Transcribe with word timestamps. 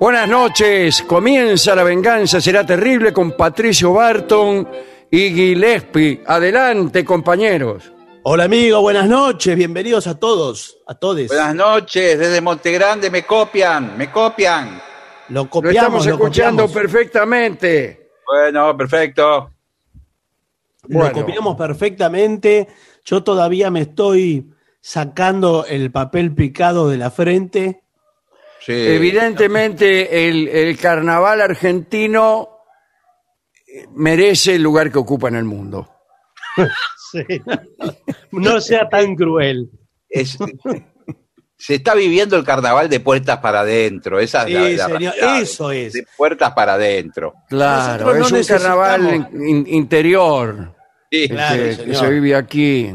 Buenas 0.00 0.26
noches, 0.30 1.02
comienza 1.02 1.74
La 1.74 1.84
Venganza 1.84 2.40
Será 2.40 2.64
Terrible 2.64 3.12
con 3.12 3.32
Patricio 3.32 3.92
Barton 3.92 4.66
y 5.10 5.28
Gillespie. 5.28 6.22
Adelante, 6.26 7.04
compañeros. 7.04 7.92
Hola 8.22 8.44
amigo, 8.44 8.80
buenas 8.80 9.06
noches, 9.06 9.54
bienvenidos 9.54 10.06
a 10.06 10.18
todos, 10.18 10.78
a 10.86 10.94
todos. 10.94 11.26
Buenas 11.26 11.54
noches, 11.54 12.18
desde 12.18 12.40
Montegrande 12.40 13.10
me 13.10 13.24
copian, 13.24 13.98
me 13.98 14.10
copian. 14.10 14.80
Lo 15.28 15.44
Lo 15.44 15.50
copiamos, 15.50 15.76
estamos 15.76 16.06
lo 16.06 16.12
escuchando 16.14 16.62
copiamos. 16.62 16.82
perfectamente. 16.82 18.10
Bueno, 18.26 18.74
perfecto. 18.78 19.50
Lo 20.88 21.12
copiamos 21.12 21.56
perfectamente. 21.56 22.68
Yo 23.04 23.22
todavía 23.22 23.70
me 23.70 23.82
estoy 23.82 24.50
sacando 24.80 25.66
el 25.66 25.90
papel 25.90 26.34
picado 26.34 26.88
de 26.88 26.96
la 26.96 27.10
frente. 27.10 27.82
Sí. 28.60 28.72
Evidentemente 28.72 30.28
el, 30.28 30.48
el 30.48 30.78
carnaval 30.78 31.40
argentino 31.40 32.48
eh, 33.66 33.86
merece 33.94 34.56
el 34.56 34.62
lugar 34.62 34.92
que 34.92 34.98
ocupa 34.98 35.28
en 35.28 35.36
el 35.36 35.44
mundo. 35.44 35.88
No 38.32 38.60
sea 38.60 38.88
tan 38.88 39.16
cruel. 39.16 39.70
Es- 40.08 40.38
se 41.56 41.74
está 41.74 41.94
viviendo 41.94 42.36
el 42.36 42.44
carnaval 42.44 42.88
de 42.88 43.00
puertas 43.00 43.38
para 43.38 43.60
adentro. 43.60 44.18
Esa 44.18 44.44
Sí, 44.46 44.54
es 44.56 44.78
la- 44.78 44.88
la 44.88 44.96
señor, 44.96 45.14
realidad. 45.14 45.42
eso 45.42 45.70
es. 45.72 45.92
De 45.92 46.06
puertas 46.16 46.52
para 46.52 46.74
adentro. 46.74 47.34
Claro, 47.48 48.04
Nosotros 48.06 48.30
no 48.30 48.36
es 48.38 48.50
un 48.50 48.56
carnaval 48.56 49.14
in- 49.34 49.64
Sí. 49.66 49.72
interior 49.74 50.74
Claro, 51.28 51.62
que, 51.84 51.94
se 51.94 52.08
vive 52.10 52.34
aquí. 52.34 52.94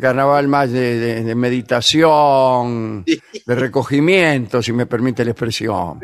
Carnaval 0.00 0.48
más 0.48 0.70
de, 0.70 0.98
de- 0.98 1.22
de 1.24 1.34
meditación, 1.34 3.04
de 3.04 3.54
recogimiento, 3.54 4.62
si 4.62 4.72
me 4.72 4.86
permite 4.86 5.24
la 5.24 5.30
expresión. 5.32 6.00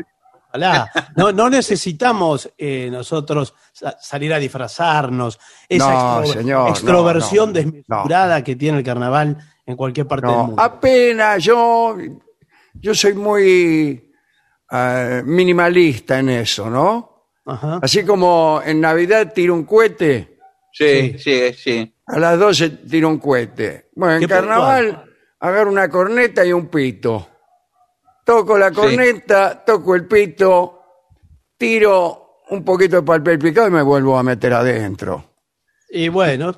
Ojalá. 0.49 0.89
No, 1.15 1.31
no 1.31 1.49
necesitamos 1.49 2.49
eh, 2.57 2.89
nosotros 2.91 3.53
sa- 3.71 3.97
salir 3.99 4.33
a 4.33 4.37
disfrazarnos. 4.39 5.39
Esa 5.67 5.89
No, 5.89 6.21
extro- 6.23 6.33
señor, 6.33 6.69
extroversión 6.69 7.53
no, 7.53 7.61
no, 7.61 7.71
desmesurada 7.71 8.43
que 8.43 8.55
tiene 8.55 8.77
el 8.79 8.83
carnaval 8.83 9.37
en 9.65 9.75
cualquier 9.75 10.07
parte 10.07 10.27
del 10.27 10.35
No, 10.35 10.43
mundo. 10.47 10.61
apenas 10.61 11.43
yo, 11.43 11.95
yo 12.73 12.93
soy 12.93 13.13
muy 13.13 14.11
eh, 14.71 15.21
minimalista 15.25 16.19
en 16.19 16.29
eso, 16.29 16.69
¿no? 16.69 17.27
Ajá. 17.45 17.79
Así 17.81 18.05
como 18.05 18.61
en 18.65 18.79
Navidad 18.81 19.33
tiro 19.33 19.53
un 19.53 19.63
cohete, 19.65 20.37
Sí, 20.71 21.17
sí, 21.19 21.53
sí. 21.53 21.92
A 22.05 22.19
las 22.19 22.39
12 22.39 22.69
tiro 22.69 23.09
un 23.09 23.19
cohete. 23.19 23.89
Bueno, 23.95 24.15
en 24.15 24.21
Qué 24.21 24.27
carnaval 24.27 25.05
agarro 25.39 25.71
una 25.71 25.89
corneta 25.89 26.45
y 26.45 26.53
un 26.53 26.67
pito. 26.67 27.27
Toco 28.25 28.57
la 28.57 28.71
corneta, 28.71 29.63
toco 29.65 29.95
el 29.95 30.07
pito, 30.07 30.81
tiro 31.57 32.39
un 32.49 32.63
poquito 32.63 32.97
de 32.97 33.03
papel 33.03 33.39
picado 33.39 33.67
y 33.67 33.71
me 33.71 33.81
vuelvo 33.81 34.17
a 34.17 34.23
meter 34.23 34.53
adentro. 34.53 35.31
Y 35.89 36.07
bueno, 36.07 36.55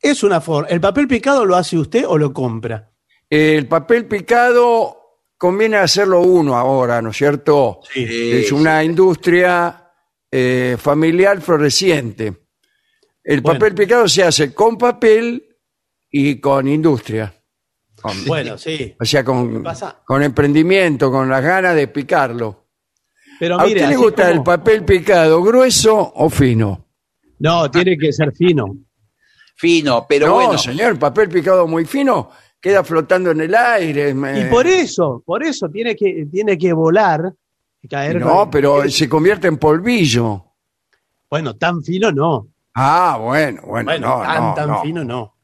es 0.00 0.22
una 0.22 0.40
forma. 0.40 0.68
¿El 0.68 0.80
papel 0.80 1.08
picado 1.08 1.44
lo 1.44 1.56
hace 1.56 1.78
usted 1.78 2.04
o 2.06 2.18
lo 2.18 2.32
compra? 2.32 2.90
El 3.28 3.66
papel 3.66 4.06
picado 4.06 5.20
conviene 5.38 5.78
hacerlo 5.78 6.20
uno 6.20 6.56
ahora, 6.56 7.00
¿no 7.00 7.10
es 7.10 7.16
cierto? 7.16 7.80
Sí, 7.90 8.04
es 8.32 8.52
una 8.52 8.84
industria 8.84 9.90
eh, 10.30 10.76
familiar 10.78 11.40
floreciente. 11.40 12.43
El 13.24 13.40
Bueno. 13.40 13.58
papel 13.58 13.74
picado 13.74 14.06
se 14.06 14.22
hace 14.22 14.52
con 14.54 14.76
papel 14.76 15.42
y 16.10 16.38
con 16.40 16.68
industria. 16.68 17.34
Con- 18.00 18.24
Bueno, 18.26 18.58
sí. 18.58 18.94
o 19.00 19.04
sea, 19.04 19.24
con, 19.24 20.22
emprendimiento, 20.22 21.10
con 21.10 21.28
las 21.28 21.42
ganas 21.42 21.74
de 21.74 21.88
picarlo. 21.88 22.66
Pero 23.40 23.58
¿A 23.58 23.64
mire, 23.64 23.80
usted 23.80 23.88
le 23.88 23.96
gusta 23.96 24.22
como- 24.28 24.34
el 24.34 24.42
papel 24.44 24.84
picado 24.84 25.42
grueso 25.42 26.12
o 26.14 26.28
fino? 26.28 26.86
No, 27.38 27.70
tiene 27.70 27.96
que 27.96 28.12
ser 28.12 28.32
fino. 28.32 28.76
Fino, 29.56 30.04
pero 30.08 30.26
no, 30.28 30.34
bueno. 30.34 30.58
señor, 30.58 30.92
el 30.92 30.98
papel 30.98 31.28
picado 31.30 31.66
muy 31.66 31.84
fino 31.86 32.30
queda 32.60 32.84
flotando 32.84 33.30
en 33.30 33.40
el 33.40 33.54
aire. 33.54 34.12
me- 34.14 34.40
Y 34.40 34.44
por 34.50 34.66
eso, 34.66 35.22
por 35.24 35.42
eso 35.42 35.68
tiene 35.70 35.96
que, 35.96 36.26
tiene 36.30 36.58
que 36.58 36.72
volar 36.72 37.32
y 37.82 37.88
caer. 37.88 38.20
No, 38.20 38.50
pero 38.50 38.88
se 38.90 39.08
convierte 39.08 39.48
en 39.48 39.56
polvillo. 39.56 40.44
Bueno, 41.30 41.56
tan 41.56 41.82
fino 41.82 42.12
no. 42.12 42.48
Ah, 42.74 43.18
bueno, 43.20 43.62
bueno, 43.64 43.84
Bueno, 43.90 44.08
no, 44.18 44.22
tan, 44.22 44.42
no, 44.42 44.54
tan 44.54 44.68
no. 44.68 44.82
fino 44.82 45.04
no. 45.04 45.34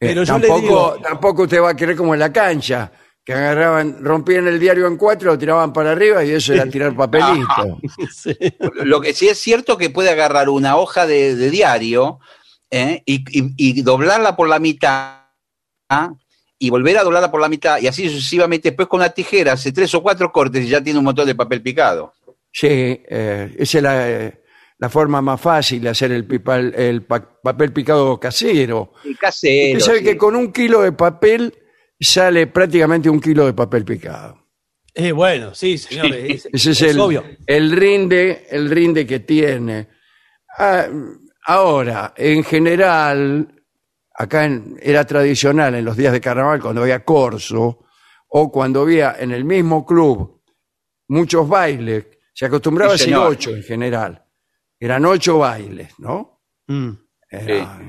Eh, 0.00 0.08
Pero 0.08 0.24
yo 0.24 0.38
le 0.38 0.48
tampoco, 0.48 0.60
digo- 0.60 0.98
tampoco 1.02 1.42
usted 1.44 1.62
va 1.62 1.70
a 1.70 1.76
querer 1.76 1.96
como 1.96 2.12
en 2.14 2.20
la 2.20 2.32
cancha, 2.32 2.90
que 3.24 3.32
agarraban, 3.32 4.04
rompían 4.04 4.46
el 4.48 4.58
diario 4.58 4.86
en 4.86 4.96
cuatro, 4.96 5.30
lo 5.32 5.38
tiraban 5.38 5.72
para 5.72 5.92
arriba 5.92 6.24
y 6.24 6.32
eso 6.32 6.52
era 6.52 6.68
tirar 6.68 6.94
papelito. 6.96 7.78
Sí. 8.12 8.36
Lo 8.84 9.00
que 9.00 9.14
sí 9.14 9.28
es 9.28 9.38
cierto 9.38 9.78
que 9.78 9.90
puede 9.90 10.10
agarrar 10.10 10.48
una 10.48 10.76
hoja 10.76 11.06
de, 11.06 11.34
de 11.36 11.50
diario 11.50 12.18
¿eh? 12.70 13.02
y, 13.06 13.16
y- 13.30 13.54
y 13.56 13.82
doblarla 13.82 14.36
por 14.36 14.48
la 14.48 14.58
mitad 14.58 15.20
¿ah? 15.88 16.12
y 16.58 16.68
volver 16.70 16.98
a 16.98 17.02
doblarla 17.04 17.30
por 17.30 17.40
la 17.40 17.48
mitad 17.48 17.80
y 17.80 17.86
así 17.86 18.08
sucesivamente. 18.10 18.70
Después 18.70 18.88
con 18.88 19.00
una 19.00 19.08
tijera 19.10 19.52
hace 19.52 19.72
tres 19.72 19.94
o 19.94 20.02
cuatro 20.02 20.30
cortes 20.32 20.64
y 20.64 20.68
ya 20.68 20.82
tiene 20.82 20.98
un 20.98 21.04
montón 21.06 21.26
de 21.26 21.34
papel 21.34 21.62
picado. 21.62 22.12
Sí, 22.52 22.66
eh, 22.68 23.54
esa 23.58 23.78
es 23.78 23.82
la, 23.82 24.10
eh, 24.10 24.43
la 24.78 24.88
forma 24.88 25.22
más 25.22 25.40
fácil 25.40 25.82
de 25.82 25.88
hacer 25.90 26.12
el, 26.12 26.26
pipal- 26.26 26.74
el 26.76 27.02
pa- 27.04 27.40
papel 27.42 27.72
picado 27.72 28.18
casero. 28.18 28.92
Y 29.04 29.14
casero. 29.14 29.78
Usted 29.78 29.86
sabe 29.86 29.98
sí. 30.00 30.04
que 30.04 30.16
con 30.16 30.34
un 30.36 30.52
kilo 30.52 30.82
de 30.82 30.92
papel 30.92 31.54
sale 32.00 32.46
prácticamente 32.48 33.08
un 33.08 33.20
kilo 33.20 33.46
de 33.46 33.52
papel 33.52 33.84
picado. 33.84 34.42
Eh, 34.92 35.12
bueno, 35.12 35.54
sí, 35.54 35.78
señor. 35.78 36.06
es- 36.14 36.46
Ese 36.52 36.70
es, 36.72 36.82
es 36.82 36.90
el, 36.94 37.00
obvio. 37.00 37.24
el 37.46 37.70
rinde, 37.72 38.46
el 38.50 38.68
rinde 38.70 39.06
que 39.06 39.20
tiene. 39.20 39.88
Ah, 40.58 40.86
ahora, 41.46 42.12
en 42.16 42.42
general, 42.44 43.62
acá 44.14 44.44
en- 44.44 44.76
era 44.82 45.04
tradicional 45.06 45.74
en 45.74 45.84
los 45.84 45.96
días 45.96 46.12
de 46.12 46.20
carnaval, 46.20 46.60
cuando 46.60 46.82
había 46.82 47.04
corso, 47.04 47.84
o 48.28 48.50
cuando 48.50 48.82
había 48.82 49.16
en 49.18 49.30
el 49.30 49.44
mismo 49.44 49.86
club 49.86 50.42
muchos 51.08 51.48
bailes, 51.48 52.06
se 52.32 52.46
acostumbraba 52.46 52.96
Sí, 52.98 53.02
a 53.02 53.04
señor. 53.06 53.28
ocho 53.32 53.50
en 53.54 53.62
general. 53.62 54.23
Eran 54.84 55.06
ocho 55.06 55.38
bailes, 55.38 55.98
¿no? 55.98 56.42
Mm. 56.66 56.90
Era, 57.30 57.80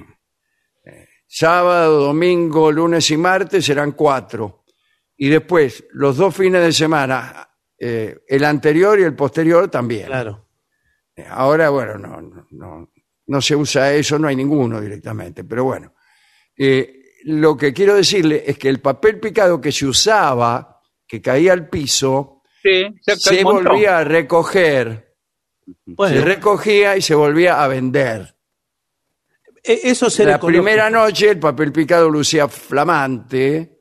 eh, 0.86 1.08
sábado, 1.28 2.06
domingo, 2.06 2.72
lunes 2.72 3.12
y 3.12 3.18
martes 3.18 3.68
eran 3.68 3.92
cuatro. 3.92 4.64
Y 5.18 5.28
después, 5.28 5.84
los 5.92 6.16
dos 6.16 6.34
fines 6.34 6.62
de 6.62 6.72
semana, 6.72 7.50
eh, 7.78 8.20
el 8.28 8.44
anterior 8.46 8.98
y 8.98 9.04
el 9.04 9.14
posterior 9.14 9.70
también. 9.70 10.08
Claro. 10.08 10.48
Ahora, 11.30 11.70
bueno, 11.70 11.98
no, 11.98 12.22
no, 12.22 12.48
no, 12.52 12.92
no 13.28 13.42
se 13.42 13.56
usa 13.58 13.94
eso, 13.94 14.18
no 14.18 14.30
hay 14.30 14.36
ninguno 14.38 14.80
directamente. 14.80 15.44
Pero 15.44 15.66
bueno, 15.66 15.94
Eh, 16.58 17.02
lo 17.26 17.58
que 17.58 17.74
quiero 17.74 17.96
decirle 17.96 18.44
es 18.48 18.58
que 18.58 18.70
el 18.70 18.80
papel 18.80 19.20
picado 19.20 19.60
que 19.60 19.74
se 19.74 19.86
usaba, 19.86 20.80
que 21.06 21.22
caía 21.22 21.52
al 21.52 21.68
piso, 21.68 22.42
Sí, 22.64 22.86
se, 23.02 23.18
se 23.18 23.44
volvía 23.44 23.98
a 23.98 24.04
recoger, 24.06 25.05
Bueno, 25.86 26.16
se 26.18 26.22
recogía 26.26 26.96
y 26.98 27.02
se 27.02 27.16
volvía 27.16 27.64
a 27.64 27.68
vender. 27.68 28.36
e- 29.64 29.80
eso 29.84 30.10
será 30.10 30.32
La 30.34 30.40
primera 30.40 30.90
noche 30.90 31.30
el 31.32 31.40
papel 31.40 31.72
picado 31.72 32.10
lucía 32.10 32.48
flamante 32.48 33.80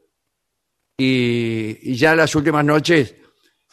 y, 0.97 1.79
y 1.91 1.95
ya 1.97 2.15
las 2.15 2.35
últimas 2.35 2.65
noches 2.65 3.15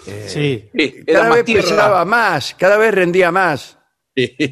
Sí, 0.04 0.12
Sí, 0.28 0.70
era 1.06 1.20
cada 1.20 1.30
más 1.30 1.36
vez 1.38 1.46
tierra. 1.46 1.62
pesaba 1.62 2.06
más, 2.06 2.56
cada 2.56 2.76
vez 2.78 2.92
rendía 2.92 3.32
más, 3.32 3.78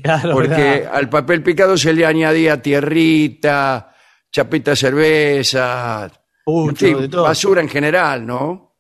claro. 0.04 0.34
porque 0.34 0.52
¿verdad? 0.52 0.92
al 0.96 1.10
papel 1.10 1.42
picado 1.42 1.76
se 1.76 1.92
le 1.92 2.06
añadía 2.06 2.62
tierrita, 2.62 3.96
chapita 4.32 4.72
de 4.72 4.78
cerveza, 4.78 6.04
en 6.06 6.12
Pucho, 6.46 6.86
fin, 6.86 7.00
de 7.02 7.10
todo. 7.10 7.24
basura 7.24 7.62
en 7.62 7.68
general, 7.70 8.28
¿no? 8.28 8.76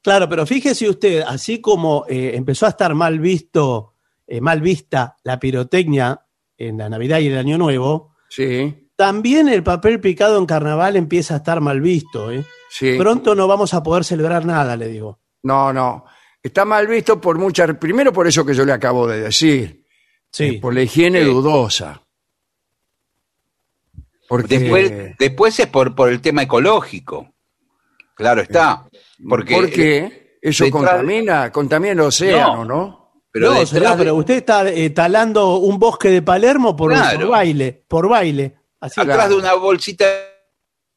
Claro, 0.00 0.28
pero 0.28 0.46
fíjese 0.46 0.88
usted, 0.88 1.22
así 1.26 1.60
como 1.60 2.04
eh, 2.08 2.30
empezó 2.34 2.66
a 2.66 2.68
estar 2.68 2.94
mal 2.94 3.18
visto, 3.18 3.87
eh, 4.28 4.40
mal 4.40 4.60
vista 4.60 5.16
la 5.24 5.40
pirotecnia 5.40 6.20
en 6.56 6.78
la 6.78 6.88
Navidad 6.88 7.18
y 7.18 7.26
el 7.28 7.38
Año 7.38 7.58
Nuevo, 7.58 8.14
Sí, 8.28 8.90
también 8.94 9.48
el 9.48 9.62
papel 9.62 10.00
picado 10.00 10.38
en 10.38 10.44
carnaval 10.46 10.96
empieza 10.96 11.34
a 11.34 11.36
estar 11.38 11.60
mal 11.60 11.80
visto. 11.80 12.30
¿eh? 12.30 12.44
sí. 12.70 12.96
Pronto 12.98 13.34
no 13.34 13.48
vamos 13.48 13.72
a 13.74 13.82
poder 13.82 14.04
celebrar 14.04 14.44
nada, 14.44 14.76
le 14.76 14.88
digo. 14.88 15.18
No, 15.42 15.72
no. 15.72 16.04
Está 16.42 16.64
mal 16.64 16.86
visto 16.86 17.20
por 17.20 17.38
muchas. 17.38 17.74
Primero 17.78 18.12
por 18.12 18.26
eso 18.28 18.44
que 18.44 18.54
yo 18.54 18.64
le 18.64 18.72
acabo 18.72 19.06
de 19.06 19.20
decir. 19.20 19.84
Sí. 20.30 20.44
eh, 20.44 20.58
por 20.60 20.74
la 20.74 20.82
higiene 20.82 21.20
Sí. 21.22 21.26
dudosa. 21.26 22.02
Porque. 24.28 24.58
Después, 24.58 25.16
después 25.18 25.58
es 25.60 25.66
por, 25.68 25.94
por 25.94 26.10
el 26.10 26.20
tema 26.20 26.42
ecológico. 26.42 27.34
Claro 28.14 28.42
está. 28.42 28.86
Porque, 29.28 29.54
porque 29.54 30.38
eso 30.42 30.64
detrás- 30.64 30.70
contamina, 30.72 31.50
contamina 31.52 31.92
el 31.92 32.00
océano, 32.00 32.64
No. 32.64 32.64
¿no? 32.64 33.07
Pero 33.38 33.46
no, 33.54 33.60
detrás 33.60 33.68
señor, 33.70 33.90
de- 33.92 33.96
pero 33.98 34.14
usted 34.16 34.34
está 34.34 34.68
eh, 34.68 34.90
talando 34.90 35.56
un 35.58 35.78
bosque 35.78 36.08
de 36.10 36.22
Palermo 36.22 36.74
por, 36.76 36.92
Claro. 36.92 37.18
por 37.20 37.28
baile, 37.30 37.84
por 37.88 38.08
baile. 38.08 38.56
Así 38.80 39.00
atrás 39.00 39.16
Claro. 39.16 39.30
de 39.34 39.36
una 39.40 39.54
bolsita 39.54 40.04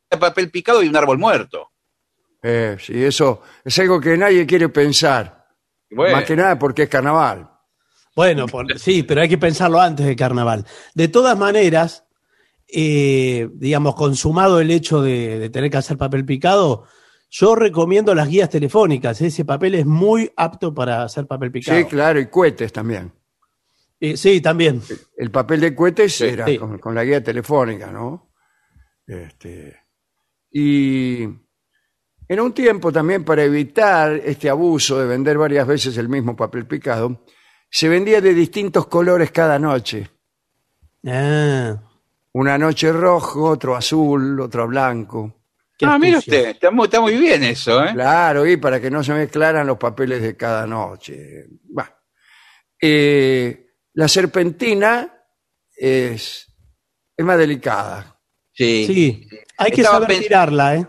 de 0.10 0.18
papel 0.18 0.52
picado 0.52 0.84
y 0.84 0.88
un 0.88 0.96
árbol 0.96 1.18
muerto. 1.18 1.70
Eh, 2.44 2.78
sí, 2.80 3.04
eso 3.04 3.42
es 3.64 3.78
algo 3.80 4.00
que 4.02 4.18
nadie 4.18 4.46
quiere 4.46 4.70
pensar. 4.70 5.46
Bueno, 5.90 6.16
Más 6.16 6.26
que 6.26 6.36
nada 6.36 6.58
porque 6.58 6.84
es 6.84 6.90
carnaval. 6.90 7.50
Bueno, 8.16 8.46
por- 8.48 8.78
sí, 8.80 9.04
pero 9.04 9.22
hay 9.22 9.30
que 9.30 9.38
pensarlo 9.38 9.80
antes 9.80 10.06
de 10.06 10.16
carnaval. 10.16 10.66
De 10.94 11.08
todas 11.08 11.38
maneras, 11.38 12.06
eh, 12.68 13.50
digamos, 13.54 13.96
consumado 13.96 14.60
el 14.60 14.72
hecho 14.72 15.02
de, 15.02 15.40
de 15.40 15.50
tener 15.50 15.70
que 15.70 15.78
hacer 15.78 15.98
papel 15.98 16.26
picado, 16.26 16.86
yo 17.32 17.56
recomiendo 17.56 18.14
las 18.14 18.28
guías 18.28 18.50
telefónicas. 18.50 19.22
Ese 19.22 19.46
papel 19.46 19.76
es 19.76 19.86
muy 19.86 20.32
apto 20.36 20.74
para 20.74 21.04
hacer 21.04 21.26
papel 21.28 21.52
picado. 21.52 21.80
Sí, 21.80 21.86
claro, 21.86 22.20
y 22.20 22.28
cohetes 22.28 22.74
también. 22.74 23.12
Eh, 24.00 24.18
sí, 24.18 24.42
también. 24.42 24.82
El 25.16 25.32
papel 25.32 25.62
de 25.62 25.74
cohetes 25.74 26.14
Sí, 26.16 26.26
era 26.26 26.46
sí. 26.46 26.58
Con, 26.58 26.78
con 26.78 26.94
la 26.94 27.04
guía 27.06 27.24
telefónica, 27.24 27.88
¿no? 27.92 28.32
Este, 29.08 29.78
y 30.52 31.24
en 31.24 32.40
un 32.40 32.54
tiempo 32.54 32.92
también 32.92 33.24
para 33.24 33.44
evitar 33.44 34.14
este 34.14 34.50
abuso 34.50 35.00
de 35.00 35.06
vender 35.08 35.38
varias 35.38 35.66
veces 35.66 35.98
el 35.98 36.10
mismo 36.10 36.36
papel 36.36 36.66
picado, 36.66 37.24
se 37.70 37.88
vendía 37.90 38.20
de 38.22 38.34
distintos 38.34 38.88
colores 38.88 39.32
cada 39.32 39.58
noche. 39.58 40.10
Ah, 41.06 41.78
Una 42.34 42.58
noche 42.58 42.92
rojo, 42.92 43.50
otro 43.50 43.76
azul, 43.76 44.40
otro 44.40 44.68
blanco. 44.68 45.41
Qué 45.82 45.88
ah, 45.88 45.98
mire 45.98 46.18
usted, 46.18 46.50
está 46.50 46.70
muy, 46.70 46.86
está 46.86 47.02
muy 47.02 47.18
bien 47.18 47.44
eso, 47.44 47.84
¿eh? 47.84 47.92
Claro, 47.94 48.46
y 48.46 48.58
para 48.58 48.80
que 48.80 48.92
no 48.92 49.04
se 49.04 49.14
mezclaran 49.14 49.66
los 49.66 49.80
papeles 49.80 50.22
de 50.22 50.38
cada 50.38 50.68
noche. 50.68 51.48
Bah. 51.70 51.98
Eh, 52.80 53.66
la 53.94 54.08
serpentina 54.08 55.12
es, 55.76 56.48
es 57.18 57.26
más 57.26 57.38
delicada. 57.40 58.20
Sí. 58.54 58.86
Sí, 58.86 59.28
hay 59.58 59.72
que 59.72 59.82
Estaba 59.82 60.02
saber 60.02 60.20
tirarla, 60.20 60.76
¿eh? 60.76 60.88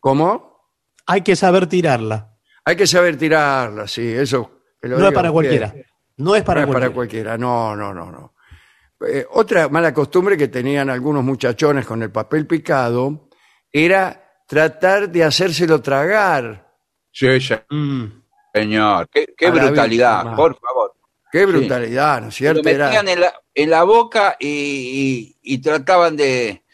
¿Cómo? 0.00 0.72
Hay 1.06 1.20
que 1.20 1.36
saber 1.36 1.68
tirarla. 1.68 2.36
Hay 2.64 2.74
que 2.74 2.88
saber 2.88 3.16
tirarla, 3.16 3.86
sí, 3.86 4.12
eso. 4.12 4.62
No 4.82 5.06
es 5.06 5.14
para 5.14 5.30
cualquiera. 5.30 5.72
No 6.16 6.34
es 6.34 6.42
para 6.42 6.62
no 6.62 6.66
es 6.66 6.66
cualquiera. 6.66 6.72
para 6.72 6.94
cualquiera, 6.94 7.38
no, 7.38 7.76
no, 7.76 7.94
no, 7.94 8.10
no. 8.10 8.34
Eh, 9.06 9.24
otra 9.30 9.68
mala 9.68 9.94
costumbre 9.94 10.36
que 10.36 10.48
tenían 10.48 10.90
algunos 10.90 11.22
muchachones 11.22 11.86
con 11.86 12.02
el 12.02 12.10
papel 12.10 12.48
picado 12.48 13.29
era 13.72 14.22
tratar 14.46 15.08
de 15.10 15.24
hacérselo 15.24 15.80
tragar. 15.80 16.68
Sí, 17.12 17.40
sí, 17.40 17.54
Mm. 17.70 18.04
señor. 18.54 19.08
Qué, 19.10 19.26
brutalidad, 19.50 20.18
víctima. 20.24 20.36
por 20.36 20.58
favor. 20.58 20.94
Qué 21.32 21.46
brutalidad, 21.46 22.20
¿no 22.22 22.28
es 22.28 22.34
Lo 22.34 22.38
cierto? 22.38 22.68
Era- 22.68 22.86
metían 22.86 23.08
en 23.08 23.20
la, 23.20 23.34
en 23.54 23.70
la 23.70 23.84
boca 23.84 24.36
y, 24.40 24.48
y- 25.42 25.54
y 25.54 25.58
trataban 25.58 26.16
de, 26.16 26.64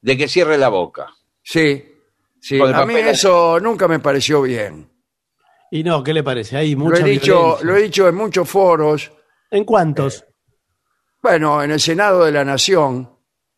de 0.00 0.16
que 0.18 0.28
cierre 0.28 0.58
la 0.58 0.68
boca. 0.68 1.08
Sí, 1.42 1.82
sí. 2.40 2.60
A 2.60 2.84
mí 2.84 2.94
eso 2.96 3.58
nunca 3.60 3.88
me 3.88 3.98
pareció 4.00 4.42
bien. 4.42 4.90
Y 5.70 5.82
no, 5.82 6.02
¿qué 6.04 6.12
le 6.12 6.22
parece? 6.22 6.58
Hay 6.58 6.72
Lo 6.74 6.80
mucha 6.80 7.00
he, 7.06 7.08
dicho, 7.10 7.34
violencia. 7.40 7.66
lo 7.66 7.76
he 7.76 7.82
dicho 7.82 8.08
en 8.08 8.14
muchos 8.14 8.48
foros. 8.48 9.10
¿En 9.50 9.64
cuántos? 9.64 10.26
Bueno, 11.22 11.62
en 11.62 11.70
el 11.70 11.80
Senado 11.80 12.24
de 12.26 12.32
la 12.32 12.44
Nación. 12.44 13.11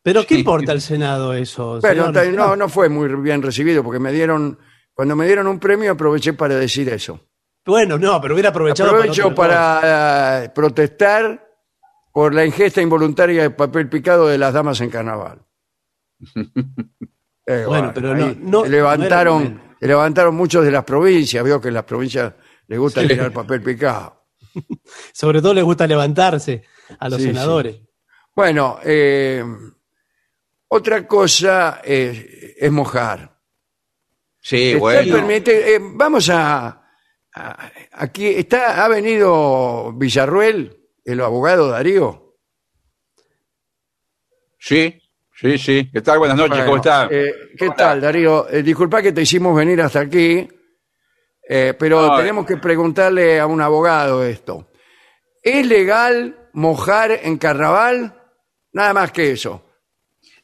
¿Pero 0.05 0.23
qué 0.23 0.35
importa 0.35 0.71
el 0.71 0.81
Senado 0.81 1.33
eso? 1.33 1.81
Señor? 1.81 2.13
ta- 2.13 2.23
no, 2.25 2.55
no 2.55 2.69
fue 2.69 2.89
muy 2.89 3.09
bien 3.15 3.41
recibido 3.41 3.83
porque 3.83 3.97
me 3.99 4.11
dieron, 4.11 4.59
cuando 4.93 5.15
me 5.15 5.25
dieron 5.25 5.47
un 5.47 5.59
premio 5.59 5.91
aproveché 5.93 6.33
para 6.33 6.53
decir 6.55 6.87
eso. 6.89 7.19
Bueno, 7.65 7.97
no, 7.97 8.21
pero 8.21 8.35
hubiera 8.35 8.49
aprovechado 8.49 8.91
Aprovecho 8.91 9.33
para 9.33 10.43
eh, 10.43 10.49
protestar 10.49 11.43
por 12.13 12.35
la 12.35 12.45
ingesta 12.45 12.83
involuntaria 12.83 13.41
de 13.41 13.49
papel 13.49 13.89
picado 13.89 14.27
de 14.27 14.37
las 14.37 14.53
damas 14.53 14.79
en 14.81 14.91
carnaval. 14.91 15.41
Eh, 17.47 17.63
Bueno, 17.67 17.91
pero 17.93 18.15
no- 18.15 18.25
ahí 18.25 18.39
no- 18.41 18.63
se 18.63 18.69
levantaron, 18.69 19.43
no 19.43 19.49
era- 19.61 19.75
se 19.79 19.87
levantaron 19.87 20.35
muchos 20.35 20.65
de 20.65 20.71
las 20.71 20.83
provincias, 20.83 21.43
veo 21.43 21.61
que 21.61 21.67
en 21.67 21.75
las 21.75 21.83
provincias 21.83 22.33
les 22.67 22.79
gusta 22.79 23.07
tirar 23.07 23.31
papel 23.31 23.61
picado. 23.61 24.25
Sobre 25.13 25.41
todo 25.43 25.53
les 25.53 25.63
gusta 25.63 25.85
levantarse 25.85 26.63
a 26.97 27.07
los 27.07 27.19
Sí, 27.21 27.27
senadores. 27.27 27.81
Bueno, 28.35 28.79
eh, 28.83 29.43
otra 30.67 31.07
cosa 31.07 31.81
es, 31.83 32.25
es 32.57 32.71
mojar. 32.71 33.35
Sí, 34.41 34.69
Está 34.69 34.79
bueno. 34.79 35.15
permite- 35.15 35.75
eh, 35.75 35.79
vamos 35.81 36.29
a, 36.29 36.67
a- 37.33 37.71
aquí 37.93 38.27
está 38.27 38.83
ha 38.83 38.87
venido 38.87 39.91
Villarruel, 39.93 40.77
el 41.03 41.21
abogado 41.21 41.69
Darío. 41.69 42.35
Sí, 44.59 45.01
Sí, 45.37 45.57
sí. 45.57 45.89
¿Qué 45.91 45.99
tal? 46.01 46.17
Buenas 46.19 46.37
noches, 46.37 46.51
Bueno, 46.59 46.65
¿cómo 46.65 46.77
está? 46.77 47.09
eh, 47.11 47.33
¿Qué 47.57 47.65
¿Cómo 47.65 47.75
tal, 47.75 47.97
está? 47.97 48.05
Darío? 48.07 48.47
Eh, 48.49 48.63
disculpa 48.63 49.01
que 49.01 49.11
te 49.11 49.21
hicimos 49.23 49.53
venir 49.53 49.81
hasta 49.81 49.99
aquí, 49.99 50.47
eh, 51.49 51.73
pero 51.77 52.07
No, 52.07 52.15
tenemos 52.17 52.45
que 52.45 52.55
preguntarle 52.55 53.37
a 53.41 53.45
un 53.45 53.59
abogado 53.59 54.23
esto. 54.23 54.71
¿Es 55.43 55.67
legal 55.67 56.49
mojar 56.53 57.11
en 57.21 57.37
carnaval? 57.37 58.17
Nada 58.71 58.93
más 58.93 59.11
que 59.11 59.31
eso. 59.33 59.64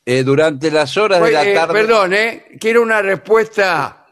Eh, 0.06 0.24
durante 0.24 0.72
las 0.72 0.98
horas 0.98 1.22
de 1.24 1.32
la 1.32 1.46
eh, 1.46 1.54
tarde. 1.54 1.74
perdón, 1.74 2.14
¿eh? 2.14 2.46
Quiero 2.60 2.82
una 2.82 3.02
respuesta 3.02 4.06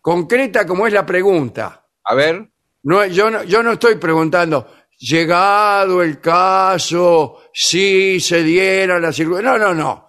concreta 0.00 0.66
como 0.66 0.86
es 0.86 0.92
la 0.92 1.06
pregunta. 1.06 1.86
A 2.04 2.14
ver. 2.14 2.48
No, 2.82 3.04
yo, 3.06 3.30
no, 3.30 3.42
yo 3.44 3.62
no 3.62 3.72
estoy 3.72 3.96
preguntando, 3.96 4.66
llegado 4.98 6.02
el 6.02 6.20
caso, 6.20 7.42
si 7.52 8.18
se 8.20 8.42
diera 8.42 8.98
la 8.98 9.12
circunstancia. 9.12 9.58
No, 9.58 9.72
no, 9.72 9.74
no. 9.74 10.08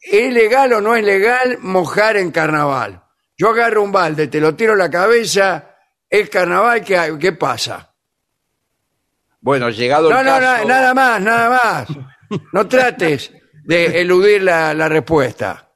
¿Es 0.00 0.32
legal 0.32 0.72
o 0.72 0.80
no 0.80 0.96
es 0.96 1.04
legal 1.04 1.58
mojar 1.60 2.16
en 2.16 2.30
carnaval? 2.30 3.04
Yo 3.36 3.50
agarro 3.50 3.82
un 3.82 3.92
balde, 3.92 4.28
te 4.28 4.40
lo 4.40 4.54
tiro 4.56 4.72
a 4.72 4.76
la 4.76 4.90
cabeza, 4.90 5.76
es 6.08 6.28
carnaval, 6.30 6.82
¿qué, 6.82 7.16
qué 7.20 7.32
pasa? 7.32 7.94
Bueno, 9.40 9.70
llegado 9.70 10.10
No, 10.10 10.20
el 10.20 10.26
no, 10.26 10.32
caso. 10.32 10.62
no, 10.62 10.68
nada 10.68 10.94
más, 10.94 11.20
nada 11.20 11.50
más. 11.50 11.88
No 12.52 12.66
trates 12.68 13.32
de 13.70 14.00
eludir 14.00 14.42
la, 14.42 14.74
la 14.74 14.88
respuesta. 14.88 15.68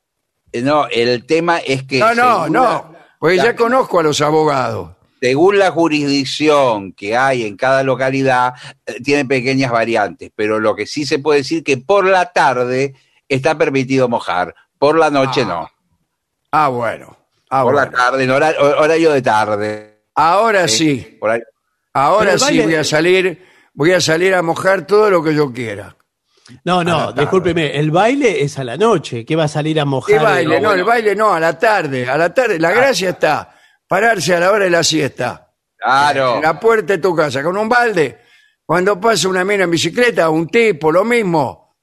Eh, 0.52 0.62
No, 0.62 0.86
el 0.88 1.24
tema 1.26 1.58
es 1.58 1.82
que. 1.84 1.98
No, 1.98 2.14
no, 2.14 2.48
no. 2.48 2.62
la- 2.64 2.90
Porque 3.18 3.36
la- 3.36 3.44
ya 3.44 3.56
conozco 3.56 4.00
a 4.00 4.02
los 4.02 4.20
abogados. 4.20 4.90
Según 5.20 5.58
la 5.58 5.70
jurisdicción 5.70 6.92
que 6.92 7.16
hay 7.16 7.44
en 7.46 7.56
cada 7.56 7.82
localidad, 7.82 8.52
eh, 8.84 9.00
tiene 9.02 9.24
pequeñas 9.24 9.70
variantes, 9.72 10.30
pero 10.36 10.60
lo 10.60 10.76
que 10.76 10.86
sí 10.86 11.06
se 11.06 11.18
puede 11.18 11.38
decir 11.40 11.64
que 11.64 11.78
por 11.78 12.04
la 12.04 12.30
tarde 12.32 12.94
está 13.28 13.56
permitido 13.56 14.06
mojar, 14.08 14.54
por 14.78 14.98
la 14.98 15.08
noche 15.10 15.42
Ah, 15.42 15.46
no. 15.46 15.70
Ah, 16.52 16.68
bueno. 16.68 17.16
Ah, 17.50 17.62
por 17.62 17.74
la 17.74 17.90
tarde, 17.90 18.24
en 18.24 18.30
hora- 18.30 18.54
horario 18.78 19.12
de 19.12 19.22
tarde. 19.22 20.00
Ahora 20.14 20.68
sí. 20.68 21.16
Por 21.18 21.30
ahí. 21.30 21.40
Ahora 21.94 22.32
Pero 22.32 22.38
sí 22.40 22.60
voy 22.60 22.74
a 22.74 22.84
salir, 22.84 23.42
voy 23.72 23.92
a 23.92 24.00
salir 24.00 24.34
a 24.34 24.42
mojar 24.42 24.86
todo 24.86 25.08
lo 25.10 25.22
que 25.22 25.34
yo 25.34 25.52
quiera. 25.52 25.96
No, 26.64 26.84
no, 26.84 27.12
discúlpeme, 27.12 27.74
el 27.78 27.90
baile 27.90 28.42
es 28.42 28.58
a 28.58 28.64
la 28.64 28.76
noche, 28.76 29.24
¿qué 29.24 29.34
va 29.34 29.44
a 29.44 29.48
salir 29.48 29.80
a 29.80 29.84
mojar? 29.86 30.18
¿Qué 30.18 30.22
baile? 30.22 30.60
no, 30.60 30.72
el 30.72 30.84
baile 30.84 31.14
no, 31.16 31.32
a 31.32 31.40
la 31.40 31.58
tarde, 31.58 32.06
a 32.08 32.18
la 32.18 32.34
tarde. 32.34 32.58
La 32.58 32.70
gracia 32.70 33.10
está 33.10 33.54
pararse 33.88 34.34
a 34.34 34.40
la 34.40 34.50
hora 34.52 34.64
de 34.64 34.70
la 34.70 34.82
siesta. 34.84 35.52
Claro. 35.76 36.36
En 36.36 36.42
la 36.42 36.60
puerta 36.60 36.92
de 36.94 36.98
tu 36.98 37.14
casa, 37.14 37.42
con 37.42 37.56
un 37.56 37.68
balde. 37.68 38.18
Cuando 38.66 39.00
pasa 39.00 39.28
una 39.28 39.44
mina 39.44 39.64
en 39.64 39.70
bicicleta, 39.70 40.28
un 40.30 40.48
tipo, 40.48 40.90
lo 40.92 41.04
mismo, 41.04 41.76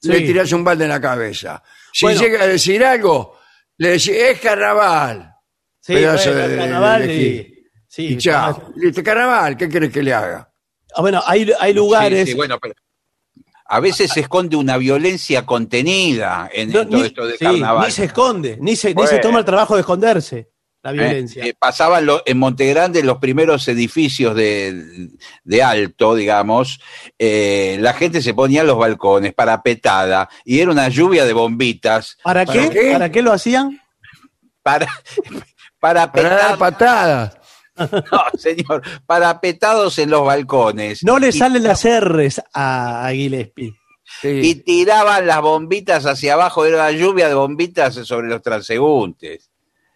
Sí. 0.00 0.08
le 0.12 0.20
tirás 0.20 0.52
un 0.52 0.62
balde 0.64 0.84
en 0.84 0.90
la 0.90 1.00
cabeza. 1.00 1.62
Si 1.92 2.04
Bueno. 2.06 2.20
llega 2.20 2.42
a 2.42 2.46
decir 2.46 2.84
algo, 2.84 3.38
le 3.76 3.88
decís, 3.90 4.10
es 4.10 4.40
carnaval. 4.40 5.32
Sí, 5.80 5.94
pedazo 5.94 6.30
bueno, 6.32 6.48
de- 6.48 6.56
carnaval 6.56 7.06
de- 7.06 7.14
y- 7.16 7.54
sí, 7.88 8.06
Y 8.14 8.18
chao. 8.18 8.72
Carnaval, 9.04 9.56
¿qué 9.56 9.68
querés 9.68 9.90
que 9.92 10.02
le 10.02 10.12
haga? 10.12 10.48
Ah, 10.94 11.00
bueno, 11.02 11.22
hay, 11.26 11.50
hay 11.58 11.72
lugares. 11.72 12.24
Sí, 12.26 12.30
sí, 12.32 12.36
bueno, 12.36 12.58
pero 12.60 12.74
a 13.68 13.80
veces 13.80 14.10
se 14.12 14.20
esconde 14.20 14.56
una 14.56 14.76
violencia 14.78 15.44
contenida 15.46 16.48
en, 16.52 16.72
No, 16.72 16.80
en 16.80 16.88
todo 16.90 17.00
ni, 17.00 17.06
esto 17.06 17.26
de 17.26 17.36
sí, 17.36 17.44
carnaval. 17.44 17.86
ni 17.86 17.92
se 17.92 18.04
esconde, 18.04 18.56
ni 18.60 18.76
se, 18.76 18.94
ni 18.94 19.06
se 19.06 19.18
toma 19.18 19.38
el 19.40 19.44
trabajo 19.44 19.74
de 19.74 19.80
esconderse 19.80 20.48
la 20.82 20.90
Eh, 20.90 20.94
violencia. 20.94 21.44
eh, 21.44 21.54
pasaban 21.58 22.06
lo- 22.06 22.22
en 22.24 22.38
Montegrande 22.38 23.02
los 23.02 23.18
primeros 23.18 23.66
edificios 23.68 24.34
de, 24.34 25.10
de 25.44 25.62
alto, 25.62 26.14
digamos, 26.14 26.80
eh, 27.18 27.76
la 27.80 27.92
gente 27.92 28.22
se 28.22 28.32
ponía 28.32 28.62
en 28.62 28.68
los 28.68 28.78
balcones 28.78 29.34
parapetada 29.34 30.28
y 30.44 30.60
era 30.60 30.70
una 30.70 30.88
lluvia 30.88 31.24
de 31.26 31.32
bombitas 31.34 32.16
¿Para, 32.22 32.46
¿para 32.46 32.60
qué? 32.60 32.70
qué? 32.70 32.92
¿Para 32.92 33.10
qué 33.10 33.22
lo 33.22 33.32
hacían? 33.32 33.80
para, 34.62 34.86
Para 35.80 36.00
dar 36.00 36.12
parapetadas, 36.12 36.56
patadas. 36.58 37.37
no, 38.12 38.38
señor, 38.38 38.82
parapetados 39.06 39.98
en 39.98 40.10
los 40.10 40.24
balcones. 40.24 41.02
No 41.04 41.18
le 41.18 41.28
Y- 41.28 41.32
salen 41.32 41.62
las 41.62 41.84
R's 41.84 42.40
a, 42.52 43.06
a 43.06 43.12
Gillespie. 43.12 43.74
Sí. 44.22 44.40
y 44.42 44.54
tiraban 44.56 45.26
las 45.26 45.40
bombitas 45.42 46.06
hacia 46.06 46.32
abajo, 46.32 46.64
era 46.64 46.76
una 46.76 46.90
lluvia 46.90 47.28
de 47.28 47.34
bombitas 47.34 47.94
sobre 47.94 48.26
los 48.28 48.40
transeúntes. 48.42 49.50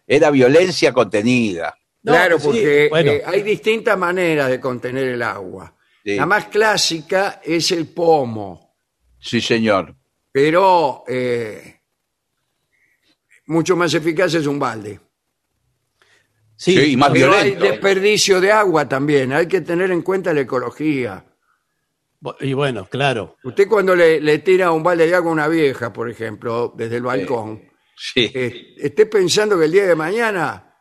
Era 0.05 0.29
violencia 0.29 0.93
contenida. 0.93 1.75
No, 2.03 2.11
claro, 2.13 2.37
sí, 2.39 2.45
porque 2.45 2.87
bueno. 2.91 3.11
eh, 3.11 3.23
hay 3.25 3.41
distintas 3.41 3.97
maneras 3.97 4.49
de 4.49 4.59
contener 4.59 5.07
el 5.07 5.21
agua. 5.23 5.73
Sí, 6.03 6.15
La 6.15 6.25
más 6.27 6.45
clásica 6.45 7.41
es 7.43 7.71
el 7.71 7.87
pomo, 7.87 8.75
sí, 9.19 9.41
señor. 9.41 9.95
pero 10.31 11.03
eh, 11.07 11.79
mucho 13.47 13.75
más 13.75 13.93
eficaz 13.93 14.33
es 14.35 14.45
un 14.47 14.59
balde. 14.59 14.99
Sí, 16.63 16.77
Sí, 16.77 16.91
y 16.93 16.97
más 16.97 17.09
Pero 17.11 17.33
hay 17.33 17.51
violento. 17.51 17.65
desperdicio 17.65 18.39
de 18.39 18.51
agua 18.51 18.87
también, 18.87 19.33
hay 19.33 19.47
que 19.47 19.59
tener 19.61 19.91
en 19.91 20.01
cuenta 20.01 20.33
la 20.33 20.41
ecología. 20.41 21.25
y 22.39 22.53
bueno, 22.53 22.85
claro. 22.89 23.35
Usted 23.43 23.67
cuando 23.67 23.93
le, 23.95 24.21
le 24.21 24.39
tira 24.39 24.71
un 24.71 24.81
balde 24.81 25.05
de 25.07 25.13
agua 25.15 25.29
a 25.29 25.33
una 25.33 25.47
vieja, 25.49 25.91
por 25.91 26.09
ejemplo, 26.09 26.73
desde 26.75 26.95
el 26.97 27.03
balcón, 27.03 27.61
Sí. 27.97 28.31
eh, 28.33 28.75
esté 28.77 29.05
pensando 29.07 29.59
que 29.59 29.65
el 29.65 29.71
día 29.73 29.85
de 29.85 29.95
mañana 29.95 30.73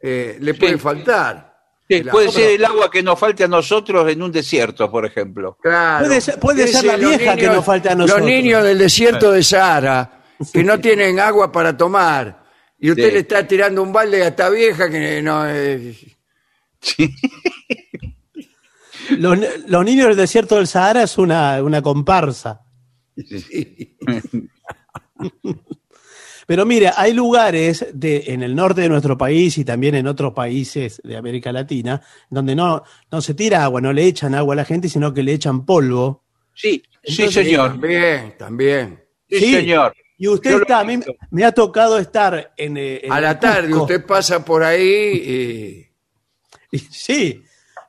eh, 0.00 0.38
le 0.40 0.54
puede 0.54 0.78
faltar. 0.78 1.54
Sí, 1.88 2.02
puede 2.02 2.30
ser 2.30 2.52
el 2.52 2.64
agua 2.64 2.90
que 2.90 3.02
nos 3.02 3.18
falte 3.18 3.44
a 3.44 3.48
nosotros 3.48 4.10
en 4.10 4.22
un 4.22 4.32
desierto, 4.32 4.90
por 4.90 5.04
ejemplo. 5.06 5.56
Claro. 5.62 6.06
Puede 6.06 6.20
ser- 6.22 6.40
puede 6.40 6.66
ser 6.66 6.84
la 6.86 6.96
vieja 6.96 7.36
que 7.36 7.46
nos 7.46 7.64
falta 7.64 7.92
a 7.92 7.94
nosotros. 7.94 8.20
Los 8.20 8.28
niños 8.30 8.64
del 8.64 8.78
desierto 8.78 9.32
de 9.32 9.42
Sahara, 9.42 10.22
que 10.52 10.64
no 10.64 10.80
tienen 10.80 11.20
agua 11.20 11.52
para 11.52 11.76
tomar, 11.76 12.42
y 12.78 12.90
usted 12.90 13.06
Sí. 13.08 13.12
le 13.12 13.18
está 13.20 13.46
tirando 13.46 13.82
un 13.82 13.92
balde 13.92 14.22
a 14.22 14.28
esta 14.28 14.48
vieja 14.50 14.88
que 14.90 15.22
no 15.22 15.46
es... 15.46 16.04
Sí. 16.80 17.10
Los, 19.18 19.38
los 19.68 19.84
niños 19.84 20.08
del 20.08 20.16
desierto 20.16 20.56
del 20.56 20.66
Sahara 20.66 21.04
es 21.04 21.16
una, 21.16 21.62
una 21.62 21.80
comparsa. 21.80 22.62
Pero 26.46 26.64
mire, 26.66 26.90
hay 26.96 27.12
lugares 27.12 27.86
de, 27.92 28.24
en 28.28 28.42
el 28.42 28.54
norte 28.54 28.80
de 28.82 28.88
nuestro 28.88 29.16
país 29.18 29.58
y 29.58 29.64
también 29.64 29.94
en 29.96 30.06
otros 30.06 30.32
países 30.32 31.00
de 31.02 31.16
América 31.16 31.50
Latina 31.52 32.00
donde 32.30 32.54
no, 32.54 32.82
no 33.10 33.20
se 33.20 33.34
tira 33.34 33.64
agua, 33.64 33.80
no 33.80 33.92
le 33.92 34.04
echan 34.04 34.34
agua 34.34 34.54
a 34.54 34.56
la 34.56 34.64
gente, 34.64 34.88
sino 34.88 35.12
que 35.12 35.22
le 35.24 35.32
echan 35.32 35.64
polvo. 35.64 36.24
Sí, 36.54 36.82
sí, 37.02 37.30
señor. 37.30 37.70
También, 37.72 38.34
también. 38.38 39.04
Sí, 39.28 39.38
Sí. 39.38 39.52
señor. 39.54 39.92
Y 40.18 40.28
usted 40.28 40.50
Yo 40.52 40.58
está, 40.62 40.80
a 40.80 40.84
mí 40.84 40.98
me 41.30 41.44
ha 41.44 41.52
tocado 41.52 41.98
estar 41.98 42.52
en, 42.56 42.76
eh, 42.78 43.00
en 43.04 43.12
A 43.12 43.20
la 43.20 43.38
tarde 43.38 43.68
Cusco. 43.68 43.82
usted 43.82 44.06
pasa 44.06 44.44
por 44.44 44.62
ahí 44.62 44.80
y... 46.72 46.78
Sí, 46.90 47.42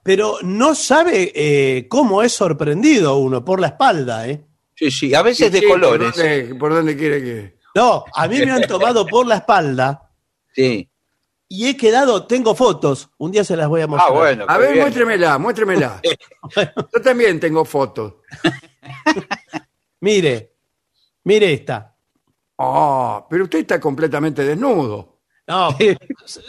pero 0.04 0.38
no 0.44 0.76
sabe 0.76 1.32
eh, 1.36 1.88
cómo 1.90 2.22
es 2.24 2.32
sorprendido 2.34 3.18
uno 3.18 3.44
por 3.44 3.60
la 3.60 3.68
espalda, 3.68 4.28
¿eh? 4.28 4.46
Sí, 4.76 4.92
sí. 4.92 5.14
A 5.16 5.22
veces 5.22 5.52
de 5.52 5.60
Sí, 5.60 5.66
colores. 5.68 6.12
¿Por 6.14 6.24
dónde, 6.24 6.56
por 6.56 6.74
dónde 6.74 6.98
quiere 6.98 7.22
que...? 7.24 7.58
No, 7.76 8.06
a 8.14 8.28
mí 8.28 8.40
me 8.40 8.52
han 8.52 8.68
tomado 8.68 9.06
por 9.06 9.26
la 9.28 9.36
espalda 9.38 10.12
Sí. 10.56 10.90
y 11.50 11.68
he 11.68 11.78
quedado, 11.78 12.26
tengo 12.26 12.56
fotos, 12.56 13.10
un 13.18 13.32
día 13.32 13.44
se 13.44 13.56
las 13.56 13.68
voy 13.68 13.82
a 13.82 13.88
mostrar. 13.88 14.12
Ah, 14.12 14.16
bueno. 14.16 14.46
A 14.48 14.58
ver, 14.58 14.72
bien. 14.74 14.82
muéstremela, 14.84 15.38
muéstremela. 15.38 16.02
Yo 16.94 17.02
también 17.02 17.40
tengo 17.40 17.64
fotos. 17.66 18.16
Mire, 20.02 20.54
mire 21.24 21.54
esta. 21.54 21.96
Oh, 22.58 23.26
pero 23.30 23.44
usted 23.46 23.60
está 23.60 23.80
completamente 23.80 24.44
desnudo. 24.44 25.20
No, 25.48 25.70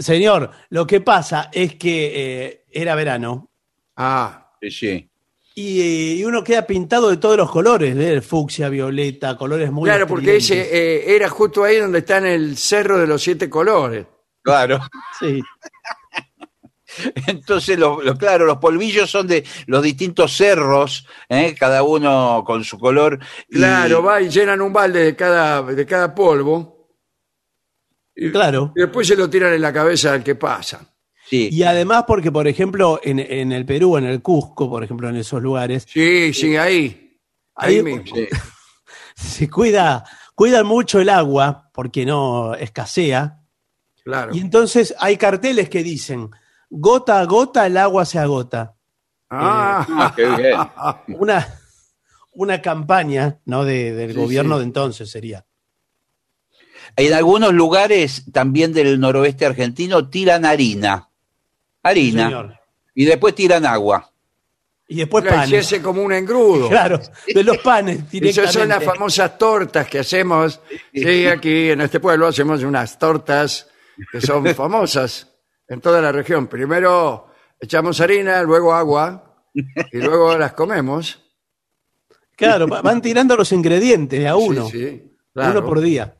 señor, 0.00 0.50
lo 0.70 0.86
que 0.86 1.00
pasa 1.00 1.50
es 1.52 1.76
que 1.76 2.12
eh, 2.46 2.64
era 2.72 2.94
verano 2.96 3.48
Ah, 3.96 4.52
Sí, 4.60 4.70
sí. 4.72 5.10
y, 5.54 6.12
y 6.20 6.24
uno 6.24 6.42
queda 6.42 6.66
pintado 6.66 7.08
de 7.10 7.16
todos 7.18 7.36
los 7.36 7.48
colores, 7.50 7.96
¿eh? 7.96 8.20
fucsia, 8.20 8.68
violeta, 8.68 9.36
colores 9.36 9.70
muy 9.70 9.84
claro, 9.88 10.06
porque 10.08 10.36
ese 10.36 10.60
eh, 10.60 11.14
era 11.14 11.28
justo 11.28 11.62
ahí 11.62 11.76
donde 11.76 11.98
está 12.00 12.18
en 12.18 12.26
el 12.26 12.56
cerro 12.56 12.98
de 12.98 13.06
los 13.06 13.22
siete 13.22 13.48
colores. 13.48 14.06
Claro. 14.42 14.80
Sí. 15.20 15.42
Entonces, 17.26 17.78
claro, 18.18 18.46
los 18.46 18.58
polvillos 18.58 19.10
son 19.10 19.26
de 19.26 19.44
los 19.66 19.82
distintos 19.82 20.36
cerros, 20.36 21.06
¿eh? 21.28 21.54
cada 21.58 21.82
uno 21.82 22.42
con 22.46 22.64
su 22.64 22.78
color. 22.78 23.18
y- 23.48 23.56
Claro, 23.56 24.02
va 24.02 24.20
y 24.20 24.28
llenan 24.28 24.60
un 24.60 24.72
balde 24.72 25.02
de 25.04 25.16
cada, 25.16 25.62
de 25.62 25.86
cada 25.86 26.14
polvo 26.14 26.90
y, 28.14 28.30
Claro. 28.30 28.72
y 28.76 28.80
después 28.80 29.06
se 29.06 29.16
lo 29.16 29.28
tiran 29.30 29.52
en 29.52 29.62
la 29.62 29.72
cabeza 29.72 30.12
al 30.12 30.24
que 30.24 30.34
pasa. 30.34 30.80
Sí. 31.28 31.50
Y 31.52 31.62
además 31.62 32.04
porque, 32.06 32.32
por 32.32 32.48
ejemplo, 32.48 33.00
en, 33.02 33.18
en 33.18 33.52
el 33.52 33.66
Perú, 33.66 33.96
en 33.98 34.06
el 34.06 34.22
Cusco, 34.22 34.68
por 34.70 34.82
ejemplo, 34.82 35.08
en 35.08 35.16
esos 35.16 35.42
lugares, 35.42 35.86
Sí, 35.88 36.32
sí, 36.32 36.56
ahí. 36.56 37.20
Ahí 37.54 37.76
Ahí- 37.76 37.82
mismo. 37.82 38.04
Sí. 38.14 38.26
se 39.14 39.50
cuida, 39.50 40.04
cuidan 40.34 40.66
mucho 40.66 41.00
el 41.00 41.08
agua 41.10 41.70
porque 41.74 42.06
no 42.06 42.54
escasea. 42.54 43.34
Claro. 44.04 44.34
Y 44.34 44.40
entonces 44.40 44.94
hay 44.98 45.18
carteles 45.18 45.68
que 45.68 45.82
dicen, 45.82 46.30
gota 46.70 47.20
a 47.20 47.24
gota 47.24 47.66
el 47.66 47.76
agua 47.76 48.04
se 48.04 48.18
agota. 48.18 48.74
Ah, 49.30 49.86
Ah, 49.88 50.12
qué 50.16 50.26
bien. 50.26 50.56
Una, 51.18 51.46
una 52.32 52.62
campaña 52.62 53.38
¿no? 53.44 53.64
de- 53.64 53.92
del 53.92 54.12
Sí, 54.12 54.16
gobierno 54.18 54.54
sí. 54.56 54.60
de 54.60 54.64
entonces 54.64 55.10
sería. 55.10 55.44
En 56.96 57.12
algunos 57.12 57.52
lugares 57.52 58.24
también 58.32 58.72
del 58.72 58.98
noroeste 58.98 59.44
argentino 59.46 60.08
tiran 60.08 60.44
harina. 60.44 61.08
Harina. 61.82 62.60
y 62.94 63.04
después 63.04 63.34
tiran 63.34 63.64
agua. 63.64 64.10
Y 64.88 64.96
después 64.96 65.22
Claro, 65.22 65.36
y 65.36 65.44
se 65.44 65.50
panes. 65.52 65.66
hace 65.66 65.82
como 65.82 66.02
un 66.02 66.12
engrudo. 66.12 66.68
Claro, 66.70 66.98
de 67.32 67.44
los 67.44 67.58
panes 67.58 67.98
Esas 68.00 68.10
directamente. 68.10 68.52
son 68.58 68.68
las 68.68 68.82
famosas 68.84 69.38
tortas 69.38 69.86
que 69.86 69.98
hacemos. 70.00 70.60
Sí, 70.92 71.26
aquí 71.26 71.70
en 71.70 71.82
este 71.82 72.00
pueblo 72.00 72.26
hacemos 72.26 72.62
unas 72.62 72.98
tortas 72.98 73.68
que 74.10 74.20
son 74.20 74.44
famosas 74.54 75.27
en 75.68 75.80
toda 75.80 76.00
la 76.00 76.10
región. 76.12 76.46
Primero 76.46 77.26
echamos 77.60 78.00
harina, 78.00 78.42
luego 78.42 78.72
agua 78.72 79.44
y 79.54 79.62
luego 79.98 80.36
las 80.36 80.52
comemos. 80.54 81.24
Claro, 82.36 82.68
va- 82.68 82.82
van 82.82 83.02
tirando 83.02 83.36
los 83.36 83.50
ingredientes 83.52 84.26
a 84.26 84.36
uno. 84.36 84.66
Sí, 84.68 84.78
sí, 84.78 85.12
claro. 85.32 85.58
Uno 85.60 85.66
por 85.68 85.80
día. 85.80 86.16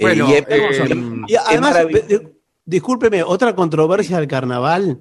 Bueno, 0.00 0.28
y 0.28 0.34
es- 0.34 0.40
eh, 0.42 0.46
eh, 0.48 1.24
Y 1.28 1.36
además, 1.36 1.76
es 1.76 1.86
marav- 1.86 2.06
di- 2.06 2.28
discúlpeme, 2.64 3.22
otra 3.22 3.54
controversia 3.54 4.18
del 4.18 4.28
carnaval 4.28 5.00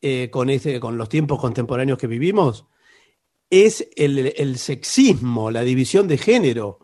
eh, 0.00 0.28
con, 0.30 0.50
este, 0.50 0.78
con 0.80 0.96
los 0.98 1.08
tiempos 1.08 1.40
contemporáneos 1.40 1.98
que 1.98 2.06
vivimos 2.06 2.66
es 3.50 3.88
el, 3.96 4.32
el 4.36 4.58
sexismo, 4.58 5.50
la 5.50 5.62
división 5.62 6.08
de 6.08 6.18
género. 6.18 6.78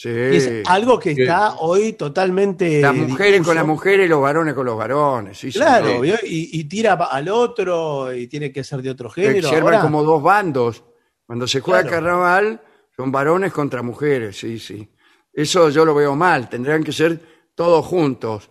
Sí. 0.00 0.08
Es 0.10 0.62
algo 0.68 0.98
que 0.98 1.10
está 1.12 1.56
hoy 1.56 1.94
totalmente. 1.94 2.80
Las 2.80 2.94
mujeres 2.94 3.42
con 3.42 3.56
las 3.56 3.66
mujeres 3.66 4.06
y 4.06 4.08
los 4.08 4.22
varones 4.22 4.54
con 4.54 4.64
los 4.66 4.76
varones. 4.78 5.38
Sí, 5.38 5.50
Claro, 5.52 6.04
y, 6.04 6.14
y 6.24 6.64
tira 6.64 6.92
al 6.94 7.28
otro 7.28 8.12
y 8.14 8.28
tiene 8.28 8.52
que 8.52 8.62
ser 8.62 8.80
de 8.82 8.90
otro 8.90 9.10
género. 9.10 9.48
Ahora- 9.50 9.80
como 9.82 10.02
dos 10.04 10.22
bandos. 10.22 10.84
Cuando 11.26 11.46
se 11.46 11.60
juega 11.60 11.82
Claro. 11.82 11.96
carnaval, 11.96 12.62
son 12.96 13.10
varones 13.12 13.52
contra 13.52 13.82
mujeres, 13.82 14.38
sí, 14.38 14.58
sí. 14.58 14.88
Eso 15.32 15.68
yo 15.70 15.84
lo 15.84 15.94
veo 15.94 16.14
mal. 16.16 16.48
Tendrían 16.48 16.82
que 16.84 16.92
ser 16.92 17.20
todos 17.54 17.84
juntos, 17.84 18.50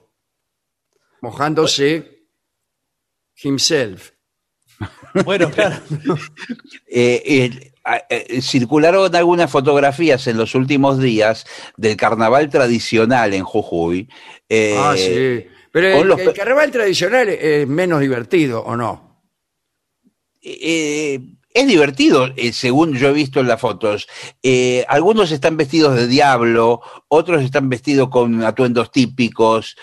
mojándose 1.22 2.28
himself. 3.42 4.12
Bueno, 5.26 5.50
claro. 5.56 5.78
Eh, 6.88 7.22
eh, 7.26 7.72
eh, 8.10 8.42
circularon 8.42 9.16
algunas 9.16 9.50
fotografías 9.50 10.28
en 10.28 10.38
los 10.38 10.54
últimos 10.56 11.00
días 11.00 11.46
del 11.78 11.96
carnaval 11.98 12.50
tradicional 12.50 13.34
en 13.34 13.44
Jujuy. 13.44 14.10
Eh, 14.50 14.76
ah, 14.78 14.96
sí. 14.96 15.48
Pero 15.72 15.88
el, 16.02 16.08
los 16.08 16.20
el 16.20 16.34
carnaval 16.34 16.72
tradicional 16.72 17.30
es 17.30 17.68
menos 17.68 18.00
divertido, 18.02 18.64
¿o 18.64 18.76
no? 18.76 19.22
eh, 20.42 21.20
es 21.54 21.68
divertido, 21.68 22.28
eh, 22.36 22.54
según 22.54 22.94
yo 22.96 23.10
he 23.10 23.14
visto 23.14 23.40
en 23.40 23.48
las 23.48 23.60
fotos. 23.60 24.08
Eh, 24.44 24.86
algunos 24.88 25.32
están 25.32 25.58
vestidos 25.58 25.96
de 25.96 26.08
diablo, 26.08 26.82
otros 27.08 27.44
están 27.44 27.68
vestidos 27.70 28.10
con 28.10 28.44
atuendos 28.44 28.92
típicos. 28.92 29.76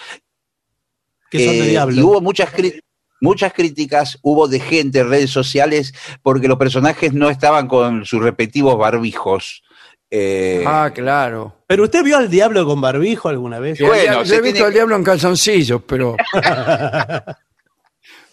Que 1.30 1.44
son 1.44 1.54
de 1.58 1.68
diablo. 1.70 1.96
Y 1.96 2.02
hubo 2.02 2.20
muchas, 2.20 2.52
cri- 2.54 2.80
muchas 3.20 3.52
críticas, 3.52 4.18
hubo 4.22 4.48
de 4.48 4.60
gente 4.60 5.00
en 5.00 5.10
redes 5.10 5.30
sociales 5.30 5.94
porque 6.22 6.48
los 6.48 6.58
personajes 6.58 7.12
no 7.12 7.30
estaban 7.30 7.68
con 7.68 8.04
sus 8.04 8.22
respectivos 8.22 8.76
barbijos. 8.78 9.62
Eh, 10.10 10.62
Ah, 10.66 10.90
claro. 10.94 11.56
Pero 11.66 11.84
usted 11.84 12.04
vio 12.04 12.16
al 12.18 12.30
diablo 12.30 12.64
con 12.66 12.80
barbijo 12.80 13.28
alguna 13.28 13.58
vez. 13.58 13.78
Yo, 13.78 13.86
Bueno, 13.86 14.22
yo 14.22 14.34
he 14.36 14.40
visto 14.40 14.54
tiene- 14.58 14.66
al 14.66 14.72
diablo 14.72 14.96
en 14.96 15.04
calzoncillos, 15.04 15.82
pero. 15.86 16.16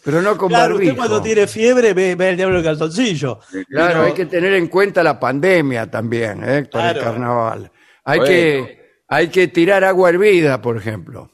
pero 0.03 0.21
no 0.21 0.37
con 0.37 0.49
Claro, 0.49 0.75
usted 0.75 0.87
barbijo. 0.87 0.95
cuando 0.97 1.21
tiene 1.21 1.47
fiebre 1.47 1.93
ve, 1.93 2.15
ve 2.15 2.29
el 2.29 2.37
diablo 2.37 2.57
en 2.59 2.63
calzoncillo. 2.63 3.39
Claro, 3.69 3.87
Pero- 3.93 4.03
hay 4.03 4.13
que 4.13 4.25
tener 4.25 4.53
en 4.53 4.67
cuenta 4.67 5.03
la 5.03 5.19
pandemia 5.19 5.89
también, 5.89 6.43
¿eh? 6.43 6.65
Para 6.71 6.91
el 6.91 6.99
carnaval. 6.99 7.71
Hay, 8.03 8.19
Bueno. 8.19 8.33
que, 8.33 8.81
hay 9.07 9.27
que 9.29 9.47
tirar 9.47 9.83
agua 9.83 10.09
hervida, 10.09 10.61
por 10.61 10.77
ejemplo. 10.77 11.30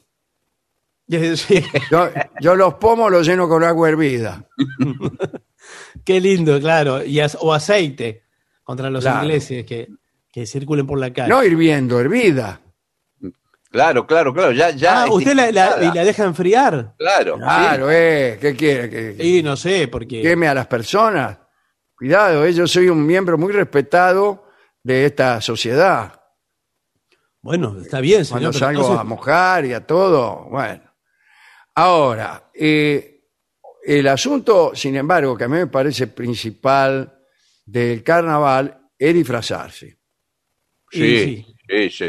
Sí, 1.36 1.64
Yo, 1.90 2.10
yo 2.40 2.54
los 2.54 2.74
pomos 2.74 3.10
los 3.10 3.26
lleno 3.26 3.48
con 3.48 3.64
agua 3.64 3.88
hervida. 3.88 4.44
qué 6.04 6.20
lindo, 6.20 6.60
claro. 6.60 7.02
Y 7.04 7.20
as- 7.20 7.38
o 7.40 7.52
aceite 7.52 8.24
contra 8.62 8.90
los 8.90 9.04
Claro. 9.04 9.22
ingleses 9.24 9.64
que, 9.64 9.88
que 10.30 10.46
circulen 10.46 10.86
por 10.86 10.98
la 10.98 11.12
calle. 11.12 11.28
No 11.30 11.42
hirviendo, 11.42 11.98
hervida. 12.00 12.60
Claro, 13.70 14.06
claro, 14.06 14.32
claro. 14.32 14.52
Ya, 14.52 14.70
ya 14.70 15.02
ah, 15.04 15.10
usted 15.10 15.34
la, 15.34 15.50
la- 15.52 15.64
estipulada. 15.66 15.92
y 15.92 15.96
la 15.98 16.04
deja 16.04 16.24
enfriar. 16.24 16.94
Claro. 16.98 17.36
Claro, 17.38 17.90
eh. 17.90 18.38
¿Qué 18.40 18.54
quiere? 18.56 18.88
¿Que 18.90 19.16
Sí, 19.22 19.42
no 19.42 19.56
sé, 19.56 19.88
porque. 19.88 20.22
queme 20.22 20.48
a 20.48 20.54
las 20.54 20.66
personas? 20.66 21.38
Cuidado, 21.96 22.44
eh, 22.46 22.52
yo 22.52 22.66
soy 22.66 22.88
un 22.88 23.04
miembro 23.04 23.36
muy 23.36 23.52
respetado 23.52 24.44
de 24.82 25.04
esta 25.06 25.40
sociedad. 25.40 26.20
Bueno, 27.42 27.76
está 27.80 28.00
bien, 28.00 28.24
señor. 28.24 28.40
Cuando 28.42 28.58
salgo 28.58 28.80
entonces- 28.82 29.00
a 29.00 29.04
mojar 29.04 29.64
y 29.66 29.72
a 29.74 29.86
todo, 29.86 30.46
bueno. 30.50 30.82
Ahora, 31.80 32.50
eh, 32.54 33.20
el 33.86 34.08
asunto, 34.08 34.72
sin 34.74 34.96
embargo, 34.96 35.36
que 35.36 35.44
a 35.44 35.48
mí 35.48 35.56
me 35.58 35.66
parece 35.68 36.08
principal 36.08 37.20
del 37.64 38.02
carnaval 38.02 38.90
es 38.98 39.14
disfrazarse. 39.14 39.96
Sí, 40.90 41.18
sí, 41.46 41.46
sí, 41.68 41.90
sí. 41.90 42.04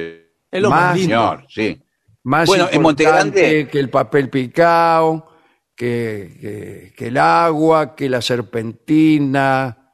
es 0.50 0.62
lo 0.62 0.72
Más, 0.72 0.82
más. 0.94 1.00
Señor, 1.00 1.46
sí. 1.50 1.80
Más 2.24 2.48
Bueno, 2.48 2.68
en 2.72 2.76
importante 2.78 3.42
Montegrande- 3.44 3.70
que 3.70 3.80
el 3.80 3.90
papel 3.90 4.30
picado, 4.32 5.28
que, 5.76 6.36
que- 6.42 6.94
que 6.98 7.08
el 7.08 7.18
agua, 7.18 7.96
que 7.96 8.10
la 8.10 8.22
serpentina 8.24 9.94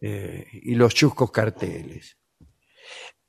eh, 0.00 0.46
y 0.52 0.74
los 0.76 0.94
chuscos 0.94 1.32
carteles. 1.32 2.16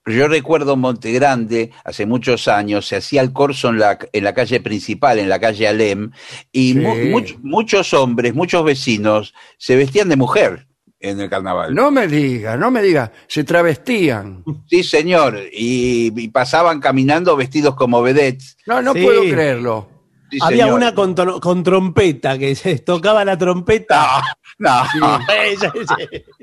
Yo 0.07 0.27
recuerdo 0.27 0.73
en 0.73 0.79
Montegrande, 0.79 1.71
hace 1.83 2.05
muchos 2.05 2.47
años, 2.47 2.87
se 2.87 2.95
hacía 2.97 3.21
el 3.21 3.33
corso 3.33 3.69
en 3.69 3.79
la, 3.79 3.99
en 4.13 4.23
la 4.23 4.33
calle 4.33 4.59
principal, 4.61 5.19
en 5.19 5.29
la 5.29 5.39
calle 5.39 5.67
Alem, 5.67 6.11
y 6.51 6.73
Sí. 6.73 6.79
mu- 6.79 6.95
much- 6.95 7.37
muchos 7.43 7.93
hombres, 7.93 8.33
muchos 8.33 8.63
vecinos 8.63 9.33
se 9.57 9.75
vestían 9.75 10.09
de 10.09 10.15
mujer 10.15 10.67
en 10.99 11.19
el 11.19 11.29
carnaval. 11.29 11.75
No 11.75 11.91
me 11.91 12.07
diga, 12.07 12.57
no 12.57 12.71
me 12.71 12.81
diga, 12.81 13.11
se 13.27 13.43
travestían. 13.43 14.43
Sí, 14.67 14.83
señor, 14.83 15.39
y, 15.53 16.11
y 16.15 16.27
pasaban 16.29 16.79
caminando 16.79 17.35
vestidos 17.35 17.75
como 17.75 18.01
vedettes. 18.01 18.57
No, 18.65 18.81
no 18.81 18.93
Sí. 18.93 19.03
puedo 19.03 19.21
creerlo. 19.21 19.89
Sí, 20.31 20.39
Había 20.41 20.63
señor. 20.65 20.73
una 20.77 20.93
con, 20.95 21.15
tro- 21.15 21.39
con 21.39 21.63
trompeta 21.63 22.37
que 22.37 22.53
se 22.55 22.79
tocaba 22.79 23.23
la 23.23 23.37
trompeta. 23.37 24.21
No, 24.59 24.83
no. 24.99 25.19
Sí. 25.19 26.36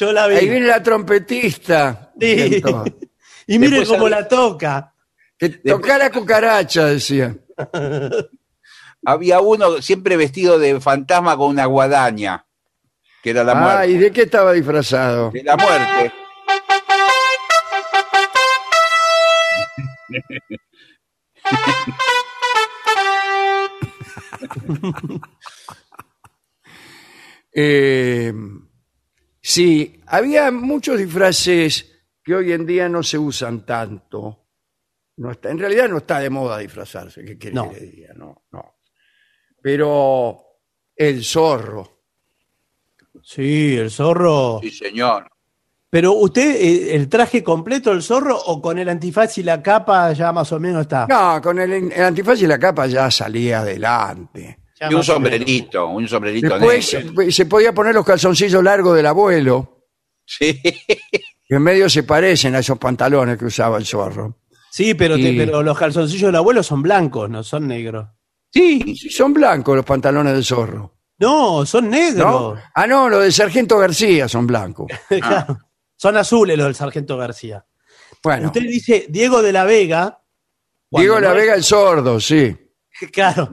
Yo 0.00 0.12
la 0.14 0.26
vi. 0.28 0.36
Ahí 0.36 0.48
viene 0.48 0.66
la 0.66 0.82
trompetista. 0.82 2.12
Sí. 2.18 2.62
Y 3.46 3.58
mire 3.58 3.78
Después 3.80 3.98
cómo 3.98 4.06
había- 4.06 4.20
la 4.20 4.28
toca. 4.28 4.94
Que 5.36 5.48
toca 5.48 5.98
la 5.98 6.10
cucaracha, 6.10 6.86
decía. 6.86 7.36
Había 9.04 9.40
uno 9.40 9.82
siempre 9.82 10.16
vestido 10.16 10.58
de 10.58 10.80
fantasma 10.80 11.36
con 11.36 11.48
una 11.48 11.64
guadaña, 11.66 12.46
que 13.22 13.30
era 13.30 13.42
la 13.42 13.52
Ah, 13.52 13.54
muerte. 13.56 13.90
¿y 13.92 13.98
de 13.98 14.12
qué 14.12 14.22
estaba 14.22 14.52
disfrazado? 14.52 15.30
De 15.32 15.42
la 15.42 15.56
muerte. 15.56 16.12
Eh, 27.52 28.32
sí, 29.40 30.00
había 30.06 30.50
muchos 30.50 30.98
disfraces 30.98 31.86
que 32.22 32.34
hoy 32.34 32.52
en 32.52 32.66
día 32.66 32.88
no 32.88 33.02
se 33.02 33.18
usan 33.18 33.64
tanto. 33.64 34.36
No 35.16 35.32
está, 35.32 35.50
en 35.50 35.58
realidad 35.58 35.88
no 35.88 35.98
está 35.98 36.18
de 36.20 36.30
moda 36.30 36.58
disfrazarse, 36.58 37.24
¿qué 37.24 37.36
quiere 37.36 37.54
No. 37.56 37.70
que 37.70 37.80
le 37.80 37.86
diga? 37.86 38.14
No, 38.14 38.44
no. 38.52 38.76
Pero 39.62 40.38
el 40.96 41.24
zorro. 41.24 41.98
Sí, 43.22 43.76
el 43.76 43.90
zorro. 43.90 44.60
Sí, 44.62 44.70
señor. 44.70 45.28
Pero 45.90 46.12
usted, 46.12 46.54
eh, 46.56 46.94
el 46.94 47.08
traje 47.08 47.42
completo 47.42 47.90
del 47.90 48.02
zorro 48.02 48.38
o 48.38 48.62
con 48.62 48.78
el 48.78 48.88
antifaz 48.88 49.36
y 49.38 49.42
la 49.42 49.60
capa 49.62 50.12
ya 50.12 50.32
más 50.32 50.50
o 50.52 50.60
menos 50.60 50.82
está. 50.82 51.06
No, 51.08 51.42
con 51.42 51.58
el, 51.58 51.72
el 51.92 52.04
antifaz 52.04 52.40
y 52.42 52.46
la 52.46 52.58
capa 52.58 52.86
ya 52.86 53.10
salía 53.10 53.60
adelante. 53.60 54.59
Y 54.88 54.94
un 54.94 55.02
sombrerito, 55.04 55.86
un 55.88 56.08
sombrerito 56.08 56.48
Después 56.58 56.94
negro. 56.94 57.22
se, 57.24 57.32
se 57.32 57.46
podía 57.46 57.72
poner 57.74 57.94
los 57.94 58.04
calzoncillos 58.06 58.62
largos 58.64 58.96
del 58.96 59.06
abuelo, 59.06 59.84
Sí. 60.24 60.60
que 60.62 61.56
en 61.56 61.62
medio 61.62 61.90
se 61.90 62.02
parecen 62.04 62.54
a 62.54 62.60
esos 62.60 62.78
pantalones 62.78 63.36
que 63.36 63.44
usaba 63.46 63.76
el 63.76 63.84
zorro. 63.84 64.38
Sí, 64.70 64.94
pero, 64.94 65.16
te- 65.16 65.34
pero 65.36 65.62
los 65.62 65.76
calzoncillos 65.78 66.28
del 66.28 66.36
abuelo 66.36 66.62
son 66.62 66.80
blancos, 66.82 67.28
no 67.28 67.42
son 67.42 67.66
negros. 67.68 68.06
Sí, 68.52 68.94
Sí, 68.96 69.10
son 69.10 69.34
blancos 69.34 69.76
los 69.76 69.84
pantalones 69.84 70.32
del 70.32 70.44
zorro. 70.44 70.94
No, 71.18 71.66
son 71.66 71.84
¿no? 71.84 71.90
negros. 71.90 72.58
Ah, 72.74 72.86
no, 72.86 73.08
los 73.08 73.22
de 73.22 73.30
Sargento 73.32 73.76
García 73.78 74.28
son 74.28 74.46
blancos. 74.46 74.86
Claro. 75.08 75.58
Son 75.96 76.16
azules 76.16 76.56
los 76.56 76.64
del 76.66 76.74
Sargento 76.74 77.18
García. 77.18 77.66
Bueno, 78.22 78.46
Usted 78.46 78.62
dice 78.62 79.06
Diego 79.10 79.42
de 79.42 79.52
la 79.52 79.64
Vega. 79.64 80.22
Diego 80.90 81.20
La 81.20 81.28
no 81.28 81.34
es- 81.34 81.40
Vega 81.42 81.54
el 81.54 81.64
sordo, 81.64 82.18
sí. 82.20 82.56
Claro. 83.12 83.50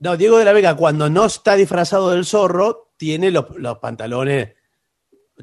No, 0.00 0.16
Diego 0.16 0.38
de 0.38 0.44
la 0.44 0.52
Vega, 0.52 0.74
cuando 0.76 1.08
no 1.08 1.26
está 1.26 1.54
disfrazado 1.56 2.10
del 2.10 2.24
zorro, 2.24 2.92
tiene 2.96 3.30
los, 3.30 3.46
los 3.56 3.78
pantalones 3.78 4.54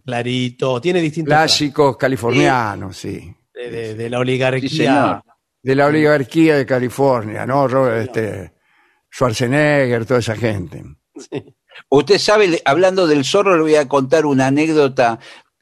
claritos, 0.05 0.81
tiene 0.81 1.01
distintos. 1.01 1.31
Clásicos 1.31 1.97
californianos, 1.97 2.97
sí. 2.97 3.35
trajes. 3.53 3.71
de, 3.71 3.77
de- 3.87 3.95
de 3.95 4.09
la 4.09 4.17
Sí, 4.17 4.21
oligarquía. 4.21 4.69
señor. 4.69 5.23
de 5.63 5.75
la 5.75 5.85
oligarquía 5.87 6.55
de 6.57 6.65
California, 6.65 7.45
¿no? 7.45 7.91
Este, 7.93 8.53
Schwarzenegger, 9.13 10.05
toda 10.05 10.19
esa 10.19 10.35
gente. 10.35 10.83
Usted 11.89 12.17
sabe, 12.17 12.61
hablando 12.65 13.07
del 13.07 13.25
zorro, 13.25 13.55
le 13.55 13.61
voy 13.63 13.75
a 13.75 13.87
contar 13.87 14.25
una 14.25 14.47
anécdota 14.47 15.19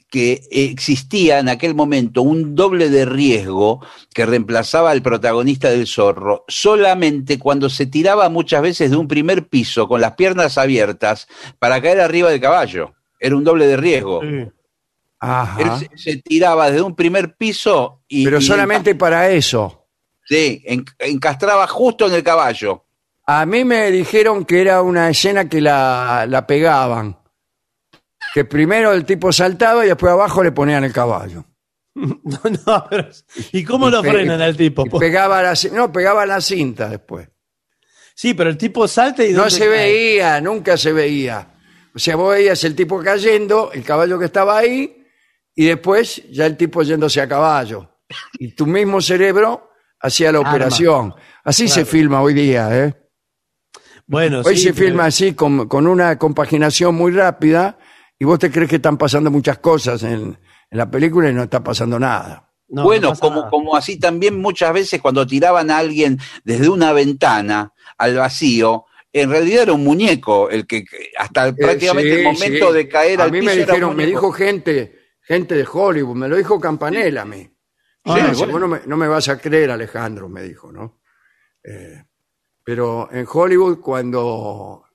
que 0.10 0.41
existía 0.50 1.39
en 1.39 1.50
aquel 1.50 1.76
momento 1.76 2.22
un 2.24 2.56
doble 2.56 2.89
de 2.89 3.06
riesgo 3.06 3.86
que 4.13 4.26
reemplazaba 4.26 4.89
al 4.91 5.02
protagonista 5.04 5.69
del 5.69 5.86
zorro 5.86 6.45
solamente 6.48 7.38
cuando 7.38 7.69
se 7.69 7.86
tiraba 7.86 8.28
muchas 8.30 8.62
veces 8.63 8.89
de 8.89 8.98
un 8.98 9.08
primer 9.08 9.48
piso 9.48 9.88
con 9.88 10.02
las 10.02 10.13
piernas 10.13 10.58
abiertas 10.58 11.28
para 11.60 11.82
caer 11.82 12.02
arriba 12.02 12.30
del 12.32 12.41
caballo. 12.41 12.93
Era 13.19 13.36
un 13.36 13.43
doble 13.43 13.67
de 13.67 13.78
riesgo. 13.78 14.22
Sí. 14.22 14.28
Él 15.60 15.69
se, 15.80 15.98
se 15.98 16.17
tiraba 16.22 16.72
desde 16.72 16.82
un 16.82 16.95
primer 16.95 17.36
piso 17.36 18.02
y, 18.08 18.24
Pero 18.24 18.39
y 18.39 18.41
solamente 18.41 18.95
para 18.95 19.30
eso. 19.30 19.86
sí, 20.26 20.63
en- 20.65 20.86
encastraba 20.98 21.67
justo 21.67 22.08
en 22.08 22.13
el 22.13 22.24
caballo. 22.24 22.86
A 23.28 23.45
mí 23.45 23.63
me 23.63 23.91
dijeron 23.91 24.43
que 24.45 24.62
era 24.62 24.82
una 24.82 25.10
escena 25.10 25.48
que 25.48 25.62
la, 25.62 26.26
la 26.28 26.48
pegaban. 26.48 27.18
Que 28.34 28.46
primero 28.46 28.94
el 28.94 29.06
tipo 29.06 29.32
saltaba 29.32 29.84
y 29.86 29.89
después 29.89 30.12
abajo 30.12 30.44
le 30.44 30.52
ponían 30.52 30.84
el 30.84 30.94
caballo. 30.94 31.46
No, 31.96 32.39
no, 32.65 32.86
pero- 32.89 33.10
¿Y 33.52 33.63
cómo 33.63 33.89
lo 33.89 34.02
pe- 34.02 34.12
frenan 34.12 34.42
al 34.42 34.56
tipo? 34.56 34.86
Y 34.86 34.89
pegaba 34.89 35.42
la, 35.44 35.52
ci- 35.54 35.72
no, 35.72 35.92
pegaba 35.92 36.26
la 36.26 36.39
cinta 36.39 36.88
después. 36.88 37.28
Sí, 38.15 38.34
pero 38.36 38.50
el 38.50 38.58
tipo 38.58 38.88
salta 38.88 39.26
y 39.26 39.32
No 39.32 39.39
¿dónde 39.39 39.52
se 39.52 39.60
cae? 39.62 39.70
veía, 39.70 40.39
nunca 40.42 40.78
se 40.78 40.94
veía. 40.94 41.56
O 41.94 42.00
sea, 42.00 42.15
vos 42.15 42.36
veías 42.36 42.63
el 42.63 42.76
tipo 42.76 43.02
cayendo, 43.02 43.72
el 43.74 43.84
caballo 43.84 44.18
que 44.20 44.26
estaba 44.26 44.58
ahí, 44.58 45.04
y 45.56 45.65
después 45.65 46.24
ya 46.32 46.46
el 46.46 46.56
tipo 46.56 46.84
yéndose 46.84 47.20
a 47.22 47.28
caballo. 47.28 47.98
Y 48.38 48.54
tu 48.56 48.65
mismo 48.65 49.02
cerebro 49.02 49.72
hacía 50.00 50.32
la 50.32 50.39
Arma. 50.39 50.52
operación. 50.52 51.13
Así 51.44 51.68
se 51.68 51.84
filma 51.86 52.22
hoy 52.22 52.34
día, 52.34 52.70
¿eh? 52.86 52.94
Bueno, 54.06 54.42
Hoy 54.46 54.56
sí, 54.58 54.63
se 54.68 54.74
pero- 54.74 54.86
filma 54.88 55.06
así, 55.06 55.34
con, 55.34 55.68
con 55.68 55.86
una 55.88 56.18
compaginación 56.18 56.96
muy 56.96 57.12
rápida, 57.12 57.78
y 58.19 58.25
vos 58.25 58.39
te 58.39 58.51
crees 58.51 58.69
que 58.69 58.75
están 58.77 58.97
pasando 58.97 59.32
muchas 59.32 59.60
cosas 59.60 60.03
en, 60.03 60.38
en 60.69 60.77
la 60.77 60.91
película 60.91 61.29
y 61.29 61.34
no 61.34 61.43
está 61.43 61.63
pasando 61.63 61.97
nada. 61.99 62.51
no, 62.67 62.84
bueno, 62.84 63.13
no 63.13 63.15
como, 63.19 63.36
nada. 63.38 63.49
como 63.49 63.75
así 63.75 63.99
también 63.99 64.38
muchas 64.39 64.73
veces 64.73 65.01
cuando 65.01 65.25
tiraban 65.25 65.71
a 65.71 65.77
alguien 65.79 66.19
desde 66.43 66.69
una 66.69 66.93
ventana 66.93 67.73
al 67.97 68.15
vacío, 68.17 68.86
en 69.13 69.29
realidad 69.32 69.63
era 69.63 69.73
un 69.73 69.84
muñeco 69.84 70.49
el 70.49 70.67
que 70.67 70.86
hasta 71.17 71.53
prácticamente 71.55 72.15
Eh, 72.15 72.15
sí, 72.15 72.19
el 72.19 72.23
momento 72.23 72.67
sí. 72.67 72.73
de 72.73 72.88
caer 72.89 73.21
a 73.21 73.25
al 73.25 73.32
mí 73.32 73.39
piso 73.39 73.55
me 73.55 73.62
era 73.62 73.77
un 73.77 73.79
dijeron, 73.79 73.95
me 73.95 74.05
dijo 74.05 74.32
gente, 74.32 74.99
gente 75.21 75.55
de 75.55 75.67
Hollywood, 75.71 76.15
me 76.15 76.27
lo 76.27 76.36
dijo 76.38 76.60
Campanella 76.60 77.23
a 77.23 77.25
mí. 77.25 77.49
Ah, 78.05 78.15
Sí, 78.15 78.21
bueno. 78.21 78.29
dice, 78.32 78.45
vos 78.45 78.60
no 78.62 78.67
me, 78.67 78.82
no 78.86 78.97
me 78.97 79.08
vas 79.08 79.29
a 79.29 79.38
creer, 79.39 79.71
Alejandro, 79.71 80.29
me 80.29 80.43
dijo, 80.43 80.71
¿no? 80.71 81.01
Eh, 81.63 82.03
pero 82.63 83.10
en 83.12 83.25
Hollywood, 83.32 83.79
cuando 83.82 84.86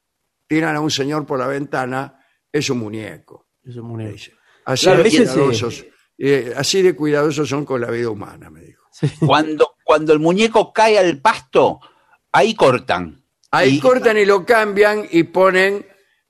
tiran 0.47 0.77
a 0.77 0.81
un 0.81 0.91
señor 0.91 1.27
por 1.27 1.39
la 1.39 1.47
ventana, 1.49 2.24
es 2.59 2.71
un 2.71 2.79
muñeco. 2.79 3.49
Es 3.65 3.77
un 3.77 3.89
muñeco. 3.89 4.13
dice. 4.13 4.33
Así, 4.65 4.87
Claro, 4.87 5.03
de 5.03 5.09
ese 5.09 5.27
sí. 5.27 5.33
cuidadosos, 5.33 5.85
eh, 6.19 6.53
así 6.57 6.83
de 6.83 6.95
cuidadosos 6.95 7.49
son 7.49 7.65
con 7.65 7.81
la 7.81 7.91
vida 7.91 8.09
humana, 8.09 8.49
me 8.51 8.61
dijo. 8.63 8.85
Cuando, 9.27 9.75
cuando 9.85 10.13
el 10.13 10.21
muñeco 10.21 10.73
cae 10.73 10.99
al 10.99 11.21
pasto, 11.21 11.81
ahí 12.33 12.55
cortan. 12.55 13.23
Ahí 13.51 13.77
Y- 13.77 13.81
cortan 13.81 14.17
y 14.19 14.25
lo 14.25 14.47
cambian 14.47 15.07
y 15.11 15.25
ponen 15.25 15.85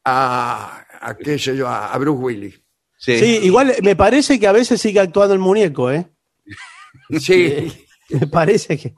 a, 0.04 0.84
a 1.00 1.16
qué 1.16 1.38
sé 1.38 1.56
yo, 1.56 1.68
a, 1.68 1.92
a 1.92 1.98
Bruce 1.98 2.18
Willis. 2.22 2.60
Sí. 2.96 3.18
Sí, 3.18 3.38
igual 3.42 3.74
me 3.82 3.94
parece 3.96 4.40
que 4.40 4.46
a 4.46 4.52
veces 4.52 4.80
sigue 4.80 5.00
actuando 5.00 5.34
el 5.34 5.40
muñeco, 5.40 5.90
¿eh? 5.90 6.06
Sí. 7.20 7.70
Me 8.10 8.26
parece 8.26 8.76
que 8.78 8.94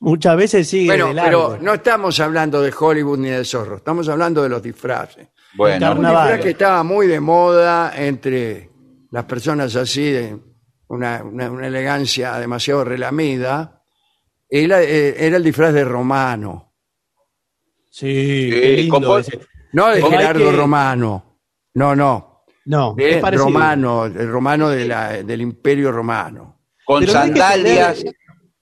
muchas 0.00 0.36
veces 0.36 0.66
sigue 0.68 0.86
Bueno, 0.86 1.08
de 1.08 1.14
largo. 1.14 1.50
pero 1.52 1.62
no 1.62 1.74
estamos 1.74 2.18
hablando 2.20 2.60
de 2.62 2.72
Hollywood 2.78 3.18
ni 3.18 3.28
de 3.28 3.44
zorro, 3.44 3.76
estamos 3.76 4.08
hablando 4.08 4.42
de 4.42 4.48
los 4.48 4.62
disfraces. 4.62 5.28
Bueno, 5.56 5.86
Carnaval. 5.86 5.96
Un 6.16 6.22
disfraz 6.26 6.40
que 6.44 6.50
estaba 6.50 6.82
muy 6.82 7.06
de 7.06 7.20
moda 7.20 7.92
entre 7.96 8.70
las 9.10 9.24
personas 9.24 9.74
así, 9.76 10.10
de 10.10 10.38
una, 10.88 11.22
una- 11.24 11.50
una 11.50 11.66
elegancia 11.66 12.38
demasiado 12.38 12.84
relamida, 12.84 13.82
era, 14.48 14.82
eh, 14.82 15.14
era 15.26 15.36
el 15.38 15.42
disfraz 15.44 15.72
de 15.72 15.84
Romano, 15.84 16.72
Sí, 17.90 18.50
qué 18.52 18.76
lindo 18.76 19.00
con- 19.08 19.20
ese. 19.20 19.40
no 19.72 19.88
de 19.88 20.02
Gerardo 20.02 20.50
que- 20.50 20.56
Romano, 20.56 21.38
no, 21.74 21.96
no, 21.96 22.44
No, 22.66 22.94
de 22.94 23.14
es 23.16 23.22
parecido. 23.22 23.46
Romano, 23.46 24.04
el 24.04 24.30
romano 24.30 24.68
de 24.68 24.84
la- 24.86 25.22
del 25.22 25.40
Imperio 25.40 25.90
Romano. 25.92 26.52
con 26.84 27.00
Pero 27.00 27.14
no 27.14 27.18
hay 27.20 27.32
que 27.32 27.38
sandalias. 27.40 27.98
tener- 27.98 28.14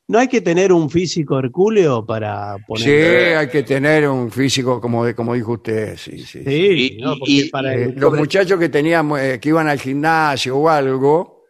No 0.07 0.19
hay 0.19 0.29
que 0.29 0.43
tener 0.43 0.71
un 0.73 0.91
físico 0.91 1.39
hercúleo 1.39 2.05
para 2.05 2.57
poner. 2.67 2.85
Sí, 2.85 2.91
hay 3.35 3.49
que 3.49 3.63
tener 3.63 4.07
un 4.09 4.31
físico 4.31 4.79
como, 4.81 5.05
de, 5.05 5.15
como 5.15 5.33
dijo 5.35 5.53
usted, 5.53 5.97
sí, 5.97 6.19
sí. 6.19 6.43
Sí, 6.45 6.97
Y- 6.99 7.03
no, 7.03 7.15
y- 7.15 7.19
porque 7.19 7.33
y- 7.33 7.49
para 7.49 7.75
Eh, 7.75 7.85
el- 7.85 7.95
los 7.95 8.13
muchachos 8.15 8.59
que 8.59 8.69
tenían, 8.69 9.11
eh, 9.19 9.39
que 9.41 9.49
iban 9.49 9.67
al 9.67 9.81
gimnasio 9.81 10.59
o 10.59 10.69
algo, 10.69 11.45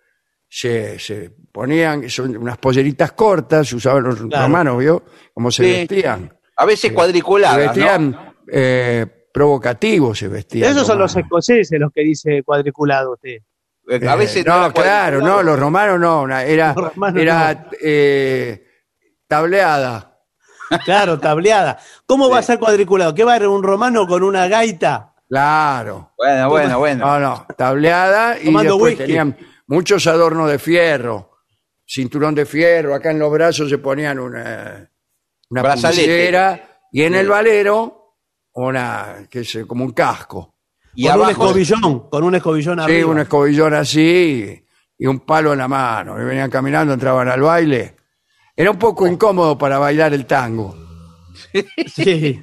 se, 0.49 1.01
se 1.01 1.33
ponían 1.51 2.09
son 2.09 2.37
unas 2.37 2.57
polleritas 2.59 3.11
cortas, 3.13 3.73
usaban 3.73 4.05
los 4.05 4.17
Claro. 4.23 4.45
romanos, 4.47 4.79
¿vio? 4.79 5.03
Como 5.33 5.51
se 5.51 5.65
Sí. 5.65 5.71
vestían. 5.89 6.33
A 6.57 6.65
veces 6.65 6.91
Se 6.91 6.95
cuadriculadas, 6.95 7.59
¿no? 7.59 7.73
vestían 7.73 8.35
eh, 8.53 9.07
provocativos, 9.33 10.17
se 10.17 10.29
vestían. 10.29 10.71
Esos 10.71 10.87
son 10.87 11.01
los 11.01 11.17
escoceses 11.17 11.81
los 11.81 11.91
que 11.93 12.03
dice 12.03 12.43
cuadriculado 12.45 13.15
usted. 13.15 13.39
Eh, 13.89 14.09
A 14.09 14.17
veces 14.17 14.37
Eh, 14.39 14.45
no, 14.49 14.73
claro, 14.73 15.21
no, 15.21 15.43
los 15.43 15.59
romanos 15.59 16.01
no, 16.01 16.23
una- 16.23 16.43
era, 16.45 16.73
romanos 16.73 17.21
era 17.21 17.69
eh, 17.83 18.67
tableada. 19.29 20.11
Claro, 20.85 21.21
tableada. 21.21 21.79
¿Cómo 22.07 22.31
va 22.31 22.39
a 22.39 22.43
ser 22.43 22.59
cuadriculado? 22.59 23.15
¿Qué 23.15 23.23
va 23.25 23.35
a 23.35 23.39
ser 23.39 23.49
un 23.49 23.63
romano 23.63 24.07
con 24.07 24.23
una 24.23 24.49
gaita? 24.49 25.15
Claro. 25.29 26.13
Bueno, 26.17 26.49
bueno, 26.49 26.79
bueno. 26.79 27.07
No, 27.07 27.21
no, 27.21 27.47
tableada 27.57 28.39
y 28.41 28.47
Tomando 28.47 28.73
después 28.73 28.93
whisky. 28.95 29.05
tenían 29.07 29.37
muchos 29.67 30.07
adornos 30.07 30.51
de 30.51 30.59
fierro, 30.59 31.31
cinturón 31.87 32.35
de 32.35 32.47
fierro, 32.47 32.95
acá 32.95 33.11
en 33.11 33.19
los 33.19 33.31
brazos 33.31 33.69
se 33.69 33.79
ponían 33.79 34.19
una, 34.19 34.91
una 35.51 35.63
pulsera 35.75 36.79
y 36.91 37.03
en 37.03 37.13
Sí. 37.13 37.19
el 37.19 37.29
valero 37.29 38.17
una, 38.55 39.27
qué 39.31 39.45
sé, 39.45 39.67
como 39.67 39.85
un 39.85 39.93
casco. 39.93 40.54
Y 40.97 41.09
con 41.09 41.21
un 41.21 41.31
escobillón, 41.31 42.09
con 42.09 42.25
un 42.25 42.35
escobillón 42.35 42.79
Sí, 42.79 42.85
arriba. 42.85 43.11
un 43.11 43.19
escobillón 43.19 43.75
así 43.75 44.65
y 44.99 45.07
un 45.07 45.21
palo 45.21 45.53
en 45.53 45.59
la 45.59 45.69
mano. 45.69 46.21
Y 46.21 46.25
venían 46.25 46.51
caminando, 46.51 46.93
entraban 46.95 47.29
al 47.29 47.41
baile. 47.41 47.97
Era 48.57 48.71
un 48.71 48.79
poco 48.79 49.07
incómodo 49.07 49.59
para 49.59 49.79
bailar 49.79 50.15
el 50.15 50.27
tango. 50.27 50.77
Sí. 51.93 52.41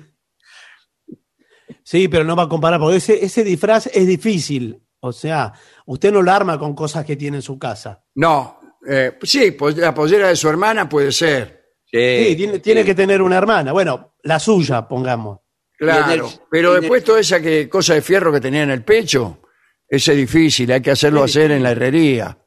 Sí, 1.84 2.08
pero 2.08 2.24
no 2.24 2.36
va 2.36 2.44
a 2.44 2.50
comparar, 2.50 2.80
porque 2.80 2.98
ese, 2.98 3.24
ese 3.26 3.44
disfraz 3.44 3.88
es 3.88 4.08
difícil. 4.08 4.82
O 5.02 5.12
sea, 5.12 5.52
usted 5.86 6.12
no 6.14 6.22
lo 6.22 6.32
arma 6.32 6.58
con 6.58 6.74
cosas 6.76 7.04
que 7.06 7.16
tiene 7.18 7.38
en 7.38 7.42
su 7.42 7.58
casa. 7.60 8.04
No, 8.16 8.60
eh, 8.88 9.18
sí, 9.24 9.52
pues 9.52 9.76
la 9.78 9.94
pollera 9.94 10.28
de 10.30 10.36
su 10.36 10.48
hermana 10.48 10.88
puede 10.88 11.12
ser. 11.12 11.74
Sí, 11.86 12.26
Sí, 12.28 12.36
tiene, 12.38 12.60
tiene 12.60 12.86
que 12.86 12.96
tener 12.96 13.22
una 13.22 13.38
hermana. 13.38 13.74
Bueno, 13.74 14.16
la 14.24 14.40
suya, 14.40 14.88
pongamos. 14.88 15.40
Claro, 15.86 16.28
el- 16.28 16.40
pero 16.50 16.74
después 16.74 17.04
toda 17.04 17.20
esa 17.20 17.42
que, 17.42 17.68
cosa 17.68 17.94
de 17.96 18.02
fierro 18.02 18.32
que 18.32 18.40
tenía 18.40 18.64
en 18.64 18.70
el 18.72 18.84
pecho, 18.84 19.42
ese 19.88 20.12
es 20.12 20.18
difícil, 20.18 20.72
hay 20.72 20.82
que 20.82 20.92
hacerlo 20.92 21.28
Sí, 21.28 21.32
hacer 21.40 21.52
en 21.52 21.64
la 21.64 21.72
herrería. 21.72 22.38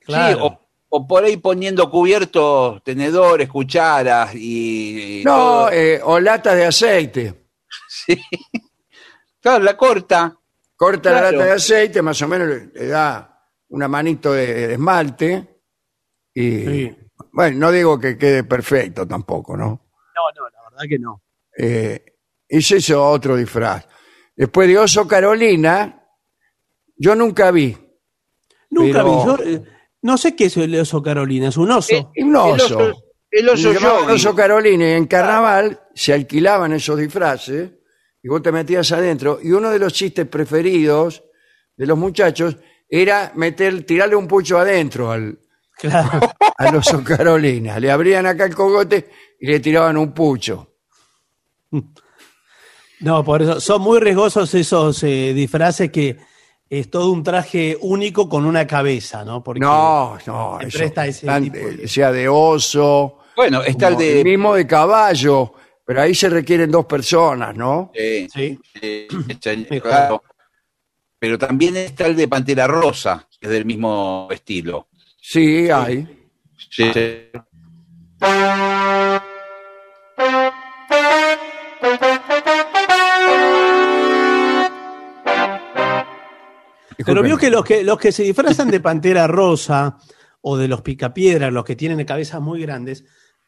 Claro. 0.00 0.36
Sí, 0.36 0.42
o, 0.42 0.60
o 0.90 1.06
por 1.06 1.24
ahí 1.24 1.36
poniendo 1.38 1.90
cubiertos, 1.90 2.82
tenedores, 2.84 3.48
cucharas 3.48 4.34
y. 4.34 5.20
y 5.20 5.24
No, 5.24 5.68
eh, 5.70 6.00
o 6.02 6.20
latas 6.20 6.54
de 6.56 6.66
aceite. 6.66 7.40
Sí. 7.88 8.20
Claro, 9.40 9.62
la 9.64 9.76
corta. 9.76 10.36
Corta 10.76 11.10
la 11.12 11.30
lata 11.32 11.44
de 11.44 11.52
aceite, 11.52 12.02
más 12.02 12.20
o 12.22 12.28
menos 12.28 12.48
le, 12.48 12.66
le 12.66 12.86
da 12.86 13.46
una 13.68 13.88
manito 13.88 14.32
de, 14.32 14.46
de 14.68 14.72
esmalte. 14.74 15.60
Y 16.32 16.50
Sí. 16.64 16.96
bueno, 17.32 17.58
no 17.58 17.70
digo 17.72 17.98
que 17.98 18.16
quede 18.16 18.44
perfecto 18.44 19.06
tampoco, 19.06 19.56
¿no? 19.56 19.64
No, 19.66 20.22
no, 20.36 20.48
la 20.50 20.70
verdad 20.70 20.84
que 20.88 20.98
no. 20.98 21.22
Eh, 21.58 22.04
hice 22.48 22.76
eso 22.76 23.04
otro 23.06 23.36
disfraz. 23.36 23.86
Después 24.36 24.68
de 24.68 24.78
Oso 24.78 25.06
Carolina, 25.06 26.02
yo 26.96 27.14
nunca 27.14 27.50
vi. 27.50 27.76
Nunca 28.70 28.98
Pero- 29.04 29.36
vi. 29.36 29.44
Yo, 29.44 29.50
eh, 29.50 29.62
no 30.02 30.18
sé 30.18 30.34
qué 30.36 30.46
es 30.46 30.56
el 30.58 30.74
oso 30.78 31.02
Carolina, 31.02 31.48
es 31.48 31.56
un 31.56 31.70
oso. 31.70 31.94
Eh, 31.94 32.22
Un 32.22 32.36
oso. 32.36 32.54
El 32.80 32.88
oso, 32.88 33.04
el 33.30 33.48
oso 33.48 33.72
Se 33.72 33.80
yogi. 33.80 34.12
Oso 34.12 34.34
Carolina 34.34 34.86
y 34.88 34.92
en 34.92 35.06
carnaval 35.06 35.80
se 35.94 36.12
alquilaban 36.12 36.72
esos 36.72 36.98
disfraces 36.98 37.70
y 38.22 38.28
vos 38.28 38.42
te 38.42 38.52
metías 38.52 38.90
adentro 38.92 39.38
y 39.42 39.52
uno 39.52 39.70
de 39.70 39.78
los 39.78 39.92
chistes 39.92 40.26
preferidos 40.26 41.24
de 41.76 41.86
los 41.86 41.96
muchachos 41.96 42.56
era 42.88 43.32
meter, 43.34 43.84
tirarle 43.86 44.14
un 44.16 44.28
pucho 44.28 44.58
adentro 44.58 45.10
al, 45.10 45.38
Claro. 45.78 46.20
al 46.58 46.76
oso 46.76 47.02
Carolina. 47.02 47.80
Le 47.80 47.90
abrían 47.90 48.26
acá 48.26 48.44
el 48.44 48.54
cogote 48.54 49.08
y 49.40 49.46
le 49.46 49.60
tiraban 49.60 49.96
un 49.96 50.12
pucho. 50.12 50.74
No, 53.00 53.24
por 53.24 53.42
eso 53.42 53.60
son 53.60 53.82
muy 53.82 53.98
riesgosos 54.00 54.54
esos 54.54 55.02
eh, 55.02 55.32
disfraces 55.34 55.90
que 55.90 56.16
es 56.70 56.90
todo 56.90 57.10
un 57.12 57.22
traje 57.22 57.76
único 57.82 58.28
con 58.28 58.44
una 58.46 58.66
cabeza, 58.66 59.24
¿no? 59.24 59.42
Porque 59.42 59.60
No, 59.60 60.18
no. 60.26 60.58
se 60.60 60.68
eso, 60.68 60.78
presta 60.78 61.06
ese 61.06 61.26
tan- 61.26 61.44
tipo 61.44 61.56
de- 61.56 61.84
eh, 61.84 61.88
sea 61.88 62.10
de 62.12 62.28
oso, 62.28 63.18
Bueno, 63.36 63.62
está 63.62 63.88
el 63.88 63.96
de. 63.96 64.24
mismo 64.24 64.54
de 64.54 64.66
caballo, 64.66 65.52
pero 65.84 66.00
ahí 66.02 66.14
se 66.14 66.28
requieren 66.30 66.70
dos 66.70 66.86
personas, 66.86 67.54
¿no? 67.56 67.90
Sí. 68.34 68.58
Mejor. 68.82 69.80
claro. 69.82 70.22
Pero 71.18 71.38
también 71.38 71.76
está 71.76 72.06
el 72.06 72.16
de 72.16 72.28
Pantera 72.28 72.66
Rosa, 72.66 73.26
que 73.40 73.46
es 73.46 73.52
del 73.52 73.64
mismo 73.64 74.28
estilo. 74.30 74.88
Sí, 75.20 75.70
hay. 75.70 76.06
Sí, 76.70 76.90
sí. 76.92 77.16
Pero 87.06 87.22
vio 87.22 87.36
que 87.36 87.50
los 87.50 87.64
que 87.64 87.84
los 87.84 87.98
que 87.98 88.12
se 88.12 88.22
disfrazan 88.22 88.70
de 88.70 88.80
pantera 88.80 89.26
rosa 89.26 89.98
o 90.40 90.56
de 90.56 90.68
los 90.68 90.82
picapiedras, 90.82 91.52
los 91.52 91.64
que 91.64 91.76
tienen 91.76 92.04
cabezas 92.06 92.40
muy 92.40 92.60
grandes, 92.62 93.04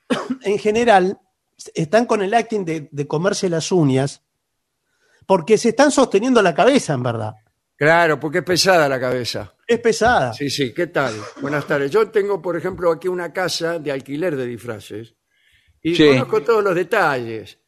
en 0.42 0.58
general 0.58 1.18
están 1.74 2.06
con 2.06 2.22
el 2.22 2.34
acting 2.34 2.64
de, 2.64 2.88
de 2.90 3.06
comerse 3.06 3.48
las 3.48 3.72
uñas 3.72 4.22
porque 5.26 5.58
se 5.58 5.70
están 5.70 5.90
sosteniendo 5.90 6.40
la 6.42 6.54
cabeza, 6.54 6.92
en 6.94 7.02
verdad. 7.02 7.34
Claro, 7.76 8.18
porque 8.18 8.38
es 8.38 8.44
pesada 8.44 8.88
la 8.88 8.98
cabeza. 9.00 9.54
Es 9.66 9.80
pesada. 9.80 10.32
Sí, 10.32 10.48
sí, 10.48 10.72
¿qué 10.72 10.86
tal? 10.86 11.14
Buenas 11.42 11.66
tardes. 11.66 11.90
Yo 11.90 12.08
tengo, 12.10 12.40
por 12.40 12.56
ejemplo, 12.56 12.90
aquí 12.92 13.08
una 13.08 13.32
casa 13.32 13.78
de 13.78 13.90
alquiler 13.92 14.36
de 14.36 14.46
disfraces 14.46 15.14
y 15.82 15.94
Sí. 15.94 16.08
conozco 16.08 16.42
todos 16.42 16.64
los 16.64 16.74
detalles. 16.74 17.58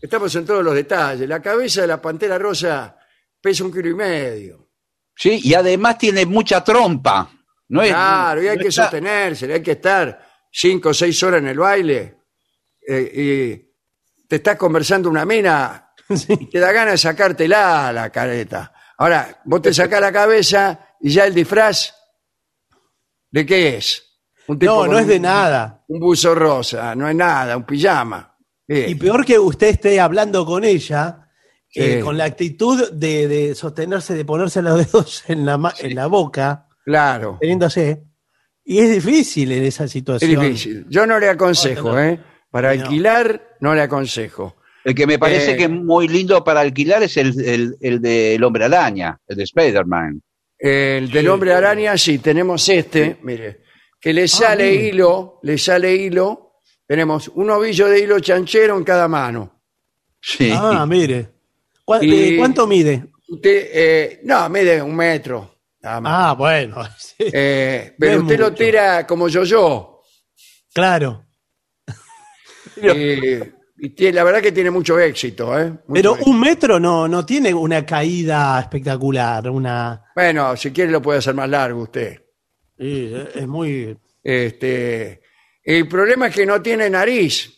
Estamos 0.00 0.34
en 0.34 0.44
todos 0.44 0.64
los 0.64 0.74
detalles. 0.74 1.28
La 1.28 1.40
cabeza 1.40 1.82
de 1.82 1.86
la 1.86 2.00
pantera 2.02 2.36
rosa 2.38 2.96
pesa 3.40 3.64
un 3.64 3.72
kilo 3.72 3.90
y 3.90 3.94
medio. 3.94 4.63
Sí, 5.16 5.40
y 5.42 5.54
además 5.54 5.98
tiene 5.98 6.26
mucha 6.26 6.62
trompa. 6.64 7.30
No 7.68 7.82
es, 7.82 7.90
Claro, 7.90 8.42
y 8.42 8.48
hay 8.48 8.56
no 8.56 8.62
que 8.62 8.68
está- 8.68 8.82
sostenerse, 8.84 9.52
hay 9.52 9.62
que 9.62 9.72
estar 9.72 10.26
cinco 10.50 10.90
o 10.90 10.94
seis 10.94 11.22
horas 11.22 11.40
en 11.40 11.48
el 11.48 11.58
baile 11.58 12.18
eh, 12.86 13.12
y 14.20 14.26
te 14.28 14.36
estás 14.36 14.56
conversando 14.56 15.08
una 15.08 15.24
mina 15.24 15.92
Sí. 16.14 16.26
y 16.38 16.46
te 16.50 16.58
da 16.58 16.70
ganas 16.72 16.92
de 16.94 16.98
sacártela 16.98 17.92
la 17.92 18.10
careta. 18.10 18.72
Ahora, 18.98 19.40
vos 19.44 19.62
te 19.62 19.72
sacás 19.72 20.00
la 20.00 20.12
cabeza 20.12 20.88
y 21.00 21.10
ya 21.10 21.24
el 21.24 21.34
disfraz, 21.34 21.94
¿de 23.30 23.46
qué 23.46 23.76
es? 23.76 24.02
Un 24.46 24.58
No, 24.60 24.76
con 24.80 24.90
no 24.90 24.98
es 24.98 25.06
de 25.06 25.16
un- 25.16 25.22
nada. 25.22 25.84
Un 25.88 26.00
buzo 26.00 26.34
rosa, 26.34 26.94
no 26.94 27.08
es 27.08 27.14
nada, 27.16 27.56
un 27.56 27.64
pijama. 27.64 28.36
Y 28.68 28.94
peor 28.94 29.24
que 29.24 29.38
usted 29.38 29.68
esté 29.68 30.00
hablando 30.00 30.44
con 30.46 30.64
ella. 30.64 31.23
Eh, 31.74 32.00
con 32.00 32.16
la 32.16 32.24
actitud 32.24 32.90
de, 32.92 33.28
de 33.28 33.54
sostenerse, 33.54 34.14
de 34.14 34.24
ponerse 34.24 34.62
los 34.62 34.78
dedos 34.78 35.24
en 35.28 35.44
la, 35.46 35.58
ma- 35.58 35.74
en 35.78 35.94
la 35.94 36.06
boca, 36.06 36.68
Claro, 36.84 37.38
teniéndose. 37.40 38.04
Y 38.64 38.78
es 38.78 38.90
difícil 38.90 39.52
en 39.52 39.64
esa 39.64 39.84
es 39.84 39.90
situación. 39.90 40.40
difícil. 40.40 40.86
Yo 40.88 41.06
no 41.06 41.18
le 41.18 41.28
aconsejo, 41.28 41.92
No, 41.92 42.00
¿eh? 42.02 42.18
Para 42.50 42.74
No. 42.74 42.82
alquilar, 42.82 43.56
no 43.60 43.74
le 43.74 43.82
aconsejo. 43.82 44.56
El 44.84 44.94
que 44.94 45.06
me 45.06 45.18
parece 45.18 45.52
Eh, 45.52 45.56
que 45.56 45.64
es 45.64 45.70
muy 45.70 46.08
lindo 46.08 46.42
para 46.44 46.60
alquilar 46.60 47.02
es 47.02 47.16
el, 47.16 47.38
el, 47.44 47.76
el 47.80 48.00
del 48.00 48.42
Hombre 48.44 48.64
Araña, 48.66 49.18
el 49.26 49.36
de 49.36 49.42
Spider-Man. 49.44 50.20
El 50.58 51.10
del 51.10 51.28
hombre 51.28 51.52
araña, 51.52 51.98
sí, 51.98 52.18
tenemos 52.18 52.66
este, 52.70 53.18
mire, 53.22 53.62
que 54.00 54.12
le 54.14 54.26
sale 54.28 54.70
mire. 54.70 54.88
hilo, 54.88 55.40
le 55.42 55.58
sale 55.58 55.94
hilo, 55.94 56.60
tenemos 56.86 57.28
un 57.34 57.50
ovillo 57.50 57.88
de 57.88 58.00
hilo 58.00 58.20
chanchero 58.20 58.76
en 58.78 58.84
cada 58.84 59.06
mano. 59.08 59.60
Sí. 60.22 60.50
Ah, 60.54 60.86
mire. 60.86 61.33
¿Cuá- 61.84 62.02
Y- 62.02 62.34
eh, 62.34 62.36
¿Cuánto 62.38 62.66
mide? 62.66 63.04
Usted, 63.28 63.68
eh, 63.72 64.20
no, 64.24 64.48
mide 64.48 64.80
un 64.82 64.94
metro, 64.94 65.58
nada 65.82 66.00
más. 66.00 66.12
Ah, 66.14 66.32
bueno. 66.34 66.76
sí, 66.98 67.24
Eh, 67.32 67.94
pero 67.98 68.16
no 68.16 68.22
usted 68.22 68.38
lo 68.40 68.52
tira 68.54 69.06
como 69.06 69.28
yo 69.28 69.44
yo. 69.44 70.02
claro. 70.72 71.24
y 73.76 73.90
tiene- 73.90 74.12
la 74.14 74.24
verdad 74.24 74.40
que 74.42 74.52
tiene 74.52 74.70
mucho 74.70 74.98
éxito, 74.98 75.58
¿eh? 75.58 75.70
Mucho 75.70 75.82
Pero 75.92 76.12
éxito. 76.14 76.30
un 76.30 76.40
metro 76.40 76.80
no, 76.80 77.06
no 77.08 77.24
tiene 77.26 77.52
una 77.52 77.84
caída 77.84 78.58
espectacular, 78.60 79.48
una... 79.50 80.04
Bueno, 80.14 80.56
si 80.56 80.70
quiere 80.70 80.90
lo 80.90 81.02
puede 81.02 81.18
hacer 81.18 81.34
más 81.34 81.48
largo 81.48 81.82
usted. 81.82 82.20
sí, 82.78 83.12
es 83.34 83.46
muy... 83.46 83.96
Este, 84.22 85.20
el 85.62 85.86
problema 85.86 86.28
es 86.28 86.34
que 86.34 86.46
no 86.46 86.62
tiene 86.62 86.88
nariz. 86.88 87.50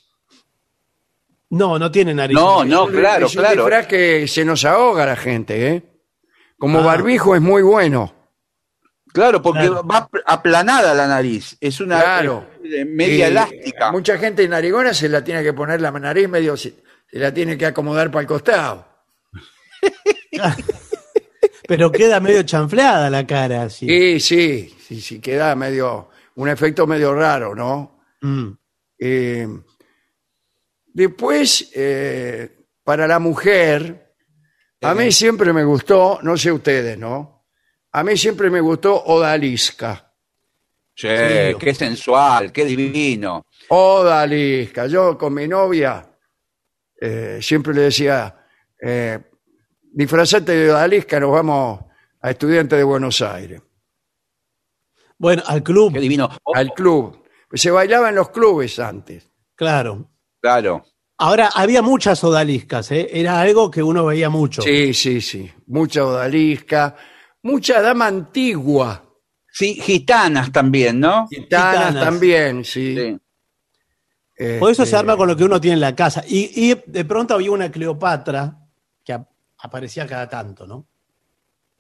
No, 1.50 1.78
no 1.78 1.90
tiene 1.90 2.12
nariz. 2.14 2.34
No, 2.34 2.64
no, 2.64 2.86
claro, 2.88 3.26
es 3.26 3.34
un 3.36 3.40
claro. 3.42 3.62
disfraz 3.64 3.86
que 3.86 4.26
se 4.28 4.44
nos 4.44 4.64
ahoga 4.64 5.06
la 5.06 5.16
gente, 5.16 5.68
¿eh? 5.68 5.82
Como 6.58 6.80
Ah. 6.80 6.84
barbijo 6.86 7.34
es 7.36 7.40
muy 7.40 7.62
bueno. 7.62 8.12
Claro, 9.12 9.40
porque 9.40 9.66
Claro. 9.68 9.86
va 9.86 10.08
aplanada 10.26 10.92
la 10.94 11.06
nariz. 11.06 11.56
Es 11.60 11.80
una 11.80 12.00
Claro. 12.02 12.48
eh, 12.64 12.84
media 12.84 13.28
Y 13.28 13.30
elástica. 13.30 13.92
Mucha 13.92 14.18
gente 14.18 14.46
narigona 14.48 14.92
se 14.92 15.08
la 15.08 15.22
tiene 15.22 15.42
que 15.42 15.52
poner 15.52 15.80
la 15.80 15.90
nariz 15.92 16.28
medio, 16.28 16.56
se, 16.56 16.74
se 17.10 17.18
la 17.18 17.32
tiene 17.32 17.56
que 17.56 17.66
acomodar 17.66 18.10
para 18.10 18.22
el 18.22 18.26
costado. 18.26 18.86
Pero 21.68 21.90
queda 21.90 22.20
medio 22.20 22.42
chanfleada 22.42 23.10
la 23.10 23.26
cara, 23.26 23.62
así. 23.64 23.86
Y 23.90 24.20
sí, 24.20 24.74
sí, 24.80 25.00
sí, 25.00 25.20
queda 25.20 25.54
medio, 25.56 26.10
un 26.36 26.48
efecto 26.48 26.86
medio 26.86 27.14
raro, 27.14 27.54
¿no? 27.54 27.98
Mm. 28.20 28.48
Eh, 28.98 29.48
después, 30.96 31.70
eh, 31.74 32.56
para 32.82 33.06
la 33.06 33.18
mujer, 33.18 34.14
a 34.80 34.94
mí 34.94 35.12
siempre 35.12 35.52
me 35.52 35.62
gustó, 35.64 36.18
no 36.22 36.36
sé 36.36 36.50
ustedes, 36.50 36.96
¿no? 36.98 37.44
A 37.92 38.02
mí 38.02 38.16
siempre 38.16 38.48
me 38.50 38.60
gustó 38.60 39.04
Odalisca. 39.04 40.12
Che, 40.94 41.52
Sí. 41.52 41.58
qué 41.58 41.74
sensual, 41.74 42.50
qué 42.52 42.64
divino. 42.64 43.44
Odalisca. 43.68 44.86
Yo 44.86 45.18
con 45.18 45.34
mi 45.34 45.46
novia 45.46 46.10
eh, 46.98 47.38
siempre 47.42 47.74
le 47.74 47.82
decía, 47.82 48.34
eh, 48.80 49.18
disfrazate 49.82 50.52
de 50.52 50.70
Odalisca, 50.70 51.20
nos 51.20 51.32
vamos 51.32 51.80
a 52.22 52.30
Estudiantes 52.30 52.78
de 52.78 52.84
Buenos 52.84 53.20
Aires, 53.20 53.60
Bueno, 55.18 55.42
al 55.46 55.62
club, 55.62 55.92
Qué 55.92 56.00
divino. 56.00 56.28
Oh, 56.44 56.54
al 56.56 56.72
club. 56.72 57.22
Se 57.52 57.70
bailaba 57.70 58.08
en 58.08 58.14
los 58.14 58.30
clubes 58.30 58.78
antes. 58.78 59.30
claro. 59.54 60.10
Claro. 60.46 60.84
Ahora, 61.18 61.50
había 61.54 61.82
muchas 61.82 62.22
odaliscas, 62.22 62.92
¿eh? 62.92 63.08
Era 63.12 63.40
algo 63.40 63.68
que 63.68 63.82
uno 63.82 64.04
veía 64.04 64.30
mucho. 64.30 64.62
Sí, 64.62 64.94
sí, 64.94 65.20
sí. 65.20 65.50
Mucha 65.66 66.04
Odalisca, 66.04 66.94
mucha 67.42 67.80
dama 67.80 68.06
antigua. 68.06 69.02
Sí, 69.50 69.74
gitanas 69.74 70.52
también, 70.52 71.00
¿no? 71.00 71.26
Gitanas, 71.28 71.78
Gitanas. 71.88 72.04
también, 72.04 72.64
sí. 72.64 72.94
Sí. 72.94 73.18
Por 74.60 74.70
eso 74.70 74.82
Este, 74.82 74.90
se 74.90 74.96
arma 74.96 75.16
con 75.16 75.26
lo 75.26 75.36
que 75.36 75.42
uno 75.44 75.60
tiene 75.60 75.74
en 75.74 75.80
la 75.80 75.96
casa. 75.96 76.22
Y, 76.28 76.70
y 76.70 76.80
de 76.86 77.04
pronto 77.06 77.34
había 77.34 77.50
una 77.50 77.70
Cleopatra 77.72 78.56
que 79.02 79.14
ap- 79.14 79.30
aparecía 79.58 80.06
cada 80.06 80.28
tanto, 80.28 80.66
¿no? 80.66 80.86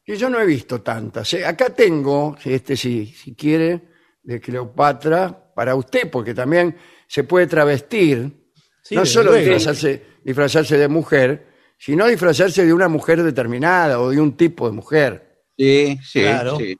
que 0.04 0.16
yo 0.16 0.28
no 0.30 0.40
he 0.40 0.46
visto 0.46 0.80
tantas. 0.82 1.32
¿eh? 1.34 1.44
Acá 1.44 1.66
tengo, 1.70 2.36
este 2.44 2.76
si, 2.76 3.06
si 3.06 3.34
quiere, 3.34 3.88
de 4.22 4.40
Cleopatra, 4.40 5.52
para 5.54 5.74
usted, 5.76 6.10
porque 6.10 6.32
también 6.34 6.76
se 7.06 7.22
puede 7.24 7.46
travestir. 7.48 8.45
Sí, 8.88 8.94
no 8.94 9.04
solo 9.06 9.30
luego. 9.32 9.44
disfrazarse, 9.50 10.02
disfrazarse 10.22 10.78
de 10.78 10.88
mujer, 10.88 11.46
sino 11.78 12.06
disfrazarse 12.06 12.64
de 12.64 12.72
una 12.72 12.88
mujer 12.88 13.22
determinada 13.22 13.98
o 14.00 14.10
de 14.10 14.20
un 14.20 14.36
tipo 14.36 14.66
de 14.68 14.72
mujer. 14.76 15.42
Sí, 15.58 15.98
sí, 16.04 16.20
Claro. 16.20 16.56
sí. 16.58 16.76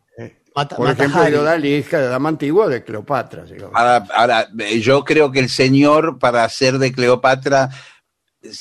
Mata- 0.55 0.77
Por 0.77 0.87
Mata 0.88 1.05
ejemplo, 1.05 1.47
Hari. 1.49 1.83
de 1.83 2.09
Dama 2.09 2.29
Antigua, 2.31 2.66
de 2.69 2.83
Cleopatra. 2.83 3.45
Ahora, 3.75 4.07
ahora, 4.14 4.49
eh, 4.61 4.81
yo 4.81 5.05
creo 5.05 5.31
que 5.31 5.40
el 5.40 5.51
señor, 5.51 6.19
para 6.19 6.49
ser 6.49 6.79
de 6.79 6.92
Cleopatra, 6.92 7.69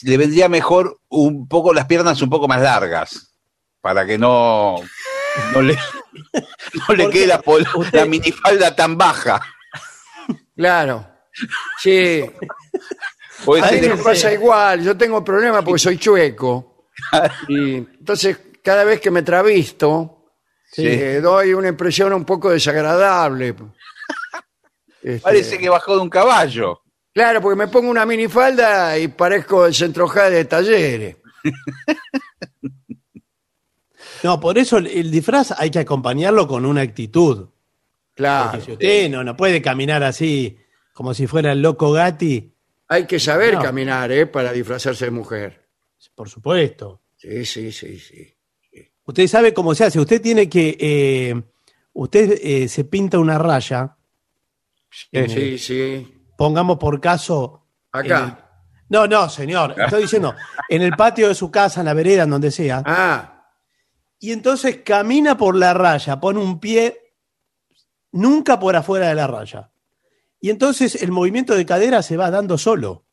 le 0.02 0.18
vendría 0.18 0.50
mejor 0.50 1.00
un 1.08 1.48
poco 1.48 1.74
las 1.74 1.86
piernas 1.86 2.22
un 2.22 2.30
poco 2.30 2.48
más 2.50 2.62
largas, 2.62 3.32
para 3.80 4.06
que 4.06 4.18
no, 4.18 4.76
no 5.54 5.62
le, 5.62 5.78
no 6.90 6.96
le 6.96 7.10
quede 7.10 7.28
la, 7.28 7.42
pol- 7.42 7.66
usted- 7.76 8.00
la 8.00 8.06
minifalda 8.06 8.76
tan 8.76 8.98
baja. 8.98 9.40
Claro. 10.58 11.08
Sí, 11.82 12.24
Porque 13.46 13.62
a 13.64 13.72
mí 13.72 13.88
me 13.88 13.98
pasa 13.98 14.34
igual. 14.34 14.84
Yo 14.84 14.98
tengo 14.98 15.24
problemas 15.24 15.64
porque 15.64 15.80
soy 15.80 15.98
chueco. 15.98 16.74
Y 17.50 17.76
entonces, 17.76 18.38
cada 18.64 18.84
vez 18.86 19.00
que 19.02 19.12
me 19.12 19.22
travisto, 19.22 20.12
Sí. 20.72 20.86
eh, 20.88 21.20
doy 21.22 21.54
una 21.54 21.68
impresión 21.70 22.12
un 22.14 22.26
poco 22.26 22.50
desagradable. 22.50 23.56
Este, 25.02 25.20
parece 25.20 25.58
que 25.58 25.70
bajó 25.70 25.96
de 25.96 26.02
un 26.02 26.10
caballo. 26.10 26.82
Claro, 27.14 27.40
porque 27.42 27.56
me 27.58 27.68
pongo 27.68 27.90
una 27.90 28.06
minifalda 28.06 28.98
y 28.98 29.08
parezco 29.10 29.66
el 29.66 29.74
centrojá 29.76 30.30
de 30.30 30.46
talleres. 30.46 31.18
No, 34.24 34.40
por 34.40 34.58
eso 34.58 34.78
el, 34.78 34.88
el 34.88 35.12
disfraz 35.12 35.54
hay 35.58 35.70
que 35.70 35.80
acompañarlo 35.80 36.48
con 36.48 36.66
una 36.66 36.82
actitud. 36.82 37.50
Claro. 38.16 38.52
Porque 38.52 38.66
si 38.66 38.72
usted 38.72 39.10
no, 39.10 39.24
no 39.24 39.36
puede 39.38 39.62
caminar 39.62 40.04
así 40.04 40.58
como 40.94 41.14
si 41.14 41.28
fuera 41.28 41.52
el 41.52 41.62
loco 41.62 41.92
Gatti, 41.92 42.55
Hay 42.88 43.06
que 43.08 43.20
saber 43.20 43.56
No. 43.56 43.62
caminar, 43.62 44.12
¿eh? 44.12 44.26
Para 44.28 44.52
disfrazarse 44.52 45.06
de 45.06 45.12
mujer. 45.12 45.66
por 46.14 46.30
supuesto. 46.30 47.02
Sí, 47.18 47.44
sí, 47.46 47.72
sí, 47.72 47.98
sí. 48.00 48.34
sí. 48.72 48.92
Usted 49.06 49.28
sabe 49.28 49.54
cómo 49.54 49.74
se 49.74 49.86
hace. 49.86 50.00
Usted 50.00 50.22
tiene 50.22 50.48
que. 50.50 50.78
eh, 50.80 51.44
usted 51.94 52.40
eh, 52.44 52.68
se 52.68 52.84
pinta 52.86 53.18
una 53.20 53.38
raya. 53.38 53.98
en 55.12 55.24
el- 55.26 55.30
Sí, 55.30 55.58
sí. 55.58 56.14
pongamos 56.38 56.78
por 56.78 57.00
caso. 57.02 57.68
Acá. 57.92 58.42
No, 58.90 59.08
no, 59.08 59.28
señor. 59.30 59.74
Estoy 59.80 60.04
diciendo, 60.04 60.36
en 60.70 60.82
el 60.84 60.92
patio 60.96 61.28
de 61.28 61.34
su 61.36 61.50
casa, 61.50 61.80
en 61.82 61.88
la 61.88 61.94
vereda, 61.96 62.24
en 62.24 62.30
donde 62.30 62.52
sea. 62.52 62.84
Ah, 62.86 63.32
Y 64.20 64.32
entonces 64.32 64.82
camina 64.86 65.36
por 65.38 65.56
la 65.56 65.74
raya, 65.74 66.20
pone 66.20 66.40
un 66.40 66.60
pie 66.60 67.14
nunca 68.12 68.60
por 68.60 68.76
afuera 68.76 69.10
de 69.10 69.16
la 69.16 69.28
raya. 69.28 69.72
Y 70.40 70.50
entonces 70.50 71.02
el 71.02 71.12
movimiento 71.12 71.56
de 71.56 71.66
cadera 71.66 72.02
se 72.02 72.18
va 72.18 72.30
dando 72.32 72.58
solo. 72.58 73.04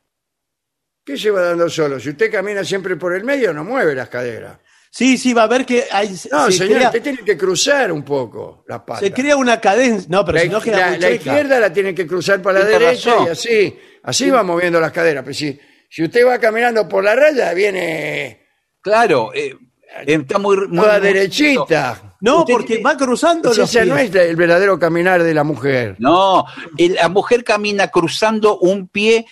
¿qué 1.05 1.17
se 1.17 1.31
va 1.31 1.41
dando 1.41 1.69
solo? 1.69 1.99
Si 1.99 2.09
usted 2.11 2.31
camina 2.31 2.63
siempre 2.63 2.95
por 2.95 3.13
el 3.13 3.25
medio, 3.25 3.53
no 3.53 3.63
mueve 3.65 3.93
las 3.93 4.07
caderas. 4.07 4.57
Sí, 4.89 5.17
sí, 5.17 5.33
va 5.33 5.43
a 5.43 5.47
ver 5.47 5.65
que 5.65 5.85
hay, 5.91 6.07
No, 6.31 6.45
se, 6.49 6.59
señor, 6.59 6.75
crea, 6.77 6.87
usted 6.89 7.01
tiene 7.03 7.17
que 7.25 7.35
cruzar 7.37 7.91
un 7.91 8.03
poco 8.05 8.63
las 8.69 8.81
patas. 8.81 8.99
se 9.01 9.11
crea 9.11 9.35
una 9.35 9.59
cadencia. 9.59 10.07
No, 10.09 10.23
pero 10.23 10.37
la, 10.37 10.43
si 10.43 10.49
no 10.49 10.61
queda 10.61 10.77
la- 10.77 10.89
muy 10.91 10.99
la 10.99 11.09
izquierda 11.11 11.59
la 11.59 11.73
tiene 11.73 11.93
que 11.95 12.07
cruzar 12.07 12.41
para 12.41 12.59
la 12.59 12.65
derecha 12.65 13.09
razón. 13.11 13.27
y 13.27 13.29
así, 13.31 13.79
así 14.03 14.29
va 14.29 14.43
moviendo 14.43 14.79
las 14.79 14.91
caderas. 14.93 15.23
Pero 15.25 15.33
si, 15.33 15.59
si 15.89 16.03
usted 16.03 16.25
va 16.25 16.37
caminando 16.39 16.87
por 16.87 17.03
la 17.03 17.15
raya, 17.15 17.53
viene 17.53 18.45
Claro, 18.79 19.31
eh, 19.33 19.55
está 20.05 20.37
muy, 20.39 20.55
muy- 20.67 20.77
toda 20.77 20.99
muy- 20.99 21.07
derechita. 21.07 22.01
No, 22.03 22.12
Usted 22.39 22.53
porque 22.53 22.67
tiene- 22.75 22.83
va 22.83 22.97
cruzando 22.97 23.49
los 23.49 23.57
ese 23.59 23.85
no 23.85 23.97
es 23.97 24.13
el 24.15 24.35
verdadero 24.35 24.79
caminar 24.79 25.21
de 25.23 25.33
la 25.33 25.43
mujer. 25.43 25.95
No, 25.99 26.45
la 26.77 27.09
mujer 27.09 27.43
camina 27.43 27.89
cruzando 27.89 28.57
un 28.59 28.87
pie 28.87 29.25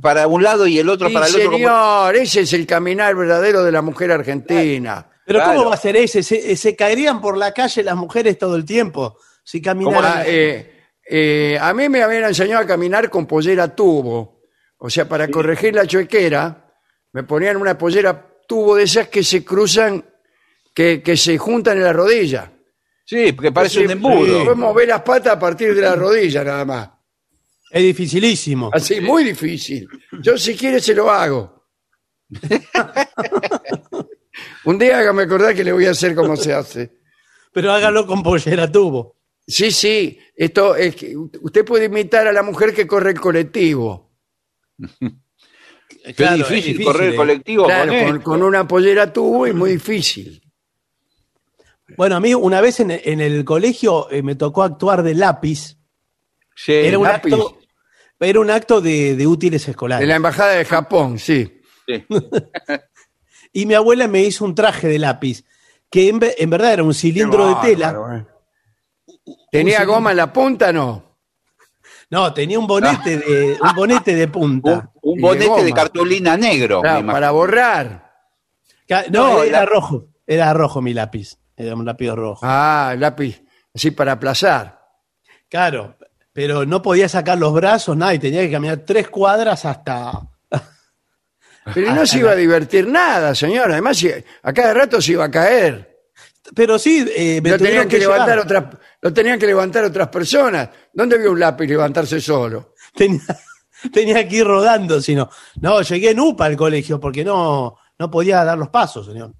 para 0.00 0.26
un 0.26 0.42
lado 0.42 0.66
y 0.66 0.78
el 0.78 0.88
otro 0.88 1.08
Sí, 1.08 1.14
para 1.14 1.26
el 1.26 1.34
otro. 1.34 1.44
como- 1.46 1.56
señor, 1.58 2.16
ese 2.16 2.40
es 2.40 2.52
el 2.52 2.66
caminar 2.66 3.14
verdadero 3.14 3.62
de 3.64 3.72
la 3.72 3.82
mujer 3.82 4.12
argentina. 4.12 5.06
Pero 5.24 5.38
Claro. 5.40 5.58
¿cómo 5.58 5.68
va 5.70 5.74
a 5.74 5.78
ser 5.78 5.96
ese? 5.96 6.22
Se, 6.22 6.56
se 6.56 6.74
caerían 6.76 7.20
por 7.20 7.36
la 7.36 7.52
calle 7.52 7.82
las 7.82 7.94
mujeres 7.96 8.36
todo 8.38 8.56
el 8.56 8.64
tiempo 8.64 9.16
si 9.44 9.62
caminaran. 9.62 10.12
Ah, 10.18 10.22
eh, 10.26 10.72
eh, 11.08 11.58
a 11.60 11.72
mí 11.72 11.88
me 11.88 12.02
habían 12.02 12.24
enseñado 12.24 12.62
a 12.62 12.66
caminar 12.66 13.08
con 13.10 13.26
pollera 13.26 13.74
tubo. 13.74 14.40
O 14.78 14.88
sea, 14.90 15.08
para 15.08 15.28
corregir 15.28 15.74
la 15.74 15.86
chuequera, 15.86 16.66
me 17.12 17.22
ponían 17.22 17.56
una 17.58 17.76
pollera 17.78 18.26
tubo 18.48 18.74
de 18.76 18.84
esas 18.84 19.08
que 19.08 19.22
se 19.22 19.44
cruzan, 19.44 20.04
que, 20.80 21.02
que 21.02 21.14
se 21.14 21.36
juntan 21.36 21.76
en 21.76 21.84
la 21.84 21.92
rodilla. 21.92 22.50
Sí, 23.04 23.32
porque 23.32 23.52
parece 23.52 23.84
un 23.84 23.90
embudo. 23.90 24.36
Después 24.36 24.56
mover 24.56 24.88
las 24.88 25.02
patas 25.02 25.34
a 25.34 25.38
partir 25.38 25.74
de 25.74 25.82
la 25.82 25.94
rodilla 25.94 26.42
nada 26.42 26.64
más. 26.64 26.88
Es 27.70 27.82
dificilísimo. 27.82 28.70
Así, 28.72 28.98
muy 28.98 29.24
difícil. 29.24 29.86
Yo 30.22 30.38
si 30.38 30.56
quiere 30.56 30.80
se 30.80 30.94
lo 30.94 31.10
hago. 31.10 31.66
Un 34.64 34.78
día 34.78 34.98
hágame 34.98 35.24
acordar 35.24 35.54
que 35.54 35.64
le 35.64 35.72
voy 35.72 35.84
a 35.84 35.90
hacer 35.90 36.14
como 36.14 36.34
se 36.34 36.54
hace. 36.54 36.98
Pero 37.52 37.72
hágalo 37.72 38.06
con 38.06 38.22
pollera 38.22 38.72
tubo. 38.72 39.18
Sí, 39.46 39.72
sí, 39.72 40.18
esto 40.34 40.76
es 40.76 40.96
que 40.96 41.14
usted 41.14 41.62
puede 41.62 41.84
imitar 41.86 42.26
a 42.26 42.32
la 42.32 42.42
mujer 42.42 42.72
que 42.72 42.86
corre 42.86 43.10
el 43.10 43.20
colectivo. 43.20 44.14
Claro, 46.16 46.36
es 46.36 46.48
difícil, 46.48 46.72
difícil, 46.72 46.84
correr 46.86 47.08
el 47.08 47.12
eh. 47.12 47.16
colectivo 47.16 47.66
Claro, 47.66 47.92
con 47.92 48.00
con, 48.00 48.14
él. 48.14 48.22
con 48.22 48.42
una 48.42 48.66
pollera 48.66 49.12
tubo 49.12 49.46
es 49.46 49.54
muy 49.54 49.72
difícil. 49.72 50.40
Bueno, 51.96 52.16
a 52.16 52.20
mí 52.20 52.34
una 52.34 52.60
vez 52.60 52.80
en, 52.80 52.90
en 52.90 53.20
el 53.20 53.44
colegio 53.44 54.10
eh, 54.10 54.22
me 54.22 54.34
tocó 54.34 54.62
actuar 54.62 55.02
de 55.02 55.14
lápiz. 55.14 55.76
Sí, 56.54 56.72
Era 56.72 56.98
un 56.98 57.04
lápiz. 57.04 57.32
acto, 57.32 57.58
era 58.20 58.40
un 58.40 58.50
acto 58.50 58.80
de, 58.80 59.16
de 59.16 59.26
útiles 59.26 59.66
escolares. 59.68 60.00
De 60.00 60.06
la 60.06 60.16
embajada 60.16 60.52
de 60.52 60.64
Japón, 60.64 61.18
sí. 61.18 61.60
sí. 61.86 62.04
Y 63.52 63.66
mi 63.66 63.74
abuela 63.74 64.06
me 64.06 64.22
hizo 64.22 64.44
un 64.44 64.54
traje 64.54 64.86
de 64.86 64.98
lápiz, 65.00 65.44
que 65.90 66.08
en, 66.08 66.20
ve- 66.20 66.36
en 66.38 66.50
verdad 66.50 66.72
era 66.74 66.84
un 66.84 66.94
cilindro 66.94 67.48
de 67.48 67.54
tela. 67.60 67.92
Bárbaro, 67.92 68.16
¿eh? 68.16 68.26
¿Tenía 69.50 69.84
goma 69.84 70.12
en 70.12 70.16
la 70.18 70.32
punta 70.32 70.72
no? 70.72 71.16
No, 72.10 72.32
tenía 72.32 72.58
un 72.60 72.66
bonete 72.68 73.16
de, 73.18 73.58
un 73.60 73.74
bonete 73.74 74.14
de 74.14 74.24
Un, 74.34 74.60
punta. 74.60 74.90
un 75.02 75.20
bonete 75.20 75.64
de, 75.64 75.72
cartulina 75.72 76.36
negro. 76.36 76.80
Claro, 76.80 77.06
para 77.06 77.30
borrar. 77.32 78.12
No, 78.88 79.02
No, 79.10 79.42
era 79.42 79.58
era- 79.58 79.66
rojo. 79.66 80.06
Era 80.26 80.52
rojo 80.54 80.80
mi 80.80 80.94
lápiz. 80.94 81.36
Era 81.60 81.74
un 81.74 81.84
lápiz 81.84 82.10
rojo. 82.12 82.40
Ah, 82.42 82.94
lápiz, 82.98 83.42
así 83.74 83.90
para 83.90 84.12
aplazar. 84.12 84.80
Claro, 85.48 85.96
pero 86.32 86.64
no 86.64 86.80
podía 86.80 87.08
sacar 87.08 87.36
los 87.36 87.52
brazos, 87.52 87.96
nada, 87.96 88.14
y 88.14 88.18
tenía 88.18 88.40
que 88.40 88.50
caminar 88.50 88.78
tres 88.86 89.08
cuadras 89.08 89.64
hasta. 89.64 90.12
Pero 91.74 91.94
no 91.94 92.06
se 92.06 92.18
iba 92.20 92.30
a 92.30 92.36
divertir 92.36 92.88
nada, 92.88 93.34
señor. 93.34 93.70
Además, 93.70 93.98
si- 93.98 94.10
a 94.10 94.52
cada 94.52 94.72
rato 94.72 95.00
se 95.02 95.12
iba 95.12 95.24
a 95.24 95.30
caer. 95.30 95.98
Pero 96.54 96.78
sí, 96.78 97.06
eh, 97.14 97.40
me 97.42 97.50
Lo 97.50 97.58
tenían 97.58 97.86
que, 97.88 97.98
levantar 97.98 98.38
otras, 98.38 98.64
lo 99.02 99.12
tenían 99.12 99.38
que 99.38 99.46
levantar 99.46 99.84
otras 99.84 100.08
personas. 100.08 100.70
¿Dónde 100.92 101.18
vio 101.18 101.32
un 101.32 101.38
lápiz 101.40 101.66
levantarse 101.66 102.20
solo? 102.20 102.74
Tenía, 102.96 103.20
tenía 103.92 104.26
que 104.26 104.36
ir 104.36 104.44
rodando, 104.46 105.00
sino. 105.00 105.28
No, 105.60 105.82
llegué 105.82 106.10
en 106.10 106.20
UPA 106.20 106.46
al 106.46 106.56
colegio 106.56 106.98
porque 106.98 107.22
no, 107.24 107.76
no 107.98 108.10
podía 108.10 108.42
dar 108.44 108.56
los 108.58 108.70
pasos, 108.70 109.06
señor. 109.06 109.34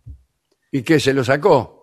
¿Y 0.70 0.82
qué 0.82 1.00
se 1.00 1.14
lo 1.14 1.24
sacó? 1.24 1.79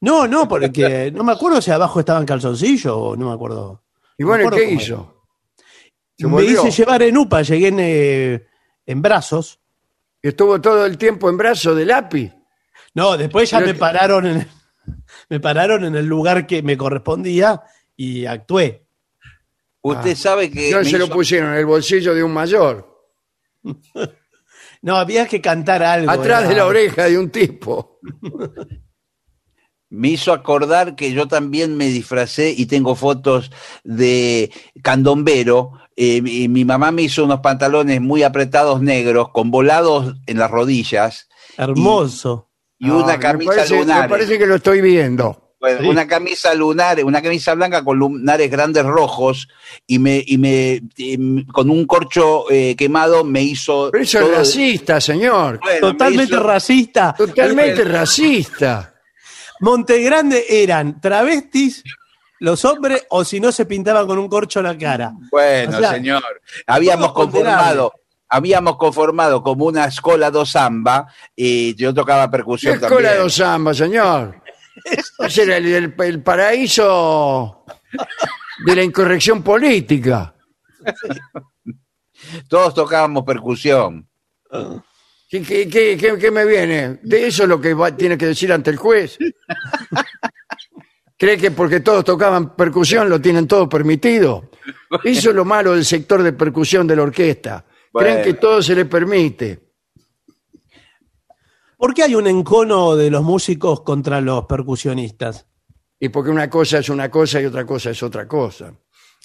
No, 0.00 0.26
no, 0.26 0.48
porque 0.48 1.10
no 1.14 1.22
me 1.24 1.32
acuerdo 1.32 1.60
si 1.60 1.70
abajo 1.70 2.00
estaban 2.00 2.24
calzoncillos 2.26 2.92
o 2.96 3.16
no 3.16 3.28
me 3.28 3.34
acuerdo. 3.34 3.82
Y 4.16 4.22
No 4.22 4.28
bueno, 4.28 4.38
me 4.38 4.44
¿y 4.44 4.46
acuerdo 4.48 4.66
¿qué 4.66 4.72
hizo? 4.74 5.24
Se 6.18 6.26
Me 6.26 6.42
hice 6.44 6.70
llevar 6.70 7.02
en 7.02 7.16
UPA, 7.16 7.42
llegué 7.42 7.68
en, 7.68 7.76
eh, 7.80 8.46
en 8.86 9.02
brazos. 9.02 9.58
Estuvo 10.22 10.60
todo 10.60 10.84
el 10.86 10.98
tiempo 10.98 11.28
en 11.30 11.36
brazo 11.38 11.74
de 11.74 11.86
lápiz. 11.86 12.32
No, 12.94 13.16
después 13.16 13.50
ya 13.50 13.58
Pero 13.58 13.68
me 13.68 13.72
que- 13.74 13.78
pararon 13.80 14.26
en 14.26 14.48
me 15.28 15.40
pararon 15.40 15.84
en 15.84 15.94
el 15.96 16.06
lugar 16.06 16.46
que 16.46 16.62
me 16.62 16.76
correspondía 16.76 17.62
y 17.96 18.26
actué. 18.26 18.86
Usted 19.82 20.14
sabe 20.16 20.50
que. 20.50 20.70
No 20.72 20.84
se 20.84 20.98
lo 20.98 21.08
pusieron 21.08 21.52
en 21.52 21.58
el 21.58 21.66
bolsillo 21.66 22.14
de 22.14 22.22
un 22.24 22.32
mayor. 22.32 22.86
No, 24.82 24.96
había 24.96 25.26
que 25.26 25.42
cantar 25.42 25.82
algo. 25.82 26.10
Atrás 26.10 26.40
era- 26.40 26.48
de 26.48 26.54
la 26.56 26.64
oreja 26.66 27.04
de 27.04 27.18
un 27.18 27.28
tipo. 27.28 27.98
me 29.90 30.08
hizo 30.08 30.32
acordar 30.32 30.94
que 30.96 31.12
yo 31.12 31.26
también 31.28 31.76
me 31.76 31.86
disfracé 31.88 32.54
y 32.56 32.66
tengo 32.66 32.94
fotos 32.94 33.50
de 33.84 34.50
candombero. 34.82 35.72
Eh, 35.96 36.22
mi, 36.22 36.48
mi 36.48 36.64
mamá 36.64 36.90
me 36.92 37.02
hizo 37.02 37.24
unos 37.24 37.40
pantalones 37.40 38.00
muy 38.00 38.22
apretados 38.22 38.80
negros 38.80 39.28
con 39.32 39.50
volados 39.50 40.14
en 40.26 40.38
las 40.38 40.50
rodillas 40.50 41.28
Hermoso. 41.58 42.48
y 42.78 42.88
Ah, 42.88 42.94
una 42.94 43.06
me 43.14 43.18
camisa 43.18 43.50
parece- 43.56 43.76
lunar. 43.78 44.02
Me 44.02 44.08
parece 44.08 44.38
que 44.38 44.46
lo 44.46 44.54
estoy 44.56 44.80
viendo. 44.80 45.46
Bueno, 45.60 45.80
Sí. 45.82 45.88
Una 45.88 46.06
camisa 46.06 46.54
lunar, 46.54 47.04
una 47.04 47.20
camisa 47.20 47.52
blanca 47.54 47.84
con 47.84 47.98
lunares 47.98 48.50
grandes 48.50 48.82
rojos 48.82 49.46
y 49.86 49.98
me, 49.98 50.22
y 50.26 50.38
me 50.38 50.80
y 50.96 51.44
con 51.46 51.68
un 51.68 51.84
corcho 51.84 52.50
eh, 52.50 52.74
quemado 52.76 53.24
me 53.24 53.42
hizo. 53.42 53.90
Pero 53.92 54.02
eso 54.04 54.20
es 54.20 54.38
racista, 54.38 55.02
señor. 55.02 55.60
Bueno, 55.60 55.88
Totalmente 55.92 56.32
hizo- 56.36 56.42
racista. 56.42 57.14
Totalmente 57.18 57.84
racista. 57.84 58.94
Montegrande 59.60 60.44
eran 60.48 61.00
travestis, 61.00 61.82
los 62.40 62.64
hombres, 62.64 63.06
o 63.10 63.24
si 63.24 63.38
no 63.40 63.52
se 63.52 63.66
pintaban 63.66 64.06
con 64.06 64.18
un 64.18 64.28
corcho 64.28 64.62
la 64.62 64.76
cara. 64.76 65.12
Bueno, 65.30 65.76
O 65.76 65.80
sea, 65.80 65.92
señor, 65.92 66.22
habíamos 66.66 67.12
conformado, 67.12 67.92
habíamos 68.28 68.76
conformado 68.76 69.42
como 69.42 69.66
una 69.66 69.84
escuela 69.84 70.30
do 70.30 70.46
samba 70.46 71.06
y 71.36 71.74
yo 71.76 71.92
tocaba 71.92 72.26
¿Qué 72.26 72.30
percusión 72.38 72.74
escuela 72.74 73.10
también. 73.10 73.24
de 73.26 73.30
samba, 73.30 73.74
señor? 73.74 74.40
Ese 75.18 75.42
era 75.42 75.56
el, 75.58 75.66
el- 75.66 75.94
el 75.98 76.22
paraíso 76.22 77.64
de 78.64 78.76
la 78.76 78.82
incorrección 78.82 79.42
política. 79.42 80.34
Todos 82.48 82.72
tocábamos 82.74 83.24
percusión. 83.24 84.08
¿Qué, 85.30 85.42
qué- 85.42 85.68
qué- 85.68 85.96
qué- 85.96 86.18
qué 86.18 86.30
me 86.32 86.44
viene? 86.44 86.98
¿De 87.04 87.28
eso 87.28 87.44
es 87.44 87.48
lo 87.48 87.60
que 87.60 87.72
va- 87.72 87.96
tiene 87.96 88.18
que 88.18 88.26
decir 88.26 88.52
ante 88.52 88.70
el 88.70 88.76
juez? 88.76 89.16
¿Cree 91.16 91.36
que 91.38 91.52
porque 91.52 91.80
todos 91.80 92.04
tocaban 92.04 92.56
percusión 92.56 93.08
lo 93.08 93.20
tienen 93.20 93.46
todo 93.46 93.68
permitido? 93.68 94.50
Eso 95.04 95.30
es 95.30 95.36
lo 95.36 95.44
malo 95.44 95.72
del 95.74 95.84
sector 95.84 96.22
de 96.22 96.32
percusión 96.32 96.86
de 96.86 96.96
la 96.96 97.02
orquesta. 97.02 97.64
Creen 97.92 98.16
Bueno. 98.18 98.24
que 98.24 98.34
todo 98.34 98.60
se 98.62 98.74
le 98.74 98.86
permite. 98.86 99.60
¿Por 101.76 101.94
qué 101.94 102.02
hay 102.04 102.14
un 102.14 102.26
encono 102.26 102.96
de 102.96 103.10
los 103.10 103.22
músicos 103.22 103.82
contra 103.82 104.20
los 104.20 104.46
percusionistas? 104.46 105.46
Y 105.98 106.08
porque 106.08 106.30
una 106.30 106.50
cosa 106.50 106.78
es 106.78 106.88
una 106.88 107.10
cosa 107.10 107.40
y 107.40 107.44
otra 107.46 107.64
cosa 107.64 107.90
es 107.90 108.02
otra 108.02 108.26
cosa. 108.26 108.74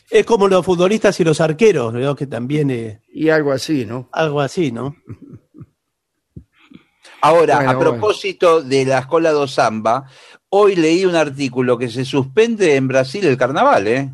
Es 0.10 0.26
como 0.26 0.48
los 0.48 0.64
futbolistas 0.64 1.20
y 1.20 1.24
los 1.24 1.42
arqueros, 1.42 1.94
veo 1.94 2.16
que 2.16 2.28
también 2.28 2.70
es 2.70 3.00
Y 3.12 3.30
algo 3.30 3.52
así, 3.52 3.86
¿no? 3.86 4.08
algo 4.12 4.40
así, 4.42 4.72
¿no? 4.72 4.96
Ahora, 7.26 7.56
Bueno, 7.58 7.72
a 7.72 7.80
propósito 7.80 8.62
de 8.62 8.86
la 8.86 9.00
escuela 9.00 9.32
do 9.32 9.48
samba, 9.48 10.06
hoy 10.50 10.76
leí 10.76 11.06
un 11.06 11.16
artículo 11.16 11.78
que 11.78 11.90
se 11.90 12.06
suspende 12.06 12.76
en 12.76 12.88
Brasil 12.88 13.26
el 13.26 13.38
carnaval, 13.38 13.88
¿eh? 13.88 14.10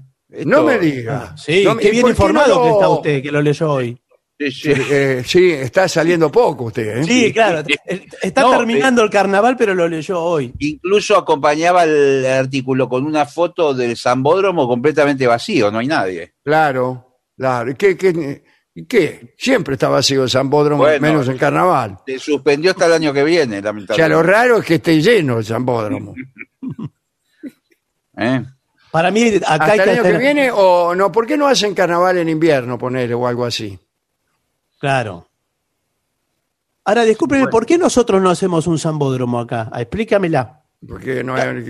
No 0.45 0.63
me 0.63 0.79
diga. 0.79 1.35
Sí, 1.37 1.63
No 1.65 1.75
qué 1.75 1.89
¿y 1.89 1.91
bien 1.91 2.01
por 2.03 2.11
qué 2.15 2.19
no 2.19 2.25
informado 2.25 2.63
que 2.63 2.69
está 2.69 2.89
usted, 2.89 3.21
que 3.21 3.31
lo 3.31 3.41
leyó 3.41 3.71
hoy. 3.71 3.97
Sí, 4.39 4.51
sí. 4.51 4.73
Eh, 4.89 5.23
sí, 5.23 5.51
está 5.51 5.87
saliendo 5.87 6.31
poco 6.31 6.63
usted, 6.65 6.97
¿eh? 6.99 7.03
Sí, 7.03 7.31
claro. 7.31 7.63
Eh, 7.85 8.07
Está 8.23 8.41
No, 8.41 8.57
terminando 8.57 9.03
el 9.03 9.09
carnaval, 9.11 9.55
pero 9.55 9.75
lo 9.75 9.87
leyó 9.87 10.19
hoy. 10.19 10.51
Incluso 10.57 11.15
acompañaba 11.15 11.83
el 11.83 12.25
artículo 12.25 12.89
con 12.89 13.05
una 13.05 13.25
foto 13.27 13.73
del 13.75 13.95
Zambódromo 13.97 14.67
completamente 14.67 15.27
vacío, 15.27 15.69
no 15.69 15.77
hay 15.77 15.87
nadie. 15.87 16.33
Claro, 16.43 17.19
claro. 17.37 17.69
¿Y 17.71 17.75
qué, 17.75 17.95
qué, 17.95 18.43
y 18.73 18.85
qué? 18.85 19.35
Siempre 19.37 19.73
está 19.73 19.89
vacío 19.89 20.23
el 20.23 20.29
Zambódromo, 20.29 20.83
Bueno. 20.83 21.01
menos 21.01 21.27
en 21.27 21.37
carnaval. 21.37 21.99
Se 22.05 22.19
suspendió 22.19 22.71
hasta 22.71 22.85
el 22.85 22.93
año 22.93 23.13
que 23.13 23.23
viene, 23.23 23.57
O 23.57 23.61
sea, 23.61 23.71
lamentablemente. 23.71 24.15
lo 24.15 24.23
raro 24.23 24.57
es 24.57 24.65
que 24.65 24.75
esté 24.75 25.01
lleno 25.01 25.37
el 25.39 25.45
Zambódromo. 25.45 26.13
¿Eh? 28.17 28.43
Para 28.91 29.09
mí, 29.11 29.27
acá 29.37 29.45
¿Hasta 29.47 29.65
hay 29.71 29.79
el 29.79 29.83
que 29.85 29.89
año 29.91 30.03
que 30.03 30.17
viene 30.17 30.51
o 30.53 30.93
no? 30.95 31.11
¿Por 31.11 31.25
qué 31.25 31.37
no 31.37 31.47
hacen 31.47 31.73
carnaval 31.73 32.17
en 32.17 32.27
invierno, 32.29 32.77
ponele, 32.77 33.13
o 33.13 33.25
algo 33.25 33.45
así? 33.45 33.79
Claro. 34.79 35.27
Ahora, 36.83 37.03
discúlpeme, 37.03 37.47
¿por 37.47 37.65
qué 37.65 37.77
nosotros 37.77 38.21
no 38.21 38.29
hacemos 38.29 38.67
un 38.67 38.77
zambódromo 38.79 39.39
acá? 39.39 39.69
Ah, 39.71 39.81
Explícamela. 39.81 40.61
Porque 40.87 41.23
no 41.23 41.35
hay, 41.35 41.63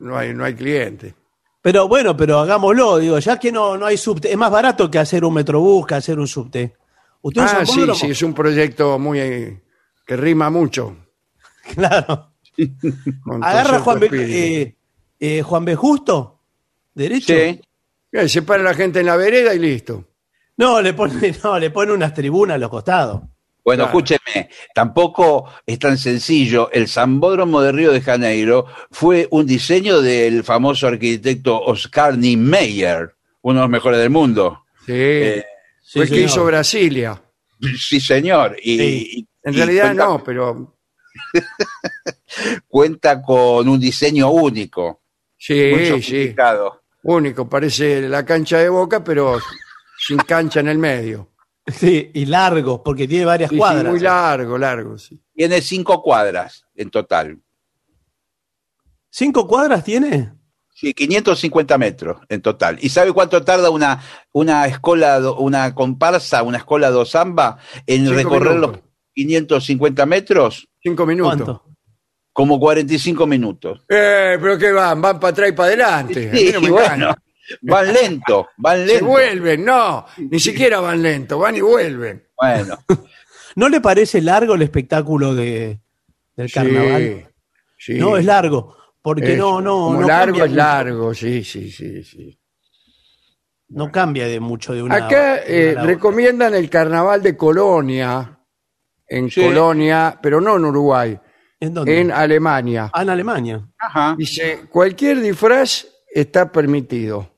no 0.00 0.18
hay, 0.18 0.34
no 0.34 0.44
hay 0.44 0.54
cliente. 0.54 1.14
Pero 1.66 1.88
bueno, 1.88 2.16
pero 2.16 2.38
hagámoslo, 2.38 2.98
digo, 2.98 3.18
ya 3.18 3.40
que 3.40 3.50
no, 3.50 3.76
no 3.76 3.86
hay 3.86 3.96
subte, 3.96 4.30
es 4.30 4.36
más 4.36 4.52
barato 4.52 4.88
que 4.88 5.00
hacer 5.00 5.24
un 5.24 5.34
metrobús, 5.34 5.84
que 5.84 5.96
hacer 5.96 6.16
un 6.16 6.28
subte. 6.28 6.76
¿Usted 7.20 7.40
un 7.40 7.48
Ah, 7.48 7.66
sí, 7.66 7.84
sí, 7.92 8.06
es 8.06 8.22
un 8.22 8.32
proyecto 8.32 9.00
muy 9.00 9.18
eh, 9.18 9.62
que 10.06 10.16
rima 10.16 10.48
mucho. 10.48 10.96
Claro. 11.74 12.34
Agarra 13.42 13.80
Juan 13.80 13.98
B, 13.98 14.08
eh, 14.12 14.76
eh, 15.18 15.42
Juan 15.42 15.64
B. 15.64 15.74
Justo, 15.74 16.38
derecho. 16.94 17.34
Sí. 17.34 17.60
Eh, 18.12 18.28
se 18.28 18.42
para 18.42 18.62
la 18.62 18.72
gente 18.72 19.00
en 19.00 19.06
la 19.06 19.16
vereda 19.16 19.52
y 19.52 19.58
listo. 19.58 20.04
No, 20.58 20.80
le 20.80 20.94
pone, 20.94 21.34
no, 21.42 21.58
le 21.58 21.70
pone 21.70 21.92
unas 21.92 22.14
tribunas 22.14 22.54
a 22.54 22.58
los 22.58 22.70
costados. 22.70 23.22
Bueno, 23.66 23.82
Claro. 23.84 23.98
escúcheme, 23.98 24.48
tampoco 24.72 25.52
es 25.66 25.78
tan 25.80 25.98
sencillo. 25.98 26.70
El 26.72 26.86
Zambódromo 26.88 27.60
de 27.60 27.72
Río 27.72 27.92
de 27.92 28.00
Janeiro 28.00 28.66
fue 28.92 29.26
un 29.32 29.44
diseño 29.44 30.00
del 30.00 30.44
famoso 30.44 30.86
arquitecto 30.86 31.60
Oscar 31.60 32.16
Niemeyer, 32.16 33.14
uno 33.42 33.58
de 33.58 33.64
los 33.64 33.70
mejores 33.70 33.98
del 34.00 34.10
mundo. 34.10 34.62
Sí. 34.86 34.92
Eh, 34.94 35.44
Sí, 35.82 35.98
Fue 36.00 36.02
el 36.04 36.10
que 36.10 36.20
hizo 36.22 36.44
Brasilia. 36.44 37.20
sí, 37.78 38.00
señor. 38.00 38.56
Y, 38.62 38.78
Sí. 38.78 39.28
En 39.44 39.54
y 39.54 39.56
realidad 39.56 39.84
cuenta, 39.86 40.04
no, 40.06 40.24
pero 40.24 40.76
Cuenta 42.68 43.22
con 43.22 43.68
un 43.68 43.78
diseño 43.80 44.30
único. 44.30 45.02
muy 45.48 45.86
sí, 45.86 46.02
sí. 46.02 46.34
Único, 47.02 47.48
parece 47.48 48.08
la 48.08 48.24
cancha 48.24 48.58
de 48.58 48.68
boca, 48.68 49.02
pero 49.04 49.38
sin 49.98 50.18
cancha 50.18 50.60
en 50.60 50.68
el 50.68 50.78
medio. 50.78 51.30
Sí, 51.72 52.10
y 52.14 52.26
largo, 52.26 52.82
porque 52.82 53.08
tiene 53.08 53.24
varias 53.24 53.50
Sí, 53.50 53.56
sí, 53.56 53.58
cuadras. 53.58 53.90
muy 53.92 54.00
largo, 54.00 54.56
largo, 54.56 54.98
sí. 54.98 55.20
Tiene 55.34 55.60
cinco 55.60 56.00
cuadras 56.02 56.64
en 56.76 56.90
total. 56.90 57.38
¿Cinco 59.10 59.46
cuadras 59.46 59.82
tiene? 59.84 60.32
Sí, 60.74 60.92
550 60.92 61.78
metros 61.78 62.18
en 62.28 62.42
total. 62.42 62.76
¿Y 62.82 62.90
sabe 62.90 63.10
cuánto 63.12 63.42
tarda 63.42 63.70
una, 63.70 64.02
una 64.32 64.66
escola, 64.66 65.18
una 65.38 65.74
comparsa, 65.74 66.42
una 66.42 66.58
escuela 66.58 66.90
do 66.90 67.04
samba 67.06 67.56
en 67.86 68.02
Cinco 68.04 68.14
recorrer 68.14 68.54
minutos. 68.56 68.70
los 68.76 68.80
550 69.14 70.06
metros? 70.06 70.68
Cinco 70.82 71.06
minutos. 71.06 71.34
¿Cuánto? 71.34 71.62
Como 72.32 72.60
45 72.60 73.26
minutos. 73.26 73.80
Eh, 73.88 74.36
pero 74.38 74.58
¿qué 74.58 74.70
van? 74.70 75.00
Van 75.00 75.18
para 75.18 75.30
atrás 75.30 75.48
y 75.48 75.52
para 75.52 75.68
adelante. 75.68 76.28
A 76.28 76.32
mí 76.34 76.38
Sí, 76.38 76.52
no 76.52 76.60
me 76.60 76.70
bueno. 76.70 77.14
Van 77.62 77.92
lento, 77.92 78.48
van 78.58 78.78
Se 78.78 78.86
lento. 78.86 79.06
vuelven, 79.06 79.64
no, 79.64 80.04
ni 80.18 80.38
siquiera 80.40 80.80
van 80.80 81.02
lento, 81.02 81.38
van 81.38 81.56
y 81.56 81.60
vuelven. 81.60 82.26
Bueno, 82.36 82.76
¿No 83.56 83.68
le 83.70 83.80
parece 83.80 84.20
largo 84.20 84.54
el 84.54 84.62
espectáculo 84.62 85.34
de, 85.34 85.80
del 86.36 86.52
carnaval? 86.52 87.28
Sí, 87.78 87.94
sí. 87.94 87.98
No, 87.98 88.16
es 88.18 88.24
largo. 88.24 88.76
Porque 89.00 89.34
Eso. 89.34 89.42
no, 89.42 89.60
no, 89.62 89.72
Como 89.86 90.00
no 90.02 90.06
largo 90.08 90.36
es 90.44 90.50
mucho. 90.50 90.54
largo, 90.56 91.14
sí, 91.14 91.42
sí, 91.44 91.70
sí, 91.70 92.02
sí. 92.02 92.38
No 93.68 93.90
cambia 93.90 94.26
de 94.28 94.38
mucho 94.40 94.74
de 94.74 94.82
una 94.82 94.94
Acá 94.96 95.36
de 95.36 95.70
eh, 95.70 95.72
una 95.72 95.82
recomiendan 95.84 96.54
el 96.54 96.68
carnaval 96.70 97.22
de 97.22 97.36
Colonia, 97.36 98.38
en 99.08 99.30
Sí. 99.30 99.42
Colonia, 99.42 100.18
pero 100.22 100.40
no 100.40 100.56
en 100.56 100.64
Uruguay, 100.66 101.18
¿En 101.60 101.72
dónde? 101.74 102.00
en 102.00 102.10
Alemania. 102.12 102.90
Ah, 102.92 103.02
en 103.02 103.10
Alemania. 103.10 103.66
ajá. 103.78 104.14
Dice, 104.18 104.66
cualquier 104.68 105.20
disfraz 105.20 105.86
está 106.12 106.50
permitido. 106.52 107.35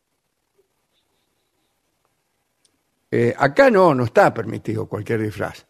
Eh, 3.11 3.35
acá 3.37 3.71
no, 3.71 3.95
no 3.95 4.05
está 4.05 4.33
permitido 4.35 4.87
cualquier 4.87 5.23
disfraz. 5.23 5.67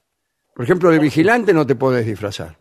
Por 0.55 0.65
ejemplo, 0.65 0.91
de 0.91 0.99
vigilante 0.99 1.55
no 1.55 1.67
te 1.67 1.77
podés 1.77 2.05
disfrazar. 2.05 2.59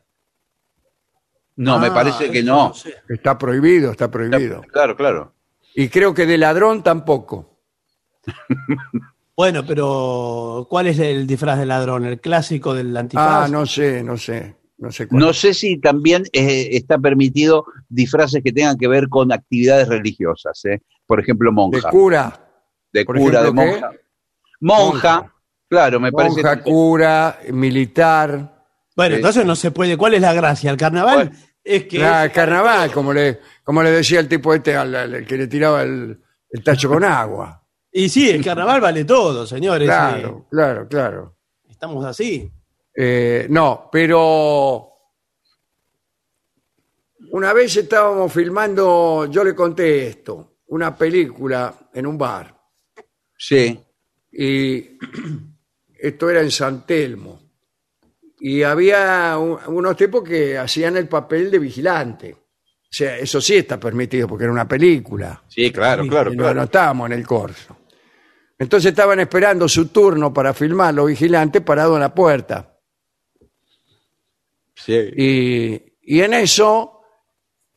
No, 1.56 1.80
me 1.80 1.88
Ah, 1.88 1.94
parece 1.94 2.30
que 2.30 2.40
eso 2.40 2.48
no. 2.54 2.74
sé. 2.74 2.94
Está 3.10 3.38
prohibido, 3.38 3.92
está 3.92 4.12
prohibido. 4.12 4.62
Claro, 4.72 4.96
claro. 4.96 5.34
Y 5.74 5.90
creo 5.90 6.14
que 6.14 6.26
de 6.28 6.38
ladrón 6.38 6.84
tampoco. 6.84 7.60
Bueno, 9.36 9.64
pero 9.68 10.66
¿cuál 10.68 10.88
es 10.88 10.98
el 10.98 11.28
disfraz 11.28 11.60
de 11.60 11.68
ladrón? 11.68 12.06
¿El 12.06 12.20
clásico 12.20 12.74
del 12.74 12.98
antifaz? 12.98 13.46
Ah, 13.46 13.48
no 13.48 13.68
sé, 13.68 14.04
no 14.04 14.18
sé, 14.18 14.56
no 14.80 14.92
sé 14.92 15.08
cuál. 15.08 15.20
No 15.22 15.32
sé 15.32 15.54
si 15.54 15.78
también 15.80 16.24
eh, 16.34 16.70
está 16.72 16.98
permitido 16.98 17.66
disfraces 17.88 18.42
que 18.44 18.52
tengan 18.52 18.80
que 18.80 18.88
ver 18.88 19.08
con 19.10 19.32
actividades 19.32 19.90
religiosas, 19.90 20.66
¿eh? 20.66 20.82
Por 21.06 21.20
ejemplo, 21.20 21.52
de 21.52 21.56
monja. 21.56 21.88
cura, 21.92 22.50
De 22.92 23.06
por 23.06 23.16
cura, 23.20 23.42
de 23.44 23.50
ejemplo, 23.50 23.64
¿qué? 23.64 23.72
monja. 23.82 23.92
Monja, 24.60 25.16
Monja. 25.22 25.34
claro, 25.70 26.00
me 26.00 26.12
parece. 26.12 26.42
monja, 26.42 26.62
cura, 26.64 27.40
militar. 27.52 28.66
Bueno, 28.96 29.16
Sí. 29.16 29.20
entonces 29.20 29.46
no 29.46 29.56
se 29.56 29.72
puede. 29.72 29.96
¿Cuál 29.98 30.16
es 30.16 30.22
la 30.22 30.34
gracia? 30.34 30.72
El 30.72 30.78
carnaval 30.78 31.16
Bueno. 31.30 31.32
es 31.64 31.84
que. 31.86 31.98
Es- 31.98 32.32
carnaval, 32.34 32.92
como 32.92 33.14
le, 33.14 33.40
como 33.64 33.84
le 33.84 33.92
decía 33.92 34.20
el 34.20 34.28
tipo 34.28 34.54
este 34.54 34.76
al, 34.76 34.94
al- 34.96 35.14
al 35.16 35.26
que 35.26 35.38
le 35.38 35.48
tiraba 35.48 35.84
el, 35.84 36.20
el 36.50 36.64
tacho 36.64 36.90
con 36.90 37.04
agua. 37.04 37.64
Y 37.92 38.10
sí, 38.10 38.30
el 38.30 38.44
carnaval 38.44 38.82
vale 38.82 39.06
todo, 39.06 39.46
señores. 39.48 39.88
Claro, 39.88 40.48
claro, 40.50 40.88
claro. 40.88 41.38
Eh, 41.64 41.72
estamos 41.72 42.04
así. 42.06 42.52
Eh, 42.96 43.46
no, 43.50 43.90
pero 43.92 44.90
una 47.32 47.54
vez 47.54 47.76
estábamos 47.78 48.32
filmando, 48.32 49.26
yo 49.30 49.44
le 49.44 49.54
conté 49.54 50.08
esto, 50.08 50.58
una 50.68 50.96
película 50.96 51.74
en 51.94 52.08
un 52.08 52.18
bar. 52.18 52.56
Sí, 53.38 53.80
y 54.38 54.98
esto 56.00 56.30
era 56.30 56.42
en 56.42 56.52
San 56.52 56.86
Telmo. 56.86 57.42
Y 58.40 58.62
había 58.64 59.36
un- 59.38 59.58
unos 59.76 59.98
tipos 59.98 60.24
que 60.24 60.58
hacían 60.58 60.96
el 60.98 61.08
papel 61.08 61.50
de 61.50 61.60
vigilante. 61.60 62.34
O 62.34 62.90
sea, 62.98 63.18
eso 63.18 63.42
sí 63.42 63.56
está 63.58 63.80
permitido 63.80 64.28
porque 64.28 64.44
era 64.46 64.54
una 64.54 64.68
película. 64.68 65.44
sí, 65.48 65.72
claro, 65.72 66.08
claro, 66.08 66.32
Y 66.32 66.36
no, 66.38 66.44
claro. 66.44 67.06
en 67.08 67.12
el 67.14 67.26
corso. 67.28 67.76
Entonces 68.60 68.90
estaban 68.92 69.20
esperando 69.20 69.68
su 69.68 69.88
turno 69.88 70.34
para 70.34 70.54
filmar 70.54 70.94
los 70.94 71.08
vigilantes 71.08 71.62
parados 71.62 71.96
en 71.96 72.02
la 72.02 72.14
puerta. 72.14 72.80
Sí. 74.76 74.94
Y, 75.18 75.94
y 76.02 76.22
en 76.22 76.34
eso, 76.36 77.02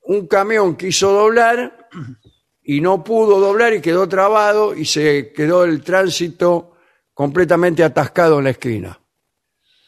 un 0.02 0.26
camión 0.26 0.76
quiso 0.76 1.10
doblar 1.12 1.88
y 2.70 2.80
no 2.80 3.02
pudo 3.02 3.40
doblar 3.40 3.74
y 3.74 3.80
quedó 3.80 4.08
trabado 4.08 4.76
y 4.76 4.84
se 4.84 5.32
quedó 5.32 5.64
el 5.64 5.82
tránsito 5.82 6.76
completamente 7.12 7.82
atascado 7.82 8.38
en 8.38 8.44
la 8.44 8.50
esquina. 8.50 8.96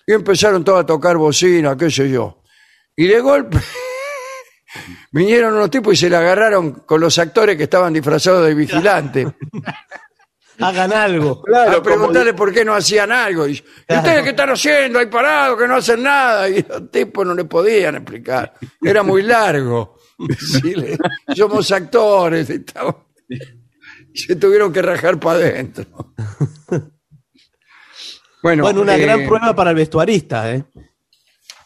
Y 0.04 0.12
empezaron 0.12 0.64
todos 0.64 0.80
a 0.80 0.86
tocar 0.86 1.16
bocina, 1.16 1.76
qué 1.76 1.88
sé 1.92 2.10
yo. 2.10 2.42
Y 2.96 3.06
de 3.06 3.20
golpe 3.20 3.58
vinieron 5.12 5.54
unos 5.54 5.70
tipos 5.70 5.94
y 5.94 5.96
se 5.96 6.10
le 6.10 6.16
agarraron 6.16 6.72
con 6.72 7.00
los 7.00 7.16
actores 7.20 7.56
que 7.56 7.62
estaban 7.62 7.92
disfrazados 7.92 8.48
de 8.48 8.54
vigilantes. 8.54 9.28
Hagan 10.58 10.92
algo. 10.92 11.40
Claro, 11.40 11.78
a 11.78 11.82
preguntarle 11.84 12.34
por 12.34 12.52
qué 12.52 12.64
no 12.64 12.74
hacían 12.74 13.12
algo. 13.12 13.46
Y, 13.46 13.52
¿y 13.52 13.96
ustedes 13.96 14.24
qué 14.24 14.30
están 14.30 14.50
haciendo? 14.50 14.98
Hay 14.98 15.06
parados 15.06 15.56
que 15.56 15.68
no 15.68 15.76
hacen 15.76 16.02
nada. 16.02 16.48
Y 16.48 16.64
los 16.68 16.90
tipos 16.90 17.24
no 17.24 17.32
le 17.32 17.44
podían 17.44 17.94
explicar. 17.94 18.54
Era 18.82 19.04
muy 19.04 19.22
largo. 19.22 20.01
Decirle, 20.28 20.98
somos 21.34 21.70
actores. 21.72 22.48
Se 24.14 24.36
tuvieron 24.36 24.72
que 24.72 24.82
rajar 24.82 25.18
para 25.18 25.38
adentro. 25.38 25.84
Bueno, 28.42 28.64
Bueno, 28.64 28.80
una 28.82 28.96
eh, 28.96 29.00
gran 29.00 29.24
prueba 29.26 29.54
para 29.54 29.70
el 29.70 29.76
vestuarista, 29.76 30.52
¿eh? 30.54 30.64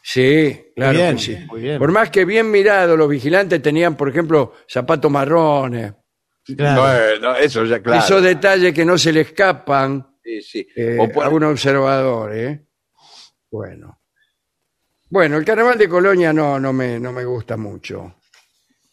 Sí, 0.03 0.67
claro 0.77 0.97
bien, 0.99 1.17
que 1.17 1.23
sí. 1.23 1.37
muy 1.47 1.61
bien. 1.63 1.79
Por 1.79 1.91
más 1.91 2.11
que 2.11 2.25
bien 2.25 2.51
mirado, 2.51 2.97
los 2.97 3.09
vigilantes 3.09 3.61
tenían, 3.63 3.97
por 3.97 4.09
ejemplo, 4.09 4.55
zapatos 4.69 5.11
marrones. 5.11 5.95
Claro. 6.57 6.83
Bueno, 6.83 7.37
eso 7.37 7.65
ya, 7.65 7.83
claro. 7.83 8.05
Esos 8.05 8.23
detalles 8.23 8.73
que 8.73 8.85
no 8.85 8.97
se 8.97 9.13
le 9.13 9.23
escapan 9.23 10.17
Sí, 10.23 10.43
sí. 10.43 10.69
eh, 10.77 10.97
O 11.01 11.09
por- 11.11 11.25
a 11.25 11.29
un 11.29 11.43
observador, 11.45 12.37
¿eh? 12.37 12.67
Bueno. 13.51 14.01
Bueno, 15.09 15.37
el 15.39 15.45
carnaval 15.45 15.79
de 15.79 15.89
Colonia 15.89 16.33
no, 16.33 16.61
no, 16.61 16.73
me, 16.73 17.01
no 17.01 17.13
me 17.13 17.25
gusta 17.25 17.57
mucho. 17.57 18.17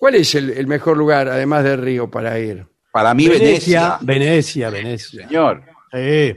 ¿Cuál 0.04 0.16
es 0.16 0.36
el, 0.36 0.50
el 0.50 0.68
mejor 0.68 0.98
lugar, 0.98 1.30
además 1.30 1.64
de 1.64 1.78
Río, 1.78 2.12
para 2.12 2.38
ir? 2.38 2.68
Para 2.92 3.14
mí, 3.14 3.30
Venecia, 3.30 3.98
Venecia. 4.02 4.70
Venecia. 4.70 5.26
Señor. 5.30 5.64
Sí. 5.94 6.34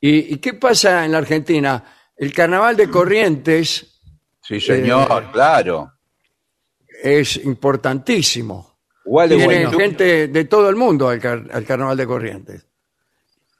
¿Y, 0.00 0.34
y 0.34 0.36
qué 0.38 0.54
pasa 0.54 1.04
en 1.04 1.10
la 1.10 1.18
Argentina? 1.18 1.82
El 2.16 2.32
carnaval 2.32 2.76
de 2.76 2.88
Corrientes 2.88 4.00
Sí, 4.40 4.60
señor, 4.60 5.24
Eh, 5.24 5.26
claro. 5.32 5.92
es 7.02 7.38
importantísimo. 7.44 8.78
Igual 9.04 9.30
de 9.30 9.36
Viene 9.36 9.54
bueno. 9.64 9.72
gente 9.80 10.28
de 10.28 10.44
todo 10.44 10.68
el 10.68 10.76
mundo 10.76 11.08
al, 11.08 11.18
car- 11.18 11.48
al 11.52 11.64
carnaval 11.64 11.96
de 11.96 12.06
Corrientes. 12.06 12.60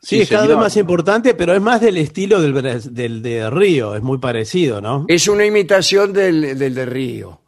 Sí, 0.01 0.19
Sí, 0.19 0.21
es 0.23 0.29
cada 0.29 0.43
señor. 0.43 0.59
vez 0.59 0.65
más 0.67 0.77
importante, 0.77 1.35
pero 1.35 1.53
es 1.53 1.61
más 1.61 1.81
del 1.81 1.97
estilo 1.97 2.41
del, 2.41 3.23
de 3.23 3.51
Río, 3.51 3.97
es 3.97 4.03
muy 4.03 4.19
parecido, 4.19 4.81
¿no? 4.81 5.05
Es 5.09 5.27
una 5.27 5.45
imitación 5.45 6.13
del, 6.13 6.57
del 6.57 6.75
de 6.77 6.87
Río. 6.87 7.43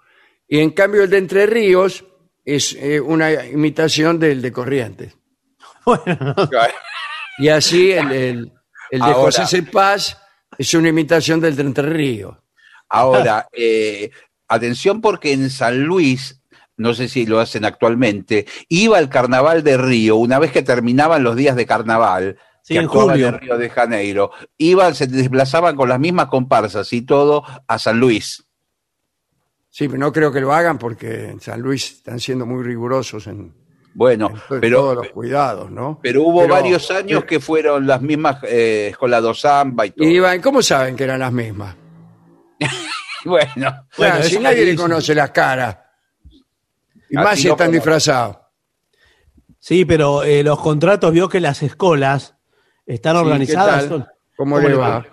Y 0.51 0.59
en 0.59 0.71
cambio 0.71 1.05
el 1.05 1.11
de 1.11 1.19
Entre 1.19 1.47
Ríos 1.47 2.05
es 2.45 2.75
eh, 2.75 3.01
una 3.01 3.33
imitación 3.47 4.19
del 4.19 4.43
de 4.43 4.53
Corrientes. 4.53 5.17
Bueno, 5.87 6.35
Y 7.39 7.49
así 7.49 7.93
el, 7.93 8.13
el- 8.13 8.53
el 8.91 8.99
de 9.01 9.05
Ahora- 9.07 9.15
José 9.15 9.47
Cepaz 9.47 10.19
es 10.59 10.75
una 10.75 10.89
imitación 10.89 11.41
del 11.41 11.57
de 11.57 11.63
Entre 11.63 11.89
Ríos. 11.89 12.37
Ahora, 12.89 13.47
eh, 13.53 14.11
atención 14.49 15.01
porque 15.01 15.33
en 15.33 15.49
San 15.49 15.81
Luis, 15.85 16.43
no 16.77 16.93
sé 16.93 17.09
si 17.09 17.25
lo 17.25 17.39
hacen 17.41 17.65
actualmente, 17.65 18.47
iba 18.69 18.99
al 18.99 19.09
carnaval 19.09 19.63
de 19.63 19.77
Río, 19.79 20.17
una 20.17 20.39
vez 20.41 20.51
que 20.53 20.63
terminaban 20.63 21.23
los 21.23 21.37
días 21.37 21.55
de 21.57 21.67
carnaval, 21.67 22.37
Sí, 22.63 22.75
que 22.75 22.81
en 22.81 22.89
julio. 22.89 23.29
en 23.29 23.39
Río 23.39 23.57
de 23.57 23.71
Janeiro, 23.71 24.33
iban, 24.59 24.95
se 24.97 25.07
desplazaban 25.07 25.77
con 25.77 25.89
las 25.89 26.01
mismas 26.01 26.27
comparsas 26.27 26.93
y 26.93 27.03
todo 27.03 27.45
a 27.69 27.79
San 27.79 28.01
Luis. 28.01 28.45
Sí, 29.71 29.87
pero 29.89 29.99
no 30.01 30.13
creo 30.13 30.33
que 30.33 30.41
lo 30.41 30.53
hagan 30.53 30.79
porque 30.79 31.29
en 31.31 31.41
San 31.41 31.61
Luis 31.61 31.93
están 31.93 32.19
siendo 32.19 32.45
muy 32.45 32.65
rigurosos 32.65 33.27
en, 33.29 33.55
Bueno, 33.95 34.29
en 34.31 34.35
to- 34.35 34.61
pero, 34.61 34.79
todos 34.81 34.97
los 34.97 35.09
cuidados, 35.11 35.71
¿no? 35.71 36.01
pero 36.03 36.23
hubo 36.25 36.43
Pero- 36.43 36.55
varios 36.55 36.91
años 36.91 37.25
que 37.25 37.39
fueron 37.41 37.87
las 37.87 38.03
mismas 38.03 38.43
eh, 38.45 38.89
escuelas 38.91 39.23
de 39.23 39.35
samba 39.35 39.87
y 39.87 39.91
todo. 39.93 40.09
Y 40.09 40.17
iban, 40.17 40.41
¿cómo 40.41 40.61
saben 40.61 40.97
que 40.97 41.05
eran 41.05 41.21
las 41.21 41.33
mismas? 41.33 41.77
Bueno, 43.25 43.53
Claro, 43.55 43.87
Bueno, 43.99 44.23
si 44.23 44.39
nadie 44.39 44.65
le 44.65 44.75
conoce 44.75 45.15
las 45.15 45.31
caras. 45.31 45.77
Y 47.11 47.17
Así 47.19 47.25
más 47.25 47.39
si 47.39 47.47
no 47.49 47.53
están 47.53 47.71
disfrazados. 47.71 48.39
sí, 49.59 49.85
pero 49.85 50.23
eh, 50.23 50.43
los 50.43 50.59
contratos 50.61 51.13
vio 51.13 51.29
que 51.29 51.39
las 51.39 51.63
escuelas 51.63 52.35
están 52.87 53.17
Sí, 53.17 53.23
organizadas. 53.23 53.83
¿qué 53.85 53.89
tal? 53.91 53.99
son- 54.01 54.09
¿Cómo, 54.37 54.55
¿Cómo 54.57 54.69
le 54.69 54.75
le 54.75 54.81
va? 54.81 54.89
va? 55.01 55.07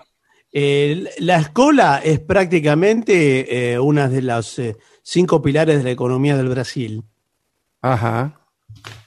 Eh, 0.60 1.04
la 1.20 1.38
escuela 1.38 2.02
es 2.04 2.20
prácticamente 2.20 3.74
eh, 3.74 3.78
una 3.78 4.10
de 4.10 4.24
los 4.24 4.58
eh, 4.58 4.76
cinco 5.04 5.40
pilares 5.40 5.78
de 5.78 5.84
la 5.84 5.92
economía 5.92 6.36
del 6.36 6.50
Brasil. 6.50 7.04
Ajá. 7.84 8.42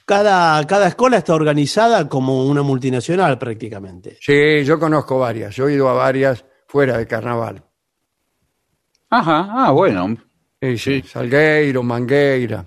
Cada, 0.05 0.65
cada 0.65 0.87
escuela 0.87 1.17
está 1.17 1.35
organizada 1.35 2.07
como 2.07 2.45
una 2.45 2.61
multinacional 2.61 3.37
prácticamente. 3.37 4.17
Sí, 4.21 4.63
yo 4.63 4.79
conozco 4.79 5.19
varias. 5.19 5.53
Yo 5.53 5.67
he 5.67 5.73
ido 5.73 5.89
a 5.89 5.93
varias 5.93 6.45
fuera 6.69 6.97
de 6.97 7.05
carnaval. 7.05 7.61
ajá, 9.09 9.47
ah, 9.51 9.71
bueno, 9.71 10.15
Sí, 10.61 10.77
sí. 10.77 11.01
Salgueiro, 11.01 11.83
Mangueira. 11.83 12.65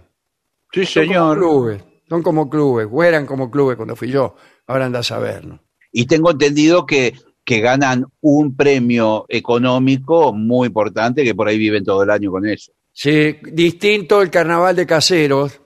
sí 0.73 0.85
Son 0.85 1.07
como 1.07 1.15
señor. 1.15 1.39
clubes. 1.39 1.85
Son 2.07 2.23
como 2.23 2.51
clubes. 2.51 2.87
O 2.93 3.03
eran 3.03 3.25
como 3.25 3.51
clubes 3.51 3.77
cuando 3.77 3.97
fui 3.97 4.11
yo. 4.11 4.37
Ahora 4.67 4.85
anda 4.85 4.99
a 4.99 5.03
saber, 5.03 5.47
¿no? 5.47 5.59
Y 5.91 6.05
tengo 6.07 6.33
entendido 6.33 6.85
que, 6.85 7.15
que 7.45 7.61
ganan 7.61 8.07
un 8.21 8.57
premio 8.57 9.27
económico 9.29 10.33
muy 10.33 10.69
importante, 10.69 11.23
que 11.25 11.35
por 11.35 11.47
ahí 11.49 11.59
viven 11.59 11.85
todo 11.85 12.03
el 12.03 12.11
año 12.11 12.31
con 12.31 12.47
eso. 12.47 12.73
Sí, 12.93 13.37
distinto 13.53 14.23
el 14.23 14.31
carnaval 14.31 14.75
de 14.77 14.87
caseros. 14.87 15.61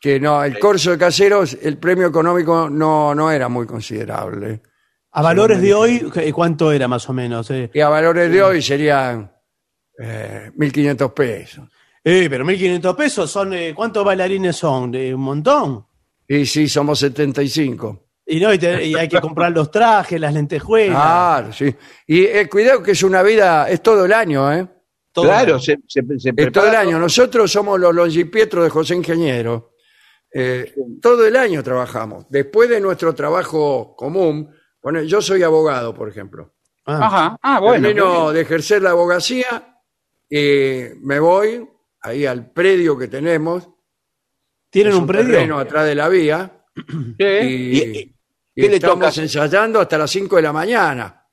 Que 0.00 0.20
no, 0.20 0.44
el 0.44 0.58
corso 0.60 0.92
de 0.92 0.98
caseros, 0.98 1.58
el 1.60 1.76
premio 1.78 2.06
económico 2.06 2.70
no, 2.70 3.14
no 3.14 3.30
era 3.32 3.48
muy 3.48 3.66
considerable. 3.66 4.62
A 5.12 5.22
valores 5.22 5.60
de 5.60 5.74
hoy, 5.74 6.08
¿qué- 6.14 6.32
¿cuánto 6.32 6.70
era 6.70 6.86
más 6.86 7.08
o 7.08 7.12
menos? 7.12 7.50
Eh, 7.50 7.70
Y 7.74 7.80
a 7.80 7.88
valores 7.88 8.30
de 8.30 8.40
hoy 8.42 8.62
serían 8.62 9.32
eh, 10.00 10.52
1.500 10.56 11.12
pesos. 11.12 11.68
Eh, 12.04 12.28
pero 12.30 12.44
1.500 12.44 12.94
pesos 12.96 13.28
son, 13.30 13.52
eh, 13.54 13.72
¿cuántos 13.74 14.04
bailarines 14.04 14.54
son? 14.54 14.94
Eh, 14.94 15.12
un 15.12 15.20
montón. 15.22 15.84
Y 16.28 16.46
sí, 16.46 16.68
somos 16.68 17.00
75. 17.00 18.07
Y, 18.30 18.40
no, 18.40 18.52
y, 18.52 18.58
te- 18.58 18.84
y 18.84 18.94
hay 18.94 19.08
que 19.08 19.20
comprar 19.20 19.50
los 19.52 19.70
trajes, 19.70 20.20
las 20.20 20.34
lentejuelas. 20.34 20.94
Claro, 20.96 21.52
sí. 21.52 21.74
Y 22.06 22.24
eh, 22.24 22.48
cuidado 22.48 22.82
que 22.82 22.90
es 22.92 23.02
una 23.02 23.22
vida, 23.22 23.68
es 23.70 23.82
todo 23.82 24.04
el 24.04 24.12
año, 24.12 24.52
¿eh? 24.52 24.68
todo. 25.12 25.24
claro, 25.24 25.58
se, 25.58 25.78
se, 25.88 26.02
se 26.18 26.32
Es 26.36 26.52
todo 26.52 26.66
el 26.68 26.74
año. 26.76 26.98
Nosotros 26.98 27.50
somos 27.50 27.80
los 27.80 27.94
Longipietro 27.94 28.62
de 28.62 28.68
José 28.70 28.94
Ingeniero. 28.96 29.72
Eh, 30.32 30.74
todo 31.00 31.26
el 31.26 31.36
año 31.36 31.62
trabajamos. 31.62 32.26
Después 32.28 32.68
de 32.68 32.80
nuestro 32.80 33.14
trabajo 33.14 33.96
común, 33.96 34.54
bueno, 34.82 35.02
yo 35.02 35.22
soy 35.22 35.42
abogado, 35.42 35.94
por 35.94 36.08
ejemplo. 36.10 36.54
Ah, 36.84 36.98
Ajá, 37.06 37.38
ah, 37.42 37.60
bueno. 37.60 37.86
Termino 37.88 38.30
de 38.30 38.42
ejercer 38.42 38.82
la 38.82 38.90
abogacía 38.90 39.78
y 40.28 40.82
me 41.00 41.18
voy 41.18 41.66
ahí 42.02 42.26
al 42.26 42.50
predio 42.52 42.96
que 42.98 43.08
tenemos. 43.08 43.68
¿Tienen 44.70 44.92
Es 44.92 44.98
un 44.98 45.06
predio? 45.06 45.32
terreno 45.32 45.58
atrás 45.58 45.86
de 45.86 45.94
la 45.94 46.08
vía. 46.10 46.52
Sí. 46.76 47.24
Y, 47.24 47.78
Y- 47.98 48.14
y 48.58 48.62
qué 48.62 48.68
le 48.68 48.74
estamos 48.76 48.98
toca 49.14 49.22
ensayando 49.22 49.80
hasta 49.80 49.98
las 49.98 50.10
5 50.10 50.36
de 50.36 50.42
la 50.42 50.52
mañana. 50.52 51.24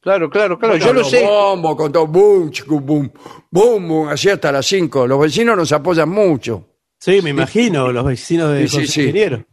claro, 0.00 0.28
claro, 0.30 0.58
claro, 0.58 0.76
yo 0.76 0.86
Con 0.86 0.94
lo 0.96 1.00
los 1.02 1.10
sé. 1.10 1.22
bombos, 1.24 1.76
con 1.76 1.92
todo 1.92 2.06
boom, 2.06 2.50
chicu, 2.50 2.80
boom, 2.80 3.12
boom, 3.50 3.88
boom, 3.88 4.08
así 4.08 4.28
hasta 4.28 4.52
las 4.52 4.66
5. 4.66 5.06
Los 5.06 5.20
vecinos 5.20 5.56
nos 5.56 5.72
apoyan 5.72 6.08
mucho. 6.08 6.68
Sí, 6.98 7.20
me 7.22 7.30
imagino, 7.30 7.92
los 7.92 8.04
vecinos 8.04 8.52
de 8.52 8.62
Sí, 8.62 8.68
sí, 8.68 8.76
José 8.80 8.92
sí. 8.92 9.00
Ingeniero. 9.02 9.44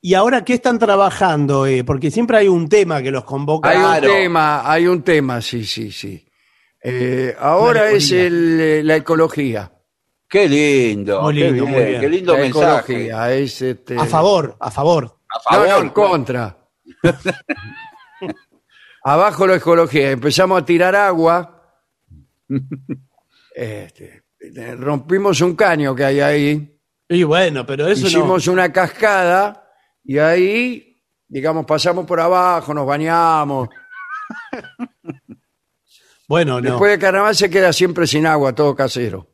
¿Y 0.00 0.14
ahora 0.14 0.44
qué 0.44 0.54
están 0.54 0.78
trabajando? 0.78 1.66
eh? 1.66 1.82
Porque 1.84 2.10
siempre 2.10 2.36
hay 2.38 2.48
un 2.48 2.68
tema 2.68 3.02
que 3.02 3.10
los 3.10 3.24
convoca. 3.24 3.68
Hay 3.70 3.78
Claro. 3.78 4.08
un 4.08 4.14
tema, 4.14 4.70
hay 4.70 4.86
un 4.86 5.02
tema, 5.02 5.40
sí, 5.40 5.64
sí, 5.64 5.90
sí. 5.90 6.24
Eh, 6.82 7.34
ahora 7.38 7.90
es 7.90 8.12
el, 8.12 8.60
eh, 8.60 8.82
la 8.84 8.96
ecología. 8.96 9.72
Qué 10.28 10.48
lindo, 10.48 11.22
Muy 11.22 11.34
qué, 11.34 11.40
lindo, 11.50 11.64
bien, 11.64 11.74
muy 11.74 11.84
bien. 11.84 12.00
qué 12.02 12.08
lindo 12.08 12.32
la 12.34 12.38
mensaje. 12.40 12.92
ecología 13.06 13.32
es 13.34 13.62
este, 13.62 13.98
A 13.98 14.04
favor, 14.04 14.56
a 14.60 14.70
favor. 14.70 15.04
A 15.04 15.08
No, 15.56 15.64
favor. 15.64 15.68
no, 15.68 15.78
en 15.78 15.88
contra. 15.90 16.58
Abajo 19.04 19.46
la 19.46 19.56
ecología. 19.56 20.10
Empezamos 20.10 20.60
a 20.60 20.64
tirar 20.64 20.94
agua. 20.96 21.54
Este, 23.60 24.22
eh, 24.38 24.76
rompimos 24.76 25.40
un 25.40 25.56
caño 25.56 25.92
que 25.92 26.04
hay 26.04 26.20
ahí. 26.20 26.80
Y 27.08 27.24
bueno, 27.24 27.66
pero 27.66 27.88
eso 27.88 28.06
Hicimos 28.06 28.46
una 28.46 28.70
cascada 28.72 29.68
y 30.04 30.16
ahí, 30.18 31.02
digamos, 31.26 31.66
pasamos 31.66 32.06
por 32.06 32.20
abajo, 32.20 32.72
nos 32.72 32.86
bañamos. 32.86 33.68
no. 35.08 35.16
Bueno, 36.28 36.60
no. 36.60 36.70
Después 36.70 36.92
de 36.92 36.98
carnaval 37.00 37.34
se 37.34 37.50
queda 37.50 37.72
siempre 37.72 38.06
sin 38.06 38.26
agua, 38.26 38.54
todo 38.54 38.76
casero. 38.76 39.26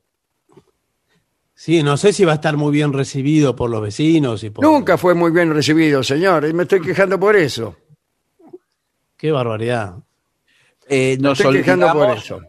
Sí, 1.56 1.82
no 1.82 1.96
sé 1.96 2.12
si 2.12 2.24
va 2.24 2.32
a 2.32 2.34
estar 2.36 2.56
muy 2.56 2.72
bien 2.72 2.92
recibido 2.92 3.54
por 3.54 3.70
los 3.70 3.80
vecinos 3.80 4.42
y 4.42 4.50
por. 4.50 4.64
Nunca 4.64 4.98
fue 4.98 5.14
muy 5.14 5.30
bien 5.30 5.52
recibido, 5.54 6.02
señor, 6.02 6.46
y 6.48 6.52
me 6.52 6.64
estoy 6.64 6.80
quejando 6.80 7.18
por 7.18 7.36
eso. 7.36 7.76
Qué 9.16 9.30
barbaridad. 9.30 9.94
Eh, 10.88 11.16
nos, 11.20 11.38
Estoy 11.40 11.58
quejando 11.58 11.86
por 11.86 11.96
olvidamos, 12.02 12.24
eso. 12.24 12.40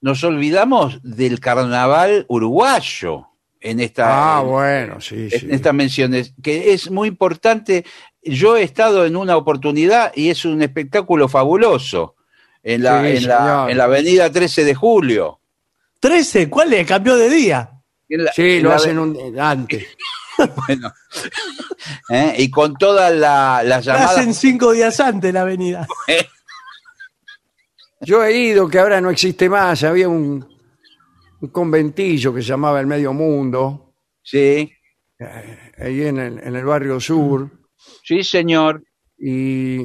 nos 0.00 0.24
olvidamos 0.24 0.98
del 1.02 1.38
carnaval 1.40 2.24
uruguayo 2.28 3.26
en 3.60 3.80
esta, 3.80 4.38
Ah, 4.38 4.40
en- 4.40 4.46
bueno, 4.48 5.00
sí, 5.00 5.28
en 5.30 5.40
sí. 5.40 5.48
estas 5.50 5.74
menciones, 5.74 6.32
que 6.42 6.72
es 6.72 6.90
muy 6.90 7.08
importante. 7.08 7.84
Yo 8.22 8.56
he 8.56 8.62
estado 8.62 9.04
en 9.06 9.14
una 9.16 9.36
oportunidad 9.36 10.12
y 10.16 10.30
es 10.30 10.44
un 10.44 10.60
espectáculo 10.62 11.28
fabuloso 11.28 12.16
en 12.62 12.82
la, 12.82 13.02
Sí, 13.02 13.16
en 13.18 13.28
la, 13.28 13.66
en 13.70 13.76
la 13.78 13.84
avenida 13.84 14.30
13 14.32 14.64
de 14.64 14.74
julio. 14.74 15.38
13, 16.00 16.48
¿cuál 16.50 16.72
es? 16.72 16.86
Cambió 16.86 17.16
de 17.16 17.28
día. 17.30 17.70
La- 18.08 18.32
Sí, 18.32 18.60
lo 18.60 18.72
hacen 18.72 18.98
un, 18.98 19.38
antes. 19.38 19.86
bueno. 20.66 20.92
¿Eh? 22.10 22.34
Y 22.38 22.50
con 22.50 22.74
todas 22.76 23.12
la- 23.12 23.62
las 23.64 23.84
La 23.86 23.92
llamadas. 23.94 24.18
hacen 24.18 24.34
cinco 24.34 24.72
días 24.72 24.98
antes 25.00 25.32
la 25.32 25.42
avenida. 25.42 25.86
Yo 28.00 28.24
he 28.24 28.32
ido, 28.36 28.68
que 28.68 28.78
ahora 28.78 29.00
no 29.00 29.10
existe 29.10 29.48
más, 29.48 29.82
había 29.82 30.08
un, 30.08 30.46
un 31.40 31.48
conventillo 31.48 32.32
que 32.32 32.42
se 32.42 32.48
llamaba 32.48 32.80
El 32.80 32.86
Medio 32.86 33.12
Mundo, 33.12 33.84
Sí, 34.22 34.70
ahí 35.78 36.02
en 36.06 36.18
el, 36.18 36.38
en 36.38 36.54
el 36.54 36.64
barrio 36.64 37.00
sur, 37.00 37.50
sí, 38.04 38.22
señor. 38.22 38.84
y, 39.18 39.80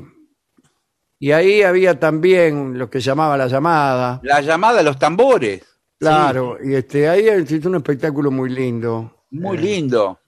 y 1.18 1.32
ahí 1.32 1.64
había 1.64 1.98
también 2.00 2.78
lo 2.78 2.90
que 2.90 3.00
se 3.00 3.06
llamaba 3.08 3.36
La 3.38 3.48
Llamada, 3.48 4.20
La 4.22 4.42
llamada 4.42 4.82
a 4.82 4.84
los 4.84 5.00
tambores. 5.00 5.64
Claro, 6.10 6.58
y 6.64 6.76
este, 6.76 7.08
ahí 7.10 7.28
existe 7.28 7.68
un 7.68 7.76
espectáculo 7.76 8.32
muy 8.32 8.50
lindo, 8.50 9.26
Muy 9.32 9.58
lindo. 9.58 10.20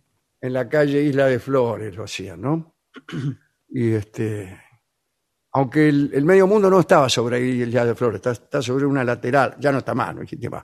en 0.41 0.53
la 0.53 0.67
calle 0.69 1.01
Isla 1.03 1.27
de 1.27 1.39
Flores 1.39 1.95
lo 1.95 2.03
hacían, 2.03 2.41
¿no? 2.41 2.75
Y 3.69 3.93
este, 3.93 4.59
aunque 5.51 5.89
el, 5.89 6.11
el 6.13 6.23
medio 6.25 6.47
mundo 6.47 6.69
no 6.69 6.79
estaba 6.79 7.09
sobre 7.09 7.41
Isla 7.41 7.85
de 7.85 7.95
Flores, 7.95 8.17
está, 8.17 8.31
está 8.31 8.61
sobre 8.61 8.85
una 8.85 9.03
lateral, 9.03 9.55
ya 9.59 9.71
no 9.71 9.79
está 9.79 9.93
más, 9.93 10.15
no 10.15 10.21
existe 10.21 10.49
más. 10.49 10.63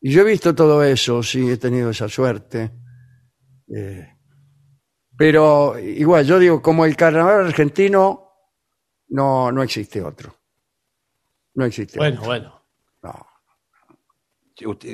Y 0.00 0.12
yo 0.12 0.22
he 0.22 0.24
visto 0.24 0.54
todo 0.54 0.82
eso, 0.82 1.22
sí, 1.22 1.50
he 1.50 1.56
tenido 1.58 1.90
esa 1.90 2.08
suerte. 2.08 2.70
Eh, 3.74 4.08
Pero 5.16 5.78
igual, 5.78 6.24
yo 6.24 6.38
digo, 6.38 6.62
como 6.62 6.84
el 6.86 6.96
carnaval 6.96 7.46
argentino, 7.46 8.28
no, 9.08 9.52
no 9.52 9.62
existe 9.62 10.00
otro. 10.02 10.34
No 11.54 11.64
existe 11.66 11.98
Bueno, 11.98 12.16
otro. 12.20 12.26
bueno. 12.28 12.59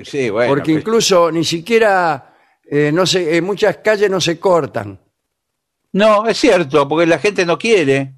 Sí, 0.04 0.30
bueno. 0.30 0.48
Porque 0.50 0.72
pues- 0.72 0.80
incluso 0.82 1.30
ni 1.30 1.44
siquiera, 1.44 2.34
eh, 2.68 2.90
no 2.92 3.04
sé, 3.06 3.36
en 3.36 3.44
muchas 3.44 3.78
calles 3.78 4.10
no 4.10 4.20
se 4.20 4.38
cortan. 4.38 5.00
No, 5.92 6.26
es 6.28 6.36
cierto, 6.38 6.86
porque 6.88 7.06
la 7.06 7.18
gente 7.18 7.46
no 7.46 7.58
quiere. 7.58 8.14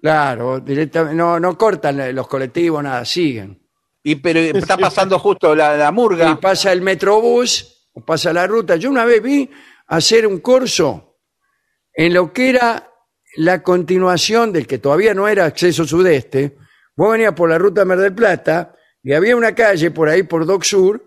Claro, 0.00 0.58
directamente, 0.60 1.14
no, 1.16 1.38
no 1.38 1.56
cortan 1.56 2.00
eh, 2.00 2.12
los 2.12 2.26
colectivos, 2.26 2.82
nada, 2.82 3.04
siguen. 3.04 3.60
Y 4.02 4.16
pero 4.16 4.40
está 4.40 4.76
pasando 4.76 5.18
justo 5.20 5.54
la, 5.54 5.76
la 5.76 5.88
Y 5.88 5.92
murga. 5.92 6.40
pasa 6.40 6.72
el 6.72 6.80
metrobús, 6.82 7.88
o 7.92 8.04
pasa 8.04 8.32
la 8.32 8.46
ruta. 8.48 8.74
Yo 8.76 8.90
una 8.90 9.04
vez 9.04 9.22
vi 9.22 9.48
hacer 9.86 10.26
un 10.26 10.40
corso 10.40 11.18
en 11.94 12.12
lo 12.14 12.32
que 12.32 12.50
era 12.50 12.88
la 13.36 13.62
continuación 13.62 14.52
del 14.52 14.66
que 14.66 14.78
todavía 14.78 15.14
no 15.14 15.28
era 15.28 15.44
acceso 15.44 15.84
sudeste. 15.86 16.56
Vos 16.96 17.12
venías 17.12 17.32
por 17.34 17.48
la 17.48 17.58
ruta 17.58 17.84
Mer 17.84 17.98
del 17.98 18.14
Plata 18.14 18.74
y 19.02 19.12
había 19.12 19.36
una 19.36 19.54
calle 19.54 19.90
por 19.90 20.08
ahí 20.08 20.22
por 20.22 20.46
Dock 20.46 20.62
Sur 20.64 21.02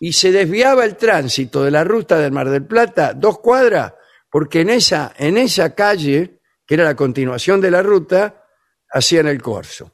y 0.00 0.12
se 0.12 0.32
desviaba 0.32 0.84
el 0.84 0.96
tránsito 0.96 1.62
de 1.64 1.70
la 1.70 1.84
ruta 1.84 2.18
del 2.18 2.32
Mar 2.32 2.48
del 2.50 2.64
Plata 2.66 3.14
dos 3.14 3.38
cuadras 3.40 3.94
porque 4.30 4.60
en 4.62 4.70
esa, 4.70 5.12
en 5.18 5.36
esa 5.36 5.74
calle, 5.74 6.40
que 6.66 6.74
era 6.74 6.84
la 6.84 6.96
continuación 6.96 7.60
de 7.60 7.70
la 7.70 7.82
ruta, 7.82 8.44
hacían 8.90 9.26
el 9.28 9.42
corso. 9.42 9.92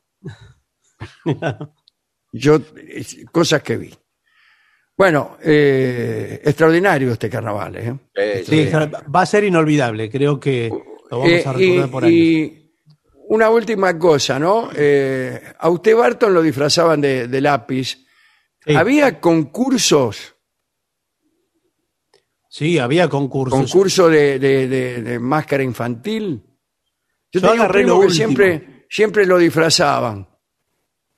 Yo, 2.33 2.61
cosas 3.33 3.63
que 3.63 3.77
vi. 3.77 3.95
Bueno, 4.97 5.39
eh, 5.43 6.41
extraordinario 6.45 7.13
este 7.13 7.31
carnaval. 7.31 7.77
¿eh? 7.77 7.95
Eh, 8.15 8.43
Sí, 8.47 8.67
sí. 8.67 8.73
va 8.73 9.23
a 9.23 9.27
ser 9.27 9.45
inolvidable. 9.45 10.11
Creo 10.11 10.39
que 10.39 10.69
lo 11.11 11.19
vamos 11.21 11.29
Eh, 11.33 11.43
a 11.47 11.53
recordar 11.53 11.87
y, 11.89 11.91
por 11.91 12.05
años. 12.05 12.15
y 12.17 12.68
una 13.29 13.51
última 13.51 13.99
cosa, 13.99 14.39
¿no? 14.39 14.71
Eh, 14.75 15.41
a 15.59 15.69
usted, 15.71 15.97
Barton, 15.97 16.33
lo 16.35 16.43
disfrazaban 16.43 17.01
de, 17.01 17.29
de 17.29 17.41
lápiz. 17.41 18.07
Sí. 18.65 18.75
¿Había 18.75 19.21
concursos? 19.21 20.35
Sí, 22.49 22.79
había 22.79 23.09
concursos. 23.09 23.59
¿Concurso 23.59 24.09
de, 24.09 24.39
de- 24.39 24.67
de- 24.69 25.03
de 25.03 25.19
máscara 25.19 25.63
infantil? 25.63 26.43
Yo, 27.31 27.41
Yo 27.41 27.49
tenía 27.51 27.67
un 27.67 27.73
primo 27.73 28.01
que 28.01 28.11
siempre, 28.11 28.87
siempre 28.89 29.27
lo 29.27 29.37
disfrazaban. 29.39 30.27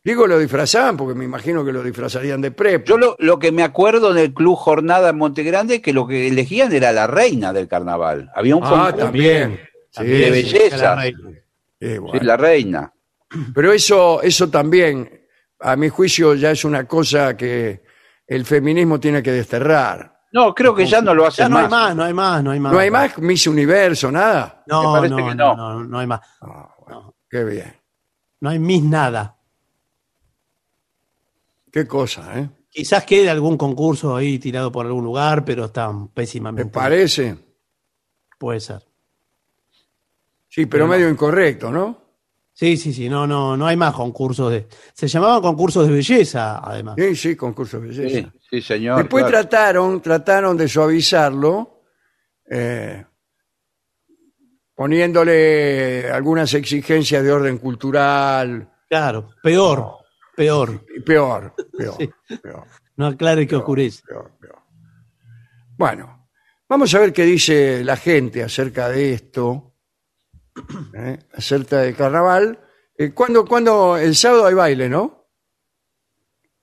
Digo 0.02 0.26
lo 0.26 0.38
disfrazaban 0.38 0.96
porque 0.96 1.14
me 1.14 1.24
imagino 1.26 1.64
que 1.64 1.72
lo 1.72 1.82
disfrazarían 1.82 2.40
de 2.40 2.50
prepo. 2.50 2.86
Yo 2.86 2.96
lo, 2.98 3.16
lo 3.18 3.38
que 3.38 3.52
me 3.52 3.62
acuerdo 3.62 4.12
del 4.14 4.32
Club 4.32 4.56
Jornada 4.56 5.10
en 5.10 5.18
Montegrande, 5.18 5.82
que 5.82 5.92
lo 5.92 6.06
que 6.06 6.26
elegían 6.28 6.72
era 6.72 6.90
la 6.92 7.06
reina 7.06 7.52
del 7.52 7.68
carnaval. 7.68 8.30
Había 8.34 8.56
un 8.56 8.64
ah, 8.64 8.70
concurso 8.70 8.96
también. 8.96 9.60
Sí, 9.62 9.90
También, 9.92 10.32
de 10.32 10.42
sí, 10.42 10.52
belleza. 10.58 10.94
la 10.96 11.12
sí, 11.80 11.98
bueno. 11.98 12.20
la 12.22 12.36
reina. 12.36 12.92
Pero 13.54 13.72
eso, 13.72 14.22
eso 14.22 14.50
también, 14.50 15.26
a 15.60 15.76
mi 15.76 15.88
juicio, 15.88 16.34
ya 16.34 16.50
es 16.50 16.64
una 16.64 16.86
cosa 16.86 17.36
que 17.36 17.82
el 18.26 18.44
feminismo 18.44 18.98
tiene 19.00 19.22
que 19.22 19.32
desterrar. 19.32 20.18
No, 20.32 20.54
creo 20.54 20.74
que 20.74 20.86
ya 20.86 21.00
no 21.00 21.12
lo 21.14 21.26
hacen 21.26 21.44
Ya 21.44 21.48
no 21.48 21.58
hay 21.58 21.68
más. 21.68 21.96
no 21.96 22.04
hay 22.04 22.14
más, 22.14 22.42
no 22.44 22.50
hay 22.52 22.60
más. 22.60 22.72
¿No 22.72 22.78
hay 22.78 22.90
más 22.90 23.18
Miss 23.18 23.46
Universo, 23.48 24.10
nada? 24.12 24.62
No, 24.66 24.92
Me 24.94 24.98
parece 25.00 25.10
no, 25.22 25.28
que 25.28 25.34
no, 25.34 25.56
no. 25.56 25.72
no, 25.74 25.84
no 25.84 25.98
hay 25.98 26.06
más. 26.06 26.20
Ah, 26.40 26.74
bueno, 26.78 27.14
qué 27.28 27.44
bien. 27.44 27.74
No 28.40 28.50
hay 28.50 28.58
mis 28.58 28.82
nada. 28.82 29.36
Qué 31.72 31.86
cosa, 31.86 32.38
¿eh? 32.38 32.48
Quizás 32.68 33.04
quede 33.04 33.28
algún 33.30 33.56
concurso 33.56 34.14
ahí 34.14 34.38
tirado 34.38 34.70
por 34.70 34.86
algún 34.86 35.04
lugar, 35.04 35.44
pero 35.44 35.66
está 35.66 35.92
¿Me 35.92 36.08
pésimamente. 36.14 36.72
parece? 36.72 37.36
Puede 38.38 38.60
ser. 38.60 38.82
Sí, 40.50 40.66
pero 40.66 40.88
medio 40.88 41.08
incorrecto, 41.08 41.70
¿no? 41.70 41.98
Sí, 42.52 42.76
sí, 42.76 42.92
sí, 42.92 43.08
no, 43.08 43.26
no, 43.26 43.56
no 43.56 43.66
hay 43.66 43.76
más 43.76 43.94
concursos 43.94 44.50
de. 44.50 44.66
Se 44.92 45.06
llamaban 45.06 45.40
concursos 45.40 45.86
de 45.86 45.94
belleza, 45.94 46.58
además. 46.58 46.96
Sí, 46.98 47.14
sí, 47.16 47.36
concurso 47.36 47.80
de 47.80 47.86
belleza. 47.86 48.30
Sí, 48.32 48.38
sí, 48.50 48.60
señor. 48.60 48.98
Después 48.98 49.24
claro. 49.24 49.48
trataron, 49.48 50.02
trataron 50.02 50.56
de 50.56 50.68
suavizarlo, 50.68 51.84
eh, 52.50 53.04
poniéndole 54.74 56.10
algunas 56.10 56.52
exigencias 56.52 57.22
de 57.22 57.32
orden 57.32 57.58
cultural. 57.58 58.68
Claro, 58.88 59.30
peor, 59.42 59.98
peor. 60.36 60.84
Y 60.96 61.00
Peor, 61.00 61.54
peor, 61.78 61.96
peor. 62.42 62.64
No 62.96 63.06
aclare 63.06 63.46
que 63.46 63.56
oscurece. 63.56 64.02
peor, 64.06 64.32
peor. 64.40 64.58
Bueno, 65.78 66.28
vamos 66.68 66.94
a 66.94 66.98
ver 66.98 67.12
qué 67.12 67.24
dice 67.24 67.84
la 67.84 67.96
gente 67.96 68.42
acerca 68.42 68.88
de 68.90 69.14
esto, 69.14 69.69
¿eh? 70.94 71.18
acerca 71.34 71.78
del 71.80 71.94
carnaval. 71.96 72.58
Eh, 72.96 73.12
¿cuándo, 73.12 73.44
cuándo? 73.44 73.96
El 73.96 74.14
sábado 74.14 74.46
hay 74.46 74.54
baile, 74.54 74.88
¿no? 74.88 75.26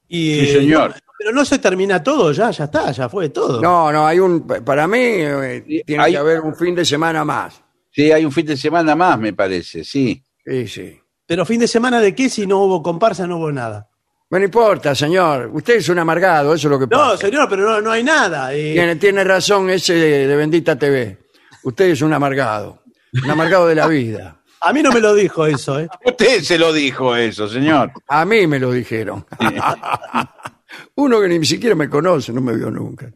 Y, 0.08 0.40
Sí, 0.40 0.40
eh, 0.50 0.54
señor. 0.60 0.90
no, 0.92 0.96
pero 1.20 1.32
no 1.34 1.44
se 1.46 1.60
termina 1.60 2.02
todo 2.02 2.32
ya, 2.32 2.52
ya 2.52 2.66
está, 2.66 2.92
ya 2.92 3.10
fue 3.10 3.30
todo. 3.30 3.62
No, 3.62 3.92
no, 3.92 4.06
hay 4.08 4.20
un, 4.20 4.46
para 4.48 4.88
mí 4.88 4.98
eh, 5.02 5.84
tiene 5.86 6.04
hay- 6.04 6.12
que 6.14 6.18
haber 6.18 6.42
un 6.42 6.56
fin 6.56 6.76
de 6.76 6.86
semana 6.86 7.26
más. 7.26 7.62
Sí, 7.92 8.12
hay 8.12 8.24
un 8.24 8.32
fin 8.32 8.46
de 8.46 8.56
semana 8.56 8.96
más, 8.96 9.20
me 9.20 9.34
parece, 9.34 9.84
sí. 9.84 10.24
Sí, 10.46 10.68
sí. 10.68 11.00
Pero 11.26 11.46
fin 11.46 11.60
de 11.60 11.68
semana 11.68 12.00
de 12.00 12.14
qué 12.16 12.30
si 12.30 12.46
no 12.48 12.60
hubo 12.60 12.82
comparsa, 12.82 13.28
no 13.28 13.38
hubo 13.38 13.52
nada. 13.52 13.90
No 14.30 14.38
importa, 14.40 14.94
señor. 14.94 15.50
Usted 15.54 15.76
es 15.78 15.90
un 15.90 16.00
amargado, 16.00 16.54
eso 16.54 16.68
es 16.68 16.72
lo 16.72 16.80
que 16.80 16.86
No, 16.86 16.98
pasa. 16.98 17.18
señor, 17.18 17.48
pero 17.50 17.64
no, 17.64 17.82
no 17.82 17.92
hay 17.92 18.04
nada. 18.04 18.54
eh. 18.54 18.74
Tiene, 18.74 18.96
tiene 18.98 19.24
razón 19.24 19.70
ese 19.70 19.94
de, 19.94 20.28
de 20.28 20.36
Bendita 20.36 20.78
TV. 20.78 21.18
Usted 21.64 21.86
es 21.90 22.02
un 22.02 22.14
amargado. 22.14 22.84
Un 23.14 23.30
amargado 23.32 23.68
de 23.68 23.76
la 23.76 23.88
vida. 23.88 24.42
A 24.62 24.74
mí 24.74 24.82
no 24.82 24.92
me 24.92 25.00
lo 25.00 25.14
dijo 25.14 25.46
eso, 25.46 25.80
¿eh? 25.80 25.88
Usted 26.06 26.42
se 26.42 26.58
lo 26.58 26.74
dijo 26.74 27.16
eso, 27.16 27.48
señor. 27.48 27.92
A 28.08 28.26
mí 28.26 28.48
me 28.48 28.60
lo 28.60 28.72
dijeron. 28.72 29.24
Uno 30.96 31.22
que 31.22 31.28
ni 31.28 31.46
siquiera 31.46 31.76
me 31.76 31.88
conoce, 31.90 32.34
no 32.34 32.42
me 32.42 32.56
vio 32.56 32.72
nunca. 32.72 33.12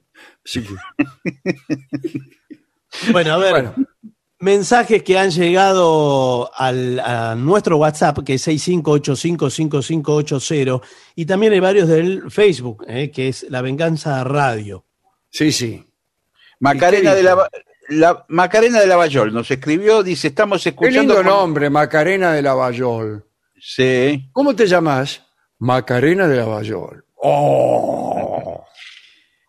Así 0.46 0.64
que, 0.64 0.76
Bueno, 3.12 3.34
a 3.34 3.38
ver. 3.38 3.52
bueno, 3.52 3.74
Mensajes 4.40 5.04
que 5.04 5.20
han 5.20 5.30
llegado 5.30 6.50
al, 6.56 7.00
a 7.00 7.36
nuestro 7.36 7.78
WhatsApp, 7.78 8.20
que 8.26 8.34
es 8.36 8.48
65855580, 8.48 10.82
y 11.16 11.26
también 11.26 11.54
hay 11.54 11.60
varios 11.60 11.88
del 11.88 12.32
Facebook, 12.32 12.84
eh, 12.88 13.12
que 13.12 13.28
es 13.30 13.44
La 13.50 13.62
Venganza 13.62 14.24
Radio. 14.24 14.86
sí, 15.30 15.52
sí. 15.52 15.86
Macarena 16.60 17.12
¿Y 17.12 17.14
qué 17.14 17.18
de 17.18 17.24
la, 17.24 17.50
la- 17.90 18.26
Macarena 18.30 18.80
de 18.80 18.88
Lavallol 18.88 19.34
nos 19.34 19.50
escribió, 19.52 20.04
dice, 20.04 20.30
estamos 20.30 20.64
Qué 20.64 20.70
escuchando. 20.70 21.00
lindo 21.02 21.16
por- 21.16 21.26
nombre, 21.26 21.70
Macarena 21.70 22.32
de 22.34 22.42
Lavallol. 22.42 23.26
Sí. 23.60 24.30
¿Cómo 24.32 24.56
te 24.56 24.66
llamas? 24.68 25.22
Macarena 25.60 26.28
de 26.28 26.38
Lavallol. 26.38 27.06
¡Oh! 27.16 28.64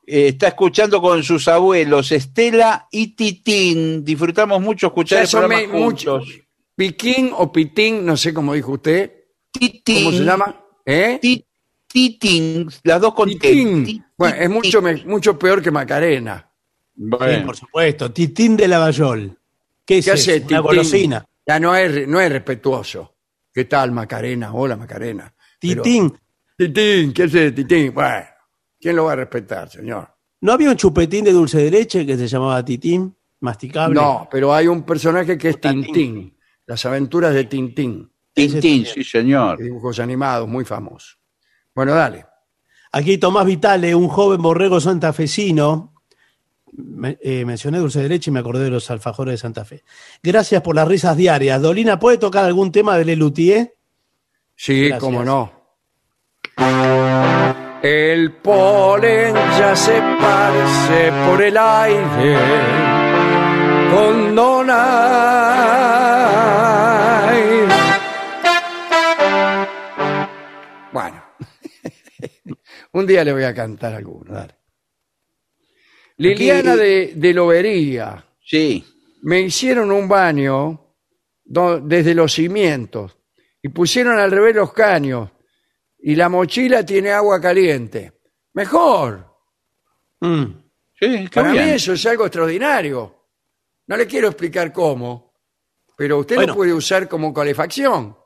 Eh, 0.07 0.29
está 0.29 0.49
escuchando 0.49 1.01
con 1.01 1.23
sus 1.23 1.47
abuelos 1.49 2.13
Estela 2.13 2.89
y 2.91 3.09
Titín. 3.15 4.05
Disfrutamos 4.05 4.61
mucho 4.61 4.89
escuchar 4.89 5.19
Ya 5.19 5.23
el 5.23 5.29
son 5.29 5.41
programa 5.43 5.67
me- 5.73 5.79
mucho- 5.81 6.19
juntos. 6.19 6.35
Piquín 6.75 7.31
o 7.37 7.53
Pitín, 7.53 8.05
no 8.05 8.17
sé 8.17 8.35
cómo 8.35 8.55
dijo 8.55 8.73
usted. 8.73 9.13
Titín. 9.53 10.05
¿Cómo 10.05 10.17
se 10.17 10.25
llama? 10.25 10.61
¿Eh? 10.85 11.19
Ti- 11.23 11.45
Titín. 11.87 12.69
Las 12.83 13.01
dos 13.01 13.15
con. 13.15 13.29
Titín. 13.29 13.85
Ti- 13.85 14.03
Bueno, 14.17 14.37
es 14.37 14.51
mucho, 14.51 14.83
mucho 15.07 15.39
peor 15.39 15.63
que 15.63 15.71
Macarena. 15.71 16.51
Sí, 16.95 17.03
Bueno. 17.05 17.47
por 17.47 17.57
supuesto. 17.57 18.13
Titín 18.13 18.57
de 18.57 18.69
Lavallol. 18.69 19.39
¿Qué 19.85 19.99
es 19.99 20.05
¿Qué 20.05 20.11
eso? 20.13 20.15
hace 20.31 20.37
Una 20.39 20.47
Titín? 20.47 20.63
golosina. 20.63 21.27
Ya 21.47 21.59
no 21.61 21.75
es, 21.75 22.07
no 22.09 22.21
es 22.21 22.31
respetuoso. 22.31 23.15
¿Qué 23.53 23.65
tal, 23.65 23.91
Macarena? 23.93 24.53
Hola, 24.55 24.77
Macarena. 24.77 25.33
Pero- 25.61 25.83
Titín. 25.83 26.19
Titín, 26.57 27.13
¿qué 27.13 27.23
hace 27.25 27.53
Titín? 27.53 27.93
Bueno, 27.95 28.25
¿quién 28.81 28.97
lo 28.97 29.05
va 29.05 29.13
a 29.13 29.17
respetar, 29.17 29.69
señor? 29.69 30.09
¿No 30.43 30.53
había 30.53 30.71
un 30.71 30.77
chupetín 30.77 31.25
de 31.25 31.33
dulce 31.33 31.59
de 31.59 31.71
leche 31.71 32.05
que 32.07 32.17
se 32.17 32.29
llamaba 32.29 32.65
Titín? 32.65 33.15
Masticable. 33.41 33.95
No, 33.95 34.29
pero 34.31 34.55
hay 34.55 34.69
un 34.69 34.83
personaje 34.85 35.37
que 35.37 35.49
es 35.51 35.61
Tintín. 35.61 36.37
Las 36.67 36.85
aventuras 36.87 37.35
de 37.35 37.45
Tintín. 37.45 38.11
Tintín, 38.33 38.87
sí, 38.87 39.03
señor. 39.05 39.59
Dibujos 39.63 39.99
animados, 39.99 40.49
muy 40.49 40.65
famosos. 40.65 41.19
Bueno, 41.75 41.95
dale. 41.95 42.25
Aquí 42.93 43.19
Tomás 43.19 43.47
Vitale, 43.47 43.95
un 43.95 44.09
joven 44.09 44.41
borrego 44.41 44.81
santafesino. 44.81 45.92
Me- 46.73 47.19
eh, 47.21 47.45
mencioné 47.45 47.79
dulce 47.79 48.01
de 48.03 48.09
leche 48.09 48.31
y 48.31 48.35
me 48.35 48.41
acordé 48.41 48.65
de 48.65 48.71
los 48.71 48.91
alfajores 48.91 49.35
de 49.35 49.39
Santa 49.39 49.65
Fe. 49.65 49.83
Gracias 50.23 50.63
por 50.63 50.75
las 50.75 50.89
risas 50.89 51.17
diarias. 51.17 51.61
Dolina, 51.61 51.99
¿puede 51.99 52.19
tocar 52.19 52.45
algún 52.45 52.73
tema 52.73 52.97
de 52.97 53.05
Lelutier? 53.05 53.75
Sí, 54.57 54.89
Gracias. 54.89 55.01
cómo 55.01 55.25
no. 55.25 55.61
El 57.83 58.33
polen 58.37 59.35
ya 59.59 59.75
se 59.75 60.01
parece 60.21 61.13
por 61.29 61.43
el 61.43 61.57
aire 61.57 62.37
con 63.93 64.35
Donay. 64.35 64.83
Bueno, 70.93 71.23
un 72.93 73.07
día 73.07 73.25
le 73.25 73.33
voy 73.33 73.45
a 73.45 73.55
cantar 73.55 73.95
alguno, 73.95 74.33
dale. 74.33 74.55
Liliana 76.23 76.77
de, 76.77 77.13
de 77.15 77.33
Lobería. 77.35 78.25
Sí. 78.45 78.85
me 79.23 79.41
hicieron 79.41 79.91
un 79.93 80.09
baño 80.09 80.95
do- 81.45 81.81
desde 81.81 82.15
los 82.15 82.33
cimientos 82.33 83.17
y 83.63 83.69
pusieron 83.69 84.19
al 84.19 84.31
revés 84.31 84.55
los 84.57 84.73
caños 84.73 85.31
y 85.99 86.15
la 86.17 86.29
mochila 86.29 86.85
tiene 86.85 87.11
agua 87.13 87.41
caliente. 87.41 88.13
Mejor. 88.55 89.27
Mm. 90.21 90.45
Sí, 90.99 91.29
Para 91.33 91.53
mí 91.53 91.59
eso 91.59 91.93
es 91.95 92.05
algo 92.07 92.27
extraordinario. 92.27 93.17
No 93.87 93.97
le 93.97 94.07
quiero 94.07 94.29
explicar 94.29 94.73
cómo, 94.73 95.35
pero 95.97 96.19
usted 96.19 96.37
Bueno. 96.37 96.53
lo 96.53 96.57
puede 96.57 96.73
usar 96.75 97.09
como 97.09 97.33
calefacción. 97.33 98.17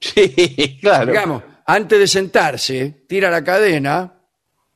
Sí, 0.00 0.78
claro. 0.80 1.12
Digamos, 1.12 1.42
antes 1.66 1.98
de 1.98 2.06
sentarse, 2.06 3.04
tira 3.08 3.30
la 3.30 3.44
cadena 3.44 4.16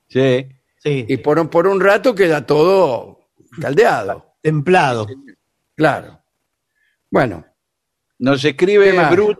Sí. 0.08 0.46
Sí, 0.84 1.06
y 1.08 1.16
por 1.16 1.38
un, 1.38 1.48
por 1.48 1.66
un 1.66 1.80
rato 1.80 2.14
queda 2.14 2.44
todo 2.46 3.30
caldeado. 3.60 4.36
templado. 4.42 5.06
Claro. 5.76 6.20
Bueno, 7.10 7.44
Nos 8.18 8.42
¿Qué 8.42 8.50
escribe? 8.50 8.92
Bru- 8.96 9.38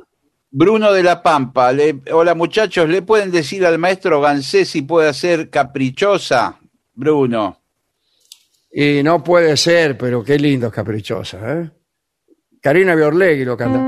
Bruno 0.51 0.93
de 0.93 1.03
la 1.03 1.23
Pampa. 1.23 1.73
Le- 1.73 2.01
Hola 2.13 2.35
muchachos, 2.35 2.89
¿le 2.89 3.03
pueden 3.03 3.31
decir 3.31 3.67
al 3.67 3.79
maestro 3.79 4.21
Gansé 4.21 4.65
si 4.65 4.83
puede 4.83 5.13
ser 5.13 5.51
caprichosa? 5.51 6.59
Bruno. 6.95 7.61
y 8.73 9.03
no 9.03 9.23
puede 9.23 9.57
ser, 9.57 9.97
pero 9.99 10.25
qué 10.25 10.39
lindo 10.39 10.69
es 10.69 10.73
caprichosa, 10.73 11.61
¿eh? 11.61 11.71
Karina 12.61 12.95
Biorlegui 12.95 13.45
lo 13.45 13.57
canta. 13.57 13.79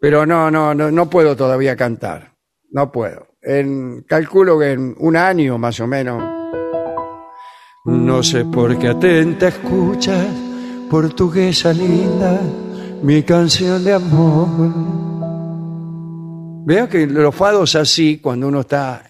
Pero 0.00 0.24
no, 0.26 0.50
no, 0.50 0.74
no, 0.74 0.90
no 0.90 1.10
puedo 1.10 1.36
todavía 1.36 1.76
cantar. 1.76 2.32
No 2.70 2.90
puedo. 2.92 3.35
En, 3.48 4.02
calculo 4.08 4.58
que 4.58 4.72
en 4.72 4.94
un 4.98 5.16
año 5.16 5.56
más 5.56 5.78
o 5.78 5.86
menos. 5.86 6.20
No 7.84 8.20
sé 8.24 8.44
por 8.44 8.76
qué 8.76 8.88
atenta 8.88 9.46
escuchas, 9.46 10.26
portuguesa 10.90 11.72
linda, 11.72 12.40
mi 13.02 13.22
canción 13.22 13.84
de 13.84 13.92
amor. 13.92 14.48
Veo 16.66 16.88
que 16.88 17.06
los 17.06 17.32
fados 17.32 17.76
así, 17.76 18.18
cuando 18.18 18.48
uno 18.48 18.60
está 18.60 19.02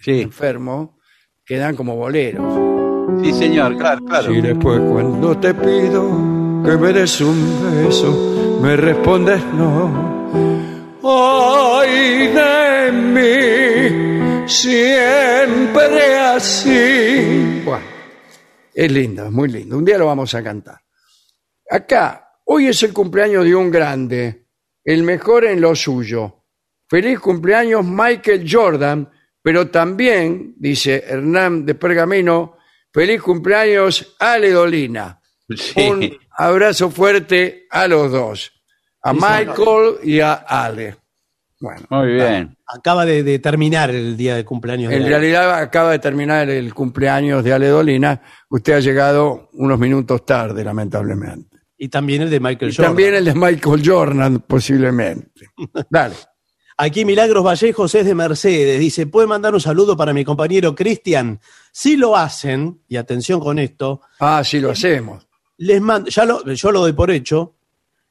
Sí, 0.00 0.22
enfermo, 0.22 0.96
quedan 1.44 1.76
como 1.76 1.96
boleros. 1.96 2.42
sí 3.22 3.32
señor, 3.34 3.76
claro, 3.76 4.02
claro. 4.06 4.32
Y 4.32 4.40
después 4.40 4.80
cuando 4.90 5.36
te 5.36 5.52
pido 5.52 6.08
que 6.64 6.76
me 6.78 6.94
des 6.94 7.20
un 7.20 7.36
beso, 7.84 8.58
me 8.62 8.74
respondes 8.74 9.42
no. 9.52 10.15
Ay 11.08 12.26
de 12.34 12.90
mí, 12.90 14.48
siempre 14.48 16.18
así. 16.18 17.62
Bueno, 17.64 17.84
es 18.74 18.90
lindo, 18.90 19.26
es 19.26 19.30
muy 19.30 19.48
lindo. 19.48 19.78
Un 19.78 19.84
día 19.84 19.98
lo 19.98 20.06
vamos 20.06 20.34
a 20.34 20.42
cantar. 20.42 20.80
Acá, 21.70 22.32
hoy 22.46 22.66
es 22.66 22.82
el 22.82 22.92
cumpleaños 22.92 23.44
de 23.44 23.54
un 23.54 23.70
grande, 23.70 24.48
el 24.82 25.04
mejor 25.04 25.44
en 25.44 25.60
lo 25.60 25.76
suyo. 25.76 26.42
Feliz 26.88 27.20
cumpleaños 27.20 27.84
Michael 27.84 28.44
Jordan, 28.50 29.08
pero 29.40 29.70
también, 29.70 30.54
dice 30.56 31.04
Hernán 31.06 31.64
de 31.64 31.76
Pergamino, 31.76 32.56
feliz 32.92 33.22
cumpleaños 33.22 34.16
Ale 34.18 34.50
Dolina. 34.50 35.20
Sí. 35.56 35.88
Un 35.88 36.18
abrazo 36.36 36.90
fuerte 36.90 37.68
a 37.70 37.86
los 37.86 38.10
dos, 38.10 38.55
a 39.08 39.12
Michael 39.12 39.96
y 40.02 40.20
a 40.20 40.34
Ale. 40.34 40.96
Bueno, 41.60 41.86
Muy 41.90 42.12
bien. 42.12 42.56
Acaba 42.66 43.06
de, 43.06 43.22
de 43.22 43.38
terminar 43.38 43.90
el 43.90 44.16
día 44.16 44.36
de 44.36 44.44
cumpleaños. 44.44 44.90
de 44.90 44.96
en 44.96 45.02
Ale. 45.02 45.10
realidad 45.10 45.54
acaba 45.58 45.92
de 45.92 45.98
terminar 45.98 46.50
el 46.50 46.74
cumpleaños 46.74 47.42
de 47.42 47.52
Ale 47.52 47.68
Dolina. 47.68 48.20
Usted 48.50 48.74
ha 48.74 48.80
llegado 48.80 49.48
unos 49.54 49.78
minutos 49.78 50.26
tarde, 50.26 50.62
lamentablemente. 50.64 51.56
Y 51.78 51.88
también 51.88 52.22
el 52.22 52.30
de 52.30 52.40
Michael 52.40 52.72
Y 52.72 52.74
Jordan. 52.74 52.90
también 52.90 53.14
el 53.14 53.24
de 53.24 53.34
Michael 53.34 53.82
Jordan, 53.84 54.38
posiblemente. 54.40 55.50
Dale. 55.90 56.14
Aquí 56.78 57.06
Milagros 57.06 57.42
Vallejos 57.42 57.94
es 57.94 58.04
de 58.04 58.14
Mercedes. 58.14 58.78
Dice, 58.78 59.06
¿puede 59.06 59.26
mandar 59.26 59.54
un 59.54 59.60
saludo 59.60 59.96
para 59.96 60.12
mi 60.12 60.24
compañero 60.26 60.74
Cristian? 60.74 61.40
Si 61.72 61.96
lo 61.96 62.14
hacen, 62.16 62.82
y 62.86 62.96
atención 62.96 63.40
con 63.40 63.58
esto, 63.58 64.02
Ah, 64.20 64.42
sí 64.44 64.60
lo 64.60 64.70
hacemos. 64.72 65.26
les 65.56 65.80
mando, 65.80 66.10
ya 66.10 66.26
lo, 66.26 66.44
yo 66.52 66.70
lo 66.72 66.80
doy 66.80 66.92
por 66.92 67.10
hecho, 67.10 67.55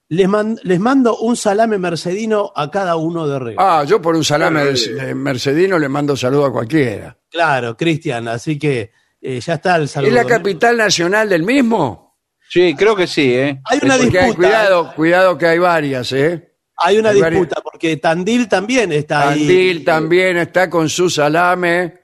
les, 0.09 0.27
man- 0.27 0.59
les 0.63 0.79
mando 0.79 1.17
un 1.17 1.35
salame 1.35 1.77
mercedino 1.77 2.51
a 2.55 2.69
cada 2.69 2.95
uno 2.95 3.27
de 3.27 3.39
Río. 3.39 3.55
Ah, 3.59 3.83
yo 3.87 4.01
por 4.01 4.15
un 4.15 4.23
salame 4.23 4.63
de 4.65 5.15
mercedino 5.15 5.79
le 5.79 5.89
mando 5.89 6.15
saludo 6.15 6.45
a 6.45 6.51
cualquiera. 6.51 7.17
Claro, 7.29 7.75
Cristian, 7.75 8.27
así 8.27 8.57
que 8.59 8.91
eh, 9.21 9.39
ya 9.39 9.55
está 9.55 9.75
el 9.77 9.87
saludo. 9.87 10.09
¿Es 10.09 10.13
la 10.15 10.25
capital 10.25 10.77
nacional 10.77 11.27
del 11.29 11.43
mismo? 11.43 12.17
Sí, 12.47 12.75
creo 12.77 12.95
que 12.95 13.07
sí, 13.07 13.33
¿eh? 13.33 13.59
Hay 13.65 13.79
una 13.81 13.97
Porque 13.97 14.19
hay- 14.19 14.25
disputa. 14.27 14.47
cuidado, 14.47 14.93
cuidado 14.95 15.37
que 15.37 15.45
hay 15.47 15.57
varias, 15.59 16.11
¿eh? 16.11 16.51
Hay 16.77 16.97
una 16.99 17.09
hay 17.09 17.19
varias- 17.21 17.41
disputa, 17.41 17.61
porque 17.63 17.97
Tandil 17.97 18.47
también 18.47 18.91
está 18.91 19.29
ahí. 19.29 19.39
Tandil 19.39 19.83
también 19.85 20.37
está 20.37 20.69
con 20.69 20.87
su 20.89 21.09
salame. 21.09 22.01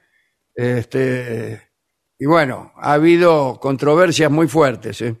Este, 0.54 1.60
y 2.18 2.26
bueno, 2.26 2.72
ha 2.76 2.94
habido 2.94 3.58
controversias 3.60 4.30
muy 4.30 4.48
fuertes, 4.48 5.00
¿eh? 5.02 5.14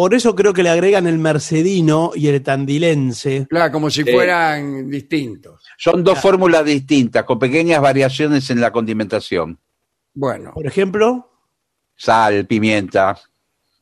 Por 0.00 0.14
eso 0.14 0.34
creo 0.34 0.54
que 0.54 0.62
le 0.62 0.70
agregan 0.70 1.06
el 1.06 1.18
mercedino 1.18 2.12
y 2.14 2.28
el 2.28 2.42
tandilense. 2.42 3.46
Claro, 3.50 3.70
como 3.70 3.90
si 3.90 4.02
Sí. 4.02 4.10
fueran 4.10 4.88
distintos. 4.88 5.62
Son 5.76 6.02
dos 6.02 6.18
fórmulas 6.18 6.64
distintas, 6.64 7.24
con 7.24 7.38
pequeñas 7.38 7.82
variaciones 7.82 8.48
en 8.48 8.62
la 8.62 8.72
condimentación. 8.72 9.58
Bueno, 10.14 10.52
Por 10.54 10.66
ejemplo, 10.66 11.30
Sal, 11.96 12.46
pimienta. 12.46 13.18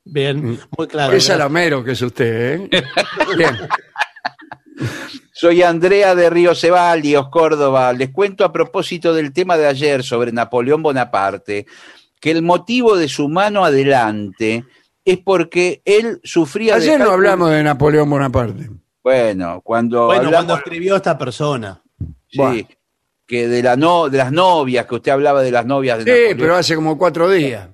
bien, 0.04 0.58
muy 0.76 0.88
claro. 0.88 1.12
gracias. 1.12 1.24
salamero 1.36 1.84
que 1.84 1.92
es 1.92 2.02
usted, 2.02 2.62
¿eh? 2.62 2.68
Bien. 3.38 3.56
Soy 5.32 5.62
Andrea 5.62 6.16
de 6.16 6.30
Río 6.30 6.52
Ceballos, 6.56 7.28
Córdoba. 7.28 7.92
Les 7.92 8.10
cuento 8.10 8.44
a 8.44 8.52
propósito 8.52 9.14
del 9.14 9.32
tema 9.32 9.56
de 9.56 9.68
ayer 9.68 10.02
sobre 10.02 10.32
Napoleón 10.32 10.82
Bonaparte, 10.82 11.66
que 12.20 12.32
el 12.32 12.42
motivo 12.42 12.96
de 12.96 13.06
su 13.08 13.28
mano 13.28 13.64
adelante 13.64 14.64
es 15.12 15.18
porque 15.18 15.82
él 15.84 16.20
sufría 16.24 16.76
de... 16.76 16.82
Ayer 16.82 17.00
no 17.00 17.10
hablamos 17.10 17.50
de 17.50 17.62
Napoleón 17.62 18.08
Bonaparte. 18.10 18.70
Bueno, 19.02 19.60
cuando 19.62 20.06
Bueno, 20.06 20.26
hablamos... 20.26 20.46
cuando 20.46 20.56
escribió 20.56 20.96
esta 20.96 21.16
persona. 21.16 21.80
sí, 22.28 22.38
Bueno. 22.38 22.68
que 23.26 23.48
de, 23.48 23.62
la 23.62 23.76
no, 23.76 24.08
de 24.08 24.18
las 24.18 24.32
novias, 24.32 24.86
que 24.86 24.94
usted 24.96 25.12
hablaba 25.12 25.42
de 25.42 25.50
las 25.50 25.66
novias 25.66 25.98
de 25.98 26.04
Sí, 26.04 26.10
Napoleón. 26.10 26.38
pero 26.38 26.56
hace 26.56 26.74
como 26.74 26.96
cuatro 26.98 27.28
días. 27.30 27.68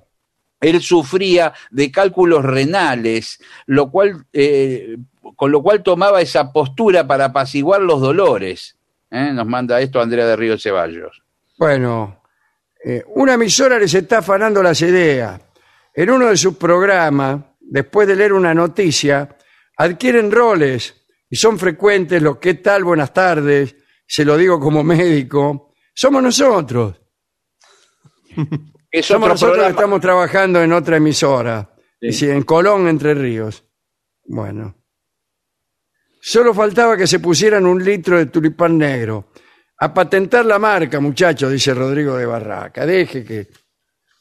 él 0.61 0.81
sufría 0.81 1.53
de 1.71 1.91
cálculos 1.91 2.43
renales, 2.43 3.39
lo 3.65 3.91
cual, 3.91 4.25
eh, 4.33 4.97
con 5.35 5.51
lo 5.51 5.61
cual 5.61 5.83
tomaba 5.83 6.21
esa 6.21 6.51
postura 6.51 7.05
para 7.05 7.25
apaciguar 7.25 7.81
los 7.81 8.01
dolores. 8.01 8.77
¿eh? 9.11 9.31
Nos 9.33 9.45
manda 9.45 9.79
esto 9.81 10.01
Andrea 10.01 10.25
de 10.25 10.35
Río 10.35 10.57
Ceballos. 10.57 11.21
Bueno, 11.57 12.21
eh, 12.83 13.03
una 13.07 13.33
emisora 13.35 13.77
les 13.79 13.93
está 13.93 14.19
afanando 14.19 14.61
las 14.63 14.81
ideas. 14.81 15.39
En 15.95 16.09
uno 16.09 16.27
de 16.27 16.35
sus 16.35 16.57
programas, 16.57 17.41
después 17.61 18.05
de 18.07 18.17
leer 18.17 18.33
una 18.33 18.53
noticia, 18.53 19.37
adquieren 19.77 20.29
roles 20.29 21.05
y 21.29 21.37
son 21.37 21.57
frecuentes 21.57 22.21
los 22.21 22.37
¿qué 22.37 22.55
tal? 22.55 22.83
Buenas 22.83 23.13
tardes, 23.13 23.75
se 24.05 24.25
lo 24.25 24.35
digo 24.35 24.59
como 24.59 24.83
médico. 24.83 25.73
Somos 25.93 26.21
nosotros. 26.21 26.99
Es 28.91 29.05
Somos 29.05 29.25
otro 29.25 29.33
nosotros 29.33 29.65
que 29.65 29.71
estamos 29.71 30.01
trabajando 30.01 30.61
en 30.61 30.73
otra 30.73 30.97
emisora. 30.97 31.73
Sí. 31.99 32.07
Y 32.07 32.13
sí, 32.13 32.29
en 32.29 32.43
Colón, 32.43 32.87
Entre 32.87 33.13
Ríos. 33.13 33.63
Bueno. 34.25 34.75
Solo 36.21 36.53
faltaba 36.53 36.97
que 36.97 37.07
se 37.07 37.19
pusieran 37.19 37.65
un 37.65 37.83
litro 37.83 38.17
de 38.17 38.25
tulipán 38.25 38.77
negro. 38.77 39.31
A 39.79 39.93
patentar 39.93 40.45
la 40.45 40.59
marca, 40.59 40.99
muchachos, 40.99 41.51
dice 41.51 41.73
Rodrigo 41.73 42.17
de 42.17 42.25
Barraca. 42.25 42.85
Deje 42.85 43.23
que, 43.23 43.47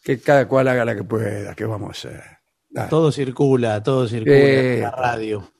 que 0.05 0.21
cada 0.21 0.47
cual 0.47 0.69
haga 0.69 0.85
la 0.85 0.95
que 0.95 1.03
pueda. 1.05 1.55
¿Qué 1.55 1.65
vamos 1.65 1.89
a 1.89 1.93
hacer? 1.93 2.23
Dale. 2.69 2.89
Todo 2.91 3.11
circula, 3.11 3.83
todo 3.83 4.07
circula 4.07 4.37
Eh, 4.37 4.75
en 4.77 4.81
la 4.83 4.91
radio. 4.91 5.51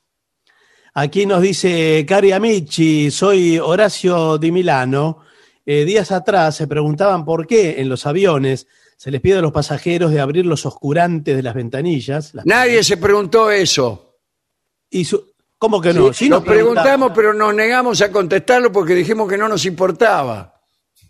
Aquí 0.93 1.25
nos 1.25 1.41
dice 1.41 2.05
Cari 2.07 2.31
Amici, 2.31 3.11
soy 3.11 3.57
Horacio 3.59 4.37
Di 4.37 4.51
Milano. 4.51 5.19
Eh, 5.65 5.83
días 5.83 6.11
atrás 6.11 6.55
se 6.55 6.67
preguntaban 6.67 7.25
por 7.25 7.47
qué 7.47 7.81
en 7.81 7.89
los 7.89 8.05
aviones 8.05 8.67
se 8.95 9.11
les 9.11 9.19
pide 9.19 9.39
a 9.39 9.41
los 9.41 9.51
pasajeros 9.51 10.11
de 10.11 10.21
abrir 10.21 10.45
los 10.45 10.65
oscurantes 10.65 11.35
de 11.35 11.43
las 11.43 11.53
ventanillas. 11.55 12.33
las- 12.33 12.45
Nadie 12.45 12.83
se 12.83 12.97
preguntó 12.97 13.49
eso. 13.51 14.01
y 14.89 15.03
su- 15.03 15.33
¿Cómo 15.57 15.81
que 15.81 15.93
no? 15.93 16.13
Sí 16.13 16.29
Nos 16.29 16.43
preguntamos, 16.43 17.11
pero 17.15 17.33
nos 17.33 17.53
negamos 17.53 18.01
a 18.01 18.11
contestarlo 18.11 18.71
porque 18.71 18.93
dijimos 18.93 19.27
que 19.27 19.37
no 19.37 19.49
nos 19.49 19.65
importaba. 19.65 20.54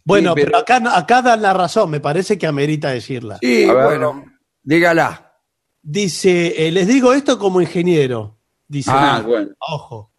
Bueno, 0.05 0.29
Sí, 0.35 0.35
pero, 0.43 0.51
pero- 0.51 0.57
acá, 0.59 0.97
acá 0.97 1.21
dan 1.23 1.41
la 1.41 1.53
razón, 1.53 1.89
me 1.89 1.99
parece 1.99 2.37
que 2.37 2.45
amerita 2.47 2.91
decirla. 2.91 3.39
Sí, 3.41 3.65
ver, 3.65 3.83
bueno, 3.83 4.23
dígala. 4.63 5.33
Dice, 5.81 6.67
eh, 6.67 6.71
les 6.71 6.87
digo 6.87 7.11
esto 7.13 7.37
como 7.39 7.59
ingeniero. 7.59 8.37
Dice, 8.67 8.91
Ah, 8.93 9.21
bueno. 9.25 9.49
ojo. 9.59 10.11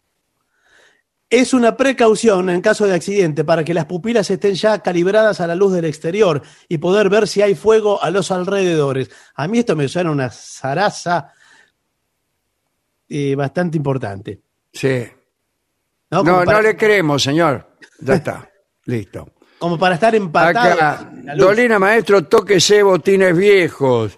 Es 1.29 1.53
una 1.53 1.75
precaución 1.75 2.49
en 2.49 2.61
caso 2.61 2.85
de 2.85 2.93
accidente 2.95 3.43
para 3.43 3.63
que 3.65 3.73
las 3.73 3.85
pupilas 3.85 4.29
estén 4.29 4.55
ya 4.55 4.79
calibradas 4.79 5.41
a 5.41 5.47
la 5.47 5.55
luz 5.55 5.73
del 5.73 5.83
exterior 5.83 6.41
y 6.69 6.77
poder 6.77 7.09
ver 7.09 7.27
si 7.27 7.41
hay 7.41 7.53
fuego 7.55 8.01
a 8.01 8.09
los 8.11 8.31
alrededores. 8.31 9.09
A 9.35 9.47
mí 9.49 9.59
esto 9.59 9.75
me 9.75 9.89
suena 9.89 10.09
una 10.11 10.29
zaraza 10.29 11.33
eh, 13.09 13.35
bastante 13.35 13.77
importante. 13.77 14.41
Sí. 14.71 15.03
No, 16.11 16.23
No, 16.23 16.45
no 16.45 16.61
le 16.61 16.77
creemos, 16.77 17.23
señor. 17.23 17.75
Ya 17.99 18.13
está. 18.15 18.49
Listo. 18.85 19.27
Como 19.57 19.77
para 19.77 19.95
estar 19.95 20.13
empatado. 20.15 20.73
Acá, 20.73 21.09
en 21.11 21.25
la 21.25 21.35
luz. 21.35 21.45
Dolina 21.45 21.79
Maestro, 21.79 22.23
tóquese 22.23 22.83
botines 22.83 23.35
viejos. 23.35 24.17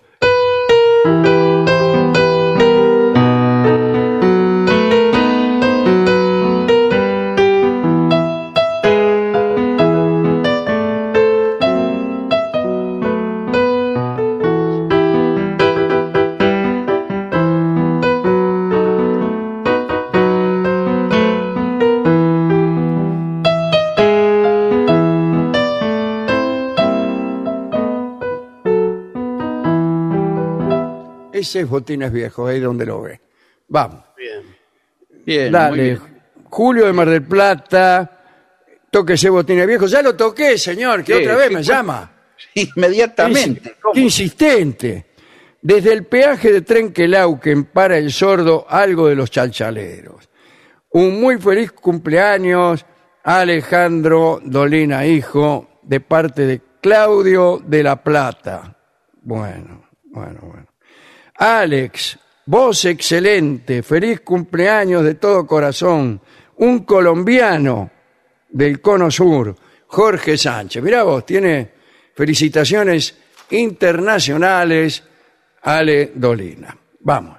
Ese 31.40 31.62
es 31.62 31.70
botines 31.70 32.12
viejos, 32.12 32.50
ahí 32.50 32.60
donde 32.60 32.86
lo 32.86 33.02
ve. 33.02 33.22
Vamos. 33.70 34.04
Bien, 34.18 34.44
muy 35.26 35.50
Dale. 35.50 35.84
bien. 35.84 36.00
Julio 36.50 36.86
de 36.86 36.94
Mar 36.94 37.10
del 37.10 37.24
Plata, 37.24 38.20
tóquese 38.92 39.30
botines 39.30 39.66
viejos. 39.68 39.90
Ya 39.92 40.02
lo 40.02 40.16
toqué, 40.16 40.58
señor, 40.58 41.04
que 41.04 41.16
Sí, 41.16 41.22
otra 41.24 41.36
vez 41.36 41.48
sí, 41.48 41.54
me 41.54 41.60
pues. 41.60 41.68
llama. 41.68 42.12
Inmediatamente. 42.56 43.76
Insistente. 43.94 45.06
Desde 45.62 45.94
el 45.94 46.06
peaje 46.06 46.52
de 46.52 46.62
Trenquelauquen 46.62 47.66
para 47.66 47.98
el 47.98 48.12
sordo 48.12 48.66
algo 48.68 49.08
de 49.08 49.16
los 49.16 49.30
chalchaleros. 49.30 50.30
Un 50.92 51.22
muy 51.22 51.38
feliz 51.38 51.72
cumpleaños 51.72 52.86
a 53.24 53.42
Alejandro 53.42 54.40
Dolina, 54.44 55.06
hijo, 55.06 55.80
de 55.84 56.00
parte 56.00 56.46
de 56.48 56.62
Claudio 56.82 57.62
de 57.64 57.84
la 57.84 58.02
Plata. 58.02 58.76
Bueno, 59.22 59.90
bueno, 60.06 60.40
bueno. 60.42 60.69
Alex, 61.40 62.20
voz 62.48 62.84
excelente, 62.84 63.82
feliz 63.82 64.20
cumpleaños 64.20 65.06
de 65.06 65.16
todo 65.16 65.48
corazón. 65.48 66.20
Un 66.58 66.80
colombiano 66.80 67.90
del 68.50 68.82
Cono 68.82 69.10
Sur, 69.10 69.56
Jorge 69.88 70.38
Sánchez. 70.38 70.84
Mirá 70.84 71.04
vos, 71.04 71.26
tiene 71.26 71.72
felicitaciones 72.14 73.18
internacionales, 73.52 75.02
Ale 75.62 76.12
Dolina. 76.14 76.78
Vamos. 77.00 77.38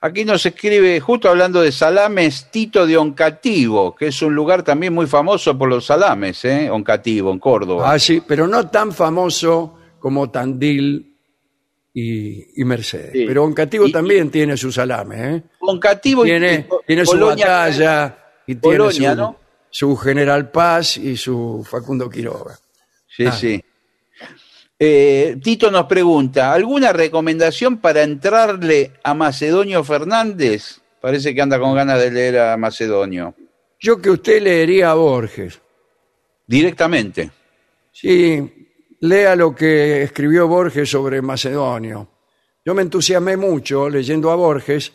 Aquí 0.00 0.24
nos 0.24 0.46
escribe, 0.46 0.98
justo 1.00 1.28
hablando 1.28 1.60
de 1.60 1.72
salames, 1.72 2.50
Tito 2.50 2.86
de 2.86 2.96
Oncativo, 2.96 3.94
que 3.94 4.06
es 4.06 4.22
un 4.22 4.34
lugar 4.34 4.62
también 4.62 4.94
muy 4.94 5.06
famoso 5.06 5.58
por 5.58 5.68
los 5.68 5.84
salames, 5.84 6.42
¿eh? 6.46 6.70
Oncativo, 6.70 7.32
en 7.32 7.38
Córdoba. 7.38 7.92
Ah, 7.92 7.98
sí, 7.98 8.22
pero 8.26 8.46
no 8.46 8.68
tan 8.70 8.92
famoso 8.92 9.76
como 9.98 10.30
Tandil 10.30 11.07
y, 12.00 12.60
y 12.60 12.64
Mercedes. 12.64 13.12
Sí. 13.12 13.24
Pero 13.26 13.44
Oncativo 13.44 13.86
Y- 13.86 13.92
también 13.92 14.30
tiene 14.30 14.56
su 14.56 14.70
salame, 14.72 15.36
¿eh? 15.36 15.42
Oncativo 15.60 16.24
Tiene, 16.24 16.66
y 16.70 16.86
tiene 16.86 17.04
su 17.06 17.18
batalla 17.18 18.18
y 18.46 18.54
tiene 18.56 18.90
su, 18.92 19.02
¿no? 19.16 19.36
su 19.70 19.96
General 19.96 20.50
Paz 20.50 20.96
y 20.96 21.16
su 21.16 21.66
Facundo 21.68 22.08
Quiroga. 22.08 22.58
Sí, 23.08 23.26
Ah. 23.26 23.32
sí. 23.32 23.62
Eh, 24.80 25.36
Tito 25.42 25.70
nos 25.72 25.86
pregunta, 25.86 26.52
¿alguna 26.52 26.92
recomendación 26.92 27.78
para 27.78 28.02
entrarle 28.04 28.92
a 29.02 29.12
Macedonio 29.12 29.82
Fernández? 29.82 30.80
Parece 31.00 31.34
que 31.34 31.42
anda 31.42 31.58
con 31.58 31.74
ganas 31.74 32.00
de 32.00 32.10
leer 32.12 32.38
a 32.38 32.56
Macedonio. 32.56 33.34
Yo 33.80 34.00
que 34.00 34.10
usted 34.10 34.40
leería 34.42 34.90
a 34.90 34.94
Borges. 34.94 35.60
Directamente. 36.46 37.30
Sí, 37.92 38.57
lea 39.00 39.36
lo 39.36 39.54
que 39.54 40.02
escribió 40.02 40.48
Borges 40.48 40.90
sobre 40.90 41.22
Macedonio. 41.22 42.08
Yo 42.64 42.74
me 42.74 42.82
entusiasmé 42.82 43.36
mucho 43.36 43.88
leyendo 43.88 44.30
a 44.30 44.36
Borges 44.36 44.92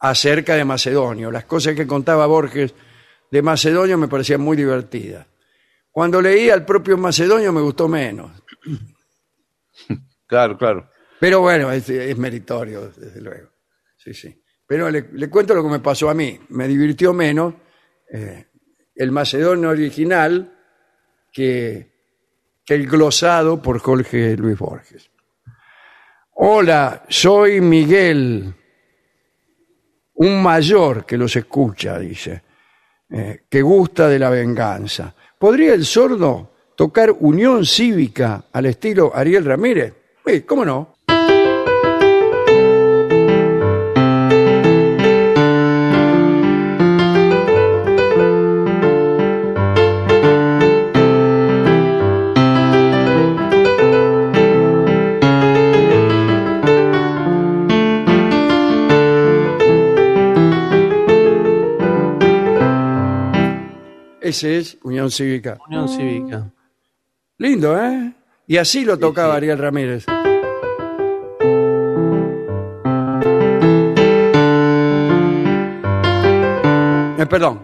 acerca 0.00 0.54
de 0.54 0.64
Macedonio. 0.64 1.30
Las 1.30 1.44
cosas 1.44 1.74
que 1.74 1.86
contaba 1.86 2.26
Borges 2.26 2.74
de 3.30 3.42
Macedonio 3.42 3.98
me 3.98 4.08
parecían 4.08 4.40
muy 4.40 4.56
divertidas. 4.56 5.26
Cuando 5.90 6.22
leí 6.22 6.48
al 6.50 6.64
propio 6.64 6.96
Macedonio 6.96 7.52
me 7.52 7.60
gustó 7.60 7.88
menos. 7.88 8.30
Claro, 10.26 10.58
claro. 10.58 10.90
Pero 11.18 11.40
bueno, 11.40 11.72
es, 11.72 11.88
es 11.88 12.16
meritorio, 12.16 12.90
desde 12.90 13.20
luego. 13.20 13.48
Sí, 13.96 14.12
sí. 14.12 14.42
Pero 14.66 14.90
le, 14.90 15.08
le 15.12 15.30
cuento 15.30 15.54
lo 15.54 15.62
que 15.62 15.70
me 15.70 15.80
pasó 15.80 16.10
a 16.10 16.14
mí. 16.14 16.38
Me 16.50 16.68
divirtió 16.68 17.14
menos 17.14 17.54
eh, 18.12 18.46
el 18.94 19.10
Macedonio 19.10 19.70
original 19.70 20.54
que, 21.32 21.92
que 21.96 21.97
el 22.70 22.86
glosado 22.86 23.60
por 23.60 23.78
Jorge 23.78 24.36
Luis 24.36 24.58
Borges. 24.58 25.10
Hola, 26.34 27.04
soy 27.08 27.60
Miguel, 27.60 28.54
un 30.14 30.42
mayor 30.42 31.04
que 31.04 31.16
los 31.16 31.34
escucha, 31.34 31.98
dice, 31.98 32.42
eh, 33.10 33.44
que 33.48 33.62
gusta 33.62 34.08
de 34.08 34.18
la 34.18 34.30
venganza. 34.30 35.14
¿Podría 35.38 35.74
el 35.74 35.84
sordo 35.84 36.52
tocar 36.76 37.10
Unión 37.20 37.64
Cívica 37.64 38.44
al 38.52 38.66
estilo 38.66 39.10
Ariel 39.14 39.44
Ramírez? 39.44 39.94
Sí, 40.24 40.42
¿Cómo 40.42 40.64
no? 40.64 40.97
Ese 64.20 64.58
es 64.58 64.78
Unión 64.82 65.10
Cívica. 65.10 65.58
Unión 65.68 65.88
Cívica. 65.88 66.50
Lindo, 67.38 67.78
¿eh? 67.80 68.12
Y 68.46 68.56
así 68.56 68.84
lo 68.84 68.98
tocaba 68.98 69.36
Ariel 69.36 69.58
Ramírez. 69.58 70.06
Eh, 77.18 77.26
perdón. 77.26 77.62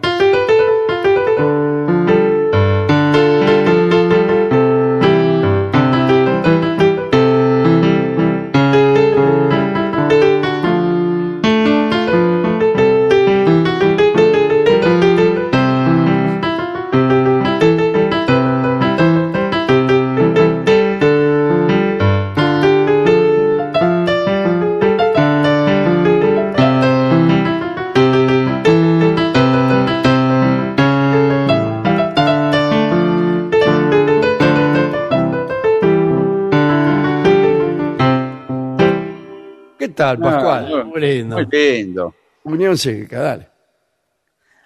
Lindo. 41.13 41.35
Muy 41.35 41.47
lindo. 41.51 42.15
Unión 42.43 42.77
Cívica, 42.77 43.19
dale. 43.19 43.49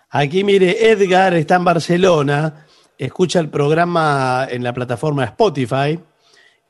Aquí 0.09 0.43
mire, 0.43 0.91
Edgar 0.91 1.33
está 1.35 1.55
en 1.55 1.63
Barcelona, 1.63 2.65
escucha 2.97 3.39
el 3.39 3.49
programa 3.49 4.47
en 4.49 4.63
la 4.63 4.73
plataforma 4.73 5.23
Spotify 5.23 5.99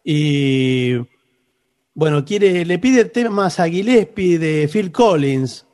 y 0.03 0.95
bueno, 1.93 2.23
quiere, 2.25 2.65
le 2.65 2.79
pide 2.79 3.05
temas 3.05 3.59
a 3.59 3.67
Gillespie 3.67 4.37
de 4.37 4.67
Phil 4.67 4.91
Collins 4.91 5.65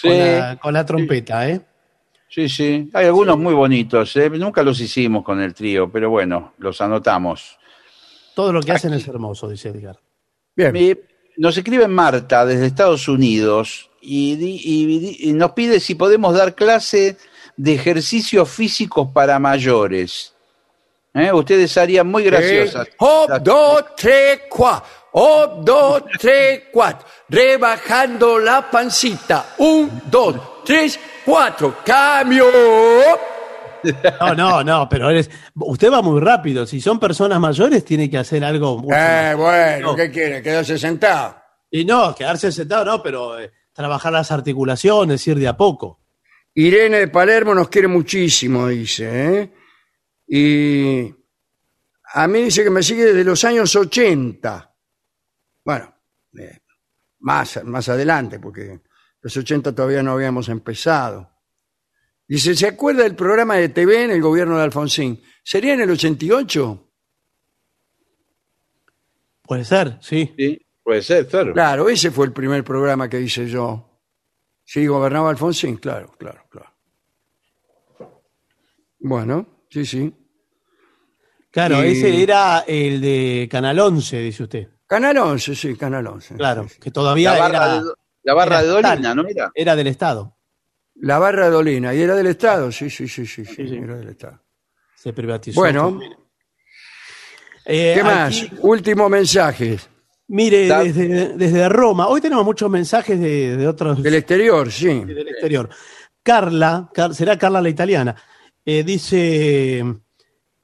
Sí, 0.00 0.06
con, 0.08 0.18
la, 0.18 0.58
con 0.62 0.74
la 0.74 0.86
trompeta, 0.86 1.48
¿eh? 1.48 1.60
sí, 2.28 2.48
sí. 2.48 2.88
Hay 2.94 3.06
algunos 3.06 3.36
muy 3.36 3.52
bonitos. 3.52 4.14
¿eh? 4.14 4.30
Nunca 4.30 4.62
los 4.62 4.80
hicimos 4.80 5.24
con 5.24 5.40
el 5.40 5.52
trío, 5.54 5.90
pero 5.90 6.08
bueno, 6.08 6.54
los 6.58 6.80
anotamos. 6.80 7.58
Todo 8.36 8.52
lo 8.52 8.60
que 8.60 8.70
hacen 8.70 8.92
es 8.92 9.08
hermoso, 9.08 9.48
dice 9.48 9.70
Edgar. 9.70 9.98
Bien. 10.54 11.00
Nos 11.38 11.56
escribe 11.56 11.86
Marta 11.88 12.44
desde 12.44 12.66
Estados 12.66 13.08
Unidos 13.08 13.88
y, 14.02 15.32
nos 15.34 15.52
pide 15.52 15.80
si 15.80 15.94
podemos 15.94 16.34
dar 16.34 16.54
clase 16.54 17.16
de 17.56 17.74
ejercicios 17.74 18.50
físicos 18.50 19.08
para 19.12 19.38
mayores. 19.38 20.34
¿Eh? 21.14 21.32
Ustedes 21.32 21.76
harían 21.78 22.06
muy 22.06 22.24
graciosas. 22.24 22.88
Eh, 22.88 22.94
hop, 22.98 23.42
dos, 23.42 23.84
tres, 23.96 24.40
cuatro. 24.50 24.88
Un, 25.12 25.64
dos, 25.64 26.02
tres, 26.18 26.64
cuatro. 26.72 27.06
Rebajando 27.28 28.38
la 28.38 28.70
pancita. 28.70 29.54
Un, 29.58 30.02
dos, 30.04 30.64
tres, 30.64 30.98
cuatro. 31.24 31.78
Cambio. 31.84 32.46
No, 34.20 34.34
no, 34.34 34.64
no, 34.64 34.88
pero 34.88 35.10
eres, 35.10 35.30
usted 35.54 35.90
va 35.90 36.02
muy 36.02 36.20
rápido. 36.20 36.66
Si 36.66 36.80
son 36.80 36.98
personas 36.98 37.38
mayores, 37.40 37.84
tiene 37.84 38.08
que 38.10 38.18
hacer 38.18 38.44
algo 38.44 38.78
mucho 38.78 38.94
Eh, 38.96 39.34
bueno, 39.36 39.88
No. 39.90 39.96
¿qué 39.96 40.10
quiere? 40.10 40.42
Quedarse 40.42 40.78
sentado. 40.78 41.36
Y 41.70 41.84
no, 41.84 42.14
quedarse 42.14 42.50
sentado, 42.52 42.84
no, 42.84 43.02
pero 43.02 43.38
eh, 43.38 43.52
trabajar 43.72 44.12
las 44.12 44.30
articulaciones, 44.32 45.26
ir 45.26 45.38
de 45.38 45.48
a 45.48 45.56
poco. 45.56 46.00
Irene 46.54 46.98
de 46.98 47.08
Palermo 47.08 47.54
nos 47.54 47.68
quiere 47.68 47.88
muchísimo, 47.88 48.66
dice. 48.68 49.40
¿eh? 49.42 49.52
Y 50.26 51.14
a 52.14 52.26
mí 52.26 52.42
dice 52.42 52.64
que 52.64 52.70
me 52.70 52.82
sigue 52.82 53.04
desde 53.04 53.24
los 53.24 53.44
años 53.44 53.74
80. 53.76 54.74
Bueno, 55.64 55.94
eh, 56.38 56.58
más, 57.20 57.62
más 57.64 57.88
adelante, 57.88 58.40
porque 58.40 58.80
los 59.20 59.36
80 59.36 59.74
todavía 59.74 60.02
no 60.02 60.12
habíamos 60.12 60.48
empezado. 60.48 61.30
Dice, 62.28 62.54
¿se 62.54 62.66
acuerda 62.66 63.04
del 63.04 63.14
programa 63.16 63.56
de 63.56 63.70
TV 63.70 64.04
en 64.04 64.10
el 64.10 64.20
gobierno 64.20 64.56
de 64.58 64.64
Alfonsín? 64.64 65.22
¿Sería 65.42 65.72
en 65.74 65.80
el 65.80 65.90
88? 65.90 66.84
Puede 69.42 69.64
ser, 69.64 69.96
sí. 70.02 70.34
Sí, 70.36 70.60
puede 70.82 71.00
ser, 71.02 71.26
claro. 71.26 71.52
Claro, 71.54 71.88
ese 71.88 72.10
fue 72.10 72.26
el 72.26 72.32
primer 72.32 72.62
programa 72.64 73.08
que 73.08 73.20
hice 73.20 73.46
yo. 73.48 74.02
Sí, 74.64 74.86
gobernaba 74.86 75.30
Alfonsín, 75.30 75.78
claro, 75.78 76.12
claro, 76.18 76.44
claro. 76.50 76.74
Bueno, 79.00 79.46
sí, 79.70 79.86
sí. 79.86 80.14
Claro, 81.50 81.82
Y- 81.82 81.92
ese 81.92 82.22
era 82.22 82.60
el 82.66 83.00
de 83.00 83.48
Canal 83.50 83.78
11, 83.78 84.18
dice 84.18 84.42
usted. 84.42 84.68
Canal 84.86 85.16
11, 85.16 85.54
sí, 85.54 85.76
Canal 85.76 86.06
11. 86.06 86.34
Claro, 86.36 86.64
Sí, 86.64 86.74
sí. 86.74 86.80
que 86.80 86.90
todavía 86.90 87.32
La 87.32 87.38
barra, 87.38 87.56
era, 87.56 87.74
de, 87.82 87.90
la 88.22 88.34
barra 88.34 88.54
era 88.58 88.62
de 88.62 88.68
Dolina, 88.68 88.94
estatal. 88.94 89.16
¿no 89.16 89.28
era? 89.28 89.52
era 89.54 89.76
del 89.76 89.86
Estado. 89.86 90.37
La 91.00 91.18
barra 91.18 91.44
de 91.46 91.50
Dolina, 91.52 91.94
y 91.94 92.00
era 92.00 92.14
del 92.16 92.26
Estado, 92.26 92.72
sí, 92.72 92.90
sí, 92.90 93.06
sí, 93.08 93.24
sí, 93.26 93.44
sí, 93.44 93.54
Sí, 93.54 93.68
sí. 93.68 93.76
era 93.76 93.96
del 93.96 94.08
Estado. 94.08 94.40
Se 94.96 95.12
privatizó. 95.12 95.60
Bueno, 95.60 96.00
Eh, 97.64 97.92
¿qué 97.96 98.02
más? 98.02 98.28
aquí, 98.42 98.50
Último 98.62 99.08
mensaje. 99.08 99.78
mire, 100.28 100.66
Da- 100.68 100.82
desde, 100.82 101.36
desde 101.36 101.68
Roma. 101.68 102.08
Hoy 102.08 102.20
tenemos 102.20 102.44
muchos 102.44 102.70
mensajes 102.70 103.18
de, 103.20 103.56
de 103.56 103.68
otros 103.68 104.02
Del 104.02 104.14
exterior, 104.14 104.70
sí. 104.72 105.04
del 105.04 105.28
exterior. 105.28 105.68
Carla, 106.22 106.90
Car- 106.92 107.14
será 107.14 107.38
Carla 107.38 107.60
la 107.62 107.68
italiana, 107.68 108.16
eh, 108.64 108.82
dice 108.84 109.84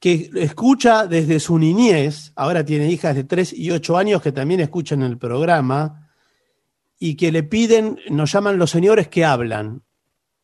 que 0.00 0.30
escucha 0.36 1.06
desde 1.06 1.40
su 1.40 1.58
niñez, 1.58 2.32
ahora 2.36 2.62
tiene 2.64 2.90
hijas 2.90 3.14
de 3.14 3.24
3 3.24 3.52
y 3.54 3.70
8 3.70 3.96
años 3.96 4.20
que 4.20 4.32
también 4.32 4.60
escuchan 4.60 5.02
el 5.02 5.16
programa 5.16 6.10
y 6.98 7.16
que 7.16 7.32
le 7.32 7.42
piden, 7.44 7.98
nos 8.10 8.32
llaman 8.32 8.58
los 8.58 8.70
señores 8.70 9.08
que 9.08 9.24
hablan, 9.24 9.82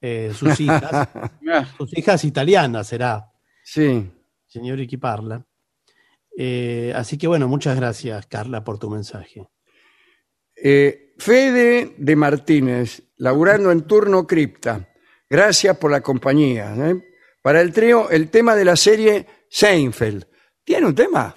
eh, 0.00 0.32
sus 0.34 0.58
hijas, 0.60 1.08
Ah, 1.52 1.66
sus 1.76 1.96
hijas 1.96 2.24
italianas 2.24 2.86
será, 2.88 3.30
Sí. 3.64 4.10
señor 4.46 4.86
que 4.86 4.98
parla. 4.98 5.44
Eh, 6.36 6.92
así 6.94 7.18
que 7.18 7.26
bueno, 7.26 7.48
muchas 7.48 7.76
gracias 7.76 8.26
Carla 8.26 8.62
por 8.64 8.78
tu 8.78 8.88
mensaje. 8.88 9.48
Eh, 10.56 11.14
Fede 11.18 11.94
de 11.98 12.16
Martínez, 12.16 13.02
laburando 13.16 13.70
en 13.72 13.82
turno 13.82 14.26
cripta. 14.26 14.88
Gracias 15.28 15.76
por 15.76 15.90
la 15.90 16.00
compañía. 16.00 16.74
¿eh? 16.76 16.96
Para 17.42 17.60
el 17.60 17.72
trío, 17.72 18.10
el 18.10 18.30
tema 18.30 18.54
de 18.56 18.64
la 18.64 18.76
serie 18.76 19.26
Seinfeld. 19.48 20.24
¿Tiene 20.64 20.86
un 20.86 20.94
tema? 20.94 21.34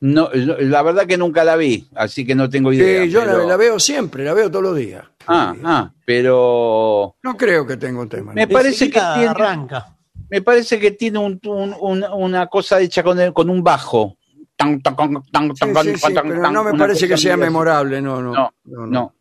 No, 0.00 0.30
la 0.32 0.82
verdad 0.82 1.06
que 1.06 1.18
nunca 1.18 1.42
la 1.44 1.56
vi, 1.56 1.88
así 1.96 2.24
que 2.24 2.34
no 2.36 2.48
tengo 2.48 2.72
idea. 2.72 3.02
Sí, 3.04 3.10
yo 3.10 3.24
la- 3.24 3.32
pero- 3.32 3.48
la, 3.48 3.56
veo 3.56 3.80
siempre, 3.80 4.24
la 4.24 4.32
veo 4.32 4.48
todos 4.50 4.62
los 4.62 4.76
días. 4.76 5.04
Ah, 5.26 5.54
ah, 5.64 5.92
pero 6.04 7.16
No 7.22 7.36
creo 7.36 7.66
que 7.66 7.76
tenga 7.76 8.00
un 8.00 8.08
tema. 8.08 8.32
¿no? 8.32 8.34
Me 8.36 8.46
parece 8.46 8.86
que 8.86 9.00
tiene- 9.00 9.26
arranca. 9.28 9.96
me 10.30 10.40
parece 10.42 10.78
que 10.78 10.92
tiene 10.92 11.18
un, 11.18 11.40
un- 11.46 11.74
un- 11.80 12.04
una 12.12 12.46
cosa 12.46 12.80
hecha 12.80 13.02
con, 13.02 13.18
el- 13.20 13.32
con 13.32 13.50
un 13.50 13.62
bajo. 13.64 14.16
Tan, 14.56 14.80
tan, 14.82 14.94
tan, 14.96 15.54
Sí, 15.54 15.96
sí, 15.96 16.14
pero 16.14 16.50
no 16.50 16.64
me 16.64 16.74
parece 16.78 17.06
que 17.08 17.16
sea 17.16 17.36
memorable, 17.36 18.00
no, 18.02 18.20
no. 18.22 18.32
No, 18.32 18.52
no, 18.64 18.80
no. 18.80 18.86
No. 18.86 19.14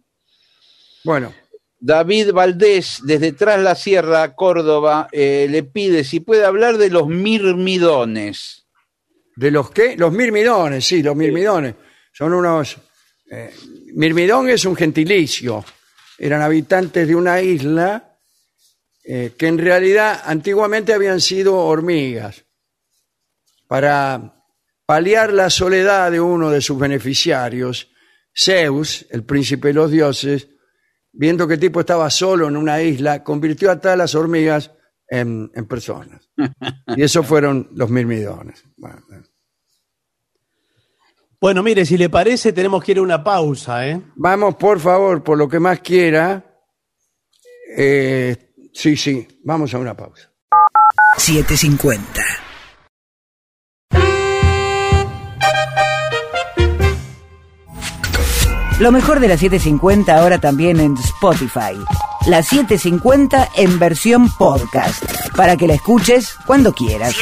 Bueno, 1.04 1.32
David 1.80 2.32
Valdés, 2.34 3.02
desde 3.04 3.32
Tras 3.34 3.60
la 3.62 3.76
Sierra, 3.76 4.36
Córdoba, 4.36 5.08
eh, 5.12 5.48
le 5.50 5.64
pide 5.64 6.04
si 6.04 6.20
puede 6.20 6.44
hablar 6.46 6.78
de 6.78 6.90
los 6.90 7.08
mirmidones. 7.08 8.66
¿De 9.38 9.52
los 9.52 9.72
qué? 9.72 9.96
Los 9.96 10.12
mirmidones, 10.12 10.86
sí, 10.86 11.02
los 11.02 11.16
mirmidones. 11.16 11.76
Son 12.12 12.34
unos... 12.34 12.78
eh, 13.30 13.54
mirmidón 13.94 14.50
es 14.50 14.66
un 14.66 14.76
gentilicio. 14.76 15.64
Eran 16.18 16.42
habitantes 16.42 17.08
de 17.08 17.16
una 17.16 17.40
isla 17.42 18.18
eh, 19.04 19.34
que 19.38 19.48
en 19.48 19.60
realidad 19.60 20.22
antiguamente 20.26 20.94
habían 20.94 21.22
sido 21.22 21.56
hormigas. 21.56 22.44
Para 23.68 24.44
paliar 24.86 25.32
la 25.32 25.50
soledad 25.50 26.12
de 26.12 26.20
uno 26.20 26.50
de 26.50 26.62
sus 26.62 26.80
beneficiarios, 26.80 27.92
Zeus, 28.36 29.06
el 29.12 29.24
príncipe 29.24 29.70
de 29.70 29.74
los 29.76 29.92
dioses, 29.92 30.48
viendo 31.12 31.48
que 31.48 31.56
el 31.56 31.60
tipo 31.60 31.82
estaba 31.82 32.10
solo 32.10 32.48
en 32.48 32.58
una 32.58 32.82
isla, 32.82 33.24
convirtió 33.24 33.70
a 33.70 33.80
todas 33.80 33.98
las 33.98 34.16
hormigas 34.16 34.72
en, 35.08 35.52
en 35.54 35.66
personas. 35.68 36.30
Y 36.96 37.04
esos 37.04 37.28
fueron 37.28 37.70
los 37.74 37.90
mirmidones. 37.90 38.64
Bueno, 38.78 39.04
Bueno, 41.40 41.62
mire, 41.62 41.86
si 41.86 41.98
le 41.98 42.10
parece, 42.10 42.52
tenemos 42.52 42.84
que 42.84 42.94
ir 42.94 42.98
a 42.98 43.04
una 43.04 43.24
pausa, 43.24 43.88
¿eh? 43.88 44.02
Vamos, 44.16 44.56
por 44.56 44.80
favor, 44.80 45.24
por 45.24 45.38
lo 45.38 45.48
que 45.48 45.60
más 45.60 45.80
quiera. 45.82 46.44
Eh, 47.78 48.54
sí, 48.74 48.98
sí, 48.98 49.28
vamos 49.44 49.72
a 49.74 49.78
una 49.78 49.96
pausa. 49.96 50.32
750. 51.18 52.24
Lo 58.80 58.92
mejor 58.92 59.20
de 59.20 59.28
la 59.28 59.38
750 59.38 60.16
ahora 60.18 60.40
también 60.40 60.80
en 60.80 60.96
Spotify. 60.98 61.76
La 62.28 62.42
750 62.42 63.50
en 63.56 63.80
versión 63.80 64.30
podcast. 64.38 65.04
Para 65.36 65.56
que 65.56 65.68
la 65.68 65.76
escuches 65.76 66.36
cuando 66.46 66.74
quieras. 66.74 67.16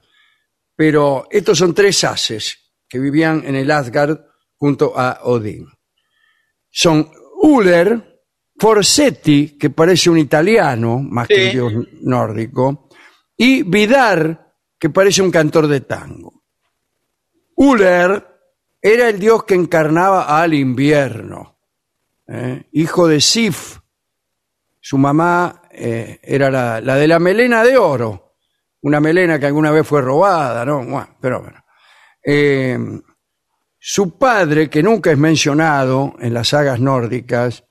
Pero 0.75 1.29
estos 1.31 1.59
son 1.59 1.75
tres 1.75 2.03
haces 2.05 2.73
que 2.89 2.99
vivían 2.99 3.45
en 3.47 3.55
el 3.55 3.71
Asgard 3.71 4.19
junto 4.57 4.99
a 4.99 5.21
Odín. 5.23 5.69
Son 6.69 7.11
Uller, 7.43 8.10
Forsetti, 8.61 9.57
que 9.59 9.71
parece 9.71 10.11
un 10.11 10.19
italiano, 10.19 10.99
más 10.99 11.27
que 11.27 11.47
un 11.47 11.51
dios 11.51 11.73
nórdico, 12.03 12.89
y 13.35 13.63
Vidar, 13.63 14.55
que 14.79 14.91
parece 14.91 15.23
un 15.23 15.31
cantor 15.31 15.67
de 15.67 15.81
tango. 15.81 16.43
Uller 17.57 18.23
era 18.83 19.09
el 19.09 19.19
dios 19.19 19.45
que 19.45 19.55
encarnaba 19.55 20.43
al 20.43 20.53
invierno, 20.53 21.59
¿eh? 22.29 22.65
hijo 22.73 23.09
de 23.09 23.23
Sif. 23.23 23.79
Su 24.79 24.99
mamá 24.99 25.63
eh, 25.71 26.21
era 26.23 26.51
la, 26.51 26.83
la 26.83 26.97
de 26.97 27.09
la 27.09 27.19
melena 27.19 27.65
de 27.65 27.79
oro, 27.79 28.35
una 28.83 29.01
melena 29.01 29.39
que 29.39 29.47
alguna 29.47 29.71
vez 29.71 29.87
fue 29.87 30.03
robada, 30.03 30.67
¿no? 30.67 30.85
Bueno, 30.85 31.17
pero 31.19 31.41
bueno. 31.41 31.65
Eh, 32.23 32.79
su 33.79 34.19
padre, 34.19 34.69
que 34.69 34.83
nunca 34.83 35.11
es 35.11 35.17
mencionado 35.17 36.15
en 36.21 36.35
las 36.35 36.49
sagas 36.49 36.79
nórdicas, 36.79 37.65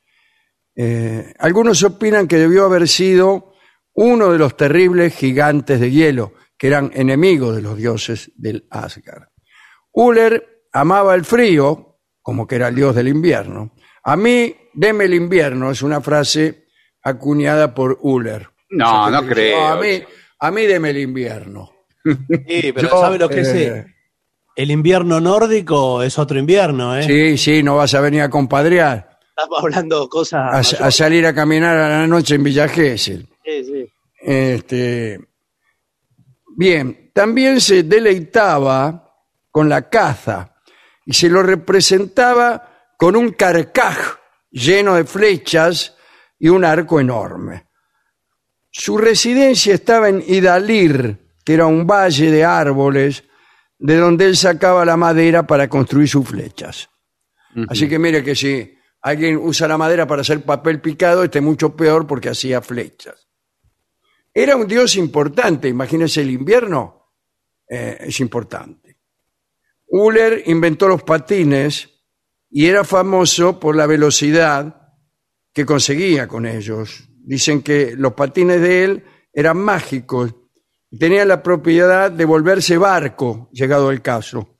eh, 0.81 1.33
algunos 1.39 1.83
opinan 1.83 2.25
que 2.25 2.37
debió 2.37 2.63
haber 2.63 2.87
sido 2.87 3.51
uno 3.95 4.31
de 4.31 4.37
los 4.37 4.55
terribles 4.55 5.13
gigantes 5.13 5.77
de 5.81 5.91
hielo, 5.91 6.31
que 6.57 6.67
eran 6.67 6.89
enemigos 6.93 7.53
de 7.53 7.61
los 7.61 7.75
dioses 7.75 8.31
del 8.37 8.65
Asgard. 8.71 9.23
Uller 9.91 10.63
amaba 10.71 11.15
el 11.15 11.25
frío, 11.25 11.97
como 12.21 12.47
que 12.47 12.55
era 12.55 12.69
el 12.69 12.75
dios 12.75 12.95
del 12.95 13.09
invierno. 13.09 13.73
A 14.05 14.15
mí, 14.15 14.55
deme 14.73 15.03
el 15.03 15.15
invierno, 15.15 15.69
es 15.69 15.81
una 15.81 15.99
frase 15.99 16.67
acuñada 17.03 17.75
por 17.75 17.99
Uller. 18.01 18.47
No, 18.69 19.07
O 19.07 19.09
sea, 19.09 19.11
no 19.11 19.21
dice, 19.23 19.33
creo. 19.33 19.67
a 19.67 19.75
mí, 19.81 20.01
a 20.39 20.51
mí 20.51 20.65
deme 20.65 20.91
el 20.91 20.97
invierno. 20.99 21.71
Sí, 22.47 22.71
pero 22.73 22.89
Yo, 22.89 23.01
¿sabe 23.01 23.17
lo 23.19 23.27
que 23.27 23.41
eh, 23.41 23.85
El 24.55 24.71
invierno 24.71 25.19
nórdico 25.19 26.01
es 26.03 26.17
otro 26.17 26.39
invierno, 26.39 26.95
¿eh? 26.97 27.03
Sí, 27.03 27.37
sí, 27.37 27.63
no 27.63 27.75
vas 27.75 27.93
a 27.95 27.99
venir 27.99 28.21
a 28.21 28.29
compadrear, 28.29 29.08
Estamos 29.41 29.63
hablando 29.63 30.09
cosas. 30.09 30.73
a 30.73 30.91
salir 30.91 31.25
a 31.25 31.33
caminar 31.33 31.77
a 31.77 31.89
la 31.89 32.07
noche 32.07 32.35
en 32.35 32.43
Villa 32.43 32.67
Gesell. 32.67 33.25
Sí, 33.45 33.63
sí. 33.63 33.85
Este, 34.21 35.17
bien, 36.57 37.11
también 37.13 37.61
se 37.61 37.83
deleitaba 37.83 39.15
con 39.49 39.69
la 39.69 39.89
caza 39.89 40.55
y 41.05 41.13
se 41.13 41.29
lo 41.29 41.41
representaba 41.41 42.93
con 42.97 43.15
un 43.15 43.31
carcaj 43.31 44.19
lleno 44.51 44.95
de 44.95 45.05
flechas 45.05 45.95
y 46.37 46.49
un 46.49 46.65
arco 46.65 46.99
enorme. 46.99 47.67
Su 48.69 48.97
residencia 48.97 49.73
estaba 49.73 50.09
en 50.09 50.21
Idalir, 50.27 51.17
que 51.45 51.53
era 51.53 51.65
un 51.65 51.87
valle 51.87 52.29
de 52.29 52.43
árboles 52.43 53.23
de 53.77 53.95
donde 53.95 54.25
él 54.25 54.35
sacaba 54.35 54.83
la 54.83 54.97
madera 54.97 55.47
para 55.47 55.69
construir 55.69 56.09
sus 56.09 56.27
flechas. 56.27 56.89
Así 57.69 57.87
que 57.87 57.97
mire 57.97 58.23
que 58.23 58.35
si 58.35 58.78
alguien 59.01 59.37
usa 59.37 59.67
la 59.67 59.77
madera 59.77 60.05
para 60.07 60.21
hacer 60.21 60.41
papel 60.43 60.81
picado, 60.81 61.23
este 61.23 61.39
es 61.39 61.45
mucho 61.45 61.75
peor 61.75 62.05
porque 62.05 62.29
hacía 62.29 62.61
flechas. 62.61 63.27
Era 64.33 64.55
un 64.55 64.67
dios 64.67 64.95
importante, 64.95 65.67
imagínense 65.67 66.21
el 66.21 66.31
invierno, 66.31 67.13
eh, 67.67 67.97
es 68.01 68.19
importante. 68.19 68.97
Uller 69.87 70.43
inventó 70.45 70.87
los 70.87 71.03
patines 71.03 71.89
y 72.49 72.67
era 72.67 72.83
famoso 72.83 73.59
por 73.59 73.75
la 73.75 73.85
velocidad 73.87 74.93
que 75.53 75.65
conseguía 75.65 76.27
con 76.27 76.45
ellos. 76.45 77.09
Dicen 77.21 77.61
que 77.63 77.95
los 77.95 78.13
patines 78.13 78.61
de 78.61 78.83
él 78.83 79.03
eran 79.33 79.57
mágicos, 79.57 80.33
tenían 80.97 81.27
la 81.27 81.41
propiedad 81.43 82.11
de 82.11 82.25
volverse 82.25 82.77
barco, 82.77 83.49
llegado 83.51 83.91
el 83.91 84.01
caso. 84.01 84.59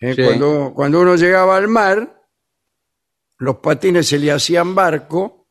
Eh, 0.00 0.14
Sí. 0.14 0.22
cuando, 0.24 0.72
cuando 0.74 1.00
uno 1.00 1.16
llegaba 1.16 1.56
al 1.56 1.68
mar, 1.68 2.17
los 3.38 3.56
patines 3.56 4.06
se 4.08 4.18
le 4.18 4.32
hacían 4.32 4.74
barco 4.74 5.46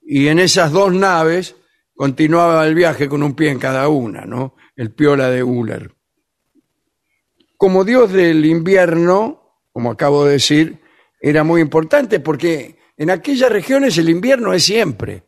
y 0.00 0.28
en 0.28 0.38
esas 0.38 0.72
dos 0.72 0.92
naves 0.92 1.56
continuaba 1.94 2.66
el 2.66 2.74
viaje 2.74 3.08
con 3.08 3.22
un 3.22 3.34
pie 3.34 3.50
en 3.50 3.58
cada 3.58 3.88
una, 3.88 4.24
¿no? 4.24 4.54
El 4.76 4.92
piola 4.92 5.28
de 5.30 5.42
Uller. 5.42 5.92
Como 7.56 7.84
dios 7.84 8.12
del 8.12 8.44
invierno, 8.46 9.42
como 9.72 9.90
acabo 9.90 10.24
de 10.24 10.32
decir, 10.32 10.80
era 11.20 11.42
muy 11.44 11.60
importante 11.60 12.20
porque 12.20 12.78
en 12.96 13.10
aquellas 13.10 13.50
regiones 13.50 13.98
el 13.98 14.08
invierno 14.08 14.52
es 14.52 14.64
siempre. 14.64 15.24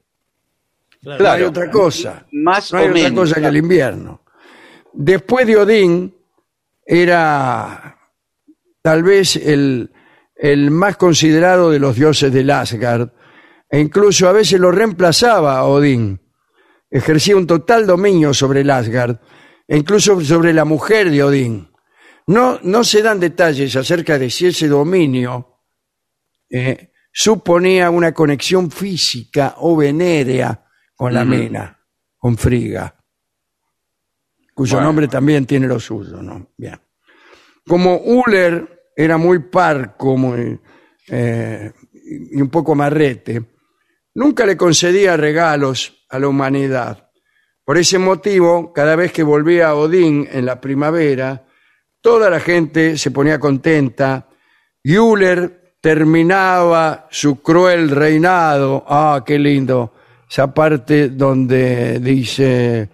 No 1.03 1.13
hay 1.13 1.19
Claro. 1.19 1.49
otra 1.49 1.71
cosa. 1.71 2.27
Más 2.33 2.73
No 2.73 2.79
hay 2.79 2.87
o 2.87 2.91
otra 2.91 3.03
menos. 3.03 3.29
cosa 3.29 3.41
que 3.41 3.47
el 3.47 3.57
invierno. 3.57 4.23
Después 4.93 5.47
de 5.47 5.57
Odín, 5.57 6.15
era 6.85 7.97
tal 8.83 9.03
vez 9.03 9.37
el, 9.37 9.91
el 10.43 10.71
más 10.71 10.97
considerado 10.97 11.71
de 11.71 11.79
los 11.79 11.97
dioses 11.97 12.33
del 12.33 12.51
Asgard, 12.51 13.11
e 13.69 13.79
incluso 13.79 14.27
a 14.27 14.33
veces 14.33 14.59
lo 14.59 14.71
reemplazaba 14.71 15.59
a 15.59 15.65
Odín. 15.65 16.19
Ejercía 16.91 17.37
un 17.37 17.47
total 17.47 17.87
dominio 17.87 18.33
sobre 18.33 18.63
el 18.63 18.71
Asgard, 18.71 19.19
e 19.69 19.77
incluso 19.77 20.19
sobre 20.23 20.55
la 20.55 20.65
mujer 20.65 21.11
de 21.11 21.23
Odín. 21.23 21.71
No, 22.27 22.59
no 22.63 22.85
se 22.85 23.03
dan 23.03 23.21
detalles 23.21 23.77
acerca 23.77 24.19
de 24.19 24.31
si 24.31 24.47
ese 24.47 24.67
dominio 24.67 25.59
eh, 26.49 26.91
suponía 27.13 27.91
una 27.91 28.15
conexión 28.15 28.71
física 28.71 29.57
o 29.59 29.77
venérea 29.77 30.65
con 30.97 31.13
la 31.13 31.25
mena, 31.25 31.79
con 32.17 32.39
Friga, 32.39 32.97
cuyo 34.55 34.77
Bueno. 34.77 34.87
nombre 34.87 35.09
también 35.09 35.45
tiene 35.45 35.67
lo 35.67 35.79
suyo, 35.79 36.23
¿no? 36.23 36.51
Bien. 36.57 36.81
Como 37.67 37.99
Uller 37.99 38.80
era 38.97 39.17
muy 39.17 39.39
parco 39.41 40.17
muy, 40.17 40.59
eh, 41.09 41.73
y 42.33 42.41
un 42.41 42.49
poco 42.49 42.75
marrete, 42.75 43.43
nunca 44.15 44.45
le 44.47 44.57
concedía 44.57 45.17
regalos 45.17 46.05
a 46.09 46.19
la 46.19 46.29
humanidad. 46.29 47.11
Por 47.65 47.79
ese 47.79 47.99
motivo, 47.99 48.73
cada 48.73 48.97
vez 48.97 49.13
que 49.13 49.23
volvía 49.23 49.69
a 49.69 49.75
Odín 49.75 50.29
en 50.31 50.45
la 50.45 50.61
primavera, 50.61 51.47
toda 52.01 52.29
la 52.29 52.41
gente 52.41 52.99
se 52.99 53.11
ponía 53.11 53.39
contenta 53.39 54.29
y 54.83 54.97
Uller 54.97 55.77
terminaba 55.81 57.07
su 57.11 57.41
cruel 57.43 57.91
reinado. 57.91 58.85
Ah, 58.89 59.23
qué 59.25 59.39
lindo. 59.39 59.93
Esa 60.29 60.53
parte 60.53 61.11
donde 61.11 61.99
dice... 62.01 62.89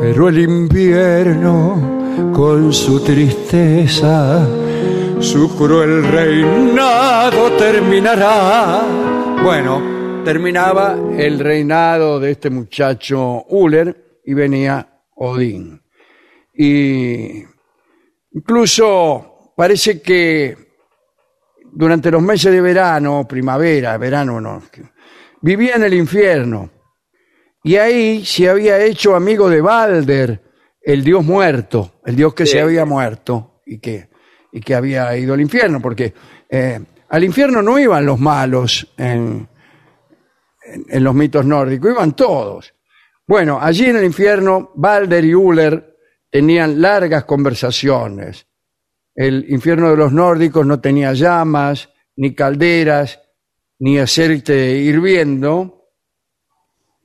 Pero 0.00 0.28
el 0.28 0.40
invierno, 0.40 2.01
con 2.32 2.72
su 2.72 3.02
tristeza, 3.02 4.46
su 5.20 5.56
cruel 5.56 6.04
reinado 6.04 7.52
terminará. 7.56 8.82
Bueno, 9.42 10.22
terminaba 10.24 10.96
el 11.16 11.38
reinado 11.38 12.20
de 12.20 12.32
este 12.32 12.50
muchacho 12.50 13.44
Uller 13.48 14.20
y 14.24 14.34
venía 14.34 15.02
Odín. 15.16 15.82
Y 16.54 17.44
incluso 18.32 19.52
parece 19.56 20.00
que 20.00 20.56
durante 21.72 22.10
los 22.10 22.22
meses 22.22 22.52
de 22.52 22.60
verano, 22.60 23.26
primavera, 23.26 23.96
verano 23.96 24.40
no, 24.40 24.62
vivía 25.40 25.76
en 25.76 25.84
el 25.84 25.94
infierno. 25.94 26.70
Y 27.64 27.76
ahí 27.76 28.24
se 28.24 28.48
había 28.48 28.84
hecho 28.84 29.14
amigo 29.14 29.48
de 29.48 29.60
Balder, 29.60 30.41
el 30.84 31.04
dios 31.04 31.24
muerto, 31.24 32.00
el 32.04 32.16
dios 32.16 32.34
que 32.34 32.46
Sí. 32.46 32.52
se 32.52 32.60
había 32.60 32.84
muerto 32.84 33.62
y 33.66 33.78
que, 33.78 34.08
y 34.52 34.60
que 34.60 34.74
había 34.74 35.16
ido 35.16 35.34
al 35.34 35.40
infierno, 35.40 35.80
porque 35.80 36.12
eh, 36.48 36.80
al 37.08 37.24
infierno 37.24 37.62
no 37.62 37.78
iban 37.78 38.04
los 38.06 38.18
malos 38.18 38.92
en, 38.96 39.48
en, 40.64 40.86
en 40.88 41.04
los 41.04 41.14
mitos 41.14 41.44
nórdicos, 41.44 41.90
iban 41.92 42.12
todos. 42.14 42.74
Bueno, 43.26 43.58
allí 43.60 43.86
en 43.86 43.96
el 43.96 44.04
infierno, 44.04 44.72
Balder 44.74 45.24
y 45.24 45.34
Uller 45.34 45.96
tenían 46.30 46.80
largas 46.80 47.24
conversaciones. 47.24 48.46
El 49.14 49.44
infierno 49.48 49.90
de 49.90 49.96
los 49.96 50.12
nórdicos 50.12 50.66
no 50.66 50.80
tenía 50.80 51.12
llamas, 51.12 51.90
ni 52.16 52.34
calderas, 52.34 53.20
ni 53.78 53.98
aceite 53.98 54.70
hirviendo, 54.78 55.88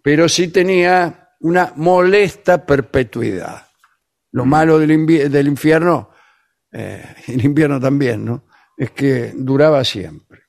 pero 0.02 0.30
sí 0.30 0.48
tenía 0.48 1.30
una 1.42 1.74
molesta 1.76 2.66
perpetuidad. 2.66 3.67
Lo 4.38 4.46
malo 4.46 4.78
del, 4.78 4.92
infierno, 4.92 6.12
eh, 6.72 7.04
el 7.28 7.44
invierno 7.44 7.80
también, 7.80 8.24
¿no? 8.24 8.44
Es 8.78 8.92
que 8.92 9.34
duraba 9.36 9.84
siempre. 9.84 10.44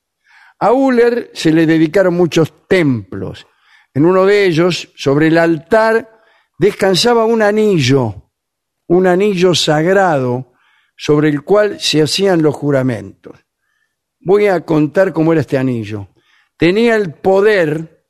A 0.59 0.73
Uller 0.73 1.31
se 1.32 1.51
le 1.51 1.65
dedicaron 1.65 2.12
muchos 2.12 2.69
templos. 2.69 3.47
En 3.94 4.05
uno 4.05 4.27
de 4.27 4.44
ellos, 4.44 4.90
sobre 4.94 5.28
el 5.28 5.39
altar, 5.39 6.20
descansaba 6.59 7.24
un 7.24 7.40
anillo, 7.40 8.31
un 8.89 9.06
anillo 9.06 9.55
sagrado 9.55 10.52
sobre 10.94 11.31
el 11.31 11.43
cual 11.43 11.81
se 11.81 12.02
hacían 12.02 12.43
los 12.43 12.55
juramentos. 12.55 13.39
Voy 14.20 14.48
a 14.48 14.66
contar 14.66 15.15
cómo 15.15 15.32
era 15.32 15.40
este 15.40 15.56
anillo. 15.56 16.09
Tenía 16.59 16.94
el 16.94 17.15
poder 17.15 18.05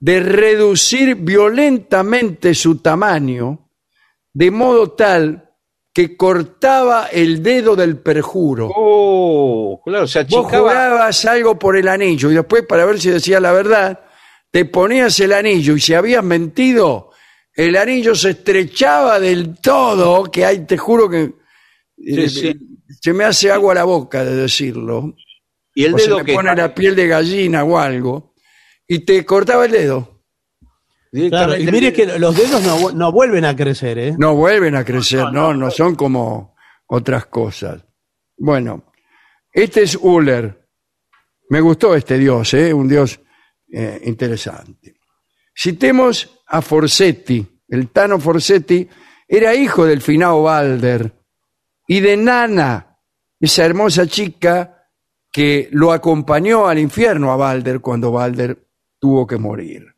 de 0.00 0.20
reducir 0.20 1.16
violentamente 1.16 2.54
su 2.54 2.78
tamaño, 2.78 3.67
de 4.32 4.50
modo 4.50 4.92
tal 4.92 5.48
que 5.92 6.16
cortaba 6.16 7.08
el 7.08 7.42
dedo 7.42 7.74
del 7.74 7.98
perjuro. 7.98 8.70
Oh, 8.74 9.80
claro, 9.84 10.06
se 10.06 10.22
Vos 10.24 10.44
achicaba. 10.44 10.68
jurabas 10.70 11.24
algo 11.24 11.58
por 11.58 11.76
el 11.76 11.88
anillo 11.88 12.30
y 12.30 12.34
después, 12.34 12.64
para 12.66 12.84
ver 12.84 13.00
si 13.00 13.10
decías 13.10 13.42
la 13.42 13.52
verdad, 13.52 14.00
te 14.50 14.64
ponías 14.64 15.18
el 15.20 15.32
anillo 15.32 15.76
y 15.76 15.80
si 15.80 15.94
habías 15.94 16.22
mentido, 16.22 17.10
el 17.52 17.76
anillo 17.76 18.14
se 18.14 18.30
estrechaba 18.30 19.18
del 19.18 19.58
todo, 19.60 20.30
que 20.30 20.44
hay, 20.44 20.64
te 20.64 20.78
juro 20.78 21.08
que 21.10 21.34
eh, 21.96 22.28
sí. 22.28 22.54
se 23.00 23.12
me 23.12 23.24
hace 23.24 23.50
agua 23.50 23.74
la 23.74 23.84
boca 23.84 24.24
de 24.24 24.36
decirlo. 24.36 25.16
Y 25.74 25.84
el 25.84 25.94
o 25.94 25.98
se 25.98 26.04
dedo 26.04 26.18
me 26.18 26.24
que 26.24 26.34
pone 26.34 26.54
la 26.54 26.74
piel 26.74 26.94
de 26.94 27.08
gallina 27.08 27.64
o 27.64 27.76
algo, 27.76 28.34
y 28.86 29.00
te 29.00 29.24
cortaba 29.24 29.64
el 29.64 29.72
dedo. 29.72 30.17
Claro, 31.10 31.56
y 31.56 31.66
mire 31.66 31.92
que 31.92 32.18
los 32.18 32.36
dedos 32.36 32.62
no, 32.62 32.92
no 32.92 33.12
vuelven 33.12 33.44
a 33.44 33.56
crecer, 33.56 33.98
¿eh? 33.98 34.14
No 34.18 34.34
vuelven 34.34 34.74
a 34.74 34.84
crecer, 34.84 35.32
no, 35.32 35.54
no, 35.54 35.70
son 35.70 35.94
como 35.94 36.54
otras 36.86 37.26
cosas. 37.26 37.82
Bueno, 38.36 38.92
este 39.52 39.82
es 39.82 39.96
Uller. 40.00 40.68
Me 41.50 41.60
gustó 41.60 41.94
este 41.94 42.18
dios, 42.18 42.52
¿eh? 42.54 42.72
un 42.74 42.88
dios 42.88 43.20
eh, 43.72 44.00
interesante. 44.04 44.96
Citemos 45.56 46.42
a 46.46 46.60
Forsetti. 46.60 47.62
El 47.68 47.88
Tano 47.88 48.20
Forsetti 48.20 48.88
era 49.26 49.54
hijo 49.54 49.84
del 49.84 50.00
finado 50.00 50.42
Balder 50.42 51.12
y 51.86 52.00
de 52.00 52.16
Nana, 52.16 52.98
esa 53.40 53.64
hermosa 53.64 54.06
chica 54.06 54.88
que 55.32 55.68
lo 55.72 55.92
acompañó 55.92 56.66
al 56.66 56.78
infierno 56.78 57.32
a 57.32 57.36
Balder 57.36 57.80
cuando 57.80 58.12
Balder 58.12 58.58
tuvo 58.98 59.26
que 59.26 59.36
morir. 59.36 59.97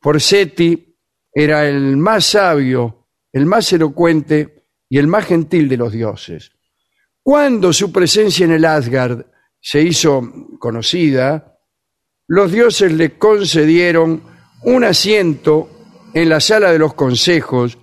Forsetti 0.00 0.96
era 1.32 1.66
el 1.66 1.96
más 1.96 2.24
sabio, 2.26 3.08
el 3.32 3.46
más 3.46 3.72
elocuente 3.72 4.66
y 4.88 4.98
el 4.98 5.06
más 5.06 5.26
gentil 5.26 5.68
de 5.68 5.76
los 5.76 5.92
dioses. 5.92 6.52
Cuando 7.22 7.72
su 7.72 7.92
presencia 7.92 8.44
en 8.44 8.52
el 8.52 8.64
Asgard 8.64 9.26
se 9.60 9.82
hizo 9.82 10.22
conocida, 10.58 11.58
los 12.26 12.52
dioses 12.52 12.92
le 12.92 13.18
concedieron 13.18 14.22
un 14.64 14.84
asiento 14.84 15.70
en 16.14 16.28
la 16.28 16.40
sala 16.40 16.72
de 16.72 16.78
los 16.78 16.94
consejos 16.94 17.78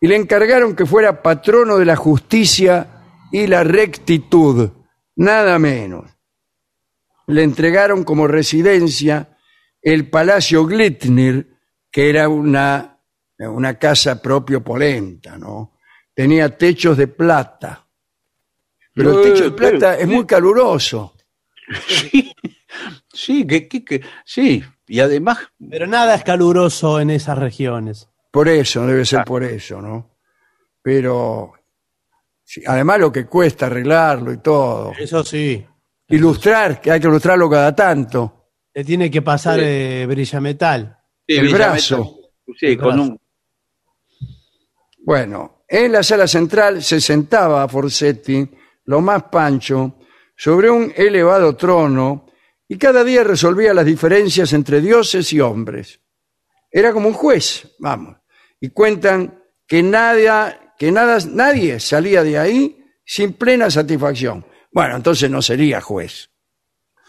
y 0.00 0.08
le 0.08 0.16
encargaron 0.16 0.74
que 0.74 0.86
fuera 0.86 1.22
patrono 1.22 1.78
de 1.78 1.84
la 1.84 1.96
justicia 1.96 3.02
y 3.30 3.46
la 3.46 3.64
rectitud, 3.64 4.70
nada 5.16 5.58
menos. 5.58 6.10
Le 7.26 7.42
entregaron 7.44 8.04
como 8.04 8.26
residencia 8.26 9.38
el 9.80 10.10
Palacio 10.10 10.66
Glitnir, 10.66 11.51
que 11.92 12.08
era 12.10 12.28
una, 12.28 12.98
una 13.38 13.78
casa 13.78 14.20
propio 14.20 14.64
polenta, 14.64 15.38
¿no? 15.38 15.78
Tenía 16.14 16.56
techos 16.58 16.96
de 16.96 17.06
plata. 17.06 17.86
Pero 18.94 19.22
el 19.22 19.30
techo 19.32 19.44
de 19.44 19.50
pero- 19.52 19.78
plata 19.78 19.98
es 19.98 20.08
muy 20.08 20.26
caluroso. 20.26 21.14
Sí, 21.86 22.32
sí, 23.12 23.46
que, 23.46 23.68
que- 23.68 23.84
que- 23.84 24.00
sí. 24.24 24.62
Y 24.88 25.00
además, 25.00 25.38
Pero 25.70 25.86
nada 25.86 26.14
es 26.14 26.24
caluroso 26.24 26.98
en 27.00 27.10
esas 27.10 27.38
regiones. 27.38 28.08
Por 28.30 28.48
eso, 28.48 28.86
debe 28.86 29.04
ser 29.06 29.24
por 29.24 29.44
eso, 29.44 29.80
¿no? 29.80 30.10
Pero 30.82 31.52
sí, 32.44 32.62
además 32.66 32.98
lo 32.98 33.12
que 33.12 33.26
cuesta 33.26 33.66
arreglarlo 33.66 34.32
y 34.32 34.38
todo. 34.38 34.92
Eso 34.98 35.22
sí. 35.24 35.64
Ilustrar, 36.08 36.80
que 36.80 36.90
hay 36.90 37.00
que 37.00 37.06
ilustrarlo 37.06 37.48
cada 37.48 37.74
tanto. 37.74 38.50
Le 38.74 38.84
tiene 38.84 39.10
que 39.10 39.22
pasar 39.22 39.60
eh, 39.62 40.04
brillametal. 40.06 40.98
sí, 40.98 41.01
El 41.36 41.52
brazo. 41.52 42.18
Sí, 42.58 42.76
con 42.76 43.00
un. 43.00 43.20
Bueno, 45.04 45.64
en 45.68 45.92
la 45.92 46.02
sala 46.02 46.26
central 46.26 46.82
se 46.82 47.00
sentaba 47.00 47.66
Forsetti, 47.68 48.48
lo 48.84 49.00
más 49.00 49.24
pancho, 49.24 49.98
sobre 50.36 50.70
un 50.70 50.92
elevado 50.94 51.56
trono 51.56 52.26
y 52.68 52.78
cada 52.78 53.04
día 53.04 53.24
resolvía 53.24 53.74
las 53.74 53.84
diferencias 53.84 54.52
entre 54.52 54.80
dioses 54.80 55.32
y 55.32 55.40
hombres. 55.40 56.00
Era 56.70 56.92
como 56.92 57.08
un 57.08 57.14
juez, 57.14 57.74
vamos. 57.78 58.16
Y 58.60 58.70
cuentan 58.70 59.42
que, 59.66 59.82
nada, 59.82 60.74
que 60.78 60.90
nada, 60.90 61.18
nadie 61.30 61.80
salía 61.80 62.22
de 62.22 62.38
ahí 62.38 62.84
sin 63.04 63.34
plena 63.34 63.70
satisfacción. 63.70 64.44
Bueno, 64.70 64.96
entonces 64.96 65.30
no 65.30 65.42
sería 65.42 65.80
juez. 65.80 66.30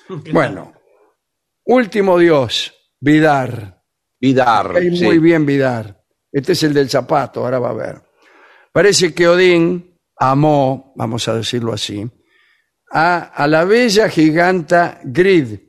Bueno, 0.33 0.73
último 1.63 2.17
dios, 2.17 2.73
Vidar. 2.99 3.82
Vidar. 4.23 4.73
Sí. 4.79 5.03
Muy 5.03 5.19
bien, 5.19 5.45
Vidar. 5.45 6.01
Este 6.31 6.53
es 6.53 6.63
el 6.63 6.73
del 6.73 6.89
zapato, 6.89 7.41
ahora 7.41 7.59
va 7.59 7.71
a 7.71 7.73
ver. 7.73 8.01
Parece 8.71 9.13
que 9.13 9.27
Odín 9.27 9.99
amó, 10.15 10.93
vamos 10.95 11.27
a 11.27 11.35
decirlo 11.35 11.73
así, 11.73 12.09
a, 12.89 13.17
a 13.17 13.47
la 13.47 13.65
bella 13.65 14.07
giganta 14.07 15.01
Grid, 15.03 15.59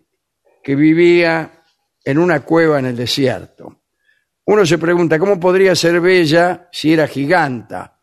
que 0.62 0.76
vivía 0.76 1.64
en 2.04 2.16
una 2.16 2.44
cueva 2.44 2.78
en 2.78 2.86
el 2.86 2.96
desierto. 2.96 3.82
Uno 4.46 4.64
se 4.64 4.78
pregunta, 4.78 5.18
¿cómo 5.18 5.40
podría 5.40 5.74
ser 5.74 6.00
bella 6.00 6.68
si 6.70 6.92
era 6.92 7.08
giganta? 7.08 8.00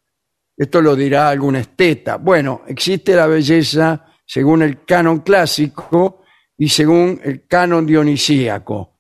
Esto 0.58 0.82
lo 0.82 0.98
dirá 0.98 1.30
algún 1.30 1.56
esteta. 1.56 2.18
Bueno, 2.18 2.64
existe 2.68 3.16
la 3.16 3.26
belleza 3.26 4.06
según 4.26 4.64
el 4.64 4.84
canon 4.84 5.20
clásico 5.20 6.24
y 6.58 6.68
según 6.68 7.22
el 7.24 7.48
canon 7.48 7.86
dionisíaco. 7.86 8.91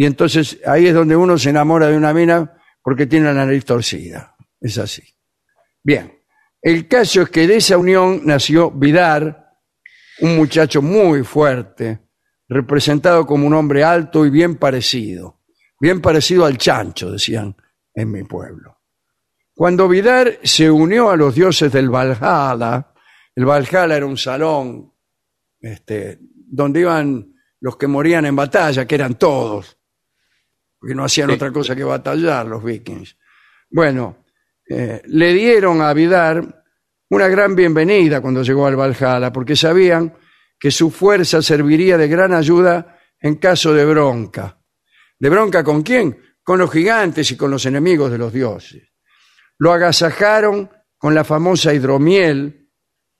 Y 0.00 0.06
entonces 0.06 0.60
ahí 0.64 0.86
es 0.86 0.94
donde 0.94 1.16
uno 1.16 1.36
se 1.36 1.50
enamora 1.50 1.88
de 1.88 1.96
una 1.96 2.14
mina 2.14 2.54
porque 2.84 3.08
tiene 3.08 3.26
la 3.26 3.44
nariz 3.44 3.64
torcida. 3.64 4.36
Es 4.60 4.78
así. 4.78 5.02
Bien, 5.82 6.22
el 6.62 6.86
caso 6.86 7.22
es 7.22 7.30
que 7.30 7.48
de 7.48 7.56
esa 7.56 7.76
unión 7.76 8.20
nació 8.24 8.70
Vidar, 8.70 9.56
un 10.20 10.36
muchacho 10.36 10.82
muy 10.82 11.24
fuerte, 11.24 11.98
representado 12.48 13.26
como 13.26 13.48
un 13.48 13.54
hombre 13.54 13.82
alto 13.82 14.24
y 14.24 14.30
bien 14.30 14.54
parecido. 14.54 15.40
Bien 15.80 16.00
parecido 16.00 16.44
al 16.44 16.58
chancho, 16.58 17.10
decían 17.10 17.56
en 17.92 18.12
mi 18.12 18.22
pueblo. 18.22 18.78
Cuando 19.52 19.88
Vidar 19.88 20.38
se 20.44 20.70
unió 20.70 21.10
a 21.10 21.16
los 21.16 21.34
dioses 21.34 21.72
del 21.72 21.90
Valhalla, 21.90 22.94
el 23.34 23.44
Valhalla 23.44 23.96
era 23.96 24.06
un 24.06 24.16
salón 24.16 24.92
este, 25.58 26.20
donde 26.20 26.82
iban 26.82 27.34
los 27.58 27.76
que 27.76 27.88
morían 27.88 28.26
en 28.26 28.36
batalla, 28.36 28.86
que 28.86 28.94
eran 28.94 29.16
todos, 29.16 29.77
porque 30.78 30.94
no 30.94 31.04
hacían 31.04 31.28
Sí. 31.28 31.34
otra 31.34 31.52
cosa 31.52 31.74
que 31.74 31.84
batallar 31.84 32.46
los 32.46 32.62
vikings. 32.62 33.16
Bueno, 33.70 34.24
eh, 34.68 35.02
le 35.06 35.32
dieron 35.34 35.80
a 35.82 35.92
Vidar 35.92 36.64
una 37.10 37.28
gran 37.28 37.54
bienvenida 37.56 38.20
cuando 38.20 38.42
llegó 38.42 38.66
al 38.66 38.76
Valhalla, 38.76 39.32
porque 39.32 39.56
sabían 39.56 40.14
que 40.58 40.70
su 40.70 40.90
fuerza 40.90 41.40
serviría 41.42 41.96
de 41.96 42.08
gran 42.08 42.32
ayuda 42.34 42.98
en 43.20 43.36
caso 43.36 43.72
de 43.72 43.84
bronca. 43.84 44.60
¿De 45.18 45.28
bronca 45.30 45.64
con 45.64 45.82
quién? 45.82 46.18
Con 46.42 46.58
los 46.58 46.70
gigantes 46.70 47.30
y 47.30 47.36
con 47.36 47.50
los 47.50 47.64
enemigos 47.66 48.10
de 48.10 48.18
los 48.18 48.32
dioses. 48.32 48.92
Lo 49.58 49.72
agasajaron 49.72 50.70
con 50.96 51.14
la 51.14 51.24
famosa 51.24 51.72
hidromiel 51.74 52.70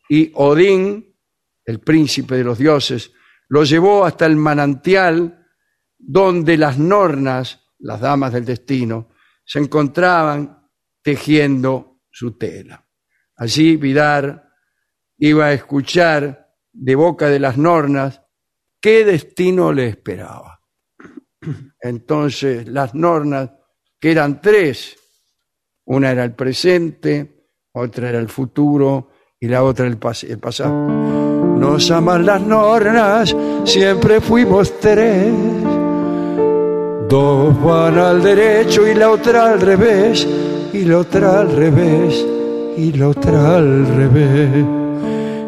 y 0.09 0.31
Odín, 0.35 1.17
el 1.65 1.81
príncipe 1.81 2.37
de 2.37 2.45
los 2.45 2.59
dioses, 2.59 3.13
lo 3.49 3.65
llevó 3.65 4.05
hasta 4.05 4.27
el 4.27 4.37
manantial 4.37 5.38
donde 5.99 6.57
las 6.57 6.79
nornas, 6.79 7.67
las 7.81 8.01
damas 8.01 8.33
del 8.33 8.45
destino, 8.45 9.09
se 9.45 9.59
encontraban 9.59 10.69
tejiendo 11.03 12.01
su 12.11 12.37
tela. 12.39 12.85
Allí 13.37 13.77
Vidar 13.77 14.49
iba 15.19 15.47
a 15.47 15.53
escuchar 15.53 16.53
de 16.73 16.95
boca 16.95 17.29
de 17.29 17.41
las 17.41 17.57
nornas 17.57 18.23
qué 18.81 19.05
destino 19.05 19.73
le 19.73 19.89
esperaba. 19.89 20.61
Entonces 21.81 22.69
las 22.69 22.95
nornas, 22.95 23.51
que 24.01 24.13
eran 24.13 24.41
tres, 24.41 24.97
una 25.87 26.11
era 26.11 26.25
el 26.25 26.35
presente, 26.35 27.47
otra 27.73 28.11
era 28.11 28.19
el 28.19 28.29
futuro 28.29 29.11
y 29.41 29.49
la 29.49 29.63
otra 29.63 29.87
el, 29.87 29.99
pas- 29.99 30.29
el 30.29 30.39
pasado. 30.39 30.75
Nos 31.59 31.91
aman 31.91 32.27
las 32.27 32.41
nornas, 32.43 33.35
siempre 33.65 34.21
fuimos 34.21 34.79
tres. 34.79 35.33
Dos 37.09 37.63
van 37.63 37.97
al 37.97 38.23
derecho 38.23 38.87
y 38.87 38.93
la 38.95 39.11
otra 39.11 39.53
al 39.53 39.61
revés, 39.63 40.29
y 40.75 40.85
la 40.85 40.99
otra 40.99 41.41
al 41.41 41.57
revés, 41.57 42.15
y 42.77 42.93
la 42.93 43.09
otra 43.09 43.57
al 43.57 43.87
revés. 43.97 44.67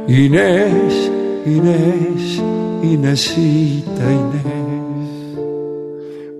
Inés, 0.08 1.12
Inés, 1.44 2.38
Inésita, 2.82 4.10
Inés. 4.10 5.36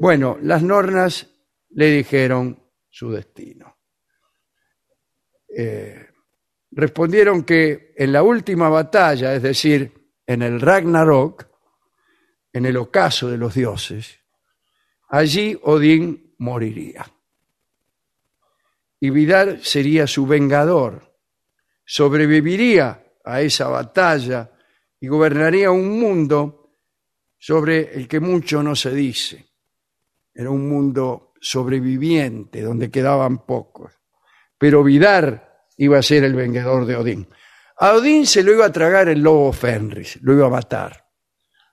Bueno, 0.01 0.39
las 0.41 0.63
nornas 0.63 1.27
le 1.69 1.91
dijeron 1.91 2.59
su 2.89 3.11
destino. 3.11 3.77
Eh, 5.55 6.07
respondieron 6.71 7.43
que 7.43 7.93
en 7.95 8.11
la 8.13 8.23
última 8.23 8.71
batalla, 8.71 9.35
es 9.35 9.43
decir, 9.43 9.93
en 10.27 10.41
el 10.41 10.63
Ragnarok, 10.63 11.47
en 12.55 12.65
el 12.65 12.79
ocaso 12.79 13.29
de 13.29 13.37
los 13.37 13.53
dioses, 13.53 14.20
allí 15.11 15.59
Odín 15.65 16.35
moriría. 16.39 17.07
Y 19.01 19.11
Vidar 19.11 19.59
sería 19.63 20.07
su 20.07 20.27
vengador, 20.27 21.15
sobreviviría 21.85 23.05
a 23.25 23.41
esa 23.41 23.69
batalla 23.69 24.51
y 25.01 25.09
gobernaría 25.09 25.71
un 25.71 25.99
mundo 25.99 26.77
sobre 27.39 27.95
el 27.95 28.07
que 28.07 28.21
mucho 28.21 28.63
no 28.63 28.77
se 28.77 28.93
dice. 28.93 29.47
Era 30.35 30.51
un 30.51 30.69
mundo 30.69 31.33
sobreviviente, 31.41 32.63
donde 32.63 32.91
quedaban 32.91 33.45
pocos. 33.47 33.93
Pero 34.59 34.85
Vidar 34.85 35.65
iba 35.79 35.99
a 35.99 36.03
ser 36.03 36.25
el 36.25 36.35
vengador 36.35 36.85
de 36.85 36.97
Odín. 36.97 37.29
A 37.79 37.95
Odín 37.95 38.27
se 38.27 38.43
lo 38.43 38.53
iba 38.53 38.67
a 38.67 38.73
tragar 38.73 39.09
el 39.09 39.21
lobo 39.21 39.53
Fenris, 39.53 40.19
lo 40.21 40.35
iba 40.35 40.47
a 40.47 40.51
matar. 40.51 41.07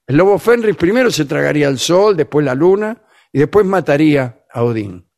El 0.08 0.16
lobo 0.16 0.40
Fenris 0.40 0.78
primero 0.78 1.12
se 1.12 1.26
tragaría 1.26 1.68
el 1.68 1.78
sol, 1.78 2.16
después 2.16 2.46
la 2.46 2.56
luna, 2.56 2.98
y 3.32 3.40
después 3.40 3.66
mataría 3.66 4.46
a 4.52 4.64
Odín. 4.64 5.10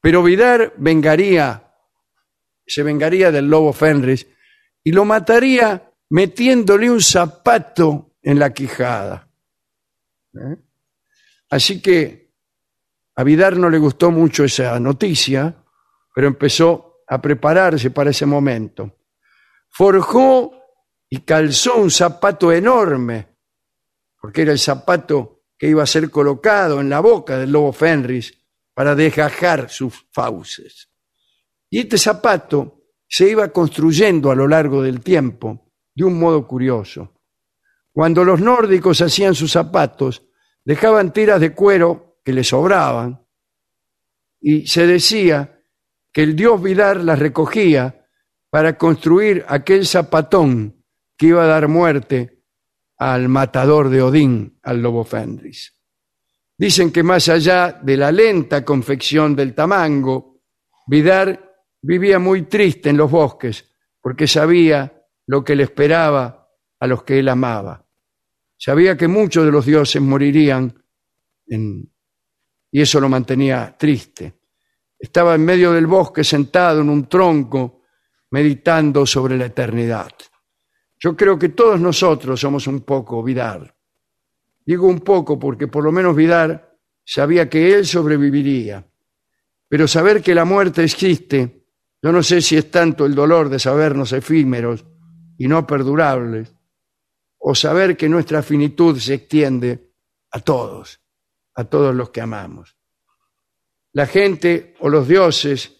Pero 0.00 0.22
Vidar 0.22 0.72
vengaría, 0.76 1.72
se 2.66 2.82
vengaría 2.82 3.30
del 3.30 3.46
lobo 3.46 3.72
Fenris 3.72 4.26
y 4.84 4.92
lo 4.92 5.04
mataría 5.04 5.92
metiéndole 6.10 6.90
un 6.90 7.00
zapato 7.00 8.14
en 8.22 8.38
la 8.38 8.52
quijada. 8.52 9.28
¿Eh? 10.34 10.56
Así 11.50 11.80
que 11.80 12.32
a 13.16 13.24
Vidar 13.24 13.56
no 13.56 13.70
le 13.70 13.78
gustó 13.78 14.10
mucho 14.10 14.44
esa 14.44 14.78
noticia, 14.78 15.56
pero 16.14 16.26
empezó 16.26 17.02
a 17.08 17.20
prepararse 17.20 17.90
para 17.90 18.10
ese 18.10 18.26
momento. 18.26 18.98
Forjó 19.70 20.52
y 21.08 21.20
calzó 21.20 21.76
un 21.76 21.90
zapato 21.90 22.52
enorme, 22.52 23.36
porque 24.20 24.42
era 24.42 24.52
el 24.52 24.58
zapato 24.58 25.35
que 25.58 25.68
iba 25.68 25.82
a 25.82 25.86
ser 25.86 26.10
colocado 26.10 26.80
en 26.80 26.88
la 26.88 27.00
boca 27.00 27.38
del 27.38 27.52
lobo 27.52 27.72
Fenris 27.72 28.32
para 28.74 28.94
desgajar 28.94 29.70
sus 29.70 30.06
fauces. 30.12 30.90
Y 31.70 31.80
este 31.80 31.98
zapato 31.98 32.82
se 33.08 33.30
iba 33.30 33.48
construyendo 33.48 34.30
a 34.30 34.34
lo 34.34 34.46
largo 34.46 34.82
del 34.82 35.00
tiempo 35.00 35.72
de 35.94 36.04
un 36.04 36.18
modo 36.18 36.46
curioso. 36.46 37.14
Cuando 37.92 38.24
los 38.24 38.40
nórdicos 38.40 39.00
hacían 39.00 39.34
sus 39.34 39.52
zapatos, 39.52 40.22
dejaban 40.64 41.12
tiras 41.12 41.40
de 41.40 41.54
cuero 41.54 42.18
que 42.22 42.32
les 42.32 42.48
sobraban 42.48 43.24
y 44.40 44.66
se 44.66 44.86
decía 44.86 45.62
que 46.12 46.22
el 46.22 46.36
dios 46.36 46.62
Vidar 46.62 46.98
las 46.98 47.18
recogía 47.18 48.06
para 48.50 48.76
construir 48.76 49.44
aquel 49.48 49.86
zapatón 49.86 50.84
que 51.16 51.28
iba 51.28 51.44
a 51.44 51.46
dar 51.46 51.68
muerte 51.68 52.35
al 52.98 53.28
matador 53.28 53.88
de 53.88 54.02
Odín, 54.02 54.58
al 54.62 54.80
lobo 54.80 55.04
Fenris. 55.04 55.74
Dicen 56.58 56.90
que 56.90 57.02
más 57.02 57.28
allá 57.28 57.78
de 57.82 57.96
la 57.96 58.10
lenta 58.10 58.64
confección 58.64 59.36
del 59.36 59.54
tamango, 59.54 60.36
Vidar 60.88 61.54
vivía 61.82 62.18
muy 62.18 62.42
triste 62.42 62.90
en 62.90 62.96
los 62.96 63.10
bosques 63.10 63.72
porque 64.00 64.26
sabía 64.26 65.04
lo 65.26 65.44
que 65.44 65.56
le 65.56 65.64
esperaba 65.64 66.48
a 66.78 66.86
los 66.86 67.02
que 67.02 67.18
él 67.18 67.28
amaba. 67.28 67.84
Sabía 68.56 68.96
que 68.96 69.08
muchos 69.08 69.44
de 69.44 69.52
los 69.52 69.66
dioses 69.66 70.00
morirían 70.00 70.72
y 71.46 72.80
eso 72.80 73.00
lo 73.00 73.08
mantenía 73.08 73.76
triste. 73.78 74.40
Estaba 74.98 75.34
en 75.34 75.44
medio 75.44 75.72
del 75.72 75.86
bosque 75.86 76.24
sentado 76.24 76.80
en 76.80 76.88
un 76.88 77.08
tronco 77.08 77.82
meditando 78.30 79.04
sobre 79.04 79.36
la 79.36 79.46
eternidad. 79.46 80.12
Yo 80.98 81.16
creo 81.16 81.38
que 81.38 81.50
todos 81.50 81.80
nosotros 81.80 82.40
somos 82.40 82.66
un 82.66 82.80
poco 82.80 83.22
Vidar. 83.22 83.74
Digo 84.64 84.86
un 84.86 85.00
poco 85.00 85.38
porque 85.38 85.68
por 85.68 85.84
lo 85.84 85.92
menos 85.92 86.16
Vidar 86.16 86.76
sabía 87.04 87.48
que 87.48 87.74
él 87.74 87.86
sobreviviría. 87.86 88.84
Pero 89.68 89.86
saber 89.88 90.22
que 90.22 90.34
la 90.34 90.44
muerte 90.44 90.84
existe, 90.84 91.66
yo 92.02 92.12
no 92.12 92.22
sé 92.22 92.40
si 92.40 92.56
es 92.56 92.70
tanto 92.70 93.04
el 93.06 93.14
dolor 93.14 93.48
de 93.48 93.58
sabernos 93.58 94.12
efímeros 94.12 94.84
y 95.38 95.48
no 95.48 95.66
perdurables, 95.66 96.54
o 97.38 97.54
saber 97.54 97.96
que 97.96 98.08
nuestra 98.08 98.42
finitud 98.42 98.98
se 98.98 99.14
extiende 99.14 99.92
a 100.30 100.40
todos, 100.40 101.00
a 101.54 101.64
todos 101.64 101.94
los 101.94 102.10
que 102.10 102.20
amamos. 102.20 102.76
La 103.92 104.06
gente 104.06 104.74
o 104.80 104.88
los 104.88 105.06
dioses, 105.06 105.72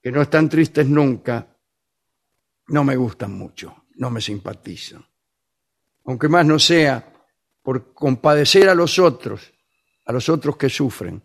que 0.00 0.12
no 0.12 0.22
están 0.22 0.48
tristes 0.48 0.86
nunca, 0.86 1.56
no 2.68 2.84
me 2.84 2.96
gustan 2.96 3.32
mucho, 3.32 3.83
no 3.96 4.10
me 4.10 4.20
simpatizan. 4.20 5.04
Aunque 6.04 6.28
más 6.28 6.44
no 6.44 6.58
sea 6.58 7.12
por 7.62 7.94
compadecer 7.94 8.68
a 8.68 8.74
los 8.74 8.98
otros, 8.98 9.52
a 10.04 10.12
los 10.12 10.28
otros 10.28 10.56
que 10.56 10.68
sufren, 10.68 11.22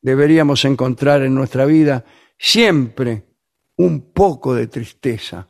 deberíamos 0.00 0.64
encontrar 0.64 1.22
en 1.22 1.34
nuestra 1.34 1.64
vida 1.64 2.04
siempre 2.38 3.26
un 3.76 4.12
poco 4.12 4.54
de 4.54 4.66
tristeza, 4.66 5.48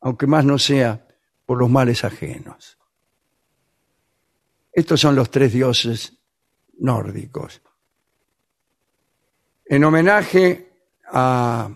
aunque 0.00 0.26
más 0.26 0.44
no 0.44 0.58
sea 0.58 1.06
por 1.46 1.58
los 1.58 1.70
males 1.70 2.04
ajenos. 2.04 2.78
Estos 4.72 5.00
son 5.00 5.14
los 5.14 5.30
tres 5.30 5.52
dioses 5.52 6.18
nórdicos. 6.78 7.62
En 9.66 9.84
homenaje 9.84 10.72
a, 11.06 11.70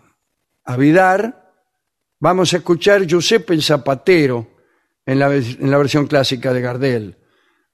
a 0.64 0.76
Vidar, 0.76 1.37
vamos 2.20 2.52
a 2.52 2.58
escuchar 2.58 3.06
Giuseppe 3.06 3.54
el 3.54 3.62
Zapatero 3.62 4.46
en 5.04 5.18
la, 5.18 5.34
en 5.34 5.70
la 5.70 5.78
versión 5.78 6.06
clásica 6.06 6.52
de 6.52 6.60
Gardel. 6.60 7.16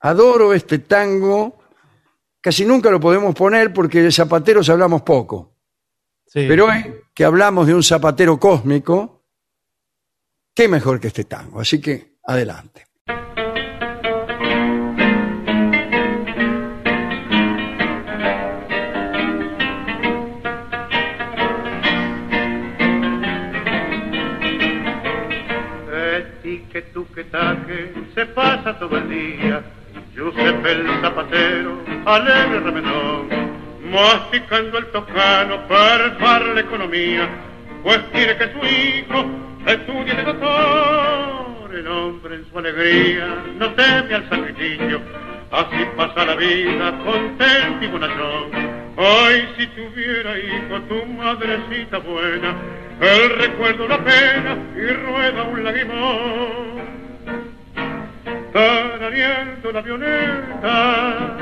Adoro 0.00 0.52
este 0.52 0.78
tango, 0.80 1.58
casi 2.40 2.64
nunca 2.64 2.90
lo 2.90 3.00
podemos 3.00 3.34
poner 3.34 3.72
porque 3.72 4.02
de 4.02 4.12
zapateros 4.12 4.68
hablamos 4.68 5.02
poco. 5.02 5.56
Sí. 6.26 6.46
Pero 6.48 6.66
hoy 6.66 6.94
que 7.14 7.24
hablamos 7.24 7.66
de 7.66 7.74
un 7.74 7.82
zapatero 7.82 8.38
cósmico, 8.38 9.24
qué 10.54 10.68
mejor 10.68 11.00
que 11.00 11.08
este 11.08 11.24
tango. 11.24 11.60
Así 11.60 11.80
que 11.80 12.18
adelante. 12.24 12.86
Se 28.14 28.26
pasa 28.26 28.78
todo 28.78 28.96
el 28.96 29.08
día. 29.08 29.62
Giuseppe 30.14 30.72
el 30.72 30.86
zapatero, 31.00 31.78
alegre 32.04 32.60
remenón, 32.60 33.28
masticando 33.90 34.78
el 34.78 34.86
tocano 34.86 35.66
para 35.66 36.16
para 36.18 36.54
la 36.54 36.60
economía, 36.60 37.28
pues 37.82 37.98
quiere 38.12 38.36
que 38.36 38.52
su 38.52 38.58
hijo 38.64 39.24
estudie 39.66 40.14
de 40.14 40.22
doctor. 40.22 41.74
El 41.74 41.88
hombre 41.88 42.36
en 42.36 42.46
su 42.48 42.58
alegría 42.58 43.26
no 43.58 43.70
teme 43.72 44.14
al 44.14 44.28
sacrificio, 44.28 45.00
así 45.50 45.84
pasa 45.96 46.24
la 46.24 46.36
vida 46.36 46.96
contento 47.04 47.84
y 47.84 47.88
bonachón. 47.88 48.50
Ay, 48.96 49.48
si 49.58 49.66
tuviera 49.68 50.38
hijo 50.38 50.80
tu 50.88 51.04
madrecita 51.06 51.98
buena, 51.98 52.54
el 53.00 53.30
recuerdo 53.30 53.88
la 53.88 53.98
pena 53.98 54.56
y 54.76 54.86
rueda 54.86 55.42
un 55.42 55.64
lagrimón. 55.64 57.03
Tarareando 58.52 59.72
la 59.72 59.78
avioneta, 59.80 61.36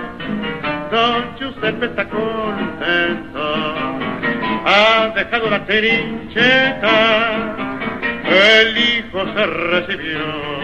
Don 0.91 1.37
Giuseppe 1.39 1.87
está 1.87 2.09
contento. 2.09 3.75
Ha 4.65 5.13
dejado 5.15 5.51
la 5.51 5.65
trincheta, 5.67 7.57
el 8.25 8.79
hijo 8.79 9.25
se 9.35 9.47
recibió 9.47 10.63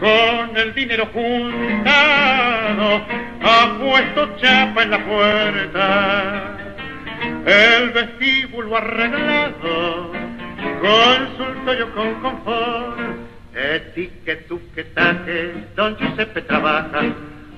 con 0.00 0.56
el 0.56 0.74
dinero 0.74 1.08
juntado 1.14 3.00
ha 3.42 3.78
puesto 3.78 4.36
chapa 4.36 4.82
en 4.82 4.90
la 4.90 5.04
puerta. 5.04 6.56
El 7.46 7.90
vestíbulo 7.90 8.76
arreglado, 8.76 10.12
consulto 10.80 11.74
yo 11.74 11.94
con 11.94 12.14
confort. 12.20 13.23
Etique, 13.54 14.34
tu 14.48 14.60
que 14.74 14.82
taque, 14.82 15.54
don 15.76 15.96
Giuseppe 15.96 16.42
trabaja. 16.42 17.02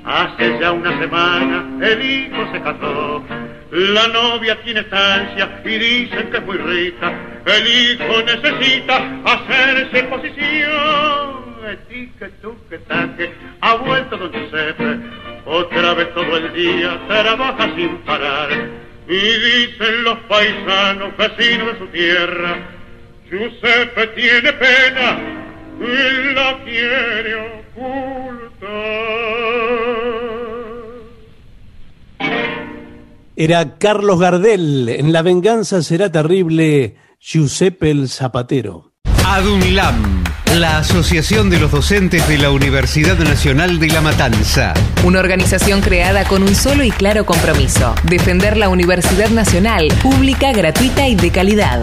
Hace 0.05 0.59
ya 0.61 0.71
una 0.71 0.97
semana 1.01 1.85
el 1.85 2.05
hijo 2.05 2.53
se 2.53 2.61
casó. 2.61 3.25
La 3.71 4.07
novia 4.09 4.61
tiene 4.63 4.81
estancia 4.81 5.63
y 5.65 5.79
dicen 5.79 6.31
que 6.31 6.37
es 6.37 6.45
muy 6.45 6.59
rica. 6.59 7.13
El 7.47 7.67
hijo 7.67 8.23
necesita 8.23 9.23
hacerse 9.25 10.03
posición. 10.05 11.47
Etique, 11.67 12.29
tu 12.43 12.55
que 12.69 12.79
taque, 12.79 13.33
ha 13.63 13.75
vuelto 13.77 14.19
don 14.19 14.31
Giuseppe. 14.33 14.99
Otra 15.47 15.95
vez 15.95 16.13
todo 16.13 16.37
el 16.37 16.53
día 16.53 17.01
trabaja 17.09 17.75
sin 17.75 17.97
parar. 18.05 18.51
Y 19.09 19.15
dicen 19.17 20.05
los 20.05 20.19
paisanos 20.29 21.17
vecinos 21.17 21.73
de 21.73 21.79
su 21.79 21.87
tierra, 21.87 22.59
Giuseppe 23.31 24.07
tiene 24.09 24.53
pena 24.53 25.46
y 25.81 26.35
la 26.35 26.59
quiere 26.65 27.35
ocultar. 27.35 29.07
Era 33.37 33.77
Carlos 33.77 34.19
Gardel. 34.19 34.89
En 34.89 35.13
La 35.13 35.23
venganza 35.23 35.83
será 35.83 36.11
terrible. 36.11 36.97
Giuseppe 37.21 37.91
el 37.91 38.09
Zapatero. 38.09 38.93
ADUNLAM, 39.27 40.25
la 40.55 40.79
Asociación 40.79 41.51
de 41.51 41.59
los 41.59 41.73
Docentes 41.73 42.27
de 42.29 42.39
la 42.39 42.51
Universidad 42.51 43.19
Nacional 43.19 43.79
de 43.79 43.89
La 43.89 44.01
Matanza. 44.01 44.73
Una 45.05 45.19
organización 45.21 45.81
creada 45.81 46.25
con 46.25 46.43
un 46.43 46.55
solo 46.55 46.85
y 46.85 46.91
claro 46.91 47.27
compromiso, 47.27 47.95
defender 48.05 48.57
la 48.57 48.69
Universidad 48.69 49.31
Nacional, 49.31 49.89
pública, 50.01 50.53
gratuita 50.53 51.09
y 51.09 51.17
de 51.17 51.31
calidad. 51.31 51.83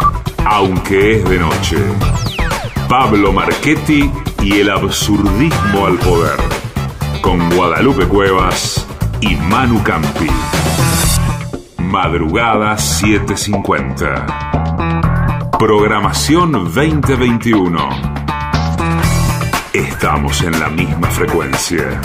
aunque 0.45 1.17
es 1.17 1.29
de 1.29 1.39
noche. 1.39 1.77
Pablo 2.87 3.31
Marchetti 3.31 4.11
y 4.41 4.59
el 4.59 4.69
absurdismo 4.69 5.85
al 5.85 5.97
poder. 5.97 6.37
Con 7.21 7.49
Guadalupe 7.55 8.05
Cuevas 8.07 8.85
y 9.21 9.35
Manu 9.35 9.81
Campi. 9.83 10.27
Madrugada 11.77 12.77
750. 12.77 15.51
Programación 15.59 16.51
2021. 16.51 17.89
Estamos 19.73 20.41
en 20.41 20.59
la 20.59 20.69
misma 20.69 21.07
frecuencia. 21.07 22.01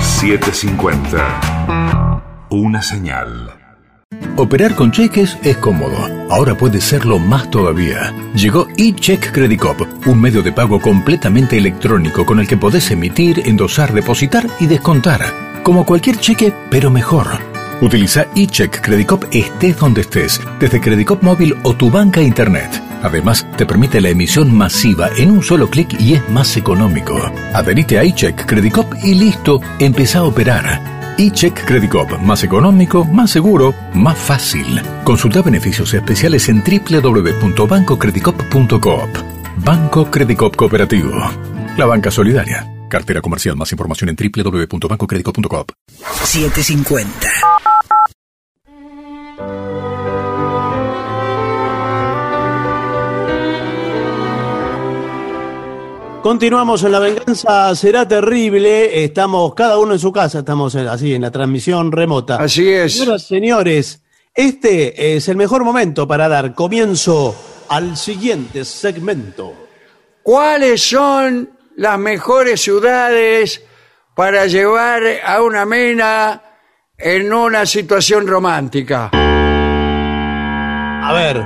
750. 0.00 2.10
Una 2.50 2.82
señal. 2.82 3.59
Operar 4.40 4.74
con 4.74 4.90
cheques 4.90 5.36
es 5.42 5.58
cómodo. 5.58 5.98
Ahora 6.30 6.54
puede 6.54 6.80
serlo 6.80 7.18
más 7.18 7.50
todavía. 7.50 8.10
Llegó 8.34 8.68
eCheck 8.78 9.32
Credit 9.32 9.60
Cop, 9.60 9.82
un 10.06 10.18
medio 10.18 10.42
de 10.42 10.50
pago 10.50 10.80
completamente 10.80 11.58
electrónico 11.58 12.24
con 12.24 12.40
el 12.40 12.48
que 12.48 12.56
podés 12.56 12.90
emitir, 12.90 13.42
endosar, 13.44 13.92
depositar 13.92 14.46
y 14.58 14.64
descontar. 14.64 15.20
Como 15.62 15.84
cualquier 15.84 16.16
cheque, 16.16 16.54
pero 16.70 16.90
mejor. 16.90 17.26
Utiliza 17.82 18.28
eCheck 18.34 18.80
Credit 18.80 19.06
Cop 19.06 19.24
estés 19.30 19.76
donde 19.76 20.00
estés, 20.00 20.40
desde 20.58 20.80
Credit 20.80 21.06
Cop 21.06 21.22
móvil 21.22 21.54
o 21.62 21.74
tu 21.74 21.90
banca 21.90 22.22
internet. 22.22 22.89
Además, 23.02 23.46
te 23.56 23.66
permite 23.66 24.00
la 24.00 24.10
emisión 24.10 24.54
masiva 24.54 25.08
en 25.16 25.30
un 25.30 25.42
solo 25.42 25.68
clic 25.68 26.00
y 26.00 26.14
es 26.14 26.28
más 26.30 26.56
económico. 26.56 27.16
Adherite 27.54 27.98
a 27.98 28.02
eCheck 28.02 28.46
Credit 28.46 28.72
Cop 28.72 28.94
y 29.02 29.14
listo, 29.14 29.60
empezá 29.78 30.20
a 30.20 30.24
operar 30.24 31.00
eCheck 31.20 31.64
Credit 31.66 31.90
Cop, 31.90 32.18
más 32.20 32.42
económico, 32.44 33.04
más 33.04 33.30
seguro, 33.30 33.74
más 33.94 34.16
fácil. 34.18 34.80
Consulta 35.04 35.42
beneficios 35.42 35.92
especiales 35.92 36.48
en 36.48 36.64
www.bancocreditcop.coop. 36.64 39.10
Banco 39.58 40.10
Credit 40.10 40.38
Cop 40.38 40.56
Cooperativo. 40.56 41.12
La 41.76 41.84
banca 41.86 42.10
solidaria. 42.10 42.66
Cartera 42.88 43.20
comercial. 43.20 43.54
Más 43.56 43.70
información 43.72 44.08
en 44.10 44.16
www.bancocreditcop.coop. 44.16 45.70
750. 46.24 47.69
Continuamos 56.22 56.84
en 56.84 56.92
La 56.92 56.98
Venganza 56.98 57.74
Será 57.74 58.06
Terrible. 58.06 59.04
Estamos 59.04 59.54
cada 59.54 59.78
uno 59.78 59.94
en 59.94 59.98
su 59.98 60.12
casa, 60.12 60.40
estamos 60.40 60.74
así 60.74 61.14
en 61.14 61.22
la 61.22 61.30
transmisión 61.30 61.90
remota. 61.90 62.36
Así 62.36 62.70
es. 62.70 62.98
Señoras, 62.98 63.22
señores, 63.22 64.02
este 64.34 65.16
es 65.16 65.28
el 65.28 65.38
mejor 65.38 65.64
momento 65.64 66.06
para 66.06 66.28
dar 66.28 66.54
comienzo 66.54 67.34
al 67.70 67.96
siguiente 67.96 68.66
segmento. 68.66 69.54
¿Cuáles 70.22 70.82
son 70.82 71.52
las 71.76 71.98
mejores 71.98 72.60
ciudades 72.60 73.62
para 74.14 74.46
llevar 74.46 75.02
a 75.24 75.40
una 75.42 75.64
mena 75.64 76.42
en 76.98 77.32
una 77.32 77.64
situación 77.64 78.26
romántica? 78.26 79.08
A 81.02 81.12
ver, 81.14 81.42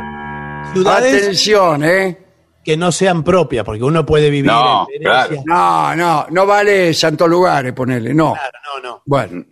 ciudades 0.73 1.23
Atención, 1.23 1.85
¿eh? 1.85 2.24
Que 2.65 2.77
no 2.77 2.91
sean 2.91 3.23
propias, 3.23 3.65
porque 3.65 3.83
uno 3.83 4.05
puede 4.05 4.31
vivir 4.31 4.47
No, 4.47 4.87
en 4.91 5.03
Venecia. 5.03 5.43
No, 5.45 5.95
no, 5.95 6.27
no 6.31 6.47
vale 6.47 6.95
santos 6.95 7.29
lugares 7.29 7.73
ponerle, 7.73 8.15
no. 8.15 8.33
Claro, 8.33 8.59
no, 8.65 8.89
no. 8.89 9.03
Bueno, 9.05 9.45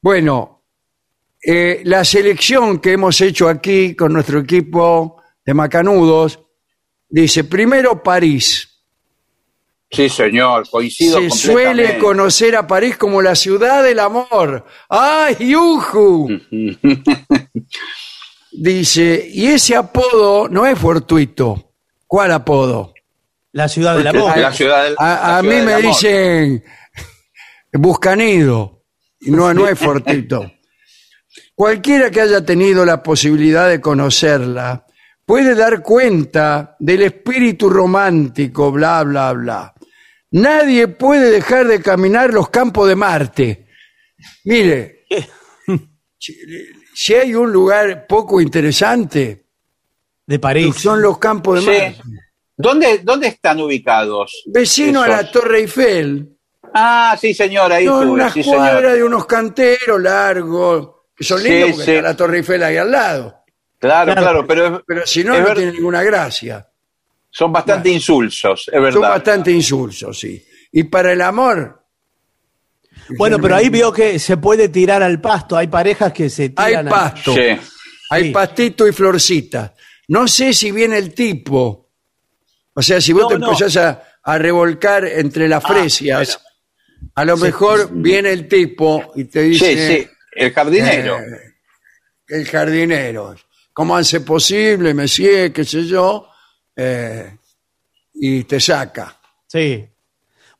bueno 0.00 0.60
eh, 1.42 1.80
la 1.84 2.04
selección 2.04 2.80
que 2.80 2.92
hemos 2.92 3.20
hecho 3.20 3.48
aquí 3.48 3.94
con 3.94 4.12
nuestro 4.12 4.40
equipo 4.40 5.22
de 5.44 5.54
macanudos 5.54 6.38
dice 7.08 7.44
primero 7.44 8.02
París. 8.02 8.66
Sí, 9.90 10.08
señor, 10.08 10.68
coincido 10.70 11.18
Se 11.18 11.30
suele 11.30 11.98
conocer 11.98 12.54
a 12.54 12.66
París 12.66 12.96
como 12.96 13.20
la 13.22 13.34
ciudad 13.34 13.82
del 13.82 13.98
amor. 13.98 14.64
¡Ay, 14.88 15.36
yuju! 15.40 16.28
Dice, 18.52 19.28
y 19.32 19.46
ese 19.46 19.76
apodo 19.76 20.48
no 20.48 20.66
es 20.66 20.78
fortuito. 20.78 21.69
¿Cuál 22.10 22.32
apodo? 22.32 22.92
La 23.52 23.68
ciudad 23.68 23.96
del 23.96 24.08
amor. 24.08 24.36
La 24.36 24.52
ciudad 24.52 24.82
del- 24.82 24.96
A, 24.98 25.06
la 25.06 25.38
a 25.38 25.42
mí 25.42 25.48
ciudad 25.50 25.56
del 25.58 25.66
me 25.66 25.72
amor. 25.74 25.86
dicen 25.86 26.64
Buscanido. 27.72 28.82
Y 29.20 29.30
no, 29.30 29.54
no 29.54 29.68
es 29.68 29.78
fortito. 29.78 30.50
Cualquiera 31.54 32.10
que 32.10 32.20
haya 32.20 32.44
tenido 32.44 32.84
la 32.84 33.00
posibilidad 33.00 33.68
de 33.68 33.80
conocerla 33.80 34.84
puede 35.24 35.54
dar 35.54 35.82
cuenta 35.82 36.74
del 36.80 37.02
espíritu 37.02 37.70
romántico, 37.70 38.72
bla, 38.72 39.04
bla, 39.04 39.32
bla. 39.32 39.74
Nadie 40.32 40.88
puede 40.88 41.30
dejar 41.30 41.68
de 41.68 41.80
caminar 41.80 42.34
los 42.34 42.48
campos 42.50 42.88
de 42.88 42.96
Marte. 42.96 43.68
Mire, 44.46 45.04
si, 46.18 46.34
si 46.92 47.14
hay 47.14 47.36
un 47.36 47.52
lugar 47.52 48.06
poco 48.08 48.40
interesante, 48.40 49.49
De 50.30 50.38
París. 50.38 50.76
son 50.76 51.02
los 51.02 51.18
campos 51.18 51.56
de 51.56 51.60
Sí. 51.74 51.82
Marte. 51.82 52.02
¿Dónde, 52.56 52.98
¿Dónde 53.02 53.26
están 53.28 53.60
ubicados? 53.60 54.42
Vecino 54.46 55.02
a 55.02 55.08
la 55.08 55.30
Torre 55.30 55.60
Eiffel. 55.60 56.28
Ah, 56.74 57.16
sí, 57.20 57.34
señor, 57.34 57.72
ahí 57.72 57.84
estuve, 57.84 58.06
una 58.06 58.30
sí, 58.32 58.42
cuadra 58.44 58.92
de 58.94 59.02
unos 59.02 59.26
canteros 59.26 60.00
largos, 60.00 60.90
que 61.16 61.24
son 61.24 61.40
Sí, 61.40 61.48
lindos 61.48 61.70
porque 61.70 61.84
sí. 61.84 61.90
está 61.92 62.02
la 62.02 62.16
Torre 62.16 62.36
Eiffel 62.38 62.62
ahí 62.62 62.76
al 62.76 62.90
lado. 62.90 63.34
Claro, 63.78 64.12
Claro, 64.12 64.20
claro, 64.22 64.46
pero 64.46 64.66
es- 64.76 64.82
Pero 64.86 65.06
si 65.06 65.24
no, 65.24 65.36
no 65.38 65.44
ver- 65.44 65.56
tiene 65.56 65.72
ninguna 65.72 66.02
gracia. 66.02 66.66
son 67.30 67.52
bastante 67.52 67.88
insulsos, 67.88 68.60
es 68.68 68.72
Son 68.74 68.82
verdad. 68.82 69.00
bastante 69.00 69.50
insulsos, 69.50 70.18
sí. 70.18 70.44
Y 70.72 70.84
para 70.84 71.12
el 71.12 71.22
amor, 71.22 71.76
Bueno, 73.16 73.38
pero 73.40 73.56
ahí 73.56 73.68
vio 73.70 73.92
que 73.92 74.18
se 74.20 74.36
puede 74.36 74.68
tirar 74.68 75.02
al 75.02 75.20
pasto. 75.20 75.56
Hay 75.56 75.66
parejas 75.68 76.12
que 76.12 76.28
se 76.30 76.44
hay 76.44 76.50
tiran 76.50 76.86
al- 76.86 76.92
pasto, 76.92 77.34
Sí. 77.34 77.40
hay 78.10 78.24
Sí. 78.24 78.30
pastito 78.30 78.86
y 78.86 78.92
florcita. 78.92 79.74
No 80.10 80.26
sé 80.26 80.52
si 80.52 80.72
viene 80.72 80.98
el 80.98 81.14
tipo. 81.14 81.88
O 82.74 82.82
sea, 82.82 83.00
si 83.00 83.12
vos 83.12 83.22
No, 83.22 83.28
te 83.28 83.38
no. 83.38 83.46
empezás 83.52 83.76
a, 83.76 84.02
a 84.24 84.38
revolcar 84.38 85.04
entre 85.04 85.48
las 85.48 85.64
Ah, 85.64 85.68
fresias, 85.68 86.40
A 87.14 87.24
lo 87.24 87.36
mejor 87.36 87.90
viene 87.92 88.30
el 88.32 88.48
tipo 88.48 89.12
y 89.14 89.24
te 89.24 89.42
dice... 89.42 89.76
Sí, 89.76 90.02
sí, 90.04 90.08
el 90.32 90.52
jardinero. 90.52 91.16
eh, 91.18 91.54
el 92.28 92.44
jardinero. 92.46 93.36
¿Cómo 93.72 93.96
hace 93.96 94.20
posible, 94.20 94.94
Monsieur, 94.94 95.52
qué 95.52 95.64
sé 95.64 95.84
yo? 95.86 96.28
Eh, 96.76 97.36
y 98.14 98.44
te 98.44 98.58
saca. 98.60 99.16
Sí. 99.46 99.86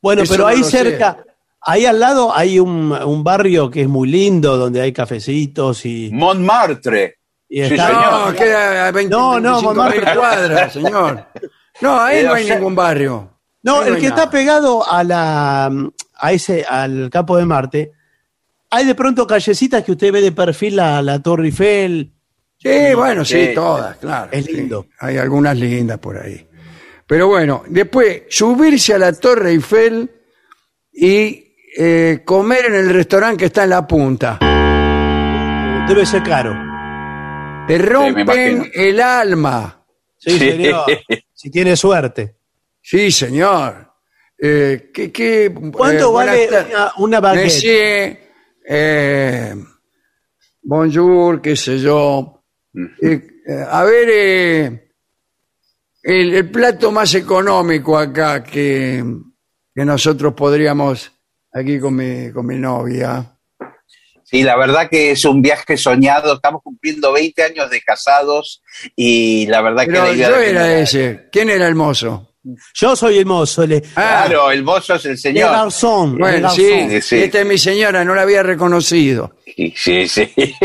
Bueno, 0.01 0.23
Eso 0.23 0.33
pero 0.33 0.43
no 0.43 0.49
ahí 0.49 0.63
sé. 0.63 0.71
cerca, 0.71 1.23
ahí 1.61 1.85
al 1.85 1.99
lado 1.99 2.33
hay 2.35 2.57
un, 2.59 2.91
un 2.91 3.23
barrio 3.23 3.69
que 3.69 3.81
es 3.81 3.87
muy 3.87 4.07
lindo, 4.09 4.57
donde 4.57 4.81
hay 4.81 4.91
cafecitos 4.93 5.85
y... 5.85 6.09
Montmartre. 6.11 7.19
Y 7.53 7.57
Sí, 7.67 7.73
está- 7.73 7.87
señor. 7.87 8.11
No, 8.29 8.33
queda 8.33 8.87
a 8.87 8.91
20, 8.91 9.11
No, 9.13 9.39
no, 9.39 9.61
25 9.61 9.63
Montmartre. 9.63 10.05
mil 10.05 10.15
cuadras, 10.17 10.73
señor. 10.73 11.25
No, 11.81 11.99
ahí 11.99 12.23
no 12.23 12.33
hay 12.33 12.43
Eh, 12.43 12.47
sea- 12.47 12.55
ningún 12.57 12.75
barrio. 12.75 13.29
No, 13.63 13.83
el 13.83 13.95
que 13.97 14.09
nada. 14.09 14.21
está 14.23 14.29
pegado 14.31 14.87
a 14.89 15.03
la 15.03 15.71
a 16.19 16.31
ese 16.33 16.63
al 16.67 17.09
campo 17.09 17.37
de 17.37 17.45
Marte, 17.45 17.91
hay 18.69 18.85
de 18.85 18.93
pronto 18.95 19.25
callecitas 19.27 19.83
que 19.83 19.91
usted 19.93 20.11
ve 20.11 20.21
de 20.21 20.31
perfil 20.31 20.75
la, 20.77 21.01
la 21.01 21.19
Torre 21.21 21.45
Eiffel. 21.47 22.13
Sí, 22.57 22.93
bueno, 22.95 23.25
sí, 23.25 23.47
Sí. 23.47 23.51
todas, 23.55 23.97
claro. 23.97 24.29
Es 24.31 24.45
sí. 24.45 24.53
lindo. 24.53 24.85
Hay 24.99 25.17
algunas 25.17 25.57
lindas 25.57 25.97
por 25.99 26.17
ahí. 26.17 26.47
Pero 27.07 27.27
bueno, 27.27 27.63
después 27.67 28.23
subirse 28.29 28.93
a 28.93 28.97
la 28.99 29.13
Torre 29.13 29.51
Eiffel 29.51 30.09
y 30.93 31.53
eh, 31.77 32.21
comer 32.25 32.65
en 32.67 32.75
el 32.75 32.89
restaurante 32.89 33.37
que 33.37 33.45
está 33.45 33.63
en 33.63 33.69
la 33.71 33.87
punta. 33.87 34.37
Debe 35.87 36.05
ser 36.05 36.21
caro. 36.23 36.70
Te 37.71 37.77
rompen 37.77 38.69
el 38.73 38.99
alma. 38.99 39.85
Sí, 40.17 40.37
señor. 40.37 40.83
si 41.33 41.49
tiene 41.49 41.77
suerte. 41.77 42.35
Sí, 42.81 43.09
señor. 43.09 43.93
Eh, 44.37 44.91
¿qué, 44.93 45.09
qué, 45.09 45.53
¿Cuánto 45.71 46.09
eh, 46.09 46.11
buenas 46.11 46.35
vale 46.35 46.65
una, 46.69 46.91
una 46.97 47.19
baguette? 47.21 47.45
Monsieur, 47.45 48.17
eh, 48.67 49.55
bonjour, 50.63 51.41
qué 51.41 51.55
sé 51.55 51.79
yo. 51.79 52.43
Eh, 53.01 53.27
eh, 53.47 53.65
a 53.65 53.85
ver, 53.85 54.09
eh, 54.11 54.91
el, 56.03 56.33
el 56.33 56.51
plato 56.51 56.91
más 56.91 57.15
económico 57.15 57.97
acá 57.97 58.43
que, 58.43 59.01
que 59.73 59.85
nosotros 59.85 60.33
podríamos, 60.33 61.09
aquí 61.53 61.79
con 61.79 61.95
mi, 61.95 62.33
con 62.33 62.45
mi 62.45 62.57
novia. 62.57 63.30
Sí, 64.31 64.43
la 64.43 64.55
verdad 64.55 64.87
que 64.89 65.11
es 65.11 65.25
un 65.25 65.41
viaje 65.41 65.75
soñado. 65.75 66.35
Estamos 66.35 66.61
cumpliendo 66.63 67.11
20 67.11 67.43
años 67.43 67.69
de 67.69 67.81
casados 67.81 68.63
y 68.95 69.45
la 69.47 69.61
verdad 69.61 69.83
que 69.83 69.91
Pero 69.91 70.05
la 70.05 70.13
yo 70.13 70.35
era 70.37 70.79
ese. 70.79 71.27
¿Quién 71.31 71.49
era 71.49 71.67
el 71.67 71.75
mozo? 71.75 72.29
Yo 72.73 72.95
soy 72.95 73.19
el 73.19 73.25
mozo, 73.27 73.67
le, 73.67 73.83
Ah, 73.95 74.23
Claro, 74.25 74.49
el 74.51 74.63
mozo 74.63 74.95
es 74.95 75.05
el 75.05 75.11
el 75.11 75.17
señor. 75.17 75.51
garzón. 75.51 76.13
el 76.13 76.17
bueno, 76.17 76.41
garzón. 76.47 76.65
sí, 76.89 77.01
Sí, 77.01 77.17
esta 77.23 77.41
es 77.41 77.45
mi 77.45 77.57
señora, 77.57 78.03
no 78.05 78.15
la 78.15 78.21
había 78.23 78.41
reconocido. 78.41 79.35
Sí, 79.45 79.73
sí. 79.75 80.07
sí. 80.07 80.31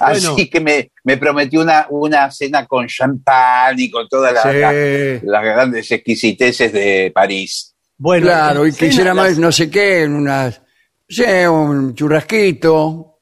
Así 0.00 0.26
Bueno. 0.26 0.36
que 0.50 0.60
me, 0.60 0.90
me 1.04 1.16
prometió 1.18 1.60
una, 1.60 1.86
una 1.90 2.30
cena 2.30 2.66
con 2.66 2.86
champán 2.88 3.78
y 3.78 3.90
con 3.90 4.08
todas 4.08 4.32
las, 4.32 4.42
Sí. 4.44 4.58
las- 4.58 5.22
las 5.24 5.42
grandes 5.44 5.90
exquisiteces 5.92 6.72
de 6.72 7.12
París. 7.14 7.74
Bueno, 7.96 8.26
Claro, 8.26 8.66
y 8.66 8.72
cena, 8.72 8.88
quisiera 8.90 9.14
las- 9.14 9.30
más, 9.30 9.38
no 9.38 9.52
sé 9.52 9.70
qué, 9.70 10.04
unas, 10.06 10.60
sé, 11.08 11.48
un 11.48 11.94
churrasquito. 11.94 13.18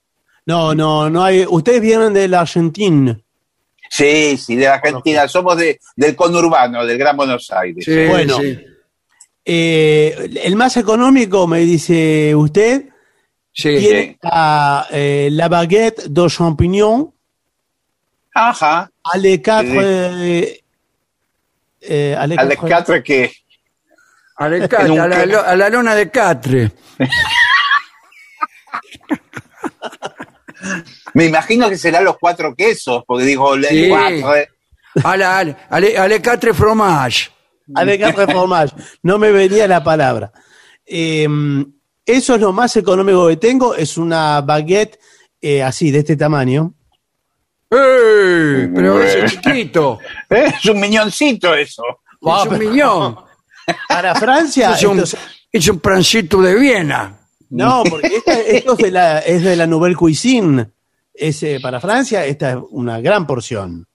No, 0.47 0.75
no, 0.75 1.09
no 1.11 1.25
hay. 1.25 1.45
Ustedes 1.49 1.81
vienen 1.81 2.13
de 2.13 2.29
la 2.29 2.41
Argentina. 2.41 3.19
Sí, 3.89 4.37
sí, 4.37 4.57
de 4.57 4.65
la 4.67 4.75
Argentina. 4.75 5.27
Somos 5.29 5.57
de, 5.57 5.79
del 5.97 6.15
conurbano, 6.17 6.85
del 6.85 6.99
Gran 6.99 7.17
Buenos 7.17 7.51
Aires. 7.51 7.85
Sí, 7.85 8.07
Bueno. 8.07 8.39
sí. 8.39 8.59
Eh, 9.45 10.41
el 10.45 10.57
más 10.57 10.77
económico, 10.77 11.47
me 11.47 11.61
dice 11.61 12.35
usted, 12.35 12.87
Sí. 13.53 13.77
tiene 13.79 14.19
la, 14.23 14.87
eh, 14.91 15.29
la 15.33 15.49
baguette 15.49 16.05
de 16.09 16.29
champignon 16.29 17.13
Ajá. 18.35 18.91
à 19.05 19.17
les 19.19 19.39
quatre. 19.41 19.79
eh, 19.81 20.61
eh, 21.81 22.17
les 22.27 22.39
A 22.39 22.45
las 22.45 22.57
quatre- 22.57 22.57
cuatro 22.69 23.03
que 23.03 23.33
A 24.37 24.45
a 24.45 24.49
la 24.51 24.69
que- 24.69 25.27
lo- 25.27 25.41
a 25.43 25.57
la 25.57 25.69
lona 25.71 25.95
de 25.95 26.11
Catre. 26.11 26.71
Me 31.15 31.27
imagino 31.27 31.69
que 31.69 31.79
serán 31.79 32.05
los 32.05 32.19
cuatro 32.19 32.55
quesos, 32.55 33.05
porque 33.07 33.25
digo, 33.25 33.57
le 33.57 33.69
Sí. 33.69 33.89
cuatro, 33.89 34.37
eh. 34.37 34.49
A 35.05 35.17
la, 35.17 35.39
a 35.39 35.45
la- 35.81 36.03
a 36.05 36.09
la 36.09 36.23
Catre 36.23 36.55
fromage. 36.55 37.31
quatre 37.75 38.27
fromages. 38.27 38.73
No 39.03 39.19
me 39.19 39.31
venía 39.33 39.67
la 39.69 39.83
palabra. 39.85 40.33
Eh, 40.87 41.27
eso 42.05 42.35
es 42.37 42.41
lo 42.41 42.53
más 42.53 42.77
económico 42.77 43.29
que 43.29 43.37
tengo. 43.37 43.75
Es 43.75 43.99
una 43.99 44.41
baguette 44.41 44.99
eh, 45.41 45.63
así, 45.63 45.91
de 45.91 45.99
este 45.99 46.17
tamaño. 46.17 46.73
¡Eh! 47.71 48.71
Pero 48.75 49.03
ese 49.03 49.27
chiquito. 49.27 49.99
¿Eh? 50.31 50.53
Es 50.59 50.65
un 50.67 50.81
miñoncito 50.81 51.55
eso. 51.55 51.83
Es 52.23 52.47
un 52.51 52.59
millón. 52.59 53.17
Para 53.89 54.15
Francia, 54.15 54.71
Es 54.73 54.83
un, 54.85 54.99
esto 55.01 55.17
es- 55.17 55.23
es 55.53 55.69
un 55.69 55.81
pancito 55.81 56.41
de 56.41 56.55
Viena. 56.55 57.19
No, 57.51 57.83
porque 57.89 58.09
esta- 58.17 58.41
esto 58.41 58.73
es 58.73 58.79
de, 58.79 58.91
la, 58.91 59.19
es 59.21 59.43
de 59.43 59.57
la 59.57 59.67
Nouvelle 59.67 59.95
Cuisine. 59.97 60.71
Es, 61.15 61.43
eh, 61.43 61.59
para 61.63 61.81
Francia, 61.81 62.25
esta 62.27 62.53
es 62.53 62.59
una 62.71 63.01
gran 63.01 63.27
porción. 63.27 63.87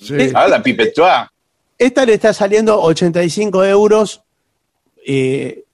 Sí. 0.00 0.14
Ah, 0.34 0.48
la 0.48 0.62
pipetoa. 0.62 1.30
Esta 1.76 2.04
le 2.06 2.14
está 2.14 2.32
saliendo 2.32 2.80
85 2.80 3.64
euros 3.64 4.22
eh, 5.06 5.64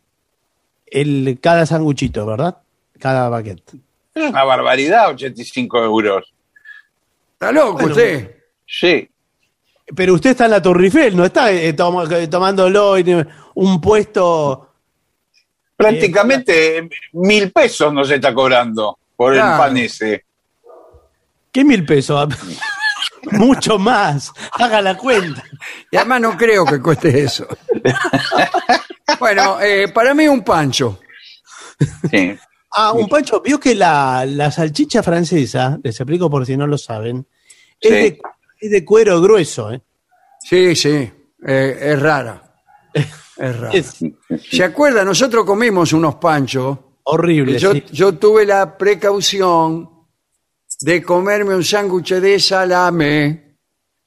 el, 0.86 1.38
cada 1.40 1.66
sanguchito, 1.66 2.24
¿verdad? 2.26 2.58
Cada 2.98 3.28
baguette. 3.28 3.74
Es 4.14 4.30
una 4.30 4.44
barbaridad, 4.44 5.10
85 5.10 5.82
euros. 5.82 6.32
¿Está 7.34 7.52
loco 7.52 7.74
Bueno. 7.74 7.88
usted? 7.90 8.36
Sí. 8.66 9.08
Pero 9.94 10.14
usted 10.14 10.30
está 10.30 10.46
en 10.46 10.52
la 10.52 10.62
Torre 10.62 10.84
Eiffel, 10.84 11.16
no 11.16 11.24
está 11.24 11.52
eh, 11.52 11.72
tom- 11.74 12.10
eh, 12.10 12.26
tomándolo 12.28 12.96
en 12.96 13.28
un 13.54 13.80
puesto. 13.80 14.70
Prácticamente 15.76 16.88
mil 17.12 17.50
pesos 17.52 17.92
nos 17.92 18.10
está 18.10 18.32
cobrando 18.34 18.98
por 19.16 19.32
Claro. 19.34 19.52
el 19.52 19.58
pan 19.58 19.76
ese. 19.78 20.24
¿Qué 21.52 21.64
mil 21.64 21.84
pesos? 21.84 22.28
Mucho 23.32 23.78
más. 23.78 24.32
Haga 24.52 24.82
la 24.82 24.96
cuenta. 24.96 25.42
Y 25.90 25.96
además 25.96 26.20
no 26.20 26.36
creo 26.36 26.64
que 26.64 26.80
cueste 26.80 27.24
eso. 27.24 27.46
bueno, 29.18 29.60
eh, 29.60 29.88
para 29.88 30.14
mí 30.14 30.28
un 30.28 30.42
pancho. 30.44 31.00
Sí. 32.10 32.36
Ah, 32.72 32.92
un 32.92 33.08
pancho. 33.08 33.40
Vio 33.40 33.58
que 33.58 33.74
la, 33.74 34.24
la 34.26 34.50
salchicha 34.50 35.02
francesa, 35.02 35.78
les 35.82 35.98
explico 35.98 36.28
por 36.30 36.44
si 36.44 36.56
no 36.56 36.66
lo 36.66 36.76
saben, 36.76 37.26
es, 37.80 37.90
de, 37.90 38.18
es 38.60 38.70
de 38.70 38.84
cuero 38.84 39.20
grueso. 39.20 39.72
¿eh? 39.72 39.80
Sí, 40.40 40.74
sí, 40.76 41.10
eh, 41.46 41.78
es 41.80 42.00
rara. 42.00 42.42
Es 43.36 43.58
rara. 43.58 43.72
Es 43.72 43.96
¿Se 44.50 44.62
acuerda? 44.64 45.04
Nosotros 45.04 45.44
comimos 45.44 45.92
unos 45.92 46.16
panchos. 46.16 46.78
horrible. 47.04 47.58
Yo, 47.58 47.72
sí. 47.72 47.84
yo 47.92 48.14
tuve 48.14 48.46
la 48.46 48.76
precaución 48.78 49.90
de 50.80 51.02
comerme 51.02 51.54
un 51.54 51.64
sándwich 51.64 52.14
de 52.14 52.38
salame. 52.40 53.56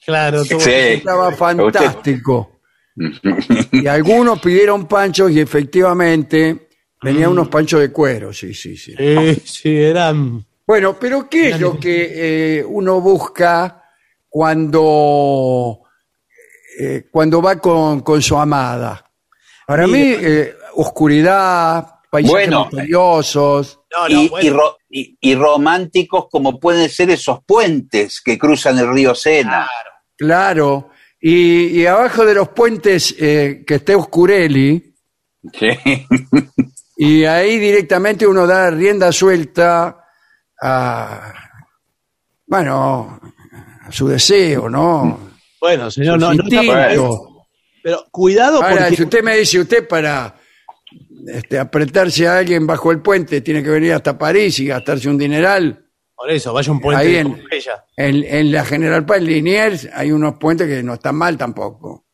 Claro, 0.05 0.43
tuvo- 0.45 0.59
Sí. 0.59 0.71
Estaba 0.71 1.31
fantástico. 1.31 2.53
Y 3.71 3.85
algunos 3.85 4.39
pidieron 4.39 4.87
panchos 4.87 5.29
y 5.31 5.39
efectivamente 5.39 6.69
venían 7.03 7.29
unos 7.31 7.47
panchos 7.47 7.79
de 7.81 7.91
cuero, 7.91 8.33
sí, 8.33 8.53
sí, 8.55 8.75
sí. 8.75 8.95
Sí, 8.97 9.41
sí, 9.45 9.75
eran. 9.77 10.43
Bueno, 10.65 10.97
pero 10.99 11.29
¿qué 11.29 11.49
es 11.49 11.59
lo 11.59 11.79
que 11.79 12.57
eh, 12.59 12.65
uno 12.65 12.99
busca 12.99 13.83
cuando, 14.27 15.81
eh, 16.79 17.07
cuando 17.11 17.41
va 17.41 17.57
con, 17.57 18.01
con 18.01 18.21
su 18.21 18.35
amada? 18.37 19.03
Para 19.67 19.85
mí, 19.85 19.99
eh, 20.01 20.55
oscuridad, 20.75 21.95
paisajes 22.09 22.31
Bueno. 22.47 22.67
misteriosos. 22.71 23.81
No, 23.91 24.07
no, 24.07 24.21
y, 24.23 24.29
bueno. 24.29 24.47
y 24.47 24.49
ro- 24.49 24.77
y- 24.89 25.17
y 25.19 25.35
románticos 25.35 26.27
como 26.31 26.57
pueden 26.57 26.89
ser 26.89 27.09
esos 27.09 27.39
puentes 27.45 28.21
que 28.23 28.37
cruzan 28.39 28.79
el 28.79 28.89
río 28.93 29.13
Sena. 29.13 29.67
Claro. 30.17 30.91
Y, 31.19 31.81
y 31.81 31.85
abajo 31.85 32.25
de 32.25 32.33
los 32.35 32.47
puentes 32.49 33.13
eh, 33.19 33.63
que 33.67 33.75
esté 33.75 33.93
Oscureli, 33.95 34.95
Sí. 35.53 35.67
y 36.97 37.25
ahí 37.25 37.59
directamente 37.59 38.25
uno 38.25 38.47
da 38.47 38.69
rienda 38.71 39.11
suelta 39.11 40.03
a, 40.61 41.33
bueno, 42.45 43.19
a 43.85 43.91
su 43.91 44.07
deseo, 44.07 44.69
¿no? 44.69 45.19
Bueno, 45.59 45.91
señor, 45.91 46.19
no, 46.19 46.33
no 46.33 46.43
está. 46.43 46.61
Pero 47.87 48.05
cuidado 48.11 48.61
Ahora, 48.61 48.81
porque. 48.81 48.95
si 48.97 49.03
usted 49.03 49.23
me 49.23 49.37
dice, 49.37 49.59
usted 49.61 49.87
para 49.87 50.35
este, 51.27 51.57
apretarse 51.57 52.27
a 52.27 52.39
alguien 52.39 52.67
bajo 52.67 52.91
el 52.91 53.01
puente 53.01 53.39
tiene 53.39 53.63
que 53.63 53.69
venir 53.69 53.93
hasta 53.93 54.17
París 54.17 54.59
y 54.59 54.65
gastarse 54.67 55.07
un 55.07 55.17
dineral. 55.17 55.85
Por 56.13 56.29
eso, 56.29 56.51
vaya 56.51 56.69
un 56.69 56.81
puente 56.81 57.01
Ahí 57.01 57.13
de 57.13 57.19
en-. 57.19 57.43
En, 57.95 58.23
en 58.25 58.51
la 58.51 58.65
General 58.65 59.05
Paz 59.05 59.21
Liniers 59.21 59.87
hay 59.93 60.11
unos 60.11 60.35
puentes 60.37 60.67
que 60.67 60.83
no 60.83 60.95
están 60.95 61.15
mal 61.15 61.37
tampoco. 61.37 62.07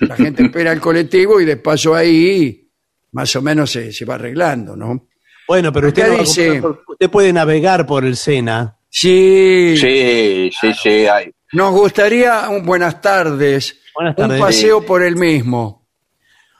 La 0.00 0.14
gente 0.14 0.44
espera 0.44 0.70
el 0.70 0.80
colectivo 0.80 1.40
y 1.40 1.44
de 1.44 1.56
paso 1.56 1.96
ahí 1.96 2.70
más 3.10 3.34
o 3.34 3.42
menos 3.42 3.72
se, 3.72 3.92
se 3.92 4.04
va 4.04 4.14
arreglando, 4.14 4.76
¿no? 4.76 5.08
Bueno, 5.48 5.72
pero 5.72 5.88
usted, 5.88 6.06
no 6.08 6.18
dice- 6.18 6.60
por- 6.62 6.84
usted 6.86 7.10
puede 7.10 7.32
navegar 7.32 7.84
por 7.84 8.04
el 8.04 8.16
Sena. 8.16 8.76
Sí, 8.88 9.74
Sí, 9.76 10.50
sí, 10.60 10.72
sí. 10.80 11.06
hay- 11.08 11.32
nos 11.52 11.72
gustaría 11.72 12.48
un 12.48 12.64
buenas 12.64 13.00
tardes, 13.00 13.80
Buenas 13.96 14.16
un 14.18 14.38
paseo 14.38 14.84
por 14.84 15.02
el 15.02 15.16
mismo. 15.16 15.86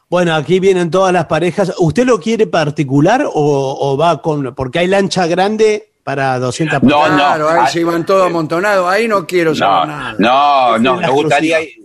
Bueno, 0.08 0.34
aquí 0.34 0.60
vienen 0.60 0.90
todas 0.90 1.12
las 1.12 1.26
parejas. 1.26 1.72
¿Usted 1.78 2.04
lo 2.06 2.20
quiere 2.20 2.46
particular 2.46 3.24
o, 3.26 3.32
o 3.34 3.96
va 3.96 4.22
con.? 4.22 4.54
Porque 4.54 4.78
hay 4.78 4.86
lancha 4.86 5.26
grande 5.26 5.92
para 6.04 6.38
200 6.38 6.82
No, 6.84 6.88
personas. 6.88 7.16
Claro, 7.16 7.48
ahí 7.50 7.58
ah, 7.62 7.66
se 7.66 7.80
iban 7.80 8.06
todos 8.06 8.26
amontonados, 8.26 8.88
ahí 8.88 9.08
no 9.08 9.26
quiero 9.26 9.54
saber 9.56 9.88
No, 9.88 9.96
nada. 9.96 10.14
no, 10.18 10.78
no, 10.78 11.00
nos 11.00 11.10
gustaría 11.10 11.60
ir, 11.60 11.84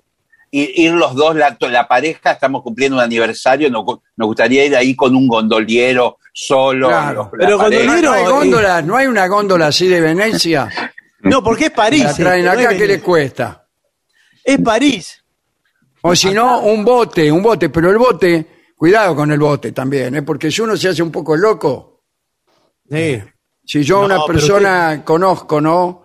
ir 0.52 0.92
los 0.92 1.16
dos, 1.16 1.36
la, 1.36 1.58
la 1.60 1.88
pareja, 1.88 2.34
estamos 2.34 2.62
cumpliendo 2.62 2.98
un 2.98 3.04
aniversario, 3.04 3.72
nos, 3.72 3.84
nos 4.16 4.28
gustaría 4.28 4.64
ir 4.66 4.76
ahí 4.76 4.96
con 4.96 5.16
un 5.16 5.28
gondoliero 5.28 6.20
solo. 6.32 6.90
Claro. 6.90 7.32
la 7.34 7.46
Pero 7.48 7.58
pareja. 7.58 7.84
No, 7.84 7.90
no 7.90 7.94
hay 7.94 8.02
Gondoliero, 8.04 8.36
góndolas, 8.36 8.86
no 8.86 8.96
hay 8.96 9.08
una 9.08 9.28
góndola 9.28 9.68
así 9.68 9.88
de 9.88 10.00
Venecia. 10.00 10.70
No, 11.22 11.44
porque 11.44 11.66
es 11.66 11.72
París. 11.72 12.04
La 12.04 12.14
traen 12.14 12.46
no 12.46 12.52
acá, 12.52 12.70
¿qué 12.78 12.86
le 12.86 13.02
cuesta? 13.02 13.68
Es 14.44 14.60
París. 14.60 15.21
O 16.04 16.16
si 16.16 16.32
no, 16.34 16.62
un 16.62 16.84
bote, 16.84 17.32
un 17.32 17.42
bote, 17.44 17.70
pero 17.70 17.90
el 17.92 17.98
bote, 17.98 18.48
cuidado 18.76 19.16
con 19.16 19.32
el 19.32 19.40
bote 19.40 19.72
también, 19.72 20.16
¿eh? 20.16 20.22
porque 20.24 20.50
si 20.52 20.62
uno 20.62 20.76
se 20.76 20.90
hace 20.90 21.04
un 21.04 21.12
poco 21.12 21.36
loco, 21.36 22.04
Sí. 22.90 23.22
si 23.66 23.84
yo 23.84 24.00
No, 24.00 24.06
una 24.06 24.26
persona 24.26 25.04
conozco, 25.06 25.62
¿no? 25.62 26.04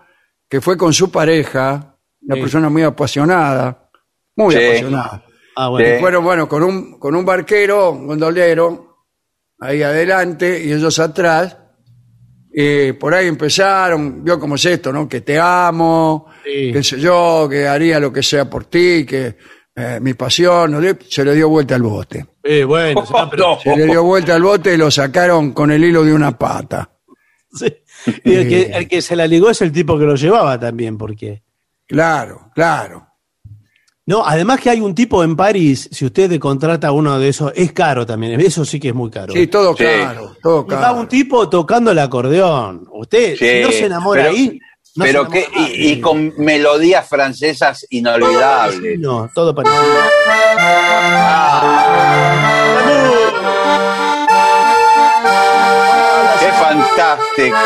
Que 0.48 0.60
fue 0.60 0.77
con 0.77 0.93
su 0.93 1.10
pareja, 1.10 1.97
una 2.23 2.35
Sí. 2.36 2.40
persona 2.43 2.68
muy 2.68 2.82
apasionada, 2.82 3.90
muy 4.36 4.55
Sí. 4.55 4.64
apasionada. 4.64 5.24
Ah, 5.56 5.68
bueno. 5.70 5.89
Sí. 5.89 6.01
Fueron, 6.01 6.24
bueno, 6.24 6.48
con 6.48 6.62
un, 6.62 6.98
con 6.98 7.14
un 7.16 7.24
barquero, 7.24 7.90
un 7.93 8.06
gondolero, 8.06 8.98
ahí 9.59 9.82
adelante 9.82 10.62
y 10.62 10.73
ellos 10.73 10.98
atrás. 10.98 11.56
Y 12.52 12.93
por 12.93 13.14
ahí 13.14 13.27
empezaron, 13.27 14.23
vio 14.23 14.39
cómo 14.39 14.55
es 14.55 14.64
esto, 14.66 14.93
¿no? 14.93 15.09
Que 15.09 15.23
te 15.23 15.39
amo, 15.40 16.27
qué 16.44 16.82
sé 16.82 16.98
yo, 17.01 17.47
que 17.51 17.66
haría 17.66 17.98
lo 17.98 18.12
que 18.12 18.23
sea 18.23 18.48
por 18.48 18.64
ti, 18.66 19.05
que 19.05 19.36
eh, 19.77 19.98
mi 20.01 20.15
pasión, 20.15 20.74
se 21.09 21.24
le 21.24 21.35
dio 21.35 21.48
vuelta 21.48 21.74
al 21.74 21.82
bote. 21.82 22.27
Eh, 22.43 22.65
bueno, 22.65 23.05
pero- 23.31 23.51
No. 23.57 23.61
Se 23.61 23.77
le 23.77 23.85
dio 23.85 24.03
vuelta 24.03 24.35
al 24.35 24.43
bote 24.43 24.74
y 24.74 24.77
lo 24.78 24.90
sacaron 24.90 25.53
con 25.53 25.70
el 25.70 25.85
hilo 25.85 26.03
de 26.03 26.12
una 26.15 26.36
pata. 26.39 26.90
sí. 27.53 27.66
Y 28.24 28.35
el 28.35 28.48
que, 28.48 28.62
el 28.73 28.89
que 28.89 29.03
se 29.03 29.16
la 29.16 29.27
ligó 29.27 29.51
es 29.51 29.61
el 29.62 29.73
tipo 29.73 29.98
que 29.98 30.05
lo 30.05 30.15
llevaba 30.16 30.59
también, 30.59 30.97
porque. 30.97 31.43
Claro, 31.86 32.51
claro. 32.55 33.07
No, 34.09 34.24
además 34.24 34.61
que 34.61 34.70
hay 34.70 34.81
un 34.81 34.94
tipo 34.94 35.24
en 35.24 35.35
París, 35.35 35.89
si 35.90 36.05
usted 36.07 36.39
contrata 36.39 36.93
uno 36.93 37.19
de 37.19 37.28
esos, 37.28 37.53
es 37.57 37.73
caro 37.73 38.07
también, 38.07 38.40
eso 38.40 38.65
sí 38.65 38.78
que 38.78 38.89
es 38.90 38.94
muy 38.94 39.11
caro. 39.11 39.32
Sí, 39.32 39.48
todo 39.48 39.77
Sí. 39.77 39.82
caro, 39.85 40.36
todo 40.40 40.65
Y 40.69 40.73
va 40.73 40.81
caro. 40.81 41.01
un 41.01 41.09
tipo 41.09 41.48
tocando 41.48 41.90
el 41.90 41.98
acordeón. 41.98 42.86
Usted, 42.93 43.35
Sí, 43.36 43.44
si 43.48 43.61
no 43.62 43.73
se 43.73 43.86
enamora 43.86 44.23
pero- 44.23 44.35
ahí. 44.36 44.61
No 44.97 45.05
Pero 45.05 45.28
que, 45.28 45.47
y, 45.55 45.93
y 45.93 46.01
con 46.01 46.32
melodías 46.39 47.09
francesas 47.09 47.86
inolvidables. 47.90 48.98
No, 48.98 49.31
todo 49.35 49.55
parecido. 49.55 49.82
¡Qué 56.40 56.52
fantástico! 56.52 57.56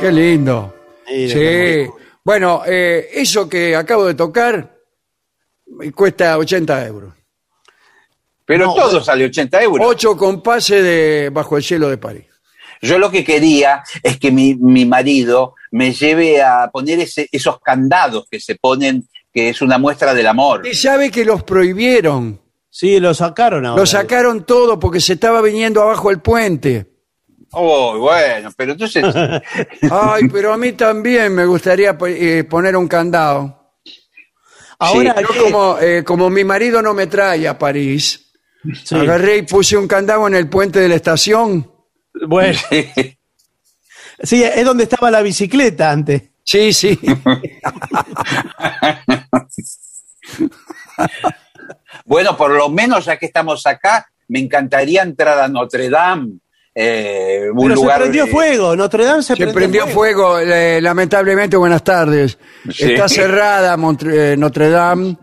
Qué 0.00 0.12
lindo. 0.12 0.74
Sí. 1.06 1.86
Bueno, 2.24 2.62
eh, 2.66 3.08
eso 3.12 3.48
que 3.48 3.76
acabo 3.76 4.04
de 4.06 4.14
tocar 4.14 4.76
me 5.66 5.92
cuesta 5.92 6.38
80 6.38 6.86
euros. 6.86 7.14
Pero 8.46 8.66
No, 8.66 8.74
todo 8.74 9.02
sale 9.02 9.24
80 9.26 9.62
euros. 9.62 9.86
Ocho 9.86 10.16
compases 10.16 10.82
de 10.82 11.30
Bajo 11.32 11.56
el 11.56 11.62
cielo 11.64 11.88
de 11.90 11.98
París. 11.98 12.24
Yo 12.80 12.98
lo 12.98 13.10
que 13.10 13.24
quería 13.24 13.82
es 14.02 14.18
que 14.18 14.30
mi, 14.30 14.54
mi 14.54 14.84
marido 14.86 15.54
me 15.72 15.92
lleve 15.92 16.42
a 16.42 16.70
poner 16.72 17.00
ese- 17.00 17.28
esos 17.32 17.60
candados 17.60 18.26
que 18.30 18.38
se 18.38 18.54
ponen, 18.54 19.08
que 19.32 19.48
es 19.48 19.60
una 19.62 19.78
muestra 19.78 20.14
del 20.14 20.26
amor. 20.26 20.66
Y 20.66 20.74
sabe 20.74 21.10
que 21.10 21.24
los 21.24 21.42
prohibieron. 21.42 22.40
Sí, 22.70 23.00
lo 23.00 23.14
sacaron 23.14 23.64
ahora. 23.66 23.80
Lo 23.80 23.86
sacaron 23.86 24.44
todo 24.44 24.78
porque 24.78 25.00
se 25.00 25.14
estaba 25.14 25.40
viniendo 25.42 25.82
abajo 25.82 26.10
el 26.10 26.20
puente. 26.20 26.86
Oh, 27.52 27.96
bueno, 27.98 28.50
pero 28.56 28.72
entonces, 28.72 29.02
Ay, 29.90 30.28
pero 30.30 30.52
a 30.52 30.58
mí 30.58 30.72
también 30.72 31.34
me 31.34 31.46
gustaría 31.46 31.96
eh, 32.06 32.44
poner 32.48 32.76
un 32.76 32.86
candado. 32.86 33.72
Ahora, 34.78 35.14
como, 35.40 35.78
eh, 35.80 36.04
como 36.04 36.28
mi 36.28 36.44
marido 36.44 36.82
no 36.82 36.92
me 36.92 37.06
trae 37.06 37.48
a 37.48 37.58
París, 37.58 38.25
Sí. 38.84 38.94
agarré 38.94 39.38
y 39.38 39.42
puse 39.42 39.76
un 39.76 39.86
candado 39.88 40.26
en 40.26 40.34
el 40.34 40.48
puente 40.48 40.80
de 40.80 40.88
la 40.88 40.94
estación. 40.96 41.70
Bueno, 42.26 42.58
sí, 44.22 44.42
es 44.42 44.64
donde 44.64 44.84
estaba 44.84 45.10
la 45.10 45.22
bicicleta 45.22 45.90
antes. 45.90 46.22
Sí, 46.44 46.72
sí. 46.72 46.98
bueno, 52.04 52.36
por 52.36 52.50
lo 52.52 52.68
menos 52.68 53.04
ya 53.04 53.16
que 53.16 53.26
estamos 53.26 53.66
acá, 53.66 54.06
me 54.28 54.38
encantaría 54.40 55.02
entrar 55.02 55.38
a 55.38 55.48
Notre 55.48 55.90
Dame, 55.90 56.38
eh, 56.74 57.46
un 57.52 57.62
Pero 57.62 57.74
lugar. 57.74 57.96
se 57.96 58.00
prendió 58.02 58.26
fuego, 58.26 58.76
Notre 58.76 59.04
Dame 59.04 59.22
se, 59.22 59.36
Se 59.36 59.46
prendió 59.48 59.86
fuego, 59.86 60.38
eh, 60.38 60.80
lamentablemente, 60.80 61.56
buenas 61.56 61.82
tardes. 61.82 62.38
Sí. 62.70 62.92
Está 62.92 63.08
cerrada 63.08 63.76
Montre- 63.76 64.32
eh, 64.32 64.36
Notre 64.36 64.68
Dame 64.70 65.16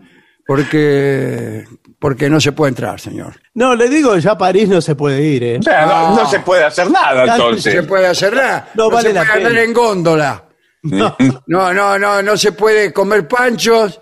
porque, 0.46 1.64
porque 1.98 2.28
no 2.30 2.40
se 2.40 2.52
puede 2.52 2.70
entrar, 2.70 3.00
señor. 3.00 3.34
No, 3.54 3.74
le 3.74 3.88
digo, 3.88 4.16
ya 4.18 4.32
a 4.32 4.38
París 4.38 4.68
no 4.68 4.80
se 4.80 4.94
puede 4.94 5.22
ir, 5.22 5.42
¿eh? 5.44 5.58
O 5.58 5.62
sea, 5.62 5.86
no, 5.86 6.16
no 6.16 6.26
se 6.28 6.40
puede 6.40 6.64
hacer 6.64 6.90
nada 6.90 7.24
Ya 7.26 7.36
No 7.38 7.44
entonces. 7.48 7.72
se 7.72 7.82
puede 7.84 8.06
hacer 8.06 8.34
nada. 8.34 8.68
No 8.74 8.90
vale 8.90 9.08
se 9.08 9.14
la 9.14 9.22
puede 9.24 9.46
andar 9.46 9.56
en 9.64 9.72
góndola. 9.72 10.44
No. 10.82 11.16
No, 11.46 11.72
no, 11.72 11.98
no, 11.98 12.22
no 12.22 12.36
se 12.36 12.52
puede 12.52 12.92
comer 12.92 13.26
panchos. 13.26 14.00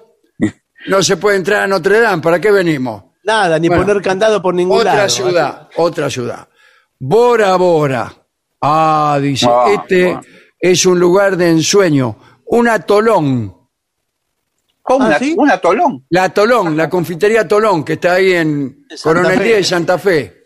No 0.89 1.01
se 1.03 1.17
puede 1.17 1.37
entrar 1.37 1.63
a 1.63 1.67
Notre 1.69 2.01
Dame. 2.01 2.21
¿Para 2.21 2.41
qué 2.41 2.51
venimos? 2.51 3.05
Nada, 3.25 3.57
ni 3.61 3.69
Bueno, 3.69 3.85
poner 3.87 4.03
candado 4.03 4.43
por 4.43 4.53
ningún 4.53 4.79
Otra 4.81 4.95
lado. 4.97 5.09
ciudad, 5.09 5.69
otra 5.77 6.11
ciudad. 6.11 6.49
Bora 6.99 7.55
Bora. 7.57 8.13
Ah, 8.61 9.17
dice, 9.23 9.47
Ah, 9.49 9.67
este 9.75 10.13
ah. 10.13 10.21
es 10.59 10.85
un 10.85 10.99
lugar 10.99 11.37
de 11.37 11.51
ensueño. 11.51 12.17
Un 12.47 12.67
atolón. 12.67 13.57
¿Cómo? 14.83 15.05
Ah, 15.05 15.09
una- 15.09 15.19
¿sí? 15.19 15.35
un 15.39 15.51
atolón. 15.51 16.05
La 16.11 16.29
Tolón, 16.35 16.77
la 16.77 16.91
confitería 16.91 17.47
Tolón, 17.47 17.85
que 17.85 17.95
está 17.95 18.15
ahí 18.15 18.33
en 18.33 18.85
Santa 18.91 19.03
Coronel 19.03 19.39
Fe. 19.39 19.55
De 19.55 19.65
Santa 19.65 19.99
Fe. 19.99 20.39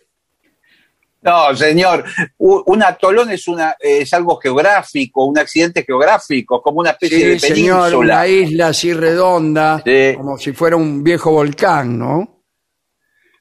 No, 1.23 1.57
señor, 1.57 2.05
u- 2.39 2.63
un 2.67 2.83
atolón 2.85 3.31
es, 3.33 3.49
una, 3.49 3.75
es 3.81 4.13
algo 4.15 4.37
geográfico, 4.37 5.25
un 5.25 5.37
accidente 5.39 5.83
geográfico, 5.85 6.63
como 6.63 6.79
una 6.81 6.91
especie 6.91 7.19
Sí, 7.19 7.25
de 7.25 7.39
señor, 7.41 7.79
península. 7.89 8.15
una 8.15 8.27
isla 8.29 8.69
así 8.69 8.93
redonda, 8.93 9.83
Sí. 9.85 10.15
como 10.17 10.39
si 10.39 10.53
fuera 10.53 10.77
un 10.77 11.03
viejo 11.03 11.33
volcán, 11.33 11.99
¿no? 11.99 12.45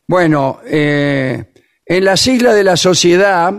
Bueno, 0.08 0.62
eh, 0.66 1.52
en 1.86 2.06
las 2.06 2.26
islas 2.26 2.56
de 2.56 2.64
la 2.64 2.76
sociedad, 2.78 3.54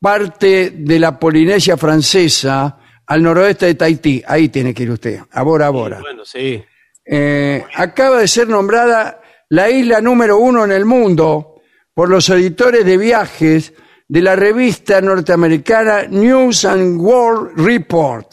parte 0.00 0.70
de 0.70 0.98
la 0.98 1.16
Polinesia 1.16 1.76
francesa, 1.76 2.78
al 3.10 3.24
noroeste 3.24 3.66
de 3.66 3.74
Tahití, 3.74 4.22
ahí 4.24 4.50
tiene 4.50 4.72
que 4.72 4.84
ir 4.84 4.90
usted, 4.92 5.18
a 5.32 5.42
Bora 5.42 5.68
Bora. 5.70 5.98
Bueno, 6.00 6.24
sí. 6.24 6.62
Eh, 7.04 7.64
acaba 7.74 8.20
de 8.20 8.28
ser 8.28 8.48
nombrada 8.48 9.20
la 9.48 9.68
isla 9.68 10.00
número 10.00 10.38
uno 10.38 10.64
en 10.64 10.70
el 10.70 10.84
mundo 10.84 11.60
por 11.92 12.08
los 12.08 12.28
editores 12.28 12.84
de 12.84 12.96
viajes 12.96 13.72
de 14.06 14.22
la 14.22 14.36
revista 14.36 15.00
norteamericana 15.00 16.04
News 16.04 16.64
and 16.64 17.00
World 17.00 17.58
Report. 17.58 18.32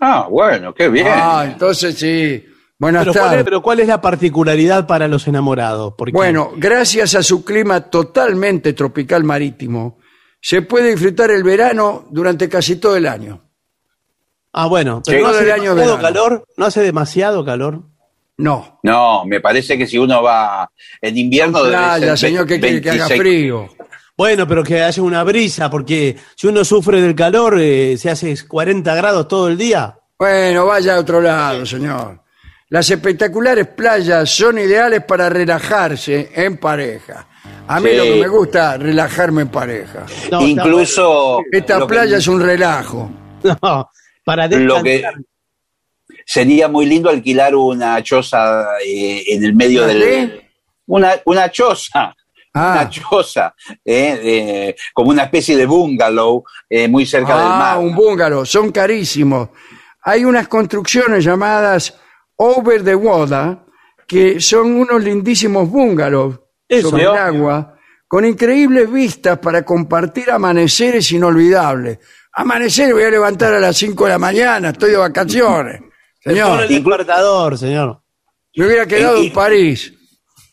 Ah, 0.00 0.26
bueno, 0.30 0.74
qué 0.74 0.90
bien. 0.90 1.06
Ah, 1.08 1.46
entonces 1.50 1.94
sí. 1.94 2.44
Buenas 2.78 3.04
Pero 3.06 3.12
¿cuál, 3.14 3.24
es, 3.24 3.30
tardes. 3.30 3.44
pero 3.44 3.62
¿cuál 3.62 3.80
es 3.80 3.88
la 3.88 4.02
particularidad 4.02 4.86
para 4.86 5.08
los 5.08 5.26
enamorados? 5.28 5.94
Porque, 5.96 6.12
Bueno, 6.12 6.52
gracias 6.58 7.14
a 7.14 7.22
su 7.22 7.42
clima 7.42 7.80
totalmente 7.80 8.74
tropical 8.74 9.24
marítimo, 9.24 9.98
se 10.42 10.60
puede 10.60 10.90
disfrutar 10.90 11.30
el 11.30 11.42
verano 11.42 12.06
durante 12.10 12.50
casi 12.50 12.76
todo 12.76 12.96
el 12.96 13.06
año. 13.06 13.48
Ah, 14.52 14.66
bueno, 14.66 15.02
pero 15.04 15.18
Sí. 15.18 15.22
no 15.24 15.28
hace 15.30 15.44
demasiado 15.44 15.98
calor, 16.00 16.44
no 16.56 16.66
hace 16.66 16.80
demasiado 16.82 17.44
calor. 17.44 17.80
No. 18.38 18.80
No, 18.82 19.24
me 19.24 19.40
parece 19.40 19.78
que 19.78 19.86
si 19.86 19.98
uno 19.98 20.22
va 20.22 20.68
en 21.00 21.16
invierno 21.16 21.62
debe 21.62 21.76
Playa, 21.76 22.06
ser 22.16 22.18
señor, 22.18 22.46
que 22.46 22.60
que 22.60 22.66
haga 22.66 22.80
26. 23.08 23.20
frío. 23.20 23.68
Bueno, 24.16 24.46
pero 24.46 24.62
que 24.62 24.82
haya 24.82 25.02
una 25.02 25.22
brisa, 25.24 25.70
porque 25.70 26.16
si 26.36 26.46
uno 26.46 26.64
sufre 26.64 27.00
del 27.00 27.14
calor, 27.14 27.58
eh, 27.60 27.96
se 27.96 28.10
hace 28.10 28.34
40 28.46 28.94
grados 28.94 29.26
todo 29.28 29.48
el 29.48 29.56
día. 29.56 29.96
Bueno, 30.18 30.66
vaya 30.66 30.96
a 30.96 31.00
otro 31.00 31.20
lado, 31.20 31.64
señor. 31.64 32.20
Las 32.68 32.90
espectaculares 32.90 33.68
playas 33.68 34.30
son 34.30 34.58
ideales 34.58 35.02
para 35.04 35.28
relajarse 35.28 36.30
en 36.34 36.56
pareja. 36.58 37.26
A 37.68 37.80
mí 37.80 37.90
Sí. 37.90 37.96
lo 37.96 38.02
que 38.04 38.20
me 38.20 38.28
gusta 38.28 38.74
es 38.74 38.82
relajarme 38.82 39.42
en 39.42 39.48
pareja. 39.48 40.04
No, 40.30 40.42
Incluso 40.42 41.40
Esta 41.50 41.80
que- 41.80 41.86
playa 41.86 42.16
es 42.18 42.26
un 42.28 42.40
relajo. 42.40 43.10
No, 43.62 43.90
para 44.24 44.46
lo 44.48 44.82
que, 44.82 45.04
sería 46.26 46.68
muy 46.68 46.86
lindo 46.86 47.10
alquilar 47.10 47.54
una 47.54 48.02
choza 48.02 48.78
eh, 48.84 49.24
en 49.28 49.44
el 49.44 49.54
medio 49.54 49.84
¿Una 49.84 49.92
del... 49.92 50.02
qué? 50.02 50.50
Una, 50.86 51.12
una 51.24 51.50
choza. 51.50 52.14
Ah. 52.54 52.72
Una 52.72 52.90
choza, 52.90 53.54
eh, 53.82 54.20
eh, 54.22 54.76
como 54.92 55.08
una 55.08 55.22
especie 55.22 55.56
de 55.56 55.64
bungalow 55.64 56.44
eh, 56.68 56.86
muy 56.86 57.06
cerca 57.06 57.34
del 57.34 57.46
Ah, 57.46 57.58
mar. 57.58 57.78
un 57.78 57.94
bungalow, 57.94 58.44
son 58.44 58.70
carísimos. 58.70 59.48
Hay 60.02 60.26
unas 60.26 60.48
construcciones 60.48 61.24
llamadas 61.24 61.98
Over 62.36 62.84
the 62.84 62.94
Water, 62.94 63.56
que 64.06 64.38
son 64.38 64.72
unos 64.72 65.02
lindísimos 65.02 65.66
bungalows 65.70 66.40
Eso. 66.68 66.90
sobre 66.90 67.04
el 67.04 67.16
agua, 67.16 67.78
con 68.06 68.26
increíbles 68.26 68.92
vistas 68.92 69.38
para 69.38 69.64
compartir 69.64 70.30
amaneceres 70.30 71.10
inolvidables. 71.10 72.00
Amanecer 72.34 72.92
voy 72.94 73.02
a 73.04 73.10
levantar 73.10 73.52
a 73.54 73.60
las 73.60 73.76
5 73.76 74.04
de 74.04 74.10
la 74.10 74.18
mañana, 74.18 74.70
estoy 74.70 74.90
de 74.92 74.96
vacaciones. 74.96 75.80
Señor, 76.20 76.62
el 76.62 76.68
despertador, 76.68 77.58
señor. 77.58 78.00
me 78.56 78.66
hubiera 78.66 78.86
quedado 78.86 79.18
Y- 79.18 79.24
y- 79.24 79.26
en 79.28 79.32
París. 79.32 79.92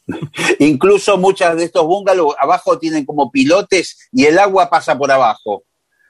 Incluso 0.60 1.18
muchas 1.18 1.56
de 1.56 1.66
estos 1.66 1.86
bungalows 1.86 2.36
abajo 2.40 2.78
tienen 2.80 3.06
como 3.06 3.32
pilotes 3.32 4.10
y 4.12 4.26
el 4.26 4.40
agua 4.40 4.70
pasa 4.70 4.98
por 4.98 5.12
abajo. 5.12 5.64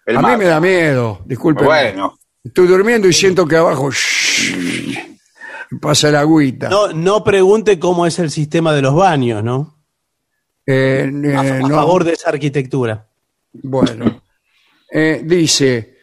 El 0.05 0.17
A 0.17 0.21
mar. 0.21 0.31
mí 0.37 0.43
me 0.43 0.49
da 0.49 0.59
miedo, 0.59 1.21
disculpe. 1.25 1.63
Bueno, 1.63 2.15
Estoy 2.41 2.67
durmiendo 2.67 3.07
y 3.07 3.13
siento 3.13 3.45
que 3.45 3.57
abajo 3.57 3.91
shhh, 3.91 4.97
pasa 5.81 6.07
el 6.07 6.15
agüita. 6.15 6.69
No, 6.69 6.87
no 6.93 7.21
pregunte 7.23 7.77
cómo 7.77 8.05
es 8.07 8.17
el 8.17 8.31
sistema 8.31 8.73
de 8.73 8.81
los 8.81 8.95
baños, 8.95 9.43
¿no? 9.43 9.77
Eh, 10.65 11.11
eh, 11.25 11.35
A, 11.35 11.41
a 11.41 11.59
no. 11.59 11.67
favor 11.75 12.05
de 12.05 12.13
esa 12.13 12.29
arquitectura. 12.29 13.07
Bueno, 13.51 14.21
Eh, 14.91 15.21
dice, 15.23 15.97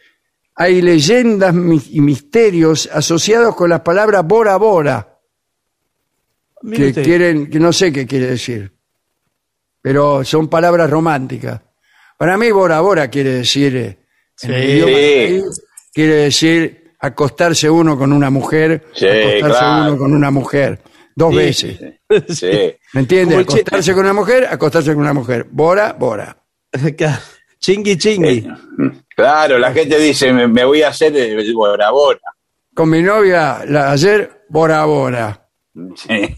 hay 0.55 0.81
leyendas 0.81 1.53
y 1.91 2.01
misterios 2.01 2.89
asociados 2.91 3.55
con 3.55 3.69
las 3.69 3.81
palabras 3.81 4.25
Bora 4.25 4.55
Bora, 4.57 5.19
Mire 6.63 6.77
que 6.83 6.89
usted. 6.89 7.03
quieren, 7.03 7.49
que 7.49 7.59
no 7.59 7.71
sé 7.73 7.91
qué 7.91 8.07
quiere 8.07 8.27
decir, 8.27 8.71
pero 9.81 10.23
son 10.23 10.47
palabras 10.49 10.89
románticas. 10.89 11.61
Para 12.17 12.37
mí 12.37 12.49
Bora 12.51 12.79
Bora 12.81 13.09
quiere 13.09 13.31
decir, 13.31 13.75
eh, 13.75 13.97
en 14.41 14.51
el 14.53 14.61
Sí. 14.63 14.71
idioma 14.71 14.91
de 14.97 15.05
ahí, 15.25 15.41
quiere 15.93 16.13
decir 16.15 16.93
acostarse 16.99 17.69
uno 17.69 17.97
con 17.97 18.11
una 18.11 18.29
mujer, 18.29 18.85
Sí, 18.93 19.05
acostarse 19.07 19.59
claro. 19.59 19.89
uno 19.91 19.97
con 19.99 20.13
una 20.13 20.31
mujer, 20.31 20.81
dos 21.15 21.31
Sí. 21.31 21.37
veces. 21.37 21.79
sí. 22.29 22.47
¿Me 22.93 23.01
entiende? 23.01 23.35
Como 23.35 23.39
el 23.41 23.45
che- 23.45 23.53
Acostarse 23.59 23.93
con 23.93 24.03
una 24.05 24.13
mujer, 24.13 24.45
acostarse 24.49 24.93
con 24.93 25.01
una 25.03 25.13
mujer. 25.13 25.45
Bora, 25.51 25.93
Bora. 25.93 26.43
chingui 27.59 27.97
chingui. 27.97 28.47
Claro, 29.15 29.57
la 29.57 29.71
gente 29.71 29.97
dice, 29.99 30.31
me, 30.31 30.47
me 30.47 30.63
voy 30.63 30.83
a 30.83 30.89
hacer 30.89 31.15
el 31.15 31.53
Bora 31.53 31.89
Bora. 31.91 32.19
Con 32.73 32.89
mi 32.89 33.01
novia 33.01 33.63
la, 33.67 33.91
ayer, 33.91 34.45
Bora 34.49 34.85
Bora. 34.85 35.49
Sí. 35.95 36.35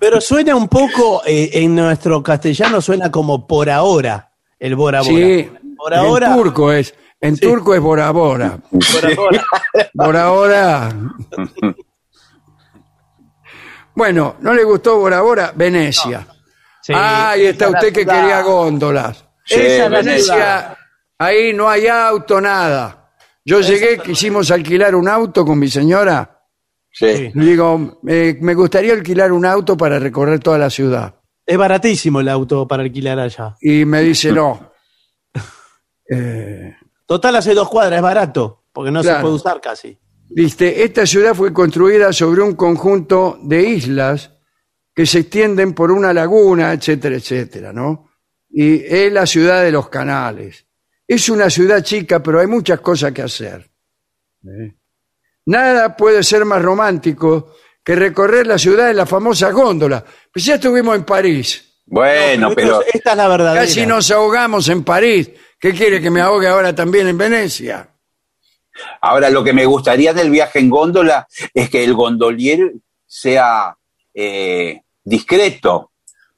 Pero 0.00 0.20
suena 0.20 0.56
un 0.56 0.68
poco, 0.68 1.22
eh, 1.26 1.50
en 1.52 1.74
nuestro 1.74 2.22
castellano 2.22 2.80
suena 2.80 3.10
como 3.10 3.46
por 3.46 3.68
ahora, 3.68 4.32
el 4.58 4.74
Bora 4.76 5.02
Bora. 5.02 5.14
Sí, 5.14 5.50
Por 5.76 5.94
ahora. 5.94 6.28
en 6.28 6.36
turco 6.36 6.72
es, 6.72 6.94
en 7.20 7.36
turco 7.36 7.74
es 7.74 7.80
Bora 7.80 8.10
Bora. 8.10 8.58
Por 8.70 9.18
ahora. 9.18 9.44
Por 9.94 10.16
ahora. 10.16 10.92
Bueno, 13.94 14.36
¿no 14.40 14.54
le 14.54 14.64
gustó 14.64 14.98
Bora 14.98 15.20
Bora? 15.20 15.52
Venecia. 15.54 16.26
Sí, 16.82 16.92
ah, 16.94 17.30
ahí 17.30 17.46
está 17.46 17.68
usted 17.70 17.92
que 17.92 18.04
quería 18.04 18.42
góndolas. 18.42 19.24
Sí, 19.44 19.60
Esa 19.60 19.88
Venecia. 19.88 20.76
Ahí 21.18 21.52
no 21.52 21.68
hay 21.68 21.86
auto, 21.86 22.40
nada. 22.40 23.10
Yo 23.44 23.60
llegué, 23.60 23.98
quisimos 23.98 24.50
alquilar 24.50 24.94
un 24.94 25.08
auto 25.08 25.44
con 25.44 25.58
mi 25.58 25.68
señora. 25.68 26.40
Sí. 26.92 27.30
Le 27.34 27.44
digo, 27.44 28.00
eh, 28.06 28.36
me 28.40 28.54
gustaría 28.54 28.92
alquilar 28.92 29.32
un 29.32 29.46
auto 29.46 29.76
para 29.76 29.98
recorrer 29.98 30.40
toda 30.40 30.58
la 30.58 30.68
ciudad. 30.68 31.14
Es 31.46 31.56
baratísimo 31.56 32.20
el 32.20 32.28
auto 32.28 32.66
para 32.66 32.82
alquilar 32.82 33.18
allá. 33.18 33.56
Y 33.60 33.84
me 33.84 34.02
dice, 34.02 34.32
no. 34.32 34.72
Eh, 36.14 36.74
Total, 37.06 37.36
hace 37.36 37.54
dos 37.54 37.68
cuadras, 37.68 37.96
es 37.96 38.02
barato, 38.02 38.64
porque 38.72 38.90
no 38.90 39.02
se 39.02 39.14
puede 39.14 39.34
usar 39.34 39.60
casi. 39.60 39.98
Dice, 40.28 40.82
esta 40.82 41.06
ciudad 41.06 41.34
fue 41.34 41.52
construida 41.52 42.12
sobre 42.12 42.42
un 42.42 42.54
conjunto 42.54 43.38
de 43.42 43.62
islas 43.62 44.31
que 44.94 45.06
se 45.06 45.20
extienden 45.20 45.74
por 45.74 45.90
una 45.90 46.12
laguna, 46.12 46.72
etcétera, 46.72 47.16
etcétera, 47.16 47.72
¿no? 47.72 48.10
Y 48.50 48.84
es 48.84 49.12
la 49.12 49.24
ciudad 49.26 49.62
de 49.62 49.72
los 49.72 49.88
canales. 49.88 50.66
Es 51.06 51.28
una 51.28 51.48
ciudad 51.50 51.82
chica, 51.82 52.22
pero 52.22 52.40
hay 52.40 52.46
muchas 52.46 52.80
cosas 52.80 53.12
que 53.12 53.22
hacer. 53.22 53.70
¿Eh? 54.44 54.74
Nada 55.46 55.96
puede 55.96 56.22
ser 56.22 56.44
más 56.44 56.62
romántico 56.62 57.54
que 57.82 57.96
recorrer 57.96 58.46
la 58.46 58.58
ciudad 58.58 58.90
en 58.90 58.96
la 58.96 59.06
famosa 59.06 59.50
góndola. 59.50 60.04
Pues 60.32 60.44
ya 60.44 60.54
estuvimos 60.54 60.94
en 60.96 61.04
París. 61.04 61.80
Bueno, 61.86 62.52
pero 62.54 62.80
es- 62.82 62.94
esta 62.94 63.10
es 63.12 63.16
la 63.16 63.28
verdadera. 63.28 63.62
Casi 63.62 63.84
nos 63.86 64.10
ahogamos 64.10 64.68
en 64.68 64.84
París. 64.84 65.30
¿Qué 65.58 65.72
quiere 65.72 66.00
que 66.00 66.10
me 66.10 66.20
ahogue 66.20 66.46
ahora 66.48 66.74
también 66.74 67.08
en 67.08 67.18
Venecia? 67.18 67.88
ahora 69.02 69.28
lo 69.28 69.44
que 69.44 69.52
me 69.52 69.66
gustaría 69.66 70.14
del 70.14 70.30
viaje 70.30 70.58
en 70.58 70.70
góndola 70.70 71.28
es 71.52 71.68
que 71.68 71.84
el 71.84 71.92
gondolier 71.94 72.72
sea 73.06 73.76
eh, 74.14 74.80
discreto. 75.04 75.90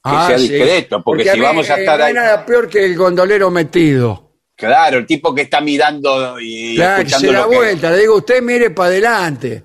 Que 0.03 0.09
sea 0.11 0.19
Ah, 0.27 0.33
sí. 0.37 0.47
discreto, 0.49 1.01
porque, 1.03 1.23
si 1.31 1.37
mí, 1.37 1.41
vamos 1.43 1.67
a 1.69 1.77
eh, 1.77 1.79
estar 1.79 1.97
no 1.97 2.05
hay 2.05 2.09
ahí. 2.09 2.13
nada 2.15 2.45
peor 2.45 2.69
que 2.69 2.85
el 2.85 2.95
gondolero 2.95 3.49
metido. 3.49 4.33
Claro, 4.55 4.99
el 4.99 5.05
tipo 5.07 5.33
que 5.33 5.41
está 5.41 5.59
mirando 5.61 6.39
y 6.39 6.75
Claro, 6.75 6.97
que 7.03 7.07
escuchando 7.09 7.27
se 7.27 7.33
da 7.33 7.43
lo 7.43 7.49
que. 7.49 7.55
vuelta. 7.57 7.91
Le 7.91 7.97
digo, 7.97 8.15
usted 8.17 8.41
mire 8.43 8.69
para 8.69 8.89
adelante. 8.89 9.63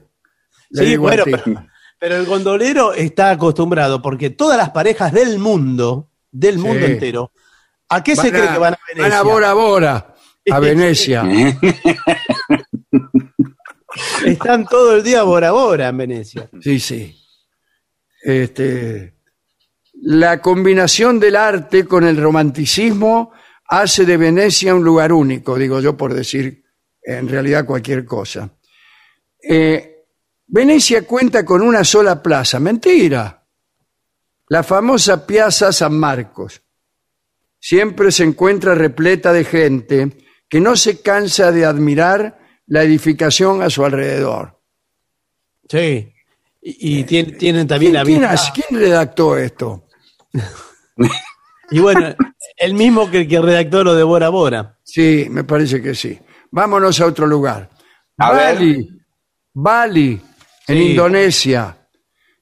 Le 0.70 0.82
Sí, 0.82 0.89
digo 0.91 1.03
bueno, 1.03 1.24
pero, 1.24 1.43
pero 1.99 2.16
el 2.16 2.24
gondolero 2.27 2.93
está 2.95 3.31
acostumbrado, 3.32 4.01
porque 4.01 4.31
todas 4.31 4.57
las 4.57 4.70
parejas 4.70 5.12
del 5.12 5.39
mundo, 5.39 6.09
del 6.32 6.55
Sí. 6.55 6.61
mundo 6.62 6.87
entero, 6.87 7.32
¿a 7.91 8.03
qué 8.03 8.16
se 8.16 8.23
Van 8.23 8.31
cree 8.31 8.49
que 8.53 8.59
van 8.59 8.74
a 8.74 8.78
Van 8.78 8.97
Venecia? 8.97 9.19
a 9.19 9.23
Bora 9.23 9.53
Bora, 9.53 10.15
a 10.51 10.59
Venecia. 10.61 11.23
Están 14.24 14.66
todo 14.66 14.97
el 14.97 15.03
día 15.03 15.23
Bora 15.23 15.51
Bora 15.53 15.89
en 15.89 15.97
Venecia. 15.99 16.49
Sí, 16.61 16.81
sí. 16.81 17.16
Este, 18.23 19.15
la 20.03 20.41
combinación 20.41 21.19
del 21.21 21.37
arte 21.37 21.85
con 21.85 22.05
el 22.05 22.17
romanticismo 22.17 23.33
hace 23.69 24.05
de 24.05 24.17
Venecia 24.17 24.75
un 24.75 24.85
lugar 24.85 25.13
único, 25.13 25.57
digo 25.57 25.81
yo 25.81 25.97
por 25.97 26.15
decir 26.15 26.65
en 27.03 27.29
realidad 27.29 27.65
cualquier 27.65 28.05
cosa. 28.05 28.51
Eh, 29.43 30.05
Venecia 30.47 31.07
cuenta 31.07 31.45
con 31.45 31.63
una 31.63 31.85
sola 31.85 32.23
plaza, 32.23 32.59
mentira. 32.59 33.47
La 34.49 34.63
famosa 34.65 35.25
Piazza 35.25 35.73
San 35.73 35.97
Marcos. 35.99 36.63
Siempre 37.61 38.11
se 38.11 38.25
encuentra 38.25 38.75
repleta 38.75 39.33
de 39.33 39.45
gente 39.45 40.19
que 40.49 40.61
no 40.61 40.75
se 40.75 41.01
cansa 41.01 41.53
de 41.53 41.65
admirar 41.65 42.41
la 42.67 42.83
edificación 42.83 43.63
a 43.63 43.71
su 43.71 43.85
alrededor. 43.85 44.61
Sí. 45.69 46.13
Y, 46.62 47.01
y 47.01 47.05
tien- 47.05 47.39
tienen 47.39 47.66
también 47.66 47.95
la 47.95 48.05
¿Quién, 48.05 48.20
vista. 48.20 48.53
quién 48.55 48.81
redactó 48.81 49.37
esto? 49.37 49.87
Y 51.73 51.78
bueno, 51.78 52.15
el 52.57 52.74
mismo 52.74 53.09
que 53.11 53.19
el 53.20 53.28
que 53.28 53.41
redactó 53.41 53.85
lo 53.85 53.95
de 53.95 54.03
Bora 54.03 54.28
Bora. 54.28 54.77
Sí, 54.82 55.28
me 55.31 55.45
parece 55.45 55.81
que 55.81 55.95
sí. 55.95 56.19
Vámonos 56.51 57.01
a 57.01 57.07
otro 57.07 57.28
lugar. 57.28 57.70
A 58.19 58.32
ver. 58.32 58.57
Bali, 58.57 58.89
Bali, 59.55 60.20
en 60.66 60.77
Sí. 60.77 60.91
Indonesia. 60.91 61.77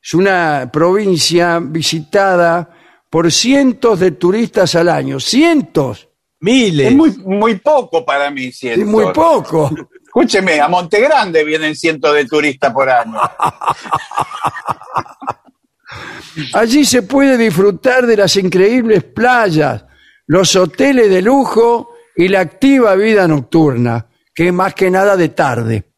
Es 0.03 0.15
una 0.15 0.71
provincia 0.73 1.59
visitada 1.61 2.71
por 3.11 3.31
cientos 3.31 4.01
de 4.01 4.13
turistas 4.13 4.75
al 4.77 4.89
año. 4.89 5.21
Cientos. 5.21 6.09
Miles. 6.41 6.87
Es 6.89 6.95
muy, 6.95 7.11
muy 7.19 7.57
poco 7.57 8.07
para 8.07 8.31
mí, 8.31 8.47
Es 8.47 8.57
siento. 8.57 8.87
muy 8.87 9.13
poco. 9.13 9.71
Escúcheme, 10.19 10.61
a 10.61 10.67
Montegrande 10.67 11.45
vienen 11.45 11.77
cientos 11.77 12.13
de 12.13 12.25
turistas 12.25 12.73
por 12.73 12.91
año. 12.91 13.21
Allí 16.55 16.85
se 16.85 17.03
puede 17.03 17.37
disfrutar 17.37 18.05
de 18.05 18.17
las 18.17 18.35
increíbles 18.35 19.05
playas, 19.05 19.85
los 20.27 20.57
hoteles 20.57 21.09
de 21.09 21.23
lujo 21.23 21.91
y 22.17 22.27
la 22.27 22.41
activa 22.41 22.97
vida 22.97 23.29
nocturna, 23.29 24.09
que 24.35 24.49
es 24.49 24.53
más 24.53 24.75
que 24.75 24.91
nada 24.91 25.17
de 25.17 25.29
tarde. 25.29 25.93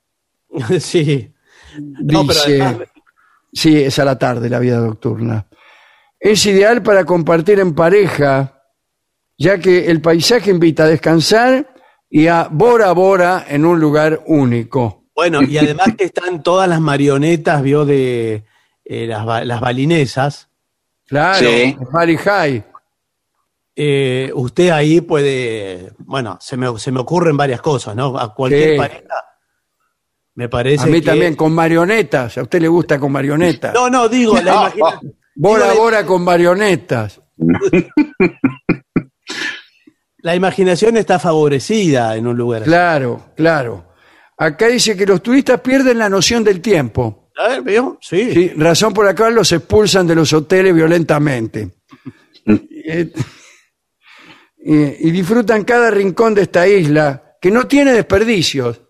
sí. 0.80 1.32
No, 1.78 2.26
pero 2.26 2.40
Dice, 2.40 2.62
además- 2.62 2.88
sí, 3.50 3.82
es 3.82 3.98
a 3.98 4.04
la 4.04 4.18
tarde 4.18 4.50
la 4.50 4.58
vida 4.58 4.80
nocturna. 4.80 5.46
Es 6.18 6.44
ideal 6.44 6.82
para 6.82 7.06
compartir 7.06 7.58
en 7.58 7.74
pareja, 7.74 8.64
ya 9.38 9.58
que 9.58 9.90
el 9.90 10.02
paisaje 10.02 10.50
invita 10.50 10.84
a 10.84 10.88
descansar 10.88 11.72
y 12.10 12.26
a 12.26 12.48
Bora 12.50 12.92
Bora 12.92 13.46
en 13.48 13.64
un 13.64 13.78
lugar 13.80 14.22
único. 14.26 15.04
Bueno, 15.14 15.42
y 15.42 15.56
además 15.58 15.88
que 15.96 16.04
están 16.04 16.42
todas 16.42 16.68
las 16.68 16.80
marionetas, 16.80 17.62
vio, 17.62 17.84
de 17.84 18.44
eh, 18.84 19.06
las, 19.06 19.46
las 19.46 19.60
balinesas. 19.60 20.48
Claro, 21.06 21.38
Sí. 21.48 21.76
High. 22.18 22.64
Eh, 23.76 24.30
usted 24.34 24.70
ahí 24.70 25.00
puede, 25.00 25.92
bueno, 25.98 26.36
se 26.40 26.56
me, 26.56 26.78
se 26.78 26.90
me 26.92 27.00
ocurren 27.00 27.36
varias 27.36 27.60
cosas, 27.60 27.94
¿no? 27.96 28.18
A 28.18 28.34
cualquier 28.34 28.72
Sí. 28.72 28.76
pareja 28.78 29.02
Me 30.34 30.48
parece 30.48 30.84
A 30.84 30.86
mí 30.86 31.00
que- 31.00 31.06
también, 31.06 31.34
con 31.36 31.52
marionetas. 31.52 32.36
A 32.38 32.42
usted 32.42 32.60
le 32.60 32.68
gusta 32.68 32.98
con 32.98 33.12
marionetas. 33.12 33.74
No, 33.74 33.88
no, 33.90 34.08
digo, 34.08 34.34
la 34.40 34.52
imagina- 34.72 35.00
Bora 35.34 35.70
digo, 35.70 35.82
Bora 35.82 36.06
con 36.06 36.22
marionetas. 36.22 37.20
La 40.22 40.34
imaginación 40.34 40.96
está 40.96 41.18
favorecida 41.18 42.16
en 42.16 42.26
un 42.26 42.36
lugar. 42.36 42.62
así. 42.62 42.70
Claro, 42.70 43.20
claro. 43.36 43.86
Acá 44.36 44.68
dice 44.68 44.96
que 44.96 45.06
los 45.06 45.22
turistas 45.22 45.60
pierden 45.60 45.98
la 45.98 46.08
noción 46.08 46.42
del 46.44 46.60
tiempo. 46.60 47.30
A 47.36 47.48
ver, 47.48 47.62
¿veo? 47.62 47.98
Sí. 48.00 48.32
Sí, 48.32 48.48
razón 48.56 48.92
por 48.92 49.04
la 49.06 49.14
cual 49.14 49.34
los 49.34 49.50
expulsan 49.52 50.06
de 50.06 50.14
los 50.14 50.32
hoteles 50.32 50.74
violentamente. 50.74 51.70
Eh, 52.92 53.12
y, 54.64 55.08
y 55.08 55.10
disfrutan 55.12 55.62
cada 55.64 55.90
rincón 55.90 56.34
de 56.34 56.42
esta 56.42 56.66
isla, 56.66 57.36
que 57.40 57.50
no 57.50 57.66
tiene 57.68 57.92
desperdicios. 57.92 58.80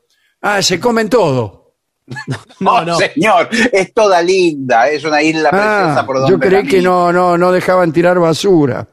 Ah, 0.41 0.63
se 0.63 0.81
comen 0.81 1.09
todo. 1.11 1.75
No, 2.61 2.73
Oh, 2.73 2.85
no. 2.85 2.97
señor, 2.97 3.49
es 3.73 3.93
toda 3.95 4.21
linda, 4.23 4.89
es 4.89 5.05
una 5.05 5.23
isla 5.23 5.51
preciosa 5.51 6.01
Ah, 6.01 6.07
por 6.07 6.17
donde 6.21 6.33
yo 6.33 6.39
creí 6.41 6.67
que 6.67 6.81
no, 6.83 7.13
no, 7.13 7.37
no 7.39 7.53
dejaban 7.53 7.93
tirar 7.93 8.19
basura. 8.19 8.89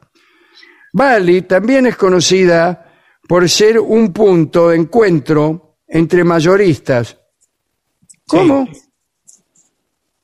Bali 0.92 1.42
también 1.42 1.86
es 1.86 1.96
conocida 1.96 2.84
por 3.28 3.48
ser 3.48 3.78
un 3.78 4.12
punto 4.12 4.70
de 4.70 4.76
encuentro 4.76 5.78
entre 5.86 6.24
mayoristas. 6.24 7.16
¿Cómo? 8.26 8.68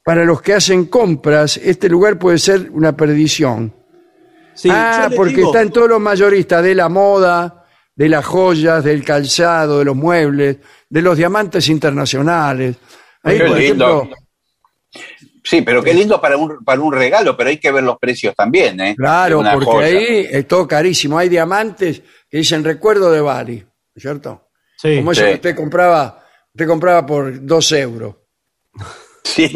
Para 0.05 0.24
los 0.24 0.43
que 0.43 0.55
hacen 0.55 0.86
compras, 0.86 1.57
este 1.57 1.89
lugar 1.89 2.19
puede 2.19 2.39
ser 2.39 2.70
una 2.70 2.95
perdición. 2.97 3.74
Sí, 4.55 4.69
ah, 4.70 5.09
porque 5.15 5.36
digo- 5.36 5.49
están 5.53 5.70
todos 5.70 5.89
los 5.89 6.01
mayoristas 6.01 6.62
de 6.62 6.74
la 6.74 6.89
moda, 6.89 7.65
de 7.97 8.09
las 8.09 8.24
joyas, 8.24 8.85
del 8.85 9.05
calzado, 9.05 9.78
de 9.78 9.85
los 9.86 9.97
muebles, 9.97 10.59
de 10.89 11.03
los 11.03 11.16
diamantes 11.16 11.69
internacionales. 11.69 12.77
Ahí, 13.23 13.39
Qué 13.39 13.45
por 13.47 13.59
lindo. 13.59 13.86
ejemplo, 14.03 14.16
Sí, 15.56 15.62
pero 15.62 15.82
qué 15.82 15.94
lindo 15.94 16.20
para 16.20 16.36
un, 16.36 16.64
para 16.64 16.81
un 16.81 16.93
regalo, 16.93 17.36
pero 17.36 17.51
hay 17.51 17.59
que 17.59 17.70
ver 17.72 17.82
los 17.85 17.98
precios 17.98 18.35
también, 18.35 18.81
¿eh? 18.81 18.94
Claro, 18.97 19.43
porque 19.52 19.64
joya. 19.66 19.86
ahí 19.86 20.26
es 20.31 20.48
todo 20.48 20.66
carísimo. 20.66 21.18
Hay 21.18 21.28
diamantes 21.28 22.02
que 22.31 22.39
dicen 22.39 22.64
recuerdo 22.64 23.10
de 23.10 23.20
Bali, 23.20 23.59
¿no 23.59 23.66
es 23.94 24.02
¿cierto? 24.02 24.48
Sí. 24.76 24.97
Como 24.97 25.12
eso 25.12 25.22
Sí. 25.22 25.28
que 25.28 25.35
usted 25.35 25.56
compraba, 25.56 26.24
usted 26.52 26.66
compraba 26.66 27.06
por 27.06 27.44
dos 27.44 27.70
euros. 27.72 28.14
Sí, 29.26 29.48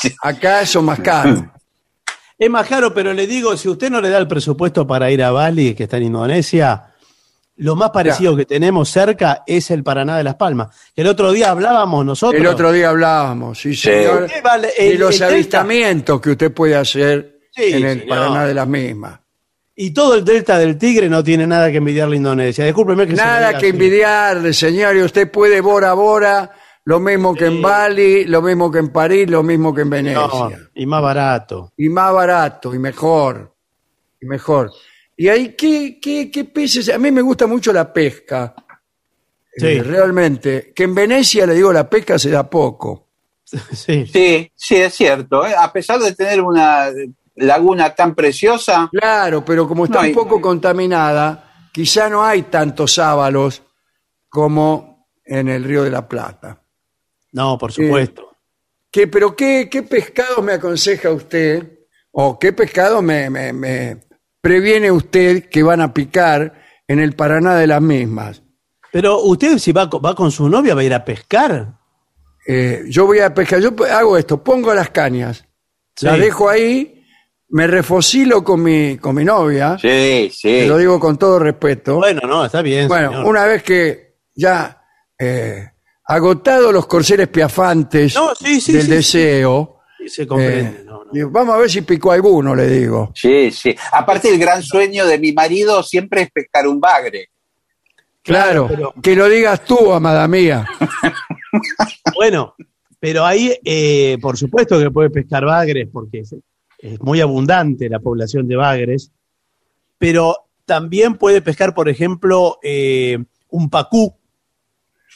sí. 0.00 0.14
Acá 0.22 0.60
eso 0.60 0.82
más 0.82 1.00
caro. 1.00 1.50
Es 2.38 2.50
más 2.50 2.68
caro, 2.68 2.92
pero 2.92 3.12
le 3.14 3.26
digo, 3.26 3.56
si 3.56 3.68
usted 3.68 3.90
no 3.90 4.00
le 4.00 4.10
da 4.10 4.18
el 4.18 4.28
presupuesto 4.28 4.86
para 4.86 5.10
ir 5.10 5.22
a 5.24 5.30
Bali, 5.30 5.74
que 5.74 5.84
está 5.84 5.96
en 5.96 6.04
Indonesia, 6.04 6.93
lo 7.56 7.76
más 7.76 7.90
parecido 7.90 8.34
que 8.36 8.44
tenemos 8.46 8.88
cerca 8.88 9.42
es 9.46 9.70
el 9.70 9.82
Paraná 9.84 10.16
de 10.16 10.24
Las 10.24 10.34
Palmas. 10.34 10.68
El 10.96 11.06
otro 11.06 11.30
día 11.32 11.50
hablábamos 11.50 12.04
nosotros. 12.04 12.40
El 12.40 12.46
otro 12.48 12.72
día 12.72 12.88
hablábamos, 12.90 13.60
sí, 13.60 13.74
señor, 13.76 14.26
¿Qué 14.26 14.40
vale? 14.40 14.72
de 14.76 14.92
El- 14.92 14.98
los 14.98 15.14
el 15.14 15.20
delta- 15.20 15.34
avistamientos 15.34 16.20
que 16.20 16.30
usted 16.30 16.52
puede 16.52 16.74
hacer 16.76 17.38
Sí, 17.52 17.72
en 17.74 17.84
el 17.86 18.00
señor. 18.00 18.08
Paraná 18.08 18.46
de 18.46 18.54
las 18.54 18.66
mismas. 18.66 19.20
Y 19.76 19.92
todo 19.92 20.14
el 20.14 20.24
delta 20.24 20.58
del 20.58 20.78
Tigre 20.78 21.08
no 21.08 21.22
tiene 21.24 21.46
nada 21.46 21.70
que 21.70 21.78
envidiarle 21.78 22.14
a 22.14 22.18
Indonesia. 22.18 22.64
Discúlpeme 22.64 23.06
que 23.06 23.12
Nada 23.14 23.50
que 23.52 23.56
así. 23.56 23.66
envidiarle, 23.68 24.52
señor, 24.52 24.96
y 24.96 25.02
usted 25.02 25.30
puede 25.30 25.60
Bora 25.60 25.92
Bora, 25.94 26.50
lo 26.84 27.00
mismo 27.00 27.34
que 27.34 27.46
en 27.46 27.60
Bali, 27.62 28.24
lo 28.24 28.40
mismo 28.42 28.70
que 28.70 28.78
en 28.78 28.90
París, 28.90 29.28
lo 29.30 29.42
mismo 29.42 29.74
que 29.74 29.82
en 29.82 29.90
Venecia. 29.90 30.20
No, 30.28 30.50
y 30.74 30.86
más 30.86 31.02
barato. 31.02 31.72
y 31.76 31.88
más 31.88 32.12
barato 32.12 32.74
y 32.74 32.78
mejor 32.78 33.52
y 34.20 34.26
mejor 34.26 34.70
y 35.16 35.28
ahí 35.28 35.54
qué, 35.56 35.98
qué, 36.00 36.30
qué 36.30 36.44
peces 36.44 36.88
a 36.88 36.98
mí 36.98 37.10
me 37.10 37.22
gusta 37.22 37.46
mucho 37.46 37.72
la 37.72 37.92
pesca 37.92 38.54
Sí. 39.56 39.66
Eh, 39.66 39.82
realmente 39.84 40.72
que 40.74 40.82
en 40.82 40.94
Venecia 40.96 41.46
le 41.46 41.54
digo 41.54 41.72
la 41.72 41.88
pesca 41.88 42.18
se 42.18 42.28
da 42.30 42.48
poco 42.50 43.10
Sí. 43.72 44.04
Sí, 44.06 44.50
sí, 44.54 44.76
es 44.76 44.94
cierto. 44.94 45.46
¿eh? 45.46 45.54
A 45.56 45.72
pesar 45.72 46.00
de 46.00 46.12
tener 46.14 46.40
una 46.40 46.88
laguna 47.36 47.94
tan 47.94 48.14
preciosa, 48.16 48.88
claro 48.90 49.44
pero 49.44 49.68
como 49.68 49.84
está 49.84 50.02
No, 50.02 50.08
un 50.08 50.14
poco 50.14 50.40
contaminada 50.40 51.68
quizá 51.72 52.08
no 52.08 52.24
hay 52.24 52.42
tantos 52.44 52.94
sábalos 52.94 53.62
como 54.28 55.06
en 55.24 55.48
el 55.48 55.62
río 55.64 55.84
de 55.84 55.90
la 55.90 56.08
Plata 56.08 56.60
No, 57.32 57.56
por 57.56 57.70
supuesto. 57.72 58.30
¿Qué, 58.90 59.06
pero 59.08 59.34
qué, 59.36 59.68
qué 59.70 59.82
pescado 59.82 60.42
me 60.42 60.52
aconseja 60.54 61.10
usted 61.10 61.78
o 62.12 62.38
qué 62.38 62.52
pescado 62.52 63.02
me, 63.02 63.28
me- 63.30 63.52
me 63.52 64.00
previene 64.44 64.92
usted 64.92 65.48
que 65.48 65.62
van 65.62 65.80
a 65.80 65.94
picar 65.94 66.52
en 66.86 67.00
el 67.00 67.14
Paraná 67.14 67.56
de 67.56 67.66
las 67.66 67.80
mismas 67.80 68.42
Pero 68.92 69.20
usted, 69.22 69.56
si 69.58 69.72
va, 69.72 69.88
co- 69.88 70.00
va 70.00 70.14
con 70.14 70.30
su 70.30 70.48
novia, 70.50 70.74
va 70.74 70.82
a 70.82 70.84
ir 70.84 70.92
a 70.94 71.02
pescar. 71.04 71.78
Eh, 72.46 72.82
yo 72.88 73.06
voy 73.06 73.20
a 73.20 73.32
pescar, 73.32 73.58
yo 73.60 73.70
hago 73.90 74.18
esto, 74.18 74.44
pongo 74.44 74.72
las 74.74 74.90
cañas, 74.90 75.44
Sí. 75.96 76.04
las 76.06 76.18
dejo 76.18 76.48
ahí, 76.50 77.02
me 77.48 77.66
refocilo 77.66 78.44
con 78.44 78.62
mi, 78.62 78.98
con 78.98 79.14
mi 79.14 79.24
novia, 79.24 79.78
sí, 79.80 80.30
sí. 80.32 80.48
te 80.48 80.66
lo 80.66 80.76
digo 80.76 81.00
con 81.00 81.16
todo 81.16 81.38
respeto. 81.38 81.96
Bueno, 81.96 82.20
no, 82.28 82.44
está 82.44 82.60
bien. 82.62 82.86
Bueno, 82.86 83.10
señor. 83.12 83.24
una 83.26 83.46
vez 83.46 83.62
que 83.62 84.16
ya 84.34 84.82
eh, 85.18 85.70
agotado 86.04 86.70
los 86.70 86.86
corceles 86.86 87.28
piafantes 87.28 88.14
No, 88.14 88.34
sí, 88.34 88.60
sí, 88.60 88.72
del 88.72 88.82
sí, 88.82 88.90
deseo, 88.90 89.70
Sí, 89.70 89.73
se 90.08 90.26
comprende. 90.26 90.80
eh, 90.80 90.82
no, 90.84 91.04
no. 91.04 91.12
digo, 91.12 91.30
vamos 91.30 91.54
a 91.54 91.58
ver 91.58 91.70
si 91.70 91.82
picó 91.82 92.12
alguno, 92.12 92.54
le 92.54 92.66
digo. 92.68 93.12
Sí, 93.14 93.50
sí. 93.50 93.74
Aparte, 93.92 94.28
el 94.32 94.38
gran 94.38 94.62
sueño 94.62 95.06
de 95.06 95.18
mi 95.18 95.32
marido 95.32 95.82
siempre 95.82 96.22
es 96.22 96.30
pescar 96.30 96.66
un 96.68 96.80
bagre. 96.80 97.28
Claro, 98.22 98.66
pero- 98.68 98.94
que 99.02 99.14
lo 99.14 99.28
digas 99.28 99.64
tú, 99.64 99.92
amada 99.92 100.26
mía. 100.28 100.66
Bueno, 102.14 102.54
pero 102.98 103.24
ahí, 103.24 103.52
eh, 103.64 104.18
por 104.20 104.36
supuesto 104.36 104.78
que 104.78 104.90
puede 104.90 105.10
pescar 105.10 105.44
bagres, 105.44 105.88
porque 105.92 106.20
es, 106.20 106.34
es 106.78 107.00
muy 107.00 107.20
abundante 107.20 107.88
la 107.88 108.00
población 108.00 108.48
de 108.48 108.56
bagres, 108.56 109.12
pero 109.98 110.36
también 110.64 111.16
puede 111.16 111.42
pescar, 111.42 111.74
por 111.74 111.88
ejemplo, 111.88 112.58
eh, 112.62 113.18
un 113.50 113.70
pacú, 113.70 114.14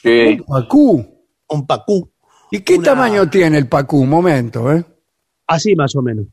Sí. 0.01 0.39
Pacú. 0.47 1.25
un 1.49 1.67
pacú, 1.67 2.09
¿Y 2.51 2.61
qué 2.61 2.75
Una- 2.75 2.83
tamaño 2.85 3.29
tiene 3.29 3.57
el 3.57 3.67
pacú? 3.67 3.99
Un 4.01 4.09
momento, 4.09 4.71
¿eh? 4.71 4.83
así 5.47 5.75
más 5.75 5.95
o 5.95 6.01
menos. 6.01 6.25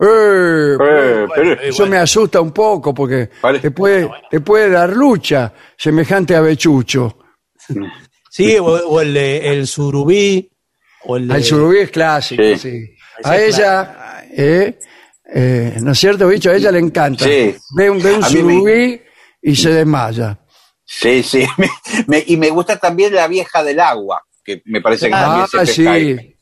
Eh, 0.00 0.04
Eh, 0.04 0.76
pero- 0.78 1.26
Bueno, 1.28 1.52
Eso 1.62 1.86
me 1.86 1.96
asusta 1.98 2.40
un 2.40 2.50
poco 2.52 2.92
porque 2.92 3.30
Vale. 3.40 3.60
te 3.60 3.70
puede, 3.70 4.10
te 4.30 4.40
puede 4.40 4.68
dar 4.70 4.90
lucha 4.96 5.52
semejante 5.76 6.34
a 6.34 6.40
Bechucho. 6.40 7.18
Sí, 8.30 8.56
o, 8.58 8.64
o 8.64 9.00
el, 9.00 9.14
de- 9.14 9.52
el 9.52 9.66
surubí, 9.66 10.50
o 11.04 11.16
el 11.16 11.44
surubí 11.44 11.78
es 11.78 11.90
clásico, 11.90 12.42
sí. 12.42 12.56
Sí. 12.58 12.94
A 13.24 13.36
ella, 13.38 14.24
eh, 14.36 14.78
eh, 15.34 15.76
¿no 15.80 15.92
es 15.92 15.98
cierto, 15.98 16.26
bicho? 16.26 16.50
A 16.50 16.54
ella 16.56 16.72
le 16.72 16.78
encanta. 16.80 17.24
Sí. 17.24 17.54
Ve 17.76 17.90
un, 17.90 18.02
ve 18.02 18.12
un 18.14 18.20
me- 18.20 18.28
surubí 18.28 19.02
y 19.42 19.54
se 19.54 19.70
desmaya. 19.72 20.38
Sí, 20.84 21.22
sí. 21.22 21.46
Me- 21.58 21.68
me- 22.08 22.24
y 22.26 22.36
me 22.36 22.50
gusta 22.50 22.76
también 22.78 23.14
la 23.14 23.28
vieja 23.28 23.62
del 23.62 23.78
agua, 23.80 24.24
que 24.44 24.62
me 24.66 24.80
parece 24.80 25.06
que 25.06 25.12
también 25.12 25.44
Ah, 25.44 25.48
se 25.50 25.58
pesca 25.58 25.92
ahí. 25.92 26.18
sí. 26.18 26.36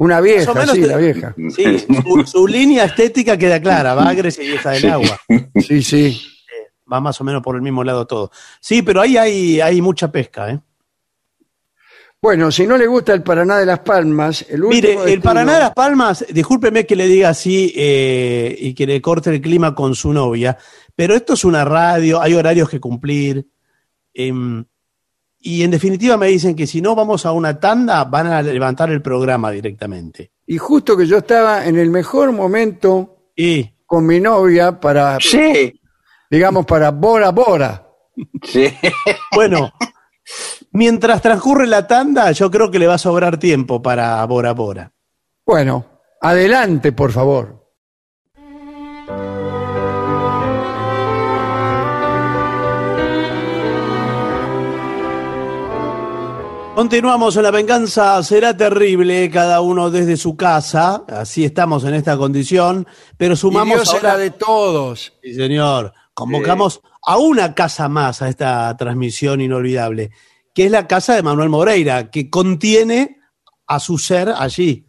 Una 0.00 0.20
vieja, 0.20 0.54
menos 0.54 0.74
sí, 0.76 0.80
te- 0.82 0.86
la 0.86 0.96
vieja. 0.96 1.34
Sí, 1.56 1.78
su, 1.78 2.24
su 2.26 2.46
línea 2.46 2.84
estética 2.84 3.36
queda 3.36 3.60
clara, 3.60 3.94
bagres 3.94 4.38
y 4.38 4.42
vieja 4.46 4.70
del 4.70 4.90
agua. 4.90 5.18
Sí, 5.56 5.82
sí. 5.82 6.20
Va 6.90 7.00
más 7.00 7.20
o 7.20 7.24
menos 7.24 7.42
por 7.42 7.56
el 7.56 7.62
mismo 7.62 7.82
lado 7.82 8.06
todo. 8.06 8.30
Sí, 8.60 8.82
pero 8.82 9.00
ahí 9.00 9.16
hay, 9.16 9.60
hay 9.60 9.82
mucha 9.82 10.10
pesca, 10.12 10.50
¿eh? 10.50 10.60
Bueno, 12.20 12.50
si 12.50 12.66
no 12.66 12.76
le 12.76 12.86
gusta 12.86 13.12
el 13.12 13.22
Paraná 13.22 13.58
de 13.58 13.66
las 13.66 13.78
Palmas, 13.80 14.44
el 14.48 14.64
último 14.64 15.00
Mire, 15.00 15.12
el 15.12 15.20
Paraná 15.20 15.54
de 15.54 15.60
las 15.60 15.72
Palmas, 15.72 16.24
discúlpeme 16.32 16.84
que 16.84 16.96
le 16.96 17.06
diga 17.06 17.28
así 17.28 17.72
eh, 17.76 18.56
y 18.58 18.74
que 18.74 18.86
le 18.86 19.00
corte 19.00 19.30
el 19.30 19.40
clima 19.40 19.72
con 19.74 19.94
su 19.94 20.12
novia, 20.12 20.58
pero 20.96 21.14
esto 21.14 21.34
es 21.34 21.44
una 21.44 21.64
radio, 21.64 22.20
hay 22.20 22.34
horarios 22.34 22.68
que 22.68 22.80
cumplir. 22.80 23.46
em, 24.14 24.64
y 25.40 25.62
en 25.62 25.70
definitiva 25.70 26.16
me 26.16 26.26
dicen 26.28 26.54
que 26.56 26.66
si 26.66 26.80
no 26.80 26.94
vamos 26.94 27.24
a 27.26 27.32
una 27.32 27.58
tanda, 27.60 28.04
van 28.04 28.26
a 28.26 28.42
levantar 28.42 28.90
el 28.90 29.02
programa 29.02 29.50
directamente. 29.50 30.32
Y 30.46 30.58
justo 30.58 30.96
que 30.96 31.06
yo 31.06 31.18
estaba 31.18 31.66
en 31.66 31.78
el 31.78 31.90
mejor 31.90 32.32
momento 32.32 33.30
Y 33.36 33.70
con 33.86 34.06
mi 34.06 34.20
novia 34.20 34.80
para, 34.80 35.18
Sí, 35.20 35.80
digamos, 36.30 36.66
para 36.66 36.90
Bora 36.90 37.30
Bora. 37.30 37.86
sí. 38.42 38.72
bueno, 39.34 39.72
mientras 40.72 41.22
transcurre 41.22 41.66
la 41.66 41.86
tanda, 41.86 42.32
yo 42.32 42.50
creo 42.50 42.70
que 42.70 42.78
le 42.78 42.86
va 42.86 42.94
a 42.94 42.98
sobrar 42.98 43.38
tiempo 43.38 43.80
para 43.80 44.24
Bora 44.26 44.52
Bora. 44.52 44.92
Bueno, 45.46 45.86
adelante, 46.20 46.92
por 46.92 47.12
favor. 47.12 47.57
Continuamos 56.78 57.36
en 57.36 57.42
La 57.42 57.50
Venganza 57.50 58.22
Será 58.22 58.56
Terrible, 58.56 59.28
cada 59.32 59.60
uno 59.62 59.90
desde 59.90 60.16
su 60.16 60.36
casa, 60.36 61.02
así 61.08 61.44
estamos 61.44 61.82
en 61.82 61.94
esta 61.94 62.16
condición, 62.16 62.86
pero 63.16 63.34
Y 63.34 63.36
sumamos 63.36 63.78
Dios 63.78 63.88
ahora- 63.88 64.00
será 64.00 64.16
de 64.16 64.30
todos. 64.30 65.12
Sí, 65.20 65.34
señor, 65.34 65.92
convocamos 66.14 66.80
a 67.04 67.18
una 67.18 67.52
casa 67.52 67.88
más 67.88 68.22
a 68.22 68.28
esta 68.28 68.76
transmisión 68.76 69.40
inolvidable. 69.40 70.10
que 70.54 70.66
es 70.66 70.70
la 70.70 70.86
casa 70.86 71.16
de 71.16 71.22
Manuel 71.24 71.48
Moreira, 71.48 72.10
que 72.12 72.30
contiene 72.30 73.16
a 73.66 73.80
su 73.80 73.98
ser 73.98 74.32
allí. 74.36 74.86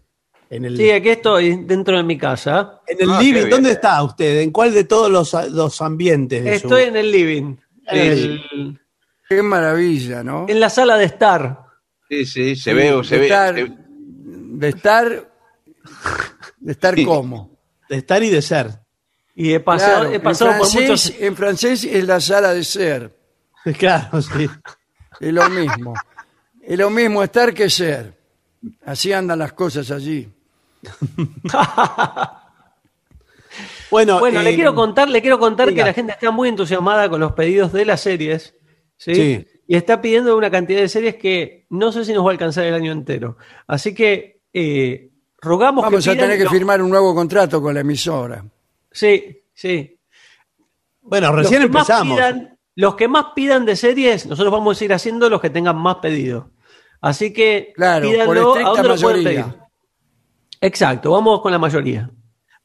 En 0.52 0.66
el, 0.66 0.78
Sí, 0.78 0.92
aquí 0.92 1.10
estoy, 1.10 1.64
dentro 1.64 1.98
de 1.98 2.04
mi 2.04 2.20
casa. 2.20 2.82
en 2.86 3.02
el 3.02 3.10
Ah, 3.12 3.20
living. 3.20 3.50
¿Dónde 3.50 3.72
está 3.72 4.04
usted? 4.04 4.42
¿En 4.42 4.52
cuál 4.52 4.76
de 4.76 4.84
todos 4.84 5.10
los, 5.10 5.34
los 5.52 5.82
ambientes? 5.82 6.44
de 6.44 6.60
su- 6.60 6.68
Estoy 6.68 6.84
en 6.84 6.98
el 6.98 7.12
living. 7.12 7.56
El- 7.88 8.80
Qué 9.28 9.42
maravilla, 9.42 10.24
¿no? 10.24 10.46
en 10.48 10.60
la 10.60 10.70
sala 10.70 10.96
de 10.96 11.06
estar. 11.06 11.69
Sí, 12.10 12.26
sí, 12.26 12.56
se 12.56 12.74
ve, 12.74 13.02
se 13.04 13.16
de 13.16 13.20
ve. 13.20 13.26
estar, 13.28 13.56
se- 13.56 13.72
de 14.26 14.70
estar, 14.70 15.32
de 16.60 16.72
estar 16.72 16.96
Sí. 16.96 17.06
como. 17.06 17.58
De 17.88 17.98
estar 17.98 18.22
y 18.24 18.30
de 18.30 18.42
ser. 18.42 18.72
Y 19.36 19.54
he 19.54 19.60
pasado, 19.60 20.02
Claro, 20.02 20.16
he 20.16 20.20
pasado 20.20 20.52
en, 20.52 20.58
por 20.58 20.68
francés, 20.68 20.82
muchos. 20.90 21.14
en 21.22 21.36
francés 21.36 21.84
es 21.86 22.04
la 22.06 22.20
sala 22.20 22.54
de 22.54 22.64
ser. 22.64 23.16
Claro, 23.78 24.22
sí. 24.22 24.50
Es 25.20 25.34
lo 25.34 25.50
mismo. 25.50 25.94
es 26.62 26.78
lo 26.80 26.90
mismo 26.90 27.22
estar 27.24 27.54
que 27.54 27.70
ser. 27.70 28.18
Así 28.86 29.14
andan 29.14 29.40
las 29.40 29.54
cosas 29.54 29.90
allí. 29.92 30.28
Bueno, 33.92 34.20
Bueno, 34.20 34.42
eh, 34.42 34.44
le 34.44 34.56
quiero 34.56 34.76
contar, 34.76 35.10
le 35.10 35.20
quiero 35.22 35.40
contar 35.40 35.68
diga. 35.70 35.84
que 35.84 35.88
la 35.90 35.94
gente 35.94 36.12
está 36.14 36.30
muy 36.32 36.48
entusiasmada 36.50 37.10
con 37.10 37.20
los 37.20 37.32
pedidos 37.34 37.74
de 37.74 37.86
las 37.86 38.02
series. 38.02 38.54
¿sí? 38.98 39.16
Sí. 39.16 39.48
Y 39.72 39.76
está 39.76 40.02
pidiendo 40.02 40.36
una 40.36 40.50
cantidad 40.50 40.80
de 40.80 40.90
series 40.90 41.16
que 41.18 41.68
no 41.70 41.92
sé 41.92 42.04
si 42.04 42.12
nos 42.12 42.26
va 42.26 42.30
a 42.30 42.32
alcanzar 42.32 42.64
el 42.66 42.74
año 42.74 42.92
entero. 42.92 43.38
Así 43.68 43.94
que 43.94 44.42
eh, 44.52 45.12
rogamos 45.40 45.84
Vamos 45.84 46.04
que 46.04 46.10
a 46.10 46.14
pidan 46.14 46.26
tener 46.26 46.38
que 46.40 46.46
los- 46.46 46.54
firmar 46.54 46.82
un 46.82 46.90
nuevo 46.90 47.14
contrato 47.14 47.62
con 47.62 47.76
la 47.76 47.82
emisora. 47.82 48.44
Sí, 48.92 49.44
sí. 49.54 49.96
Bueno, 51.02 51.28
Los 51.28 51.44
recién 51.44 51.62
empezamos. 51.62 52.18
pidan- 52.18 52.58
los 52.78 52.96
que 52.96 53.08
más 53.08 53.26
pidan 53.36 53.64
de 53.66 53.76
series, 53.76 54.26
nosotros 54.26 54.52
vamos 54.52 54.82
a 54.82 54.86
ir 54.86 54.92
haciendo 54.94 55.30
los 55.30 55.40
que 55.40 55.52
tengan 55.52 55.78
más 55.78 55.98
pedidos. 55.98 56.46
Así 57.02 57.32
que 57.32 57.72
Claro, 57.76 58.06
por 58.08 58.12
pídanlo, 58.12 58.42
¿a 58.56 58.58
estricta 58.58 58.70
dónde 58.72 58.88
lo 58.90 58.96
pueden 59.02 59.24
mayoría. 59.24 59.46
pedir? 59.46 59.60
Exacto, 60.62 61.12
vamos 61.12 61.42
con 61.42 61.52
la 61.52 61.60
mayoría. 61.60 62.10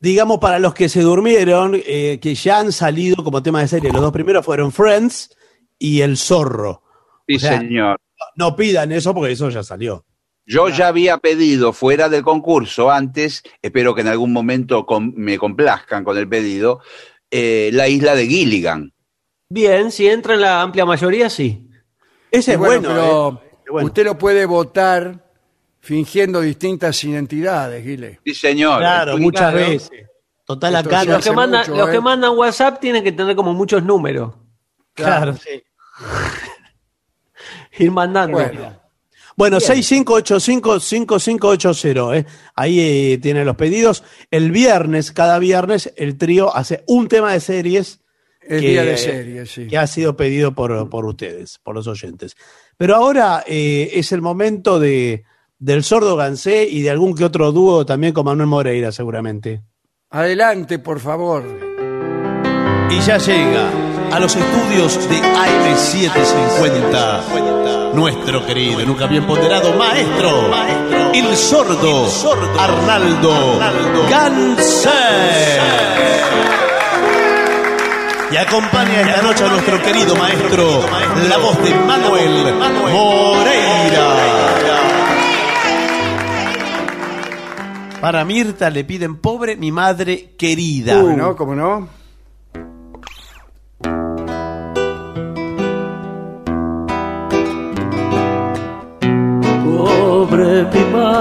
Digamos, 0.00 0.38
para 0.38 0.58
los 0.58 0.72
que 0.72 0.88
se 0.88 1.02
durmieron, 1.02 1.74
eh, 1.86 2.18
que 2.20 2.34
ya 2.34 2.60
han 2.60 2.72
salido 2.72 3.22
como 3.22 3.42
tema 3.42 3.60
de 3.60 3.68
serie. 3.68 3.92
Los 3.92 4.00
dos 4.02 4.12
primeros 4.12 4.44
fueron 4.44 4.72
Friends 4.72 5.36
y 5.78 6.00
El 6.00 6.16
Zorro. 6.16 6.82
Sí, 7.26 7.36
O 7.36 7.38
sea, 7.38 7.58
señor. 7.58 8.00
No 8.36 8.56
pidan 8.56 8.92
eso 8.92 9.14
porque 9.14 9.32
eso 9.32 9.50
ya 9.50 9.62
salió. 9.62 10.04
Yo 10.46 10.68
ya 10.68 10.88
había 10.88 11.18
pedido 11.18 11.72
fuera 11.72 12.08
del 12.08 12.22
concurso 12.22 12.90
antes, 12.90 13.42
espero 13.62 13.94
que 13.94 14.02
en 14.02 14.08
algún 14.08 14.32
momento 14.32 14.86
me 15.14 15.38
complazcan 15.38 16.04
con 16.04 16.18
el 16.18 16.28
pedido, 16.28 16.80
eh, 17.30 17.70
la 17.72 17.88
isla 17.88 18.14
de 18.14 18.26
Gilligan. 18.26 18.92
Bien, 19.48 19.90
si 19.90 20.06
entra 20.06 20.34
en 20.34 20.42
la 20.42 20.60
amplia 20.60 20.84
mayoría, 20.84 21.30
sí. 21.30 21.70
Ese 22.30 22.52
es 22.52 22.58
bueno. 22.58 22.88
pero 22.88 23.42
eh. 23.42 23.50
Es 23.64 23.70
bueno. 23.70 23.86
usted 23.86 24.04
lo 24.04 24.18
puede 24.18 24.44
votar 24.44 25.24
fingiendo 25.80 26.40
distintas 26.40 27.02
identidades, 27.04 27.82
Gile. 27.82 28.20
Sí, 28.24 28.34
señor. 28.34 28.78
Claro, 28.80 29.16
muchas 29.16 29.52
claro. 29.52 29.56
veces. 29.56 29.90
Total, 30.44 30.74
Esto 30.74 30.88
acá 30.88 31.04
Los 31.04 31.24
que, 31.24 31.32
mandan, 31.32 31.60
mucho, 31.60 31.76
los 31.76 31.88
¿eh? 31.88 31.92
que 31.92 32.00
mandan 32.00 32.36
WhatsApp 32.36 32.80
tienen 32.80 33.02
que 33.02 33.12
tener 33.12 33.34
como 33.34 33.54
muchos 33.54 33.82
números. 33.82 34.34
Claro, 34.92 35.34
sí. 35.36 35.62
Ir 37.78 37.90
mandando. 37.90 38.38
Bueno, 38.38 38.80
Bueno, 39.36 39.58
6585-5580, 39.60 42.18
¿eh? 42.18 42.26
ahí 42.54 42.80
eh, 43.12 43.18
tiene 43.18 43.44
los 43.44 43.56
pedidos. 43.56 44.04
El 44.30 44.50
viernes, 44.52 45.12
cada 45.12 45.38
viernes, 45.38 45.92
el 45.96 46.16
trío 46.16 46.54
hace 46.54 46.84
un 46.86 47.08
tema 47.08 47.32
de 47.32 47.40
series 47.40 48.00
el 48.42 48.60
que- 48.60 48.68
día 48.68 48.84
de 48.84 48.96
serie, 48.96 49.46
sí. 49.46 49.66
que 49.66 49.78
ha 49.78 49.86
sido 49.86 50.16
pedido 50.16 50.54
por, 50.54 50.88
por 50.90 51.06
ustedes, 51.06 51.58
por 51.62 51.74
los 51.74 51.86
oyentes. 51.86 52.36
Pero 52.76 52.94
ahora 52.96 53.42
eh, 53.46 53.90
es 53.94 54.12
el 54.12 54.20
momento 54.22 54.78
de, 54.78 55.24
del 55.58 55.82
sordo 55.82 56.16
Gansé 56.16 56.64
y 56.68 56.82
de 56.82 56.90
algún 56.90 57.14
que 57.14 57.24
otro 57.24 57.52
dúo 57.52 57.86
también 57.86 58.12
con 58.12 58.24
Manuel 58.26 58.48
Moreira, 58.48 58.92
seguramente. 58.92 59.62
Adelante, 60.10 60.78
por 60.78 61.00
favor. 61.00 61.42
Y 62.90 63.00
ya 63.00 63.18
llega 63.18 63.70
a 64.14 64.20
los 64.20 64.36
estudios 64.36 65.08
de 65.08 65.20
AM750 65.20 67.94
nuestro 67.94 68.46
querido 68.46 68.86
nunca 68.86 69.08
bien 69.08 69.26
ponderado 69.26 69.74
maestro, 69.74 70.52
el 71.12 71.36
sordo, 71.36 72.06
Arnaldo 72.56 73.58
Gansé. 74.08 75.58
Y 78.30 78.36
acompaña 78.36 79.00
esta 79.00 79.22
noche 79.22 79.44
a 79.44 79.48
nuestro 79.48 79.82
querido 79.82 80.14
maestro, 80.14 80.84
la 81.28 81.38
voz 81.38 81.60
de 81.64 81.74
Manuel 81.74 82.54
Moreira. 82.92 84.14
Para 88.00 88.24
Mirta 88.24 88.70
le 88.70 88.84
piden 88.84 89.16
pobre 89.16 89.56
mi 89.56 89.72
madre 89.72 90.34
querida. 90.36 91.00
¿Cómo 91.00 91.16
no? 91.16 91.34
¿Cómo 91.34 91.56
no? 91.56 92.03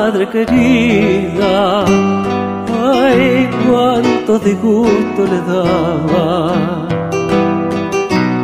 Madre 0.04 0.28
querida, 0.28 1.86
ay, 1.86 3.50
cuánto 3.66 4.38
disgusto 4.38 5.22
le 5.32 5.40
daba. 5.52 6.28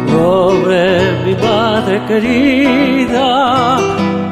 Pobre 0.09 0.85
mi 1.25 1.35
madre 1.35 1.95
querida, 2.07 3.27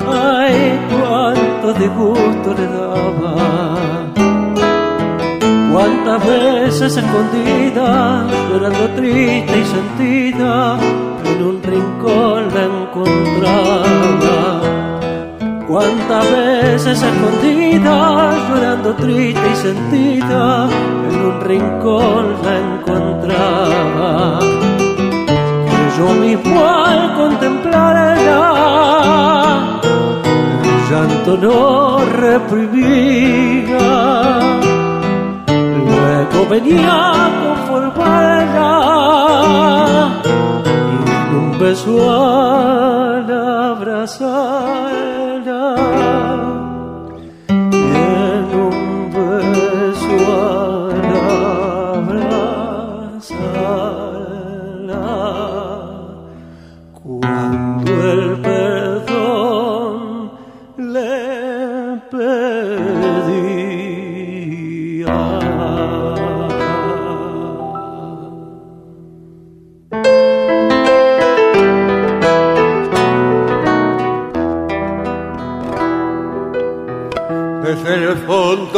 ay, 0.08 0.80
cuánto 0.94 1.74
disgusto 1.74 2.49
le 2.60 2.68
daba. 2.78 3.36
Cuántas 5.74 6.20
veces 6.26 6.95
escondida, 6.95 8.26
llorando 8.49 8.86
triste 8.95 9.56
y 9.64 9.66
sentida, 9.76 10.78
en 11.26 11.44
un 11.44 11.62
rincón 11.62 12.41
la 12.56 12.64
encontraba. 12.74 14.77
Cuántas 15.68 16.31
veces 16.31 17.03
escondida, 17.03 18.38
llorando 18.48 18.95
triste 18.95 19.41
y 19.52 19.56
sentida, 19.56 20.69
en 21.10 21.26
un 21.26 21.41
rincón 21.41 22.35
la 22.41 22.57
encontraba. 22.57 24.39
Que 24.39 25.89
yo 25.98 26.07
mismo 26.14 26.65
al 26.65 27.15
contemplarla, 27.15 28.44
el 30.64 30.77
llanto 30.89 31.31
no 31.35 31.99
reprimía. 32.15 33.77
Venía 36.49 37.11
a 37.11 37.30
conformarla 37.44 38.72
y 41.30 41.36
un 41.36 41.60
beso 41.60 41.94
al 42.10 43.30
abrazarla. 43.72 44.88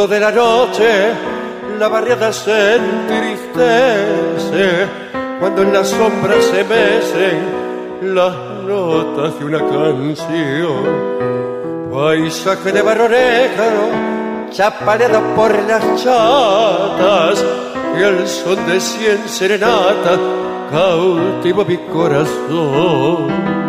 De 0.06 0.20
la 0.20 0.30
noche 0.30 1.12
la 1.78 1.88
barriada 1.88 2.32
se 2.32 2.76
entristece 2.76 3.58
cuando 5.38 5.62
en 5.62 5.72
las 5.72 5.88
sombras 5.88 6.44
se 6.44 6.64
mecen 6.64 8.14
las 8.14 8.34
notas 8.66 9.38
de 9.38 9.44
una 9.44 9.58
canción. 9.58 10.84
Paisaje 11.92 12.72
de 12.72 12.82
barro 12.82 13.08
negro, 13.08 13.90
chapareado 14.50 15.20
por 15.34 15.52
las 15.64 15.82
chatas 16.02 17.44
y 17.98 18.02
el 18.02 18.26
son 18.26 18.66
de 18.66 18.80
cien 18.80 19.28
serenatas 19.28 20.18
cautivo 20.70 21.64
mi 21.64 21.76
corazón. 21.92 23.59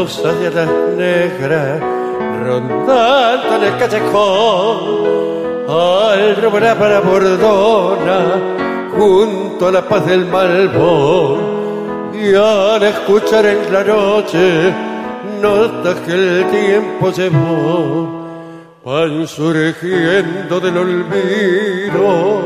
De 0.00 0.46
alas 0.46 0.68
negras 0.96 1.78
rondando 2.42 3.56
en 3.56 3.64
el 3.64 3.76
callejón 3.76 4.78
al 5.68 6.36
robar 6.36 6.78
para 6.78 7.00
bordona 7.00 8.18
junto 8.96 9.68
a 9.68 9.72
la 9.72 9.82
paz 9.86 10.06
del 10.06 10.24
Malbón. 10.24 11.60
Y 12.14 12.34
al 12.34 12.82
escuchar 12.82 13.44
en 13.44 13.70
la 13.70 13.84
noche 13.84 14.72
notas 15.42 15.96
que 16.06 16.12
el 16.12 16.46
tiempo 16.50 17.10
llevó, 17.12 18.24
van 18.82 19.28
surgiendo 19.28 20.60
del 20.60 20.78
olvido 20.78 22.40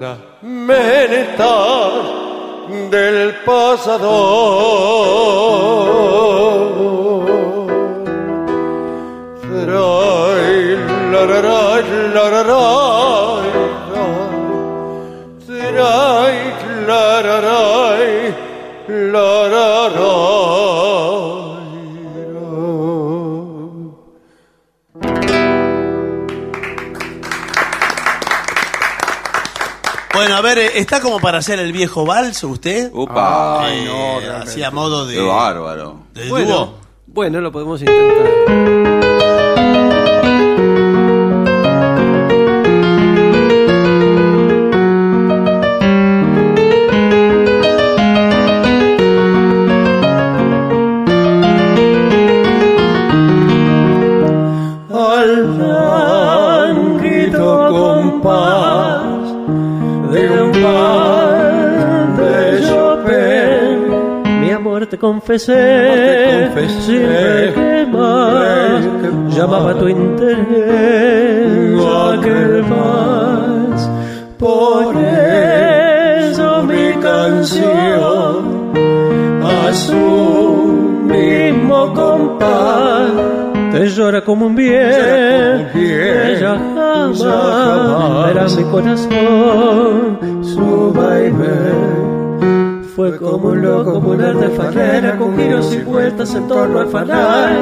las 0.00 0.18
menetas 0.40 2.15
del 2.90 3.34
pasado. 3.44 4.12
Trai, 9.40 10.76
lararai, 11.12 11.84
lararai, 12.14 13.50
trai, 15.46 16.38
lararai, 16.86 18.34
lararai. 18.88 20.35
Bueno, 30.40 30.50
a 30.50 30.54
ver, 30.54 30.58
eh, 30.58 30.78
¿está 30.80 31.00
como 31.00 31.18
para 31.18 31.38
hacer 31.38 31.58
el 31.58 31.72
viejo 31.72 32.04
vals 32.04 32.42
usted? 32.44 32.90
Upa. 32.92 33.60
Eh, 33.62 33.72
Ay, 33.72 33.84
no, 33.86 34.20
realmente. 34.20 34.50
así 34.50 34.62
a 34.62 34.70
modo 34.70 35.06
de, 35.06 35.14
Qué 35.14 35.20
bárbaro. 35.22 36.00
de 36.12 36.28
Bueno, 36.28 36.48
dúo. 36.56 36.74
bueno, 37.06 37.40
lo 37.40 37.50
podemos 37.50 37.80
intentar. 37.80 38.75
Mi 64.96 65.00
amor 65.00 65.20
te 65.20 65.28
confesé, 65.28 66.48
confesé, 66.54 66.80
sin 66.80 67.06
requemar, 67.06 68.80
llamaba 69.28 69.74
tu 69.78 69.88
interés 69.88 70.36
aquel 72.14 72.62
vals. 72.62 73.90
Por 74.38 74.96
eso 74.96 76.62
mi 76.62 76.92
canción 77.02 78.72
a 79.44 79.72
su 79.74 81.02
mismo 81.04 81.92
compás. 81.92 83.10
Te 83.72 83.88
llora 83.88 84.24
como 84.24 84.46
un 84.46 84.54
bien, 84.56 85.70
ella 85.74 86.58
jamás. 86.74 87.22
verá 87.22 88.46
mi 88.48 88.64
corazón 88.70 90.18
su 90.42 90.92
vaivén. 90.94 91.95
Fue 92.96 93.14
como 93.18 93.48
un 93.48 93.60
loco 93.60 94.00
volar 94.00 94.34
de 94.38 94.48
farrera 94.48 95.18
con 95.18 95.36
giros 95.36 95.70
y 95.74 95.82
vueltas 95.82 96.34
en 96.34 96.48
torno 96.48 96.80
al 96.80 96.88
fanal. 96.88 97.58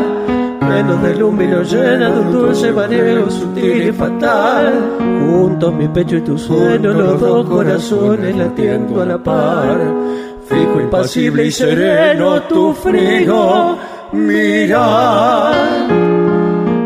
Menos 0.60 1.02
de 1.02 1.10
y 1.10 1.48
lo 1.48 1.62
llena 1.64 2.08
de 2.08 2.20
un 2.20 2.30
dulce 2.30 2.70
mareo 2.70 3.28
sutil 3.28 3.88
y 3.88 3.92
fatal. 3.92 4.96
Juntos 5.00 5.74
mi 5.74 5.88
pecho 5.88 6.18
y 6.18 6.20
tu 6.20 6.38
sueño, 6.38 6.92
los 6.92 7.20
dos 7.20 7.48
corazones 7.48 8.36
latiendo 8.36 9.02
a 9.02 9.06
la 9.06 9.18
par. 9.18 9.80
Fijo, 10.46 10.80
impasible 10.80 11.46
y 11.46 11.50
sereno 11.50 12.40
tu 12.42 12.72
frío 12.72 13.76
mirar. 14.12 15.52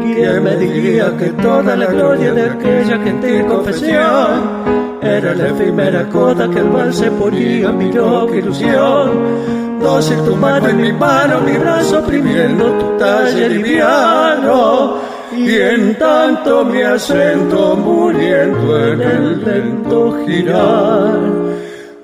¿Quién 0.02 0.42
me 0.42 0.56
diría 0.56 1.14
que 1.18 1.26
toda 1.32 1.76
la 1.76 1.84
gloria 1.84 2.32
de 2.32 2.48
aquella 2.48 2.98
gentil 2.98 3.44
confesión 3.44 4.77
era 5.02 5.34
la 5.34 5.48
efímera 5.48 6.08
coda 6.08 6.48
que 6.48 6.58
el 6.58 6.70
mal 6.70 6.92
se 6.92 7.10
ponía 7.10 7.70
mi 7.70 7.92
loca 7.92 8.36
ilusión? 8.36 9.78
Dócil 9.80 10.18
tu 10.24 10.36
mano 10.36 10.68
en 10.68 10.80
mi 10.80 10.92
mano, 10.92 11.40
mi 11.40 11.56
brazo 11.56 12.00
oprimiendo 12.00 12.64
tu 12.72 12.98
talle 12.98 13.48
liviano. 13.48 14.96
Y 15.36 15.54
en 15.54 15.96
tanto 15.98 16.64
mi 16.64 16.82
acento 16.82 17.76
muriendo 17.76 18.88
en 18.88 19.00
el 19.00 19.44
lento 19.44 20.18
girar 20.26 21.20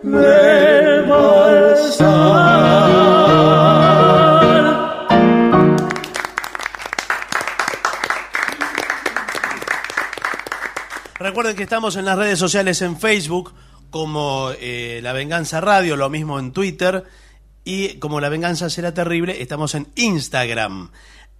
del. 0.02 0.64
Recuerden 11.24 11.56
que 11.56 11.62
estamos 11.62 11.96
en 11.96 12.04
las 12.04 12.18
redes 12.18 12.38
sociales 12.38 12.82
en 12.82 12.98
Facebook 12.98 13.54
como 13.88 14.50
eh, 14.60 15.00
La 15.02 15.14
Venganza 15.14 15.58
Radio, 15.58 15.96
lo 15.96 16.10
mismo 16.10 16.38
en 16.38 16.52
Twitter. 16.52 17.02
Y 17.64 17.98
como 17.98 18.20
La 18.20 18.28
Venganza 18.28 18.68
será 18.68 18.92
terrible, 18.92 19.40
estamos 19.40 19.74
en 19.74 19.86
Instagram. 19.94 20.90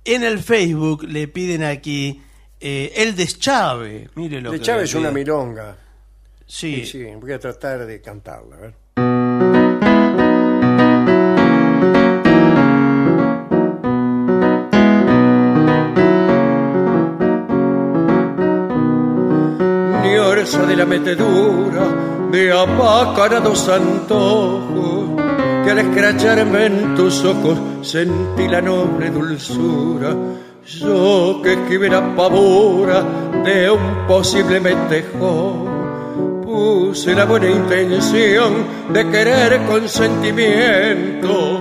En 0.07 0.23
el 0.23 0.39
Facebook 0.39 1.03
le 1.03 1.29
piden 1.29 1.65
aquí 1.65 2.23
eh, 2.61 2.95
el 2.97 3.15
deschave. 3.15 4.09
Mire 4.15 4.41
lo 4.41 4.53
De 4.53 4.59
que 4.59 4.65
Chávez 4.65 4.85
le 4.85 4.85
es 4.85 4.95
una 4.95 5.11
milonga. 5.11 5.77
Sí. 6.47 6.87
sí, 6.87 7.05
voy 7.21 7.33
a 7.33 7.39
tratar 7.39 7.85
de 7.85 8.01
cantarla. 8.01 8.57
A 8.57 8.61
ver. 8.61 8.84
De 20.67 20.77
la 20.77 20.85
metedura 20.85 21.83
de 22.31 22.53
apacarados 22.53 23.69
antojos 23.69 25.23
que 25.65 25.71
al 25.71 25.79
escracharme 25.79 26.67
en 26.67 26.95
tus 26.95 27.25
ojos 27.25 27.59
sentí 27.83 28.49
la 28.49 28.61
noble 28.61 29.11
dulzura. 29.11 30.15
Yo 30.67 31.41
que 31.43 31.53
esquivé 31.53 31.89
la 31.89 32.15
pavura 32.15 33.03
de 33.45 33.71
un 33.71 34.07
posible 34.07 34.61
metejo 34.61 35.67
puse 36.43 37.15
la 37.15 37.25
buena 37.25 37.51
intención 37.51 38.53
de 38.93 39.11
querer 39.11 39.61
con 39.67 39.89
sentimiento 39.89 41.61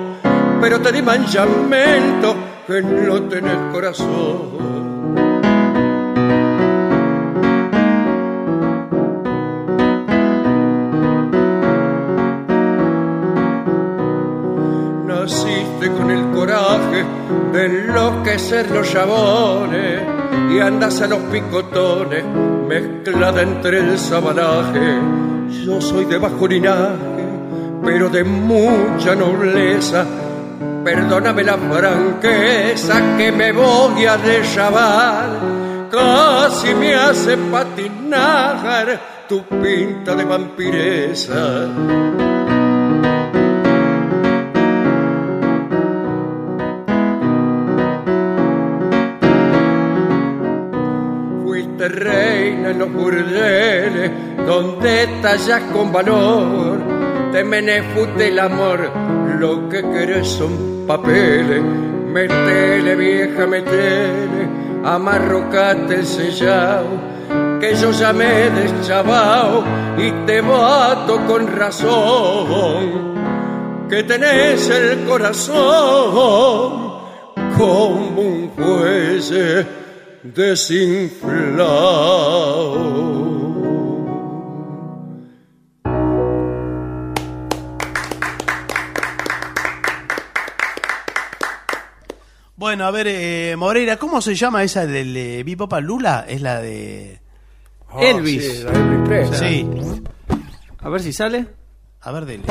pero 0.64 0.80
te 0.80 0.94
di 0.94 1.02
manchamento 1.02 2.36
que 2.66 2.82
no 2.82 3.22
tenés 3.24 3.74
corazón 3.74 4.83
de 17.52 17.66
enloquecer 17.66 18.70
los 18.72 18.92
chabones 18.92 20.02
y 20.52 20.60
andas 20.60 21.02
a 21.02 21.08
los 21.08 21.20
picotones 21.32 22.24
mezclada 22.68 23.42
entre 23.42 23.80
el 23.80 23.98
sabanaje. 23.98 25.00
Yo 25.66 25.80
soy 25.80 26.06
de 26.06 26.18
bajo 26.18 26.48
linaje, 26.48 27.26
pero 27.84 28.10
de 28.10 28.24
mucha 28.24 29.16
nobleza. 29.16 30.06
Perdóname 30.84 31.44
la 31.44 31.58
franqueza 31.58 33.18
que 33.18 33.32
me 33.32 33.52
voy 33.52 34.06
a 34.06 34.18
deschavar. 34.18 35.30
Casi 35.92 36.74
me 36.74 36.96
hace 36.96 37.38
patinar 37.38 39.00
tu 39.30 39.44
pinta 39.44 40.16
de 40.16 40.26
vampiresa. 40.26 42.33
Fuiste 51.84 52.00
reina 52.00 52.70
en 52.70 52.80
los 52.80 52.94
burdeles 52.94 54.12
donde 54.48 55.06
tallas 55.22 55.62
con 55.74 55.92
valor. 55.92 56.80
Te 57.34 57.44
menefute 57.44 58.30
el 58.30 58.40
amor, 58.40 58.90
lo 59.38 59.68
que 59.68 59.82
querés 59.82 60.30
son 60.30 60.86
papeles. 60.88 61.62
Metele, 61.62 62.96
vieja, 62.96 63.46
metele, 63.46 64.48
amarrocate 64.86 65.96
el 65.96 66.06
sellao. 66.06 67.60
Que 67.60 67.76
yo 67.76 67.92
ya 67.92 68.14
me 68.14 68.50
deschavao 68.50 69.66
y 69.98 70.10
te 70.26 70.42
mato 70.42 71.20
con 71.28 71.48
razón. 71.48 73.14
Que 73.90 74.04
tenés 74.04 74.70
el 74.70 75.04
corazón 75.04 76.94
como 77.58 78.22
un 78.22 78.52
fuelle 78.56 79.83
desinflado. 80.24 81.64
Bueno, 92.56 92.86
a 92.86 92.92
ver, 92.92 93.08
eh, 93.10 93.56
Moreira, 93.58 93.98
¿cómo 93.98 94.22
se 94.22 94.36
llama 94.36 94.64
esa 94.64 94.86
del 94.86 95.16
eh, 95.18 95.44
Bipopa 95.44 95.82
Lula? 95.82 96.26
Es 96.28 96.42
la 96.42 96.62
de 96.62 97.20
ah, 97.90 98.02
Elvis. 98.02 98.66
Sí. 99.34 99.68
Sí. 99.68 99.70
A 100.80 100.90
ver 100.90 101.02
si 101.02 101.12
sale. 101.12 101.46
A 102.00 102.12
ver, 102.12 102.26
dele. 102.26 102.44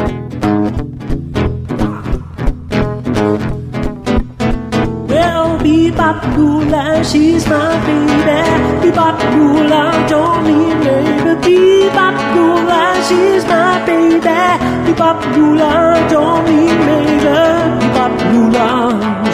Bebop 5.73 6.21
Lula, 6.37 7.03
she's 7.03 7.47
my 7.49 7.73
baby. 7.87 8.41
Bebop 8.83 9.19
Lula, 9.35 9.83
don't 10.09 10.45
mean 10.47 10.79
baby. 10.85 11.57
Bebop 11.89 12.17
Lula, 12.35 12.83
she's 13.09 13.45
my 13.47 13.81
baby. 13.87 14.41
Bebop 14.85 15.21
Lula, 15.35 15.73
don't 16.13 16.45
mean 16.49 16.79
baby. 16.89 17.37
Bebop 17.83 18.15
Lula, 18.33 18.69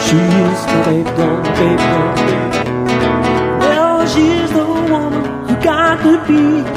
she's 0.05 0.61
my 0.69 0.79
baby, 0.85 1.11
don't 1.19 1.43
baby. 1.59 1.91
Well, 3.63 4.07
she's 4.13 4.49
the 4.57 4.65
woman 4.65 5.11
who 5.47 5.55
got 5.69 5.95
the 6.05 6.15
beat. 6.27 6.67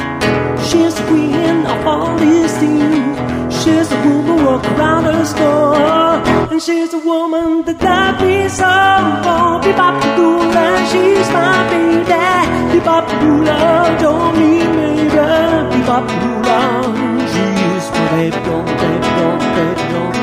She's 0.68 0.94
the 0.98 1.04
queen 1.08 1.66
of 1.72 1.86
all 1.86 2.18
these 2.18 2.52
things. 2.62 3.14
She's 3.60 3.88
the 3.88 3.98
woman 4.06 4.38
who 4.38 4.44
walk 4.46 4.64
around 4.72 5.04
the 5.04 5.24
store. 5.24 6.01
And 6.52 6.60
she's 6.60 6.92
a 6.94 6.98
woman 6.98 7.62
that 7.66 7.82
I 7.82 8.12
be 8.20 8.48
so 8.48 8.72
for. 9.24 9.60
Be 9.64 9.72
bop 9.80 9.96
the 10.02 10.32
she's 10.90 11.28
my 11.36 11.56
baby. 11.70 12.24
Be 12.72 12.78
bop 12.84 13.04
the 13.08 13.16
doula, 13.22 13.58
don't 14.00 14.32
need 14.40 14.70
me, 14.78 14.90
girl. 15.14 15.70
Be 15.72 15.80
bop 15.88 16.04
the 16.08 16.16
doula, 16.22 16.58
she's 17.32 17.86
my 17.94 18.04
baby, 18.12 18.40
don't, 18.46 18.66
baby, 18.80 19.08
don't, 19.18 19.42
baby, 19.56 19.84
don't. 19.92 20.16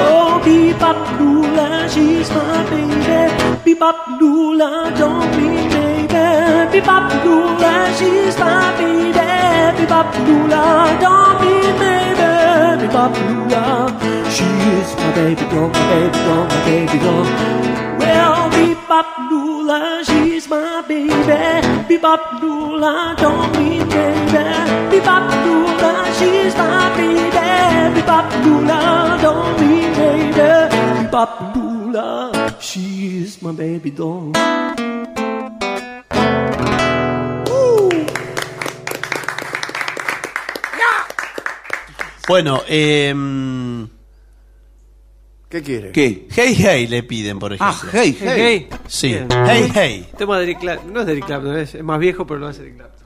Oh, 0.00 0.40
be 0.44 0.72
bop 0.82 0.98
the 1.06 1.12
doula, 1.20 1.66
she's 1.92 2.30
my 2.30 2.58
baby. 2.70 3.64
Be 3.64 3.74
bop 3.74 3.96
the 4.06 4.12
doula, 4.20 4.70
don't 4.98 5.30
need 5.38 5.66
me 5.74 5.88
baby, 6.08 6.80
bop 6.86 7.10
doula, 7.24 7.74
she's 7.98 8.38
my 8.38 8.76
baby, 8.78 9.12
baby, 9.12 9.86
bop 9.86 10.14
doula, 10.14 11.00
don't 11.00 11.40
be 11.40 11.54
baby. 11.78 12.27
Bebop 12.88 13.12
doola, 13.12 13.64
she's 14.32 14.96
my 14.96 15.14
baby 15.14 15.44
doll, 15.52 15.68
my 15.68 15.84
baby 15.92 16.18
doll, 16.24 16.44
my 16.48 16.64
baby 16.64 16.98
doll. 17.04 17.24
Well, 18.00 18.48
bebop 18.48 19.08
doola, 19.28 19.80
she's 20.08 20.48
my 20.48 20.82
baby. 20.88 21.10
Bebop 21.88 22.22
doola, 22.40 23.14
don't 23.18 23.52
mean 23.58 23.86
baby. 23.90 24.40
Bebop 24.88 25.28
doola, 25.44 25.92
she's 26.18 26.56
my 26.56 26.96
baby. 26.96 28.00
Bebop 28.00 28.26
doola, 28.42 29.20
don't 29.20 29.60
mean 29.60 29.92
baby. 29.92 30.32
Bebop 30.32 31.52
doola, 31.52 32.56
she's 32.58 33.42
my 33.42 33.52
baby 33.52 33.90
doll. 33.90 34.32
Bueno, 42.28 42.62
eh, 42.68 43.14
¿Qué 45.48 45.62
quiere? 45.62 45.92
¿Qué? 45.92 46.28
Hey 46.30 46.54
Hey 46.54 46.86
le 46.86 47.02
piden, 47.02 47.38
por 47.38 47.54
ejemplo. 47.54 47.74
Ah, 47.84 47.90
hey, 47.90 48.16
hey. 48.20 48.28
Hey. 48.36 48.68
Sí, 48.86 49.08
Bien. 49.08 49.28
Hey 49.46 49.70
Hey. 49.72 50.06
Tema 50.18 50.36
de 50.36 50.44
Eric 50.44 50.58
Clapton. 50.60 50.92
No 50.92 51.00
es 51.00 51.06
de 51.06 51.12
Eric 51.12 51.24
Clapton, 51.24 51.56
es, 51.56 51.74
es 51.74 51.82
más 51.82 51.98
viejo, 51.98 52.26
pero 52.26 52.38
no 52.38 52.50
es 52.50 52.58
Eric 52.58 52.76
Clapton. 52.76 52.97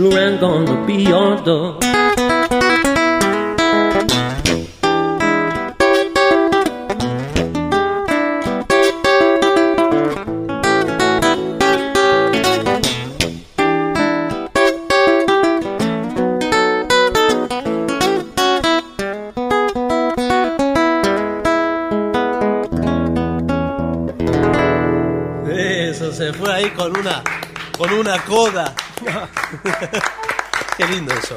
Sure 0.00 0.18
I'm 0.18 0.40
gonna 0.40 0.86
be 0.86 1.04
your 1.04 1.36
dog. 1.44 1.84
Eso, 25.46 26.10
se 26.10 26.32
fue 26.32 26.50
ahí 26.54 26.70
con 26.70 26.96
una, 26.96 27.22
con 27.76 27.92
una 27.92 28.16
coda. 28.24 28.74
Qué 30.76 30.86
lindo 30.86 31.14
eso. 31.14 31.36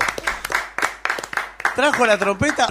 ¿Trajo 1.84 2.06
la 2.06 2.18
trompeta? 2.18 2.68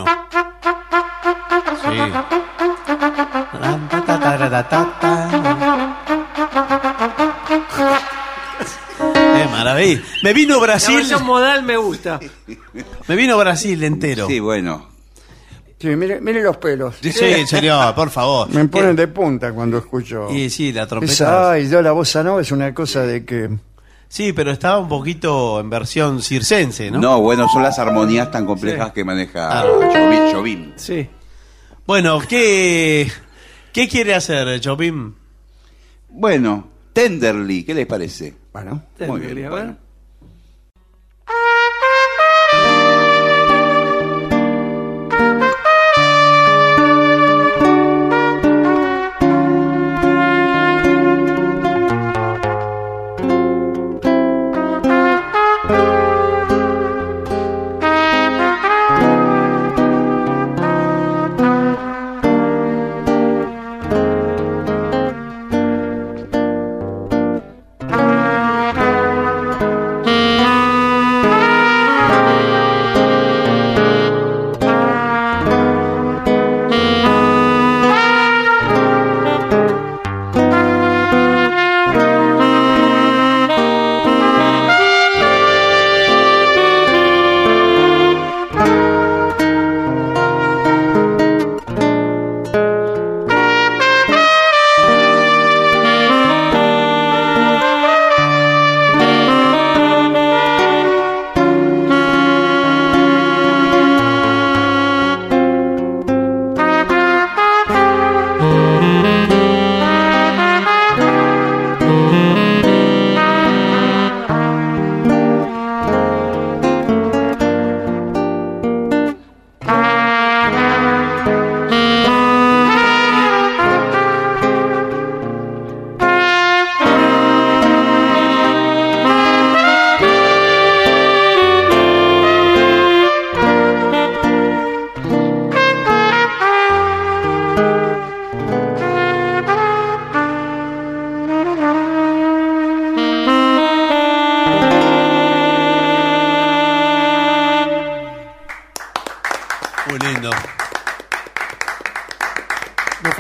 Es 9.36 9.50
maravilla. 9.50 10.00
Me 10.22 10.32
vino 10.32 10.54
La 10.56 10.62
Brasil. 10.62 10.96
versión 10.96 11.26
modal 11.26 11.62
me 11.62 11.76
gusta. 11.76 12.20
Me 13.06 13.14
vino 13.14 13.36
Brasil 13.36 13.84
entero. 13.84 14.26
Sí, 14.28 14.40
bueno. 14.40 14.88
Sí, 15.78 15.88
mire, 15.88 16.18
mire 16.22 16.42
los 16.42 16.56
pelos. 16.56 16.94
Sí, 17.02 17.12
señor, 17.12 17.94
por 17.94 18.08
favor. 18.08 18.48
Me 18.48 18.66
ponen 18.66 18.96
de 18.96 19.08
punta 19.08 19.52
cuando 19.52 19.76
escucho. 19.76 20.30
Y 20.30 20.48
sí, 20.48 20.72
la 20.72 20.86
trompeta. 20.86 21.12
Esa, 21.12 21.50
ay, 21.52 21.68
yo 21.68 21.82
la 21.82 21.92
bossa 21.92 22.22
nova 22.22 22.40
es 22.40 22.50
una 22.50 22.72
cosa 22.72 23.02
de 23.02 23.26
que. 23.26 23.50
Sí, 24.12 24.34
pero 24.34 24.50
estaba 24.50 24.78
un 24.78 24.90
poquito 24.90 25.58
en 25.58 25.70
versión 25.70 26.20
circense, 26.20 26.90
¿no? 26.90 26.98
No, 27.00 27.20
bueno, 27.22 27.48
son 27.48 27.62
las 27.62 27.78
armonías 27.78 28.30
tan 28.30 28.44
complejas 28.44 28.92
que 28.92 29.04
maneja 29.04 29.60
Ah. 29.60 29.64
Jobim. 29.64 30.32
Jobim. 30.34 30.72
Sí. 30.76 31.08
Bueno, 31.86 32.20
¿qué, 32.28 33.10
qué 33.72 33.88
quiere 33.88 34.14
hacer, 34.14 34.60
Jobim? 34.62 35.14
Bueno, 36.10 36.68
Tenderly, 36.92 37.64
¿qué 37.64 37.72
les 37.72 37.86
parece? 37.86 38.34
Bueno, 38.52 38.82
Muy 38.98 39.20
Tenderly, 39.20 39.34
bien. 39.34 39.46
a 39.46 39.50
ver. 39.54 39.64
bueno. 39.64 39.76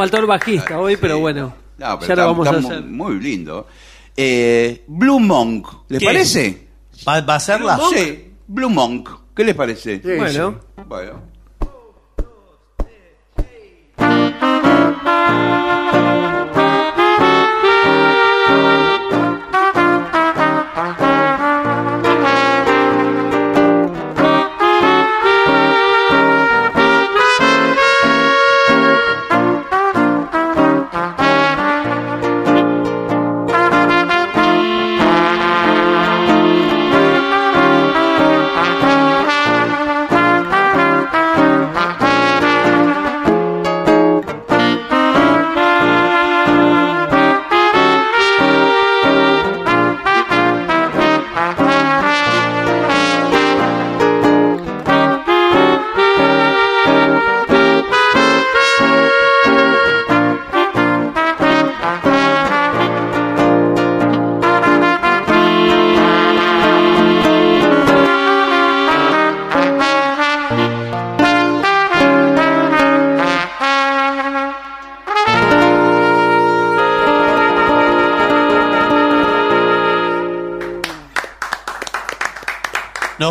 Faltó 0.02 0.16
el 0.18 0.26
bajista 0.26 0.80
hoy, 0.80 0.96
pero 0.96 1.20
bueno. 1.20 1.54
No, 1.78 1.98
pero 2.00 2.00
ya 2.00 2.06
lo 2.16 2.22
está- 2.22 2.24
vamos 2.26 2.48
a 2.48 2.50
hacer. 2.58 2.82
Muy 2.82 3.20
lindo. 3.20 3.68
Eh, 4.16 4.82
Blue 4.88 5.20
Monk, 5.20 5.68
¿les 5.90 6.00
¿Qué? 6.00 6.04
parece? 6.06 6.68
¿Va, 7.06 7.20
va 7.20 7.34
a 7.34 7.36
hacerla? 7.36 7.78
Sí, 7.94 8.32
Blue 8.48 8.68
Monk. 8.68 9.08
¿Qué 9.32 9.44
les 9.44 9.54
parece? 9.54 10.02
Sí, 10.02 10.08
Bueno. 10.18 10.58
Bueno. 10.88 11.12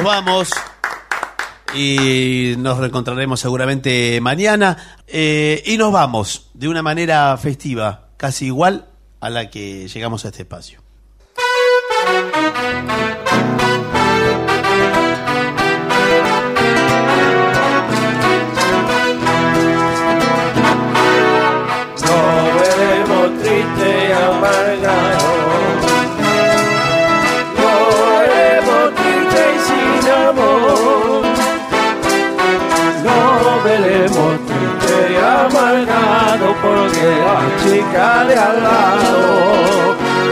Nos 0.02 0.10
vamos 0.10 0.50
y 1.76 2.56
nos 2.58 2.80
reencontraremos 2.80 3.40
seguramente 3.40 4.20
mañana. 4.20 4.98
Eh, 5.06 5.62
y 5.64 5.78
nos 5.78 5.92
vamos 5.92 6.50
de 6.56 6.68
una 6.68 6.82
manera 6.82 7.38
festiva, 7.38 8.08
casi 8.18 8.48
igual 8.48 8.88
a 9.20 9.30
la 9.30 9.52
que 9.52 9.88
llegamos 9.88 10.26
a 10.26 10.30
este 10.30 10.42
espacio. 10.42 10.82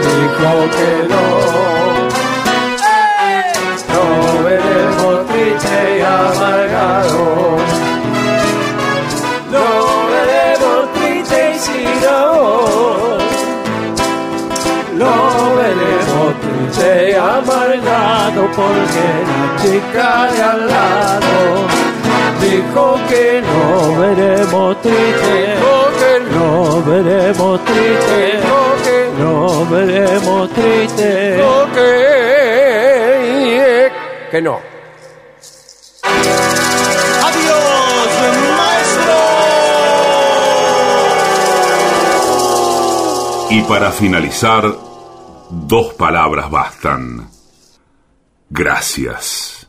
Dijo 0.02 0.52
que 0.76 0.90
no. 1.08 1.24
No 3.92 4.04
veremos 4.44 5.26
triste 5.28 5.76
y 5.98 6.00
amargado. 6.02 7.24
No 9.50 9.66
veremos 10.12 10.80
triste 10.94 11.38
y 11.54 11.58
sin 11.58 12.04
amor. 12.08 13.18
Lo 14.96 15.14
veremos 15.56 16.30
triste 16.42 17.10
y 17.10 17.14
amargado 17.14 18.42
porque 18.54 19.06
la 19.30 19.44
chica 19.62 20.08
de 20.32 20.42
al 20.42 20.60
lado 20.68 21.80
dijo 22.40 22.98
que 23.08 23.42
no 23.42 24.00
veremos 24.00 24.80
triste, 24.82 25.54
no 26.80 26.86
veremos 26.86 27.64
triste, 27.64 28.40
no 29.18 29.66
veremos 29.66 30.50
triste, 30.50 31.40
que, 31.74 33.92
que 34.30 34.42
no. 34.42 34.60
Y 43.50 43.62
para 43.62 43.90
finalizar, 43.90 44.72
dos 45.50 45.94
palabras 45.94 46.50
bastan. 46.50 47.28
Gracias. 48.48 49.59